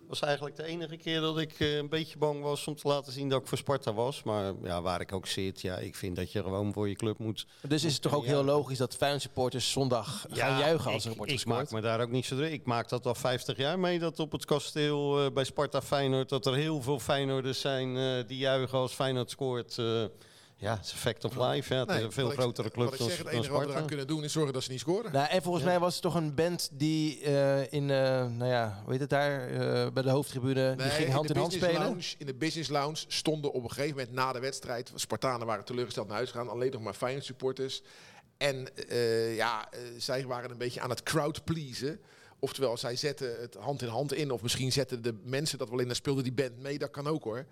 Was 0.07 0.21
eigenlijk 0.21 0.55
de 0.55 0.63
enige 0.63 0.97
keer 0.97 1.19
dat 1.19 1.39
ik 1.39 1.59
eh, 1.59 1.75
een 1.75 1.89
beetje 1.89 2.17
bang 2.17 2.41
was 2.41 2.67
om 2.67 2.75
te 2.75 2.87
laten 2.87 3.11
zien 3.11 3.29
dat 3.29 3.41
ik 3.41 3.47
voor 3.47 3.57
Sparta 3.57 3.93
was. 3.93 4.23
Maar 4.23 4.53
ja, 4.63 4.81
waar 4.81 5.01
ik 5.01 5.13
ook 5.13 5.27
zit, 5.27 5.61
ja, 5.61 5.77
ik 5.77 5.95
vind 5.95 6.15
dat 6.15 6.31
je 6.31 6.43
gewoon 6.43 6.73
voor 6.73 6.89
je 6.89 6.95
club 6.95 7.17
moet. 7.17 7.45
Dus 7.67 7.83
is 7.83 7.93
het 7.93 8.01
toch 8.01 8.13
ook 8.13 8.25
heel 8.25 8.43
logisch 8.43 8.77
dat 8.77 8.95
Feyenoord 8.95 9.21
supporters 9.21 9.71
zondag 9.71 10.25
gaan 10.29 10.57
juichen 10.59 10.91
als 10.91 11.05
er 11.05 11.11
ik, 11.11 11.17
wordt 11.17 11.31
ik 11.31 11.37
gescoord? 11.37 11.57
maak 11.57 11.71
me 11.71 11.81
daar 11.81 12.01
ook 12.01 12.11
niet 12.11 12.25
zo 12.25 12.35
druk. 12.35 12.51
Ik 12.51 12.65
maak 12.65 12.89
dat 12.89 13.05
al 13.05 13.15
50 13.15 13.57
jaar 13.57 13.79
mee 13.79 13.99
dat 13.99 14.19
op 14.19 14.31
het 14.31 14.45
kasteel 14.45 15.25
eh, 15.25 15.31
bij 15.33 15.43
Sparta 15.43 15.81
Feyenoord 15.81 16.29
dat 16.29 16.45
er 16.45 16.55
heel 16.55 16.81
veel 16.81 16.99
Feyenoorders 16.99 17.59
zijn 17.59 17.97
eh, 17.97 18.27
die 18.27 18.37
juichen 18.37 18.77
als 18.77 18.93
Feyenoord 18.93 19.29
scoort. 19.29 19.77
Ja, 20.61 20.75
het 20.75 20.85
is 20.85 20.91
fact 20.91 21.23
of 21.23 21.35
life. 21.35 21.73
Ja, 21.73 21.79
het 21.79 21.89
is 21.89 21.95
Nee, 21.95 22.03
een 22.03 22.11
veel 22.11 22.29
grotere 22.29 22.71
club 22.71 22.85
Wat 22.85 22.93
ik 22.93 22.99
dan, 22.99 23.09
zeg, 23.09 23.17
het 23.17 23.27
enige 23.27 23.51
wat 23.51 23.65
we 23.65 23.71
eraan 23.71 23.85
kunnen 23.87 24.07
doen 24.07 24.23
is 24.23 24.31
zorgen 24.31 24.53
dat 24.53 24.63
ze 24.63 24.71
niet 24.71 24.79
scoren. 24.79 25.11
Nou, 25.11 25.29
en 25.29 25.41
volgens 25.41 25.63
mij 25.63 25.79
was 25.79 25.93
het 25.93 26.01
toch 26.01 26.15
een 26.15 26.35
band 26.35 26.69
die 26.73 27.21
eh, 27.21 27.71
in, 27.73 27.89
eh, 27.89 28.25
nou 28.27 28.45
ja, 28.45 28.79
hoe 28.83 28.91
heet 28.91 29.01
het 29.01 29.09
daar, 29.09 29.47
eh, 29.47 29.91
bij 29.91 30.03
de 30.03 30.09
hoofdtribune, 30.09 30.75
die 30.75 30.89
ging 30.89 31.11
hand 31.11 31.27
de 31.27 31.33
in 31.33 31.39
hand 31.39 31.51
business 31.51 31.73
spelen. 31.75 31.81
Lounge, 31.87 32.15
in 32.17 32.25
de 32.25 32.33
business 32.33 32.69
lounge 32.69 33.03
stonden 33.07 33.51
op 33.51 33.63
een 33.63 33.69
gegeven 33.69 33.97
moment 33.97 34.11
na 34.15 34.31
de 34.31 34.39
wedstrijd... 34.39 34.91
Spartanen 34.95 35.47
waren 35.47 35.65
teleurgesteld 35.65 36.07
naar 36.07 36.15
huis 36.15 36.31
gegaan. 36.31 36.49
Alleen 36.49 36.71
nog 36.71 36.81
maar 36.81 36.93
Feyenoord 36.93 37.25
supporters. 37.25 37.81
En 38.37 38.75
eh, 38.87 39.35
ja, 39.35 39.69
zij 39.97 40.25
waren 40.25 40.51
een 40.51 40.57
beetje 40.57 40.81
aan 40.81 40.89
het 40.89 41.03
crowd 41.03 41.43
pleasen. 41.43 41.99
Oftewel, 42.39 42.77
zij 42.77 42.95
zetten 42.95 43.39
het 43.39 43.55
hand 43.55 43.81
in 43.81 43.87
hand 43.87 44.13
in. 44.13 44.31
Of 44.31 44.41
misschien 44.41 44.71
zetten 44.71 45.01
de 45.01 45.19
mensen 45.23 45.57
dat 45.57 45.69
wel 45.69 45.79
in. 45.79 45.85
Dan 45.85 45.95
speelde 45.95 46.21
die 46.21 46.33
band 46.33 46.57
mee. 46.57 46.77
Dat 46.77 46.91
kan 46.91 47.07
ook 47.07 47.23
hoor. 47.23 47.45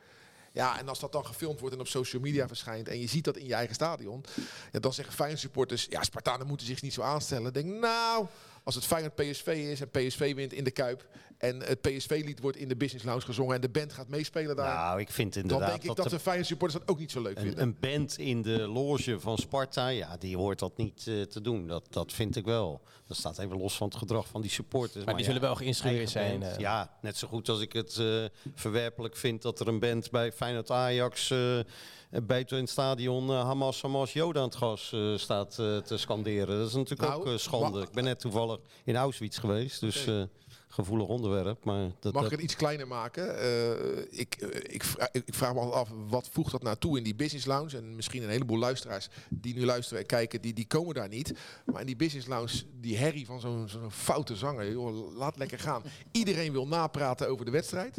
Ja, 0.52 0.80
en 0.80 0.90
als 0.90 1.00
dat 1.00 1.12
dan 1.12 1.26
gefilmd 1.26 1.60
wordt 1.60 1.76
en 1.76 1.82
op 1.82 1.88
social 1.88 2.22
media 2.22 2.48
verschijnt... 2.48 2.88
en 2.88 3.00
je 3.00 3.08
ziet 3.08 3.24
dat 3.24 3.38
in 3.38 3.46
je 3.46 3.54
eigen 3.54 3.76
stadion... 3.76 4.26
Ja, 4.72 4.80
dan 4.80 4.94
zeggen 4.94 5.14
Feyenoord 5.14 5.42
supporters... 5.42 5.88
ja, 5.90 6.04
Spartanen 6.04 6.48
moeten 6.48 6.68
zich 6.68 6.82
niet 6.82 6.94
zo 6.94 7.02
aanstellen. 7.02 7.54
Denk, 7.54 7.80
nou, 7.80 8.28
als 8.64 8.76
het 8.76 8.86
Feyenoord 8.86 9.16
PSV 9.16 9.48
is 9.48 9.82
en 9.82 9.90
PSV 9.90 10.36
wint 10.36 10.54
in 10.54 10.64
de 10.64 10.72
Kuip... 10.72 11.08
en 11.38 11.60
het 11.60 11.82
PSV-lied 11.82 12.40
wordt 12.40 12.58
in 12.58 12.68
de 12.68 12.76
Business 12.76 13.06
Lounge 13.06 13.22
gezongen... 13.26 13.56
en 13.56 13.62
de 13.62 13.70
band 13.70 13.94
gaat 13.94 14.08
meespelen 14.08 14.56
daar... 14.56 14.76
Nou, 14.76 15.00
ik 15.00 15.10
vind 15.12 15.34
dan 15.34 15.42
inderdaad 15.44 15.68
denk 15.70 15.82
ik 15.82 15.88
dat, 15.88 15.96
dat 15.96 16.06
de- 16.10 16.16
de 16.16 16.20
Feyenoord 16.22 16.48
supporters 16.48 16.80
dat 16.80 16.90
ook 16.90 17.00
niet 17.00 17.12
zo 17.12 17.22
leuk 17.22 17.36
een, 17.38 17.42
vinden. 17.44 17.62
een 17.64 17.78
band 17.80 18.18
in 18.18 18.42
de 18.42 18.68
loge 18.68 19.20
van 19.20 19.38
Sparta, 19.38 19.88
ja, 19.88 20.18
die 20.18 20.38
hoort 20.38 20.60
dat 20.60 20.78
niet 20.78 21.08
eh, 21.08 21.22
te 21.22 21.42
doen. 21.42 21.68
Dat, 21.68 21.88
dat 21.90 22.14
vind 22.14 22.36
ik 22.36 22.46
wel. 22.46 22.82
Dat 23.08 23.18
staat 23.18 23.38
even 23.40 23.58
los 23.58 23.78
van 23.78 23.88
het 23.88 23.98
gedrag 23.98 24.28
van 24.28 24.42
die 24.42 24.52
supporters. 24.52 25.06
Maar 25.06 25.14
die 25.16 25.24
ja, 25.24 25.30
zullen 25.32 25.48
wel 25.48 25.56
geïnstrueerd 25.56 26.16
eigen 26.16 26.40
zijn. 26.40 26.54
eh. 26.54 26.60
Ja, 26.60 26.98
net 27.02 27.18
zo 27.18 27.28
goed 27.28 27.50
als 27.50 27.62
ik 27.62 27.74
het 27.74 27.98
eh, 27.98 28.26
verwerpelijk 28.56 29.16
vind 29.16 29.42
dat 29.42 29.60
er 29.60 29.68
een 29.68 29.80
band 29.80 30.12
bij 30.12 30.32
Feyenoord 30.32 30.72
Ajax 30.72 31.34
buiten 32.10 32.58
in 32.58 32.64
het 32.64 32.72
stadion 32.72 33.30
eh, 33.30 33.44
Hamas, 33.44 33.82
Hamas, 33.82 34.14
Joden 34.14 34.42
aan 34.42 34.48
het 34.48 34.58
gas 34.58 34.92
eh, 34.94 35.16
staat 35.18 35.60
eh, 35.60 35.78
te 35.78 35.98
scanderen. 35.98 36.58
Dat 36.60 36.68
is 36.68 36.74
natuurlijk 36.74 37.10
Nou, 37.10 37.22
ook 37.22 37.28
eh, 37.28 37.38
schande. 37.38 37.82
Ik 37.82 37.92
ben 37.92 38.04
net 38.04 38.20
toevallig 38.20 38.60
in 38.84 38.96
Auschwitz 38.96 39.40
geweest, 39.40 39.80
dus 39.80 40.06
eh, 40.08 40.22
gevoelig 40.68 41.08
onderwerp. 41.08 41.64
Maar 41.66 41.92
dat, 42.00 42.14
Mag 42.14 42.26
ik 42.26 42.32
het 42.32 42.42
iets 42.42 42.56
kleiner 42.56 42.88
maken? 42.88 43.40
Eh, 43.40 44.20
ik, 44.20 44.36
eh, 44.36 44.74
ik, 44.74 44.84
ik 45.12 45.34
vraag 45.34 45.54
me 45.54 45.60
af, 45.60 45.90
wat 46.08 46.30
voegt 46.32 46.52
dat 46.52 46.64
nou 46.64 46.76
toe 46.78 46.98
in 46.98 47.04
die 47.04 47.16
business 47.16 47.46
lounge? 47.46 47.78
En 47.78 47.96
misschien 47.96 48.24
een 48.24 48.30
heleboel 48.30 48.58
luisteraars 48.58 49.08
die 49.30 49.54
nu 49.56 49.66
luisteren 49.66 50.00
en 50.02 50.06
kijken, 50.08 50.42
die, 50.42 50.54
die 50.54 50.68
komen 50.68 50.96
daar 50.96 51.08
niet. 51.10 51.34
Maar 51.66 51.80
in 51.82 51.88
die 51.88 51.96
business 51.96 52.28
lounge, 52.28 52.64
die 52.82 52.98
herrie 52.98 53.26
van 53.26 53.40
zo'n 53.40 53.70
zo'n 53.70 53.92
foute 53.92 54.36
zanger, 54.36 54.72
joh, 54.72 55.16
laat 55.18 55.38
lekker 55.38 55.60
gaan. 55.60 55.84
Iedereen 56.12 56.52
wil 56.52 56.68
napraten 56.68 57.28
over 57.30 57.46
de 57.46 57.52
wedstrijd. 57.52 57.98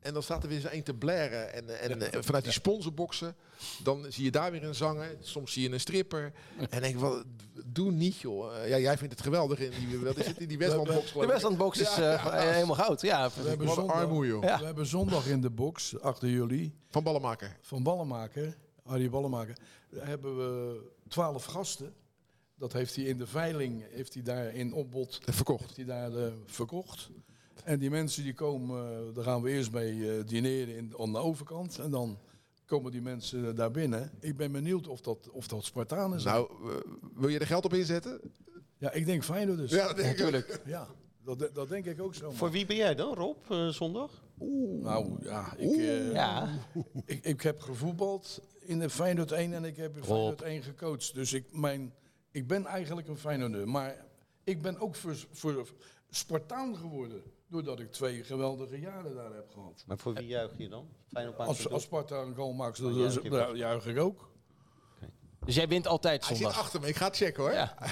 En 0.00 0.12
dan 0.12 0.22
staat 0.22 0.42
er 0.42 0.48
weer 0.48 0.60
zo 0.60 0.68
één 0.68 0.82
te 0.82 0.94
blaren. 0.94 1.52
En, 1.52 1.80
en 1.80 2.12
eh, 2.12 2.22
vanuit 2.22 2.44
die 2.44 2.52
sponsorboxen, 2.52 3.36
dan 3.82 4.06
zie 4.08 4.24
je 4.24 4.30
daar 4.30 4.50
weer 4.50 4.64
een 4.64 4.74
zanger. 4.74 5.16
Soms 5.20 5.52
zie 5.52 5.62
je 5.62 5.70
een 5.74 5.80
stripper. 5.80 6.32
En 6.70 6.80
denk 6.80 6.94
ik, 6.94 7.00
wat, 7.00 7.24
doe 7.66 7.90
niet 7.92 8.16
joh. 8.16 8.56
Eh, 8.56 8.68
ja, 8.68 8.78
jij 8.78 8.98
vindt 8.98 9.12
het 9.12 9.22
geweldig 9.22 9.58
in 9.58 9.72
die, 9.88 9.98
wat 9.98 10.16
is 10.16 10.26
het, 10.26 10.38
in 10.40 10.48
die 10.48 10.58
Westlandbox. 10.64 11.12
De. 11.12 11.26
Westlandbox 11.26 11.78
is 11.78 11.96
Ja, 11.96 12.16
eh, 12.16 12.44
ja. 12.44 12.52
helemaal 12.52 12.76
goud. 12.76 13.00
Ja, 13.00 13.30
We 13.42 13.48
hebben, 13.48 13.68
zondag, 13.68 13.96
armoe 13.96 14.26
joh. 14.26 14.42
Ja. 14.42 14.58
we 14.58 14.64
hebben 14.64 14.86
zondag 14.86 15.26
in 15.26 15.40
de 15.40 15.50
box, 15.50 16.00
achter 16.00 16.28
jullie, 16.28 16.74
Van 16.88 17.02
Ballenmaker. 17.02 17.56
van 17.60 17.82
Ballenmaker, 17.82 18.56
Harry 18.84 19.10
Ballenmaker, 19.10 19.56
daar 19.90 20.06
hebben 20.06 20.36
we 20.36 20.80
twaalf 21.08 21.44
gasten. 21.44 21.94
Dat 22.54 22.72
heeft 22.72 22.96
hij 22.96 23.04
in 23.04 23.18
de 23.18 23.26
veiling, 23.26 23.84
heeft 23.90 24.14
hij 24.14 24.22
daar 24.22 24.54
in 24.54 24.72
opbod, 24.72 25.18
Verkocht. 25.24 25.60
heeft 25.62 25.76
hij 25.76 25.84
daar 25.84 26.16
eh, 26.26 26.32
verkocht. 26.46 27.10
En 27.64 27.78
die 27.78 27.90
mensen 27.90 28.22
die 28.22 28.34
komen, 28.34 28.92
eh, 29.08 29.14
daar 29.14 29.24
gaan 29.24 29.42
we 29.42 29.50
eerst 29.50 29.72
mee 29.72 30.10
eh, 30.18 30.26
dineren 30.26 30.76
in, 30.76 30.94
aan 30.98 31.12
de 31.12 31.18
overkant. 31.18 31.78
En 31.78 31.90
dan 31.90 32.18
komen 32.66 32.92
die 32.92 33.02
mensen 33.02 33.54
daar 33.54 33.70
binnen. 33.70 34.10
Ik 34.20 34.36
ben 34.36 34.52
benieuwd 34.52 34.88
of 34.88 35.00
dat, 35.00 35.30
of 35.30 35.48
dat 35.48 35.64
Spartanen 35.64 36.20
zijn. 36.20 36.34
Nou, 36.34 36.48
eh, 36.70 36.76
wil 37.14 37.28
je 37.28 37.38
er 37.38 37.46
geld 37.46 37.64
op 37.64 37.74
inzetten? 37.74 38.20
ja, 38.78 38.92
ik 38.92 39.06
denk 39.06 39.24
Feyenoord 39.24 39.58
dus. 39.58 39.70
Ja, 39.70 39.86
dat 39.86 39.96
denk 39.96 40.08
ik 40.10 40.18
natuurlijk. 40.18 40.60
Ja, 40.66 40.88
dat, 41.24 41.50
dat 41.54 41.68
denk 41.68 41.84
ik 41.84 42.00
ook 42.02 42.14
zo. 42.14 42.26
man. 42.26 42.34
Voor 42.34 42.50
wie 42.50 42.66
ben 42.66 42.76
jij 42.76 42.94
dan, 42.94 43.14
Rob, 43.14 43.36
eh, 43.50 43.68
zondag? 43.68 44.22
Nou 44.82 45.16
ja, 45.22 45.54
ik, 45.56 45.76
eh, 45.76 46.12
Ja. 46.12 46.48
ik, 47.04 47.24
ik 47.24 47.40
heb 47.42 47.60
gevoetbald 47.60 48.40
in 48.60 48.78
de 48.78 48.90
Feyenoord 48.90 49.32
1 49.32 49.52
en 49.52 49.64
ik 49.64 49.76
heb 49.76 49.96
in 49.96 50.04
Feyenoord 50.04 50.42
1 50.42 50.62
gecoacht. 50.62 51.14
Dus 51.14 51.32
ik, 51.32 51.52
mijn, 51.52 51.94
ik 52.30 52.46
ben 52.46 52.66
eigenlijk 52.66 53.08
een 53.08 53.18
Feyenoorder. 53.18 53.68
Maar 53.68 54.04
ik 54.44 54.62
ben 54.62 54.78
ook 54.78 54.94
voor, 54.94 55.16
voor 55.32 55.68
Spartaan 56.10 56.76
geworden. 56.76 57.22
Doordat 57.50 57.80
ik 57.80 57.92
twee 57.92 58.24
geweldige 58.24 58.80
jaren 58.80 59.14
daar 59.14 59.32
heb 59.34 59.50
gehad. 59.52 59.84
Maar 59.86 59.98
voor 59.98 60.14
wie 60.14 60.26
juich 60.26 60.50
je 60.56 60.68
dan? 60.68 60.88
Fijn 61.08 61.28
op 61.28 61.36
Als, 61.36 61.68
als 61.68 61.82
Sparta 61.82 62.16
een 62.16 62.34
goal 62.34 62.52
maakt, 62.52 62.80
dan 62.80 62.92
dan- 63.30 63.56
juich 63.56 63.86
ik 63.86 63.98
ook. 63.98 64.28
Dus 65.44 65.54
jij 65.54 65.68
wint 65.68 65.86
altijd 65.86 66.26
Hij 66.26 66.36
zit 66.36 66.44
zondag. 66.44 66.60
achter 66.62 66.80
me. 66.80 66.88
Ik 66.88 66.96
ga 66.96 67.06
het 67.06 67.16
checken 67.16 67.42
hoor. 67.42 67.52
Ja. 67.52 67.74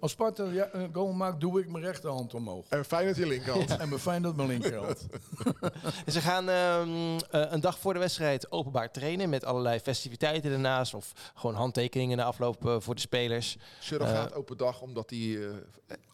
Als 0.00 0.10
Sparta 0.10 0.44
ja, 0.44 0.68
een 0.72 0.94
goal 0.94 1.12
maakt, 1.12 1.40
doe 1.40 1.60
ik 1.60 1.68
mijn 1.68 1.84
rechterhand 1.84 2.34
omhoog. 2.34 2.66
En 2.68 2.84
fijn 2.84 3.06
dat 3.06 3.16
je 3.16 3.26
linkerhand. 3.26 3.76
En 3.76 3.88
mijn 3.88 4.00
Feyenoord 4.00 4.36
mijn 4.36 4.48
linkerhand. 4.48 5.06
En 6.06 6.12
ze 6.12 6.20
gaan 6.20 6.48
ehm, 6.48 7.18
eh, 7.30 7.52
een 7.52 7.60
dag 7.60 7.78
voor 7.78 7.92
de 7.92 7.98
wedstrijd 7.98 8.52
openbaar 8.52 8.90
trainen 8.90 9.28
met 9.28 9.44
allerlei 9.44 9.80
festiviteiten 9.80 10.52
ernaast. 10.52 10.94
Of 10.94 11.12
gewoon 11.34 11.54
handtekeningen 11.54 12.16
na 12.16 12.24
afloop 12.24 12.66
eh, 12.66 12.76
voor 12.80 12.94
de 12.94 13.00
spelers. 13.00 13.56
Surrogaat 13.80 14.34
open 14.34 14.56
dag, 14.56 14.80
omdat 14.80 15.08
die 15.08 15.46
eh, 15.46 15.54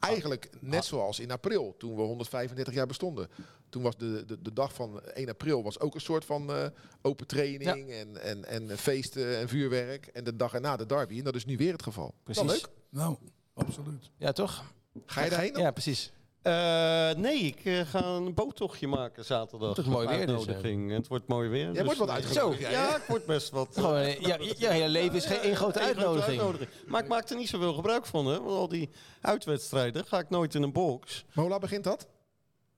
eigenlijk 0.01 0.51
net 0.61 0.85
zoals 0.85 1.21
in 1.21 1.31
april, 1.31 1.75
toen 1.79 1.97
we 1.97 2.03
135 2.03 2.75
jaar 2.75 2.87
bestonden. 2.87 3.29
Toen 3.69 3.83
was 3.83 3.97
de, 3.97 4.25
de, 4.25 4.43
de 4.43 4.53
dag 4.53 4.75
van 4.75 5.03
1 5.03 5.29
april 5.29 5.63
was 5.63 5.81
ook 5.81 5.95
een 5.95 6.01
soort 6.01 6.25
van 6.25 6.53
eh, 6.53 6.67
open 7.03 7.27
training 7.27 7.91
en, 7.91 8.23
en, 8.23 8.45
en 8.45 8.79
feesten 8.79 9.39
en 9.39 9.49
vuurwerk. 9.49 10.07
En 10.07 10.25
de 10.25 10.37
dag 10.37 10.55
erna 10.55 10.77
de 10.77 10.87
derby. 10.87 11.19
En 11.19 11.25
dat 11.25 11.35
is 11.35 11.45
nu 11.45 11.57
weer 11.57 11.73
het 11.73 11.83
geval. 11.83 12.15
Precies. 12.23 12.43
Wel 12.43 12.53
leuk. 12.53 12.69
Nou, 12.89 13.17
absoluut. 13.55 14.11
Ja, 14.17 14.33
toch? 14.33 14.65
Ga 15.07 15.23
je 15.25 15.31
daarheen? 15.31 15.57
Ja, 15.59 15.71
precies. 15.71 16.13
Eh, 16.43 17.11
nee, 17.15 17.39
ik 17.39 17.65
eh, 17.65 17.81
ga 17.81 18.03
een 18.05 18.35
boottochtje 18.35 18.87
maken 18.89 19.25
zaterdag. 19.25 19.69
Het 19.69 19.79
is 19.87 19.93
mooi 19.93 20.09
weer 20.09 20.27
dus, 20.27 20.37
Uitnodiging. 20.37 20.91
Het 20.93 21.09
wordt 21.09 21.29
mooi 21.29 21.49
weer. 21.49 21.65
Jij 21.65 21.73
dus, 21.73 21.83
wordt 21.85 21.99
wat 21.99 22.09
eh, 22.09 22.15
uitgenodigd. 22.15 22.63
Zo. 22.63 22.69
Ja, 22.71 22.97
ik 22.97 23.03
word 23.09 23.27
best 23.27 23.51
wat... 23.51 23.69
Gewoon, 23.73 23.97
eh, 23.97 24.21
ja, 24.21 24.37
je, 24.41 24.55
je 24.59 24.67
hele 24.69 24.89
leven 24.89 25.17
is 25.17 25.25
geen 25.27 25.39
één 25.41 25.57
grote 25.63 25.81
uitnodiging. 25.81 26.43
Maar 26.87 27.03
ik 27.03 27.09
maak 27.09 27.29
er 27.29 27.37
niet 27.37 27.49
zoveel 27.49 27.73
gebruik 27.75 28.07
van. 28.07 28.27
Hè? 28.27 28.41
Want 28.41 28.51
al 28.57 28.69
die 28.69 28.91
uitwedstrijden 29.21 30.05
ga 30.05 30.19
ik 30.19 30.31
nooit 30.31 30.55
in 30.55 30.63
een 30.63 30.73
box. 30.73 31.25
Laat 31.35 31.61
begint 31.61 31.85
dat? 31.85 32.07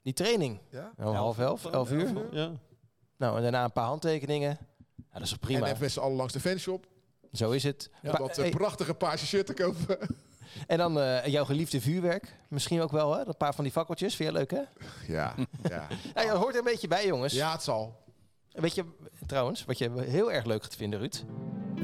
Die 0.03 0.13
training. 0.13 0.61
Ja? 0.71 0.93
Nou, 0.97 1.15
half 1.15 1.39
elf, 1.39 1.65
elf 1.65 1.91
uur. 1.91 2.13
Ja. 2.31 2.53
Nou, 3.17 3.37
en 3.37 3.43
daarna 3.43 3.65
een 3.65 3.73
paar 3.73 3.87
handtekeningen. 3.87 4.59
Ja, 4.97 5.05
dat 5.13 5.23
is 5.23 5.29
toch 5.31 5.39
En 5.41 5.47
prima. 5.47 5.67
even 5.67 5.81
met 5.81 5.93
z'n 5.93 6.01
allen 6.01 6.17
langs 6.17 6.33
de 6.33 6.41
fanshop. 6.41 6.87
Zo 7.33 7.51
is 7.51 7.63
het. 7.63 7.91
Ja, 8.03 8.11
Pa- 8.11 8.19
Dat 8.19 8.37
hey, 8.37 8.51
prachtige 8.51 8.95
paarse 8.95 9.27
shirt 9.27 9.47
te 9.47 9.55
kopen. 9.55 9.99
En 10.67 10.79
dan 10.79 11.01
eh, 11.01 11.27
jouw 11.27 11.45
geliefde 11.45 11.81
vuurwerk. 11.81 12.37
Misschien 12.49 12.81
ook 12.81 12.91
wel, 12.93 13.17
hè? 13.17 13.27
Een 13.27 13.37
paar 13.37 13.55
van 13.55 13.65
die 13.65 13.73
fakkeltjes. 13.73 14.15
Vind 14.17 14.29
je 14.29 14.35
leuk, 14.39 14.51
hè? 14.51 14.61
ja, 15.15 15.35
ja. 15.69 15.87
Ja, 16.23 16.33
dat 16.33 16.37
hoort 16.43 16.53
er 16.53 16.59
een 16.59 16.65
beetje 16.65 16.89
bij, 16.89 17.07
jongens. 17.07 17.33
ja, 17.33 17.53
het 17.53 17.63
zal. 17.63 18.05
Weet 18.51 18.75
je, 18.75 18.85
trouwens, 19.27 19.65
wat 19.65 19.79
je 19.79 19.91
heel 20.01 20.33
erg 20.33 20.45
leuk 20.45 20.63
gaat 20.63 20.77
vinden, 20.77 20.99
Ruud. 20.99 21.25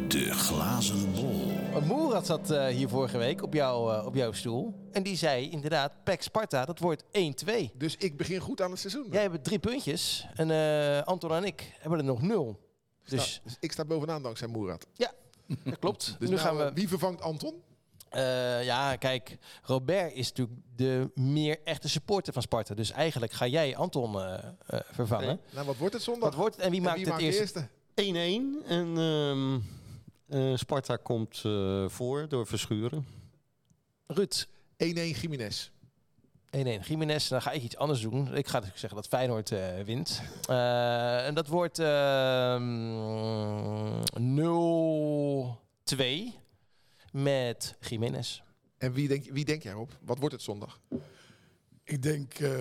De 0.08 0.32
glazen 0.32 1.12
bol. 1.14 1.52
Want 1.72 1.86
Moerad 1.86 2.26
zat 2.26 2.50
eh, 2.50 2.66
hier 2.66 2.88
vorige 2.88 3.18
week 3.18 3.42
op, 3.42 3.54
jou, 3.54 3.94
eh, 3.94 4.06
op 4.06 4.14
jouw 4.14 4.32
stoel. 4.32 4.88
En 4.92 5.02
die 5.02 5.16
zei 5.16 5.50
inderdaad, 5.50 5.92
PEC 6.04 6.22
Sparta, 6.22 6.64
dat 6.64 6.78
wordt 6.78 7.04
1-2. 7.04 7.70
Dus 7.74 7.96
ik 7.96 8.16
begin 8.16 8.40
goed 8.40 8.60
aan 8.60 8.70
het 8.70 8.80
seizoen. 8.80 9.06
Jij 9.10 9.22
hebt 9.22 9.44
drie 9.44 9.58
puntjes. 9.58 10.26
En 10.34 10.50
eh, 10.50 11.02
Anton 11.02 11.32
en 11.32 11.44
ik 11.44 11.72
hebben 11.78 11.98
er 11.98 12.04
nog 12.04 12.22
nul. 12.22 12.60
Dus 13.04 13.40
Dus 13.44 13.56
ik 13.60 13.72
sta 13.72 13.84
bovenaan 13.84 14.22
dankzij 14.22 14.48
Moerad. 14.48 14.86
dat 15.64 15.78
klopt. 15.78 16.04
Dus 16.18 16.28
nu 16.28 16.34
nou, 16.34 16.46
gaan 16.46 16.56
we... 16.56 16.62
eh, 16.62 16.74
wie 16.74 16.88
vervangt 16.88 17.20
Anton? 17.20 17.54
Eh, 18.12 18.64
ja, 18.64 18.96
kijk, 18.96 19.38
Robert 19.62 20.12
is 20.12 20.28
natuurlijk 20.28 20.58
de 20.76 21.10
meer 21.14 21.58
echte 21.64 21.88
supporter 21.88 22.32
van 22.32 22.42
Sparta. 22.42 22.74
Dus 22.74 22.90
eigenlijk 22.90 23.32
ga 23.32 23.46
jij 23.46 23.76
Anton 23.76 24.20
eh, 24.20 24.34
eh, 24.66 24.80
vervangen. 24.90 25.40
Nou, 25.50 25.66
wat 25.66 25.76
wordt 25.76 25.94
het 25.94 26.02
zondag? 26.02 26.28
Wat 26.28 26.38
wordt 26.38 26.56
het 26.56 26.64
en 26.64 26.70
wie 26.70 26.80
En 26.80 26.86
maakt 26.86 26.96
wie 26.96 27.06
het 27.06 27.14
maakt 27.14 27.24
eerste? 27.24 27.68
eerste? 27.94 28.60
1-1. 28.64 28.66
En 28.68 28.98
ehm, 28.98 29.58
eh, 30.28 30.56
Sparta 30.56 30.96
komt 30.96 31.42
eh, 31.44 31.88
voor 31.88 32.28
door 32.28 32.46
Verschuren. 32.46 33.06
Ruud, 34.06 34.46
1-1 34.76 34.86
Jiménez. 35.20 35.70
1-1 36.50 36.80
Jiménez. 36.86 37.28
Dan 37.28 37.42
ga 37.42 37.50
ik 37.50 37.62
iets 37.62 37.76
anders 37.76 38.00
doen. 38.00 38.34
Ik 38.34 38.48
ga 38.48 38.60
dus 38.60 38.68
zeggen 38.74 38.94
dat 38.94 39.06
Feyenoord 39.06 39.50
eh, 39.50 39.80
wint. 39.84 40.22
Eh, 40.48 41.26
en 41.26 41.34
dat 41.34 41.46
wordt 41.46 41.78
ehm 41.78 42.62
0-2 45.84 46.34
met 47.12 47.74
Jiménez. 47.80 48.42
En 48.78 48.92
wie 48.92 49.08
denk, 49.08 49.24
wie 49.30 49.44
denk 49.44 49.62
jij 49.62 49.74
op? 49.74 49.98
Wat 50.00 50.18
wordt 50.18 50.34
het 50.34 50.42
zondag? 50.44 50.80
Ik 51.84 52.02
denk 52.02 52.34
eh 52.34 52.52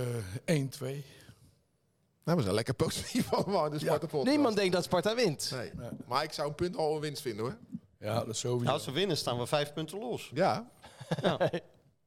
1-2. 0.46 1.04
Nou, 2.24 2.38
we 2.38 2.44
zijn 2.44 2.54
lekker 2.56 2.74
positief 2.74 3.32
allemaal 3.34 3.66
in 3.66 3.72
de 3.72 3.80
Sparta. 3.80 4.24
Niemand 4.24 4.56
denkt 4.56 4.74
dat 4.74 4.84
Sparta 4.84 5.16
wint. 5.16 5.52
Nee. 5.54 5.72
Maar 6.08 6.24
ik 6.24 6.34
zou 6.34 6.48
een 6.50 6.56
punt 6.56 6.78
al 6.78 6.96
een 6.96 7.02
winst 7.02 7.22
vinden 7.22 7.46
hoor. 7.46 7.58
Ja, 8.00 8.14
dat 8.16 8.28
is 8.28 8.40
sowieso. 8.40 8.64
Nou, 8.64 8.76
als 8.76 8.86
we 8.86 8.92
winnen 8.92 9.18
staan 9.18 9.38
we 9.40 9.46
vijf 9.48 9.74
punten 9.74 10.00
los. 10.00 10.32
Ja. 10.34 10.72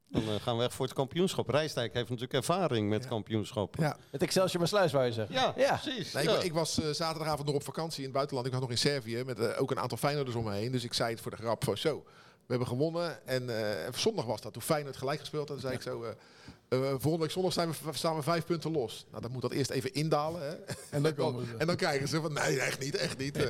Dan 0.09 0.23
eh, 0.23 0.35
gaan 0.41 0.57
we 0.57 0.63
echt 0.63 0.73
voor 0.73 0.85
het 0.85 0.95
kampioenschap. 0.95 1.49
Rijsdijk 1.49 1.93
heeft 1.93 2.09
natuurlijk 2.09 2.33
ervaring 2.33 2.89
met 2.89 3.07
kampioenschap. 3.07 3.75
ja. 3.75 3.97
Het 4.11 4.21
Excelsior 4.21 4.59
maar 4.59 4.67
sluis, 4.67 4.91
wou 4.91 5.05
je 5.05 5.11
zeggen. 5.11 5.35
Ja, 5.35 5.53
Ja. 5.57 5.79
precies. 5.81 6.13
Nee, 6.13 6.23
ik, 6.23 6.29
ja. 6.29 6.37
ik 6.37 6.53
was 6.53 6.79
eh, 6.81 6.89
zaterdagavond 6.89 7.47
nog 7.47 7.55
op 7.55 7.63
vakantie 7.63 7.97
in 7.97 8.03
het 8.03 8.13
buitenland. 8.13 8.47
Ik 8.47 8.53
was 8.53 8.61
nog 8.61 8.71
in 8.71 8.77
Servië 8.77 9.23
met 9.23 9.55
ook 9.57 9.71
een 9.71 9.79
aantal 9.79 9.97
Feyenoorders 9.97 10.35
om 10.37 10.43
me 10.43 10.51
heen. 10.51 10.71
Dus 10.71 10.83
ik 10.83 10.93
zei 10.93 11.11
het 11.11 11.21
voor 11.21 11.31
de 11.31 11.37
grap 11.37 11.63
van 11.63 11.77
zo. 11.77 12.03
We 12.47 12.53
hebben 12.53 12.67
gewonnen. 12.67 13.27
En 13.27 13.49
eh, 13.85 13.93
zondag 13.93 14.25
was 14.25 14.41
dat. 14.41 14.53
Toen 14.53 14.61
Feyenoord 14.61 14.97
gelijk 14.97 15.19
gespeeld 15.19 15.49
had, 15.49 15.59
zei 15.59 15.73
ik 15.73 15.81
zo... 15.81 16.03
eh, 16.03 16.79
volgende 16.79 17.17
week 17.17 17.31
zondag 17.31 17.51
staan 17.51 17.69
we, 17.69 17.75
staan 17.93 18.15
we 18.15 18.21
vijf 18.21 18.45
punten 18.45 18.71
los. 18.71 19.05
Nou, 19.09 19.21
dan 19.21 19.31
moet 19.31 19.41
dat 19.41 19.51
eerst 19.51 19.69
even 19.69 19.93
indalen. 19.93 20.41
Hè? 20.41 20.55
En 20.89 21.03
dan 21.03 21.13
ze. 21.45 21.55
En 21.57 21.67
dan 21.67 21.75
krijgen 21.75 22.07
ze 22.07 22.21
van, 22.21 22.33
nee, 22.33 22.59
echt 22.59 22.79
niet, 22.79 22.95
echt 22.95 23.17
niet. 23.17 23.37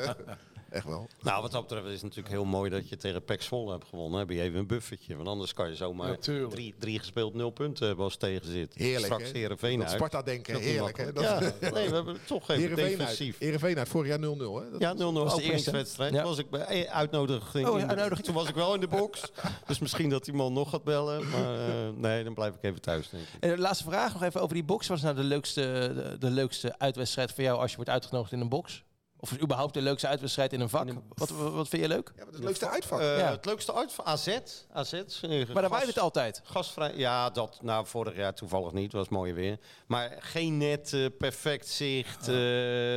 eh. 0.75 0.81
echt 0.81 0.87
wel. 0.87 1.07
Nou, 1.21 1.41
wat 1.41 1.51
dat 1.51 1.61
betreft 1.61 1.85
is 1.85 1.93
het 1.93 2.01
natuurlijk 2.01 2.29
heel 2.33 2.45
mooi 2.45 2.69
dat 2.69 2.89
je 2.89 2.97
tegen 2.97 3.23
PEC 3.23 3.41
Zwolle 3.41 3.71
hebt 3.71 3.85
gewonnen. 3.85 4.19
Heb 4.19 4.29
je 4.29 4.41
even 4.41 4.59
een 4.59 4.67
buffertje. 4.67 5.15
Want 5.15 5.27
anders 5.27 5.53
kan 5.53 5.69
je 5.69 5.75
zomaar 5.75 6.17
drie, 6.49 6.75
drie 6.79 6.99
gespeeld 6.99 7.33
nul 7.33 7.49
punten 7.49 7.87
hebben 7.87 8.03
als 8.03 8.13
het 8.13 8.21
tegen 8.21 8.51
zit. 8.51 8.73
Heerlijk, 8.73 9.13
Straks? 9.13 9.31
Heerenveen 9.31 9.81
uit. 9.81 9.91
Sparta 9.91 10.21
denken, 10.21 10.53
Dat 10.53 10.61
heerlijk. 10.61 10.97
Hè? 10.97 11.03
Ja, 11.03 11.39
nee, 11.39 11.89
we 11.89 11.95
hebben 11.95 12.17
toch 12.25 12.41
even 12.49 12.55
Heerenveen 12.55 12.85
uit. 12.85 12.97
defensief. 12.97 13.37
Heerenveen 13.39 13.77
uit, 13.77 13.87
vorig 13.87 14.07
jaar 14.07 14.19
0-0. 14.19 14.21
Hè? 14.21 14.71
Dat 14.71 14.81
Ja, 14.81 14.93
0-0 14.93 14.97
de 15.35 15.41
eerste. 15.41 15.85
Ja. 16.11 16.23
Was 16.23 16.37
ik 16.37 16.49
bij 16.49 16.65
eh, 16.65 16.93
uitnodiging. 16.93 17.67
Oh, 17.67 17.73
in 17.73 17.79
de- 17.79 17.87
uitnodiging. 17.87 18.25
Toen 18.25 18.35
was 18.35 18.47
ik 18.49 18.55
wel 18.55 18.73
in 18.73 18.79
de 18.79 18.87
box. 18.87 19.31
dus 19.67 19.79
misschien 19.79 20.09
dat 20.09 20.25
die 20.25 20.33
man 20.33 20.53
nog 20.53 20.69
gaat 20.69 20.83
bellen. 20.83 21.29
Maar 21.29 21.59
eh, 21.59 21.89
nee, 21.95 22.23
dan 22.23 22.33
blijf 22.33 22.53
ik 22.55 22.63
even 22.63 22.81
thuis, 22.81 23.09
denk 23.09 23.23
ik. 23.23 23.29
En 23.39 23.49
de 23.49 23.57
laatste 23.57 23.83
vraag 23.83 24.13
nog 24.13 24.23
even 24.23 24.41
over 24.41 24.53
die 24.53 24.63
box. 24.63 24.87
Wat 24.87 24.97
is 24.97 25.03
nou 25.03 25.15
de 25.15 25.23
leukste, 25.23 25.61
de, 25.95 26.15
de 26.19 26.29
leukste 26.29 26.79
uitwedstrijd 26.79 27.31
voor 27.33 27.43
jou 27.43 27.59
als 27.59 27.69
je 27.69 27.75
wordt 27.75 27.91
uitgenodigd 27.91 28.31
in 28.31 28.39
een 28.39 28.49
box? 28.49 28.83
Of 29.25 29.31
is 29.31 29.41
überhaupt 29.41 29.73
de 29.73 29.81
leukste 29.81 30.07
uitwedstrijd 30.07 30.53
in 30.53 30.59
een 30.59 30.69
vak? 30.69 30.87
Wat, 31.15 31.29
wat, 31.29 31.53
wat 31.53 31.67
vind 31.67 31.81
je 31.81 31.87
leuk? 31.87 32.11
Ja, 32.17 32.25
het 32.31 32.43
leukste 32.43 32.69
uitvak? 32.69 32.99
Ja. 32.99 33.31
Het 33.31 33.45
leukste 33.45 33.73
uit 33.73 33.93
van 33.93 34.05
AZ. 34.05 34.37
AZ 34.71 34.91
Maar 35.29 35.61
daar 35.61 35.69
waren 35.69 35.87
het 35.87 35.99
altijd. 35.99 36.41
Gastvrij, 36.43 36.95
ja, 36.95 37.29
dat 37.29 37.59
nou 37.61 37.85
vorig 37.85 38.15
jaar 38.15 38.33
toevallig 38.33 38.71
niet, 38.71 38.91
was 38.91 39.09
mooi 39.09 39.33
weer. 39.33 39.57
Maar 39.87 40.15
geen 40.19 40.57
net, 40.57 41.09
perfect 41.17 41.67
zicht, 41.67 42.27
eh, 42.27 42.35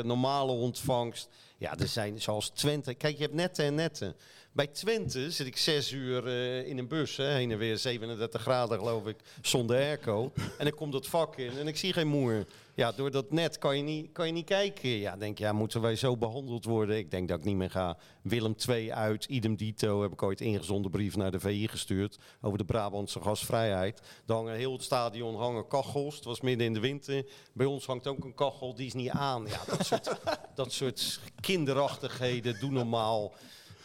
normale 0.03 0.53
ontvangst. 0.53 1.29
Ja, 1.59 1.79
er 1.79 1.89
zijn 1.89 2.21
zoals 2.21 2.49
Twente. 2.49 2.95
Kijk, 2.95 3.17
je 3.17 3.23
hebt 3.23 3.35
netten 3.35 3.65
en 3.65 3.75
netten. 3.75 4.17
Bij 4.53 4.67
Twente 4.67 5.31
zit 5.31 5.47
ik 5.47 5.57
zes 5.57 5.93
uur 5.93 6.27
eh, 6.27 6.67
in 6.67 6.79
een 6.79 6.89
bus, 6.89 7.17
hè, 7.17 7.25
heen 7.25 7.51
en 7.51 7.59
weer 7.59 7.79
37 7.79 8.41
graden 8.41 8.79
geloof 8.79 9.07
ik, 9.07 9.17
zonder 9.43 9.77
airco. 9.77 10.33
En 10.59 10.65
dan 10.65 10.75
komt 10.75 10.93
dat 10.93 11.07
vak 11.07 11.37
in 11.37 11.59
en 11.59 11.69
ik 11.69 11.77
zie 11.77 11.93
geen 11.93 12.09
moer. 12.09 12.47
Ja, 12.79 12.93
door 12.93 13.11
dat 13.11 13.31
net 13.31 13.59
kan 13.59 13.77
je 13.77 13.83
niet, 13.83 14.13
kan 14.13 14.27
je 14.27 14.33
niet 14.33 14.45
kijken. 14.45 14.89
Ja, 14.89 15.17
denk 15.17 15.39
ja, 15.39 15.53
moeten 15.53 15.81
wij 15.81 15.97
zo 15.97 16.17
behandeld 16.17 16.65
worden? 16.65 16.97
Ik 16.97 17.11
denk 17.11 17.29
dat 17.29 17.39
ik 17.39 17.45
niet 17.45 17.57
meer 17.57 17.71
ga. 17.71 17.97
Willem 18.23 18.57
2 18.57 18.95
uit, 18.95 19.25
idem 19.25 19.57
dito, 19.57 20.03
heb 20.03 20.13
ik 20.13 20.23
ooit 20.23 20.41
ingezonden 20.41 20.91
brief 20.91 21.17
naar 21.17 21.31
de 21.31 21.41
VI 21.41 21.69
gestuurd 21.69 22.19
over 22.41 22.59
de 22.59 22.65
Brabantse 22.65 23.21
gasvrijheid. 23.21 24.03
Daar 24.27 24.37
hangen 24.37 24.55
heel 24.55 24.73
het 24.73 24.83
stadion 24.83 25.37
hangen 25.37 25.69
kachels. 25.69 26.15
Het 26.15 26.25
was 26.25 26.41
midden 26.41 26.67
in 26.67 26.75
de 26.75 26.81
winter. 26.81 27.25
Bij 27.53 27.67
ons 27.67 27.87
hangt 27.87 28.07
ook 28.07 28.25
een 28.25 28.35
kachel, 28.35 28.75
die 28.75 28.87
is 28.87 28.95
niet 28.95 29.11
aan. 29.11 29.47
Ja, 29.47 29.61
dat 29.67 29.87
soort, 29.87 30.21
dat 30.55 30.73
soort 30.73 31.21
kinderachtigheden, 31.41 32.61
doe 32.61 32.71
normaal. 32.71 33.35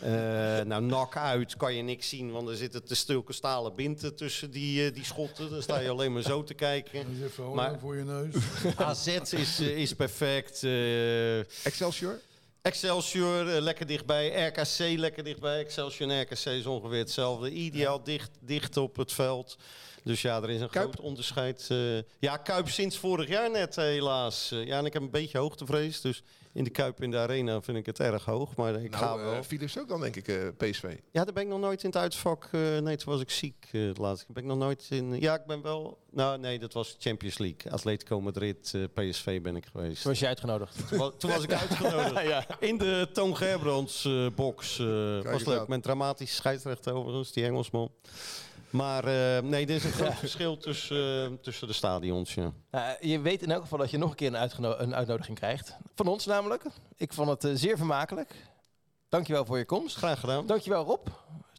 Eh, 0.03 0.11
nou, 0.65 0.81
nak 0.81 1.17
uit 1.17 1.57
kan 1.57 1.73
je 1.75 1.81
niks 1.81 2.09
zien, 2.09 2.31
want 2.31 2.49
er 2.49 2.55
zitten 2.55 2.83
te 2.85 2.95
stilke 2.95 3.33
stalen 3.33 3.75
binten 3.75 4.15
tussen 4.15 4.51
die, 4.51 4.85
eh, 4.87 4.93
die 4.93 5.03
schotten. 5.05 5.49
Dan 5.49 5.61
sta 5.61 5.79
je 5.79 5.89
alleen 5.89 6.13
maar 6.13 6.21
zo 6.21 6.43
te 6.43 6.53
kijken. 6.53 6.91
Dat 7.05 7.15
is 7.17 7.23
even 7.31 7.53
Maar- 7.53 7.79
voor 7.79 7.95
je 7.95 8.03
neus. 8.03 8.33
AZ 8.77 9.07
is, 9.07 9.59
eh, 9.59 9.77
is 9.77 9.93
perfect. 9.93 10.63
eh, 10.63 11.39
Excelsior? 11.65 12.19
Excelsior 12.61 13.43
lekker 13.45 13.85
dichtbij. 13.87 14.47
RKC 14.47 14.97
lekker 14.99 15.23
dichtbij. 15.23 15.59
Excelsior 15.59 16.09
en 16.09 16.21
RKC 16.21 16.45
is 16.45 16.65
ongeveer 16.65 16.97
hetzelfde. 16.99 17.51
Ideaal 17.51 18.03
dicht, 18.03 18.31
dicht 18.39 18.77
op 18.77 18.95
het 18.95 19.11
veld. 19.13 19.57
Dus 20.03 20.21
ja, 20.21 20.41
er 20.41 20.49
is 20.49 20.61
een 20.61 20.69
Kuip? 20.69 20.91
groot 20.93 21.05
onderscheid. 21.05 21.65
eh. 21.69 21.97
ja, 22.19 22.37
Kuip 22.37 22.69
sinds 22.69 22.97
vorig 22.97 23.27
jaar 23.27 23.51
net 23.51 23.75
helaas. 23.75 24.49
Ja, 24.49 24.77
en 24.77 24.85
ik 24.85 24.93
heb 24.93 25.01
een 25.01 25.11
beetje 25.11 25.37
hoogtevrees. 25.37 26.01
Dus 26.01 26.23
in 26.53 26.63
de 26.63 26.69
Kuip 26.69 27.01
in 27.03 27.11
de 27.11 27.17
Arena 27.17 27.61
vind 27.61 27.77
ik 27.77 27.85
het 27.85 27.99
erg 27.99 28.25
hoog. 28.25 28.55
Maar 28.55 28.73
ik 28.83 28.95
ga 28.95 29.05
Nou, 29.05 29.21
wel. 29.21 29.33
eh, 29.33 29.41
Philips 29.41 29.79
ook 29.79 29.87
dan, 29.87 30.01
denk 30.01 30.15
ik, 30.15 30.27
eh, 30.27 30.35
PSV. 30.57 30.83
Ja, 31.11 31.23
daar 31.23 31.33
ben 31.33 31.43
ik 31.43 31.49
nog 31.49 31.59
nooit 31.59 31.83
in 31.83 31.89
het 31.89 31.97
uitvak. 31.97 32.47
eh, 32.51 32.77
nee, 32.77 32.95
toen 32.97 33.13
was 33.13 33.21
ik 33.21 33.29
ziek 33.29 33.69
uh, 33.71 33.87
het 33.87 33.97
laatste. 33.97 34.25
Ben 34.33 34.43
ik 34.43 34.49
nog 34.49 34.57
nooit 34.57 34.87
in. 34.89 35.19
Ja, 35.19 35.33
ik 35.35 35.45
ben 35.45 35.61
wel. 35.61 35.97
Nou, 36.11 36.39
nee, 36.39 36.59
dat 36.59 36.73
was 36.73 36.95
Champions 36.99 37.37
League. 37.37 37.71
Atletico 37.71 38.21
Madrid, 38.21 38.71
eh, 38.75 38.83
PSV 39.09 39.41
ben 39.41 39.55
ik 39.55 39.65
geweest. 39.71 40.01
Toen 40.01 40.11
was 40.11 40.19
je 40.19 40.27
uitgenodigd. 40.27 40.87
Toen, 40.89 40.97
wa- 40.97 41.09
toen 41.17 41.31
was 41.31 41.43
ik 41.43 41.51
uitgenodigd. 41.63 42.21
ja. 42.27 42.45
In 42.59 42.77
de 42.77 43.09
Toon 43.13 43.37
Gerbrands 43.37 44.05
eh, 44.05 44.27
box. 44.35 44.79
eh, 44.79 45.21
was 45.21 45.45
leuk. 45.45 45.67
Met 45.67 45.83
dramatische 45.83 46.35
scheidsrechter 46.35 46.93
overigens, 46.93 47.31
die 47.31 47.45
Engelsman. 47.45 47.91
Maar 48.73 49.03
eh, 49.05 49.43
nee, 49.43 49.63
er 49.65 49.69
is 49.75 49.83
een 49.83 49.91
groot 49.91 50.13
verschil 50.15 50.57
tussen, 50.57 51.25
eh, 51.31 51.37
tussen 51.41 51.67
de 51.67 51.73
stadions. 51.73 52.33
Ja. 52.33 52.53
Nou, 52.71 52.95
je 53.07 53.19
weet 53.19 53.41
in 53.41 53.51
elk 53.51 53.61
geval 53.61 53.77
dat 53.77 53.91
je 53.91 53.97
nog 53.97 54.09
een 54.09 54.15
keer 54.15 54.27
een, 54.27 54.37
uitgeno- 54.37 54.75
een 54.77 54.95
uitnodiging 54.95 55.37
krijgt. 55.37 55.75
Van 55.95 56.07
ons 56.07 56.25
namelijk. 56.25 56.63
Ik 56.97 57.13
vond 57.13 57.29
het 57.29 57.43
eh, 57.43 57.51
zeer 57.55 57.77
vermakelijk. 57.77 58.35
Dankjewel 59.09 59.45
voor 59.45 59.57
je 59.57 59.65
komst. 59.65 59.95
Graag 59.95 60.19
gedaan. 60.19 60.45
Dankjewel 60.45 60.83
Rob. 60.85 61.07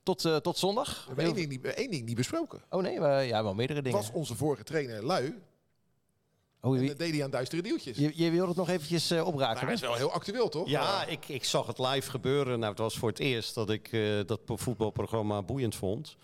Tot, 0.03 0.25
eh, 0.25 0.37
tot 0.37 0.59
zondag. 0.59 0.89
We 1.01 1.07
hebben 1.07 1.25
één 1.25 1.35
ding, 1.35 1.49
niet, 1.49 1.75
één 1.75 1.91
ding 1.91 2.07
niet 2.07 2.17
besproken. 2.17 2.63
Oh 2.71 2.83
nee, 2.83 3.01
we- 3.01 3.07
ja, 3.07 3.43
wel 3.43 3.55
meerdere 3.55 3.83
dingen. 3.83 3.99
was 3.99 4.11
onze 4.13 4.35
vorige 4.35 4.63
trainer 4.65 5.05
lui. 5.05 5.43
Oh, 6.61 6.77
En 6.79 6.87
dat 6.87 6.99
deed 6.99 7.13
hij 7.15 7.25
aan 7.25 7.31
duistere 7.31 7.63
deeltjes. 7.63 7.97
je, 7.97 8.13
je 8.15 8.31
wilde 8.31 8.49
het 8.49 8.57
nog 8.57 8.69
eventjes 8.69 9.11
eh 9.11 9.35
Maar 9.35 9.61
hij 9.65 9.73
is 9.73 9.81
wel 9.81 9.95
heel 9.95 10.13
actueel, 10.13 10.49
toch? 10.49 10.69
Ja, 10.69 11.05
ik, 11.07 11.29
ik 11.29 11.45
zag 11.45 11.67
het 11.67 11.79
live 11.79 12.11
gebeuren. 12.11 12.59
Nou, 12.59 12.71
het 12.71 12.81
was 12.81 12.99
voor 12.99 13.09
het 13.09 13.19
eerst 13.19 13.55
dat 13.55 13.71
ik 13.71 13.93
eh, 13.93 14.01
dat 14.27 14.41
voetbalprogramma 14.47 15.43
boeiend 15.43 15.75
vond. 15.75 16.17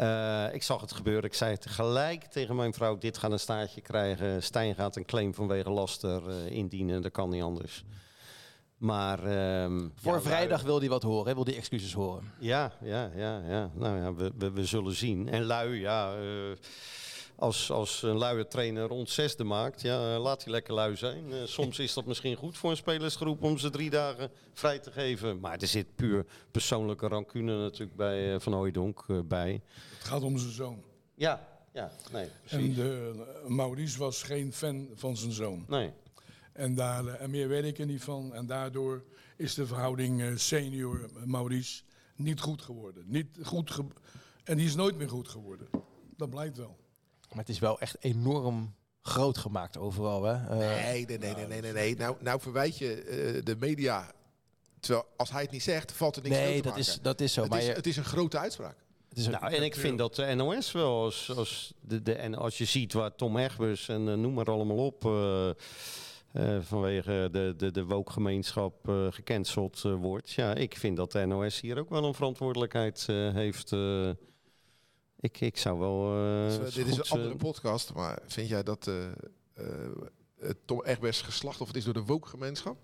Eh, 0.00 0.54
ik 0.54 0.62
zag 0.62 0.80
het 0.80 0.92
gebeuren. 0.92 1.24
Ik 1.24 1.34
zei 1.34 1.58
tegelijk 1.58 2.24
tegen 2.24 2.56
mijn 2.56 2.72
vrouw: 2.72 2.98
Dit 2.98 3.18
gaat 3.18 3.32
een 3.32 3.40
staartje 3.40 3.80
krijgen. 3.80 4.42
Stijn 4.42 4.74
gaat 4.74 4.96
een 4.96 5.04
claim 5.04 5.34
vanwege 5.34 5.70
laster 5.70 6.28
eh, 6.28 6.50
indienen. 6.50 7.02
Dat 7.02 7.12
kan 7.12 7.30
niet 7.30 7.42
anders. 7.42 7.84
Maar. 8.76 9.24
ehm, 9.24 9.88
Voor 9.94 10.12
ja, 10.14 10.20
vrijdag 10.20 10.62
wil 10.62 10.78
hij 10.78 10.88
wat 10.88 11.02
horen, 11.02 11.28
hè? 11.28 11.34
wil 11.34 11.44
hij 11.44 11.56
excuses 11.56 11.92
horen. 11.92 12.32
Ja, 12.38 12.72
ja, 12.82 13.10
ja, 13.14 13.42
ja. 13.48 13.70
Nou 13.74 13.98
ja, 13.98 14.14
we, 14.14 14.32
we, 14.38 14.50
we 14.50 14.64
zullen 14.64 14.94
zien. 14.94 15.28
En 15.28 15.42
lui, 15.44 15.80
ja. 15.80 16.14
eh, 16.14 16.56
als, 17.40 17.70
als 17.70 18.02
een 18.02 18.18
luie 18.18 18.46
trainer 18.48 18.86
rond 18.88 19.10
zesde 19.10 19.44
maakt, 19.44 19.80
ja, 19.80 20.14
eh, 20.14 20.22
laat 20.22 20.42
hij 20.44 20.52
lekker 20.52 20.74
lui 20.74 20.96
zijn. 20.96 21.32
Eh, 21.32 21.38
soms 21.44 21.78
is 21.78 21.94
dat 21.94 22.04
misschien 22.06 22.36
goed 22.36 22.58
voor 22.58 22.70
een 22.70 22.76
spelersgroep 22.76 23.42
om 23.42 23.58
ze 23.58 23.70
drie 23.70 23.90
dagen 23.90 24.30
vrij 24.52 24.78
te 24.78 24.90
geven. 24.90 25.40
Maar 25.40 25.58
er 25.58 25.66
zit 25.66 25.94
puur 25.96 26.26
persoonlijke 26.50 27.06
rancune 27.08 27.56
natuurlijk 27.58 27.96
bij 27.96 28.34
eh, 28.34 28.40
Van 28.40 28.52
Hooijdonk 28.52 29.04
bij. 29.28 29.60
Het 29.98 30.06
gaat 30.06 30.22
om 30.22 30.38
zijn 30.38 30.52
zoon. 30.52 30.82
Ja, 31.14 31.48
ja, 31.72 31.92
nee, 32.12 32.24
En 32.24 32.30
precies. 32.44 32.74
de, 32.74 33.12
Maurice 33.46 33.98
was 33.98 34.22
geen 34.22 34.52
fan 34.52 34.88
van 34.94 35.16
zijn 35.16 35.32
zoon. 35.32 35.64
Nee. 35.68 35.92
En, 36.52 36.74
daar, 36.74 37.06
en 37.06 37.30
meer 37.30 37.48
weet 37.48 37.64
ik 37.64 37.78
er 37.78 37.86
niet 37.86 38.02
van. 38.04 38.34
En 38.34 38.46
daardoor 38.46 39.04
is 39.36 39.54
de 39.54 39.66
verhouding 39.66 40.38
senior 40.40 41.08
Maurice 41.24 41.82
niet 42.16 42.40
goed 42.40 42.62
geworden. 42.62 43.04
Niet 43.06 43.38
goed 43.42 43.70
ge- 43.70 43.84
en 44.44 44.56
die 44.56 44.66
is 44.66 44.74
nooit 44.74 44.96
meer 44.96 45.08
goed 45.08 45.28
geworden. 45.28 45.68
Dat 46.16 46.30
blijkt 46.30 46.56
wel. 46.56 46.78
Maar 47.30 47.38
het 47.38 47.48
is 47.48 47.58
wel 47.58 47.80
echt 47.80 47.96
enorm 48.00 48.74
groot 49.02 49.38
gemaakt 49.38 49.78
overal. 49.78 50.22
Hè? 50.24 50.34
Eh, 50.34 50.82
Nee, 50.84 51.06
nee, 51.06 51.18
nee, 51.18 51.34
nee, 51.34 51.46
nee, 51.46 51.60
nee, 51.60 51.72
nee. 51.72 51.96
Nou, 51.96 52.16
nou 52.20 52.40
verwijt 52.40 52.78
je 52.78 52.94
eh, 53.02 53.44
de 53.44 53.56
media. 53.58 54.12
Terwijl 54.80 55.06
als 55.16 55.30
hij 55.30 55.42
het 55.42 55.50
niet 55.50 55.62
zegt, 55.62 55.92
valt 55.92 56.16
er 56.16 56.22
niks 56.22 56.34
nee, 56.36 56.46
te 56.56 56.62
dat 56.62 56.64
maken. 56.64 56.80
is, 56.80 56.98
dat 57.02 57.20
is 57.20 57.32
zo. 57.32 57.40
het, 57.40 57.50
maar 57.50 57.58
is, 57.60 57.66
je- 57.66 57.72
het 57.72 57.86
is 57.86 57.96
een 57.96 58.04
grote 58.04 58.38
uitspraak. 58.38 58.76
het 59.08 59.18
is 59.18 59.26
ook- 59.26 59.40
Nou, 59.40 59.52
en 59.54 59.62
ik 59.62 59.74
vind 59.74 59.98
dat 59.98 60.14
de 60.14 60.34
NOS 60.34 60.72
wel, 60.72 61.02
als, 61.02 61.30
als, 61.36 61.74
de, 61.80 62.02
de, 62.02 62.12
en 62.14 62.34
als 62.34 62.58
je 62.58 62.64
ziet 62.64 62.92
waar 62.92 63.14
Tom 63.14 63.36
Egbers 63.38 63.88
en 63.88 64.08
eh, 64.08 64.14
noem 64.14 64.34
maar 64.34 64.50
allemaal 64.50 64.86
op, 64.86 65.04
eh, 65.04 65.48
eh, 65.48 66.62
vanwege 66.62 67.28
de, 67.32 67.54
de, 67.56 67.70
de 67.70 67.84
woke-gemeenschap 67.84 68.88
eh, 68.88 69.06
gecanceld 69.10 69.80
wordt. 69.80 70.30
Ja, 70.30 70.54
ik 70.54 70.76
vind 70.76 70.96
dat 70.96 71.12
de 71.12 71.26
NOS 71.26 71.60
hier 71.60 71.78
ook 71.78 71.90
wel 71.90 72.04
een 72.04 72.14
verantwoordelijkheid 72.14 73.06
eh, 73.08 73.32
heeft. 73.32 73.72
Ik, 75.20 75.40
ik 75.40 75.56
zou 75.56 75.78
wel. 75.78 76.14
eh, 76.14 76.46
Dus, 76.46 76.68
eh, 76.68 76.74
dit 76.74 76.86
is 76.86 76.96
een 76.96 77.04
andere 77.08 77.30
eh, 77.32 77.36
podcast, 77.38 77.94
maar 77.94 78.18
vind 78.26 78.48
jij 78.48 78.62
dat 78.62 78.90
Tom 80.64 80.84
Egbers 80.84 81.22
geslachtofferd 81.22 81.78
is 81.78 81.84
door 81.84 81.94
de 81.94 82.04
woke-gemeenschap? 82.04 82.76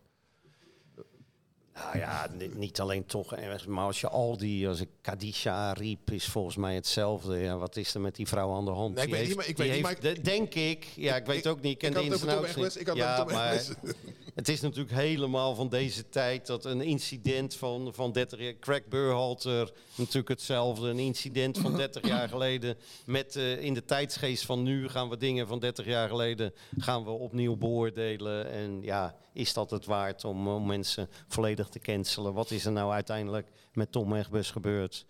Nou 1.77 1.99
ja, 1.99 2.29
ni- 2.39 2.51
niet 2.55 2.81
alleen 2.81 3.07
toch 3.07 3.35
maar 3.67 3.85
als 3.85 4.01
je 4.01 4.09
al 4.09 4.37
die, 4.37 4.69
als 4.69 4.81
ik 4.81 4.89
Kadisha 5.01 5.73
riep, 5.73 6.11
is 6.11 6.25
volgens 6.25 6.57
mij 6.57 6.75
hetzelfde. 6.75 7.37
Ja, 7.39 7.57
wat 7.57 7.77
is 7.77 7.95
er 7.95 8.01
met 8.01 8.17
die 8.17 8.27
vrouw 8.29 8.55
aan 8.55 8.65
de 8.65 8.71
hand? 8.71 8.95
Nee, 8.95 9.05
ik 9.05 9.11
Die 9.11 9.19
weet 9.19 9.29
niet, 9.29 9.47
heeft- 9.47 9.59
maar 9.83 9.91
ik 9.91 10.03
weet 10.03 10.15
niet, 10.17 10.25
Denk 10.25 10.55
ik, 10.55 10.85
ja, 10.97 11.17
ik 11.17 11.27
weet 11.27 11.47
ook 11.47 11.61
niet, 11.61 11.73
ik 11.73 11.79
ken 11.79 11.89
ik 11.89 11.95
de 11.95 12.01
had 12.01 12.09
het 12.21 12.57
niet. 12.57 12.81
ik 12.81 12.87
had 12.87 12.97
het 12.97 13.05
ja, 13.07 13.17
Tom 13.25 13.33
maar 13.33 13.63
het 14.35 14.49
is 14.49 14.61
natuurlijk 14.61 14.95
helemaal 14.95 15.55
van 15.55 15.69
deze 15.69 16.09
tijd 16.09 16.47
dat 16.47 16.65
een 16.65 16.81
incident 16.81 17.55
van, 17.55 17.95
van 17.95 18.13
30 18.13 18.39
jaar, 18.41 18.55
Craig 18.61 18.87
Burhalter, 18.89 19.73
natuurlijk 19.95 20.29
hetzelfde, 20.29 20.89
een 20.89 20.99
incident 20.99 21.59
van 21.59 21.77
30 21.77 22.07
jaar 22.07 22.29
geleden, 22.29 22.77
met 23.07 23.37
eh, 23.37 23.63
in 23.63 23.75
de 23.75 23.85
tijdsgeest 23.85 24.45
van 24.45 24.63
nu 24.63 24.89
gaan 24.89 25.09
we 25.09 25.17
dingen 25.17 25.47
van 25.47 25.59
30 25.59 25.87
jaar 25.87 26.09
geleden 26.09 26.53
gaan 26.79 27.05
we 27.05 27.11
opnieuw 27.11 27.57
beoordelen. 27.57 28.51
En 28.51 28.83
ja, 28.83 29.17
is 29.37 29.53
dat 29.53 29.71
het 29.71 29.85
waard 29.85 30.25
om, 30.25 30.49
om 30.49 30.67
mensen 30.67 31.09
volledig 31.29 31.69
te 31.69 31.79
cancelen? 31.79 32.35
Wat 32.35 32.51
is 32.51 32.65
er 32.65 32.73
nou 32.73 32.93
uiteindelijk 32.93 33.49
met 33.73 33.93
Tom 33.93 34.15
Egbers 34.15 34.51
gebeurd? 34.51 35.07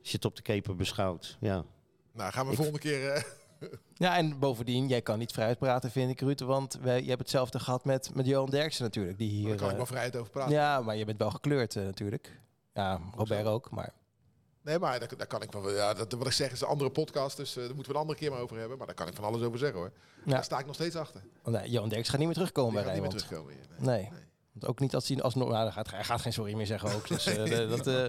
Als 0.00 0.10
je 0.10 0.16
het 0.16 0.24
op 0.24 0.36
de 0.36 0.42
keper 0.42 0.76
beschouwt, 0.76 1.36
ja. 1.40 1.64
Nou, 2.12 2.32
gaan 2.32 2.46
we 2.48 2.54
volgende 2.54 2.78
keer... 2.78 3.10
eh, 3.10 3.22
Ja, 3.94 4.16
en 4.16 4.38
bovendien, 4.38 4.88
jij 4.88 5.02
kan 5.02 5.18
niet 5.18 5.32
vrij 5.32 5.46
uitpraten, 5.46 5.90
vind 5.90 6.10
ik, 6.10 6.20
Ruud. 6.20 6.40
Want 6.40 6.78
wij, 6.82 7.02
je 7.02 7.08
hebt 7.08 7.20
hetzelfde 7.20 7.58
gehad 7.60 7.84
met, 7.84 8.14
met 8.14 8.26
Johan 8.26 8.50
Derksen 8.50 8.84
natuurlijk. 8.84 9.18
Die 9.18 9.30
hier, 9.30 9.48
daar 9.48 9.56
kan 9.56 9.66
ik 9.66 9.70
eh, 9.70 9.76
wel 9.76 9.86
vrijheid 9.86 10.16
over 10.16 10.30
praten. 10.32 10.52
ja, 10.52 10.80
maar 10.80 10.96
je 10.96 11.04
bent 11.04 11.18
wel 11.18 11.30
gekleurd 11.30 11.76
eh, 11.76 11.82
natuurlijk. 11.82 12.40
Ja, 12.74 13.00
Robert 13.14 13.46
ook, 13.46 13.70
maar... 13.70 13.92
Nee, 14.64 14.78
maar 14.78 14.98
daar, 14.98 15.08
daar 15.16 15.26
kan 15.26 15.42
ik 15.42 15.52
wel... 15.52 15.70
Ja, 15.70 15.94
dat, 15.94 16.12
wat 16.12 16.26
ik 16.26 16.32
zeg 16.32 16.52
is 16.52 16.60
een 16.60 16.66
andere 16.66 16.90
podcast, 16.90 17.36
dus 17.36 17.56
eh, 17.56 17.64
daar 17.64 17.74
moeten 17.74 17.86
we 17.92 17.94
een 17.98 18.00
andere 18.00 18.18
keer 18.18 18.30
maar 18.30 18.40
over 18.40 18.58
hebben. 18.58 18.78
Maar 18.78 18.86
daar 18.86 18.96
kan 18.96 19.08
ik 19.08 19.14
van 19.14 19.24
alles 19.24 19.42
over 19.42 19.58
zeggen, 19.58 19.78
hoor. 19.78 19.90
Ja. 20.24 20.30
Daar 20.32 20.44
sta 20.44 20.58
ik 20.58 20.66
nog 20.66 20.74
steeds 20.74 20.96
achter. 20.96 21.20
Nee, 21.44 21.70
Johan 21.70 21.88
Derksen 21.88 22.10
gaat 22.10 22.18
niet 22.18 22.26
meer 22.28 22.36
terugkomen 22.36 22.72
Die 22.74 22.82
bij 22.84 22.92
gaat 22.94 23.02
niet 23.02 23.12
meer 23.12 23.20
Rijnmond. 23.20 23.48
terugkomen 23.48 23.78
hier. 23.78 23.86
Nee. 23.92 24.10
Nee. 24.10 24.23
Want 24.54 24.66
ook 24.66 24.80
niet 24.80 24.94
als 24.94 25.08
hij. 25.08 25.16
Nou, 25.16 25.54
hij 25.56 25.70
gaat, 25.70 25.90
hij 25.90 26.04
gaat 26.04 26.20
geen 26.20 26.32
sorry 26.32 26.54
meer 26.54 26.66
zeggen 26.66 26.92
ook. 26.94 27.08
Dus 27.08 27.26
eh, 27.36 27.68
dat, 27.68 27.86
eh, 27.86 28.04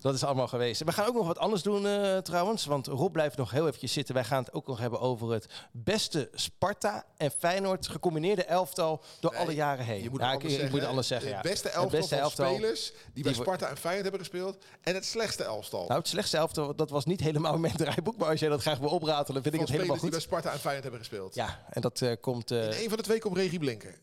dat 0.00 0.14
is 0.14 0.24
allemaal 0.24 0.48
geweest. 0.48 0.84
We 0.84 0.92
gaan 0.92 1.06
ook 1.06 1.14
nog 1.14 1.26
wat 1.26 1.38
anders 1.38 1.62
doen 1.62 1.86
eh, 1.86 2.16
trouwens. 2.16 2.64
Want 2.64 2.86
Rob 2.86 3.12
blijft 3.12 3.36
nog 3.36 3.50
heel 3.50 3.66
eventjes 3.66 3.92
zitten. 3.92 4.14
Wij 4.14 4.24
gaan 4.24 4.42
het 4.42 4.52
ook 4.52 4.66
nog 4.66 4.78
hebben 4.78 5.00
over 5.00 5.32
het 5.32 5.46
beste 5.72 6.28
Sparta 6.34 7.04
en 7.16 7.30
Feyenoord 7.30 7.88
gecombineerde 7.88 8.44
elftal 8.44 9.02
door 9.20 9.30
Nee, 9.32 9.40
alle 9.40 9.54
jaren 9.54 9.84
heen. 9.84 10.02
Je 10.02 10.10
moet, 10.10 10.20
ja, 10.20 10.26
het 10.26 10.34
ik, 10.36 10.42
anders 10.42 10.62
ik 10.62 10.70
moet 10.70 10.80
het 10.80 11.04
zeggen. 11.04 11.04
zeggen. 11.04 11.28
Het 11.28 11.44
ja. 11.44 11.50
beste 11.50 11.66
Het 11.68 11.76
elftal 11.76 11.98
beste 11.98 12.14
van 12.14 12.24
elftal. 12.24 12.54
spelers 12.54 12.92
die 13.14 13.24
bij 13.24 13.32
Sparta 13.34 13.68
en 13.68 13.76
Feyenoord 13.76 14.02
hebben 14.02 14.20
gespeeld. 14.20 14.56
En 14.80 14.94
het 14.94 15.04
slechtste 15.04 15.44
elftal 15.44 15.86
Nou, 15.86 15.98
het 15.98 16.08
slechtste 16.08 16.36
elftal, 16.36 16.74
dat 16.76 16.90
was 16.90 17.04
niet 17.04 17.20
helemaal 17.20 17.58
mijn 17.64 17.76
draaiboek. 17.76 18.16
Maar 18.16 18.28
als 18.28 18.40
jij 18.40 18.48
dat 18.48 18.60
graag 18.60 18.78
wil 18.78 18.90
opratelen, 18.90 19.42
vind 19.42 19.54
ik 19.54 19.60
het 19.60 19.70
helemaal 19.70 19.96
spelers 19.96 20.00
die 20.00 20.10
bij 20.10 20.20
goed. 20.20 20.28
Sparta 20.28 20.52
en 20.52 20.58
Feyenoord 20.58 20.82
hebben 20.82 21.00
gespeeld. 21.00 21.34
Ja, 21.34 21.64
en 21.70 21.80
dat 21.80 22.02
komt... 22.20 22.50
eh, 22.50 22.66
En 22.66 22.72
één 22.72 22.88
van 22.88 22.96
de 22.96 23.02
twee 23.04 23.18
komt 23.18 23.36
Regie 23.36 23.58
Blinken. 23.58 23.94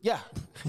Ja, 0.00 0.22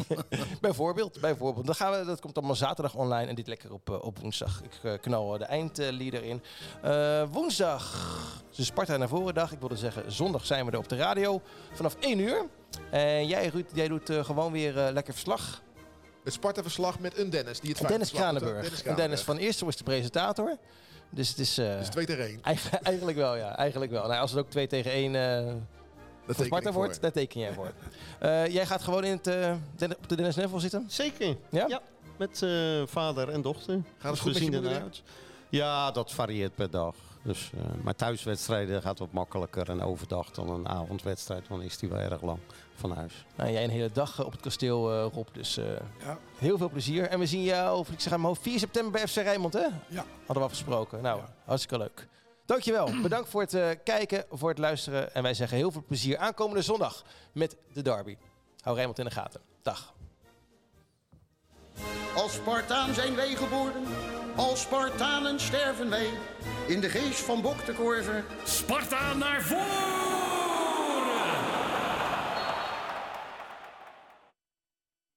bijvoorbeeld, 0.61 1.19
bijvoorbeeld. 1.21 1.65
Dan 1.65 1.75
gaan 1.75 1.99
we, 1.99 2.05
dat 2.05 2.21
komt 2.21 2.37
allemaal 2.37 2.55
zaterdag 2.55 2.95
online 2.95 3.27
en 3.29 3.35
dit 3.35 3.47
lekker 3.47 3.73
op, 3.73 3.89
eh, 3.89 4.03
op 4.03 4.19
woensdag. 4.19 4.61
Ik 4.63 4.79
eh, 4.83 4.93
knal 5.01 5.37
de 5.37 5.45
eindleader 5.45 6.23
in. 6.23 6.43
Eh, 6.81 7.23
woensdag, 7.31 8.07
de 8.55 8.63
Sparta 8.63 8.97
naar 8.97 9.07
voren 9.07 9.33
dag. 9.33 9.51
Ik 9.51 9.59
wilde 9.59 9.75
zeggen, 9.77 10.11
zondag 10.11 10.45
zijn 10.45 10.65
we 10.65 10.71
er 10.71 10.77
op 10.77 10.89
de 10.89 10.95
radio 10.95 11.41
vanaf 11.71 11.95
1 11.99 12.19
uur. 12.19 12.45
En 12.91 13.27
jij, 13.27 13.47
Ruud, 13.47 13.69
jij 13.73 13.87
doet 13.87 14.11
gewoon 14.21 14.51
weer 14.51 14.73
lekker 14.73 15.13
verslag. 15.13 15.61
Het 16.23 16.33
Sparta-verslag 16.33 16.99
met 16.99 17.17
een 17.17 17.29
Dennis. 17.29 17.59
Die 17.59 17.75
het 17.77 17.87
Dennis? 17.87 18.11
Kranenburg. 18.11 18.61
Dennis 18.61 18.83
En 18.83 18.95
Dennis 18.95 19.21
van 19.21 19.37
Eerste 19.37 19.65
was 19.65 19.75
de 19.75 19.83
presentator. 19.83 20.57
Dus 21.09 21.29
het 21.29 21.39
is... 21.39 21.53
Dus 21.53 21.87
twee 21.89 22.05
tegen 22.05 22.25
één. 22.25 22.39
eigen- 22.41 22.81
eigenlijk 22.93 23.17
wel, 23.17 23.35
ja. 23.35 23.57
Eigenlijk 23.57 23.91
wel. 23.91 24.07
Nou, 24.07 24.19
als 24.21 24.31
het 24.31 24.39
ook 24.39 24.49
2 24.49 24.67
tegen 24.67 24.91
1 24.91 25.15
eh 25.15 25.53
Dat 26.37 26.45
Sparta 26.45 26.69
ik 26.69 26.75
wordt, 26.75 27.01
daar 27.01 27.11
teken 27.11 27.39
jij 27.39 27.53
voor. 27.53 27.71
Eh, 28.19 28.47
jij 28.47 28.65
gaat 28.65 28.81
gewoon 28.81 29.03
in 29.03 29.11
het, 29.11 29.27
eh, 29.27 29.53
op 29.97 30.09
de 30.09 30.15
Dennis 30.15 30.35
Neville 30.35 30.59
zitten? 30.59 30.85
Zeker. 30.87 31.35
Ja? 31.49 31.81
Met 32.17 32.41
eh, 32.43 32.49
vader 32.85 33.29
en 33.29 33.41
dochter. 33.41 33.73
Gaat 33.73 33.83
het 34.01 34.11
Dus 34.11 34.19
goed 34.19 34.33
met 34.33 34.43
je 34.43 34.51
moeder? 34.51 34.81
uit. 34.81 35.03
Ja, 35.49 35.91
dat 35.91 36.11
varieert 36.11 36.55
per 36.55 36.69
dag. 36.69 36.95
Dus, 37.23 37.51
eh, 37.55 37.61
maar 37.83 37.95
thuiswedstrijden 37.95 38.81
gaat 38.81 38.99
wat 38.99 39.11
makkelijker 39.11 39.69
en 39.69 39.81
overdag 39.81 40.31
dan 40.31 40.49
een 40.49 40.67
avondwedstrijd. 40.67 41.47
Dan 41.47 41.61
is 41.61 41.77
die 41.77 41.89
wel 41.89 41.99
erg 41.99 42.21
lang 42.21 42.39
van 42.75 42.91
huis. 42.91 43.25
Nou, 43.35 43.51
jij 43.51 43.63
een 43.63 43.69
hele 43.69 43.89
dag 43.93 44.25
op 44.25 44.31
het 44.31 44.41
kasteel, 44.41 44.91
eh, 44.93 45.05
Rob. 45.13 45.27
Dus 45.31 45.57
eh, 45.57 45.65
Ja. 46.03 46.17
heel 46.37 46.57
veel 46.57 46.69
plezier. 46.69 47.07
En 47.07 47.19
we 47.19 47.25
zien 47.25 47.43
jou, 47.43 47.77
of 47.79 47.89
ik 47.89 47.99
zeg 47.99 48.13
aan 48.13 48.19
mijn 48.21 48.33
hoofd, 48.33 48.41
4 48.47 48.59
september 48.59 48.91
bij 48.91 49.07
FC 49.07 49.15
Rijnmond, 49.15 49.53
hè? 49.53 49.65
Ja. 49.87 50.05
Hadden 50.17 50.35
we 50.37 50.41
afgesproken. 50.43 51.01
Nou, 51.01 51.19
Ja. 51.19 51.29
hartstikke 51.45 51.77
leuk. 51.77 52.07
Dankjewel. 52.49 52.91
Bedankt 53.01 53.29
voor 53.29 53.41
het 53.41 53.53
eh, 53.53 53.69
kijken, 53.83 54.25
voor 54.31 54.49
het 54.49 54.57
luisteren. 54.57 55.13
En 55.13 55.23
wij 55.23 55.33
zeggen 55.33 55.57
heel 55.57 55.71
veel 55.71 55.83
plezier 55.87 56.17
aankomende 56.17 56.61
zondag 56.61 57.03
met 57.31 57.55
de 57.73 57.81
derby. 57.81 58.17
Hou 58.61 58.75
Rijnmond 58.75 58.99
in 58.99 59.05
de 59.05 59.11
gaten. 59.11 59.41
Dag. 59.61 59.93
Als 62.15 62.33
Spartaan 62.33 62.93
zijn 62.93 63.15
wij 63.15 63.35
geboren, 63.35 63.83
als 64.35 64.61
Spartanen 64.61 65.39
sterven 65.39 65.89
wij. 65.89 66.09
In 66.67 66.79
de 66.79 66.89
geest 66.89 67.19
van 67.19 67.41
Bok 67.41 67.65
de 67.65 67.73
Korver 67.73 68.23
Sparta 68.43 69.13
naar 69.13 69.41
voren! 69.41 70.58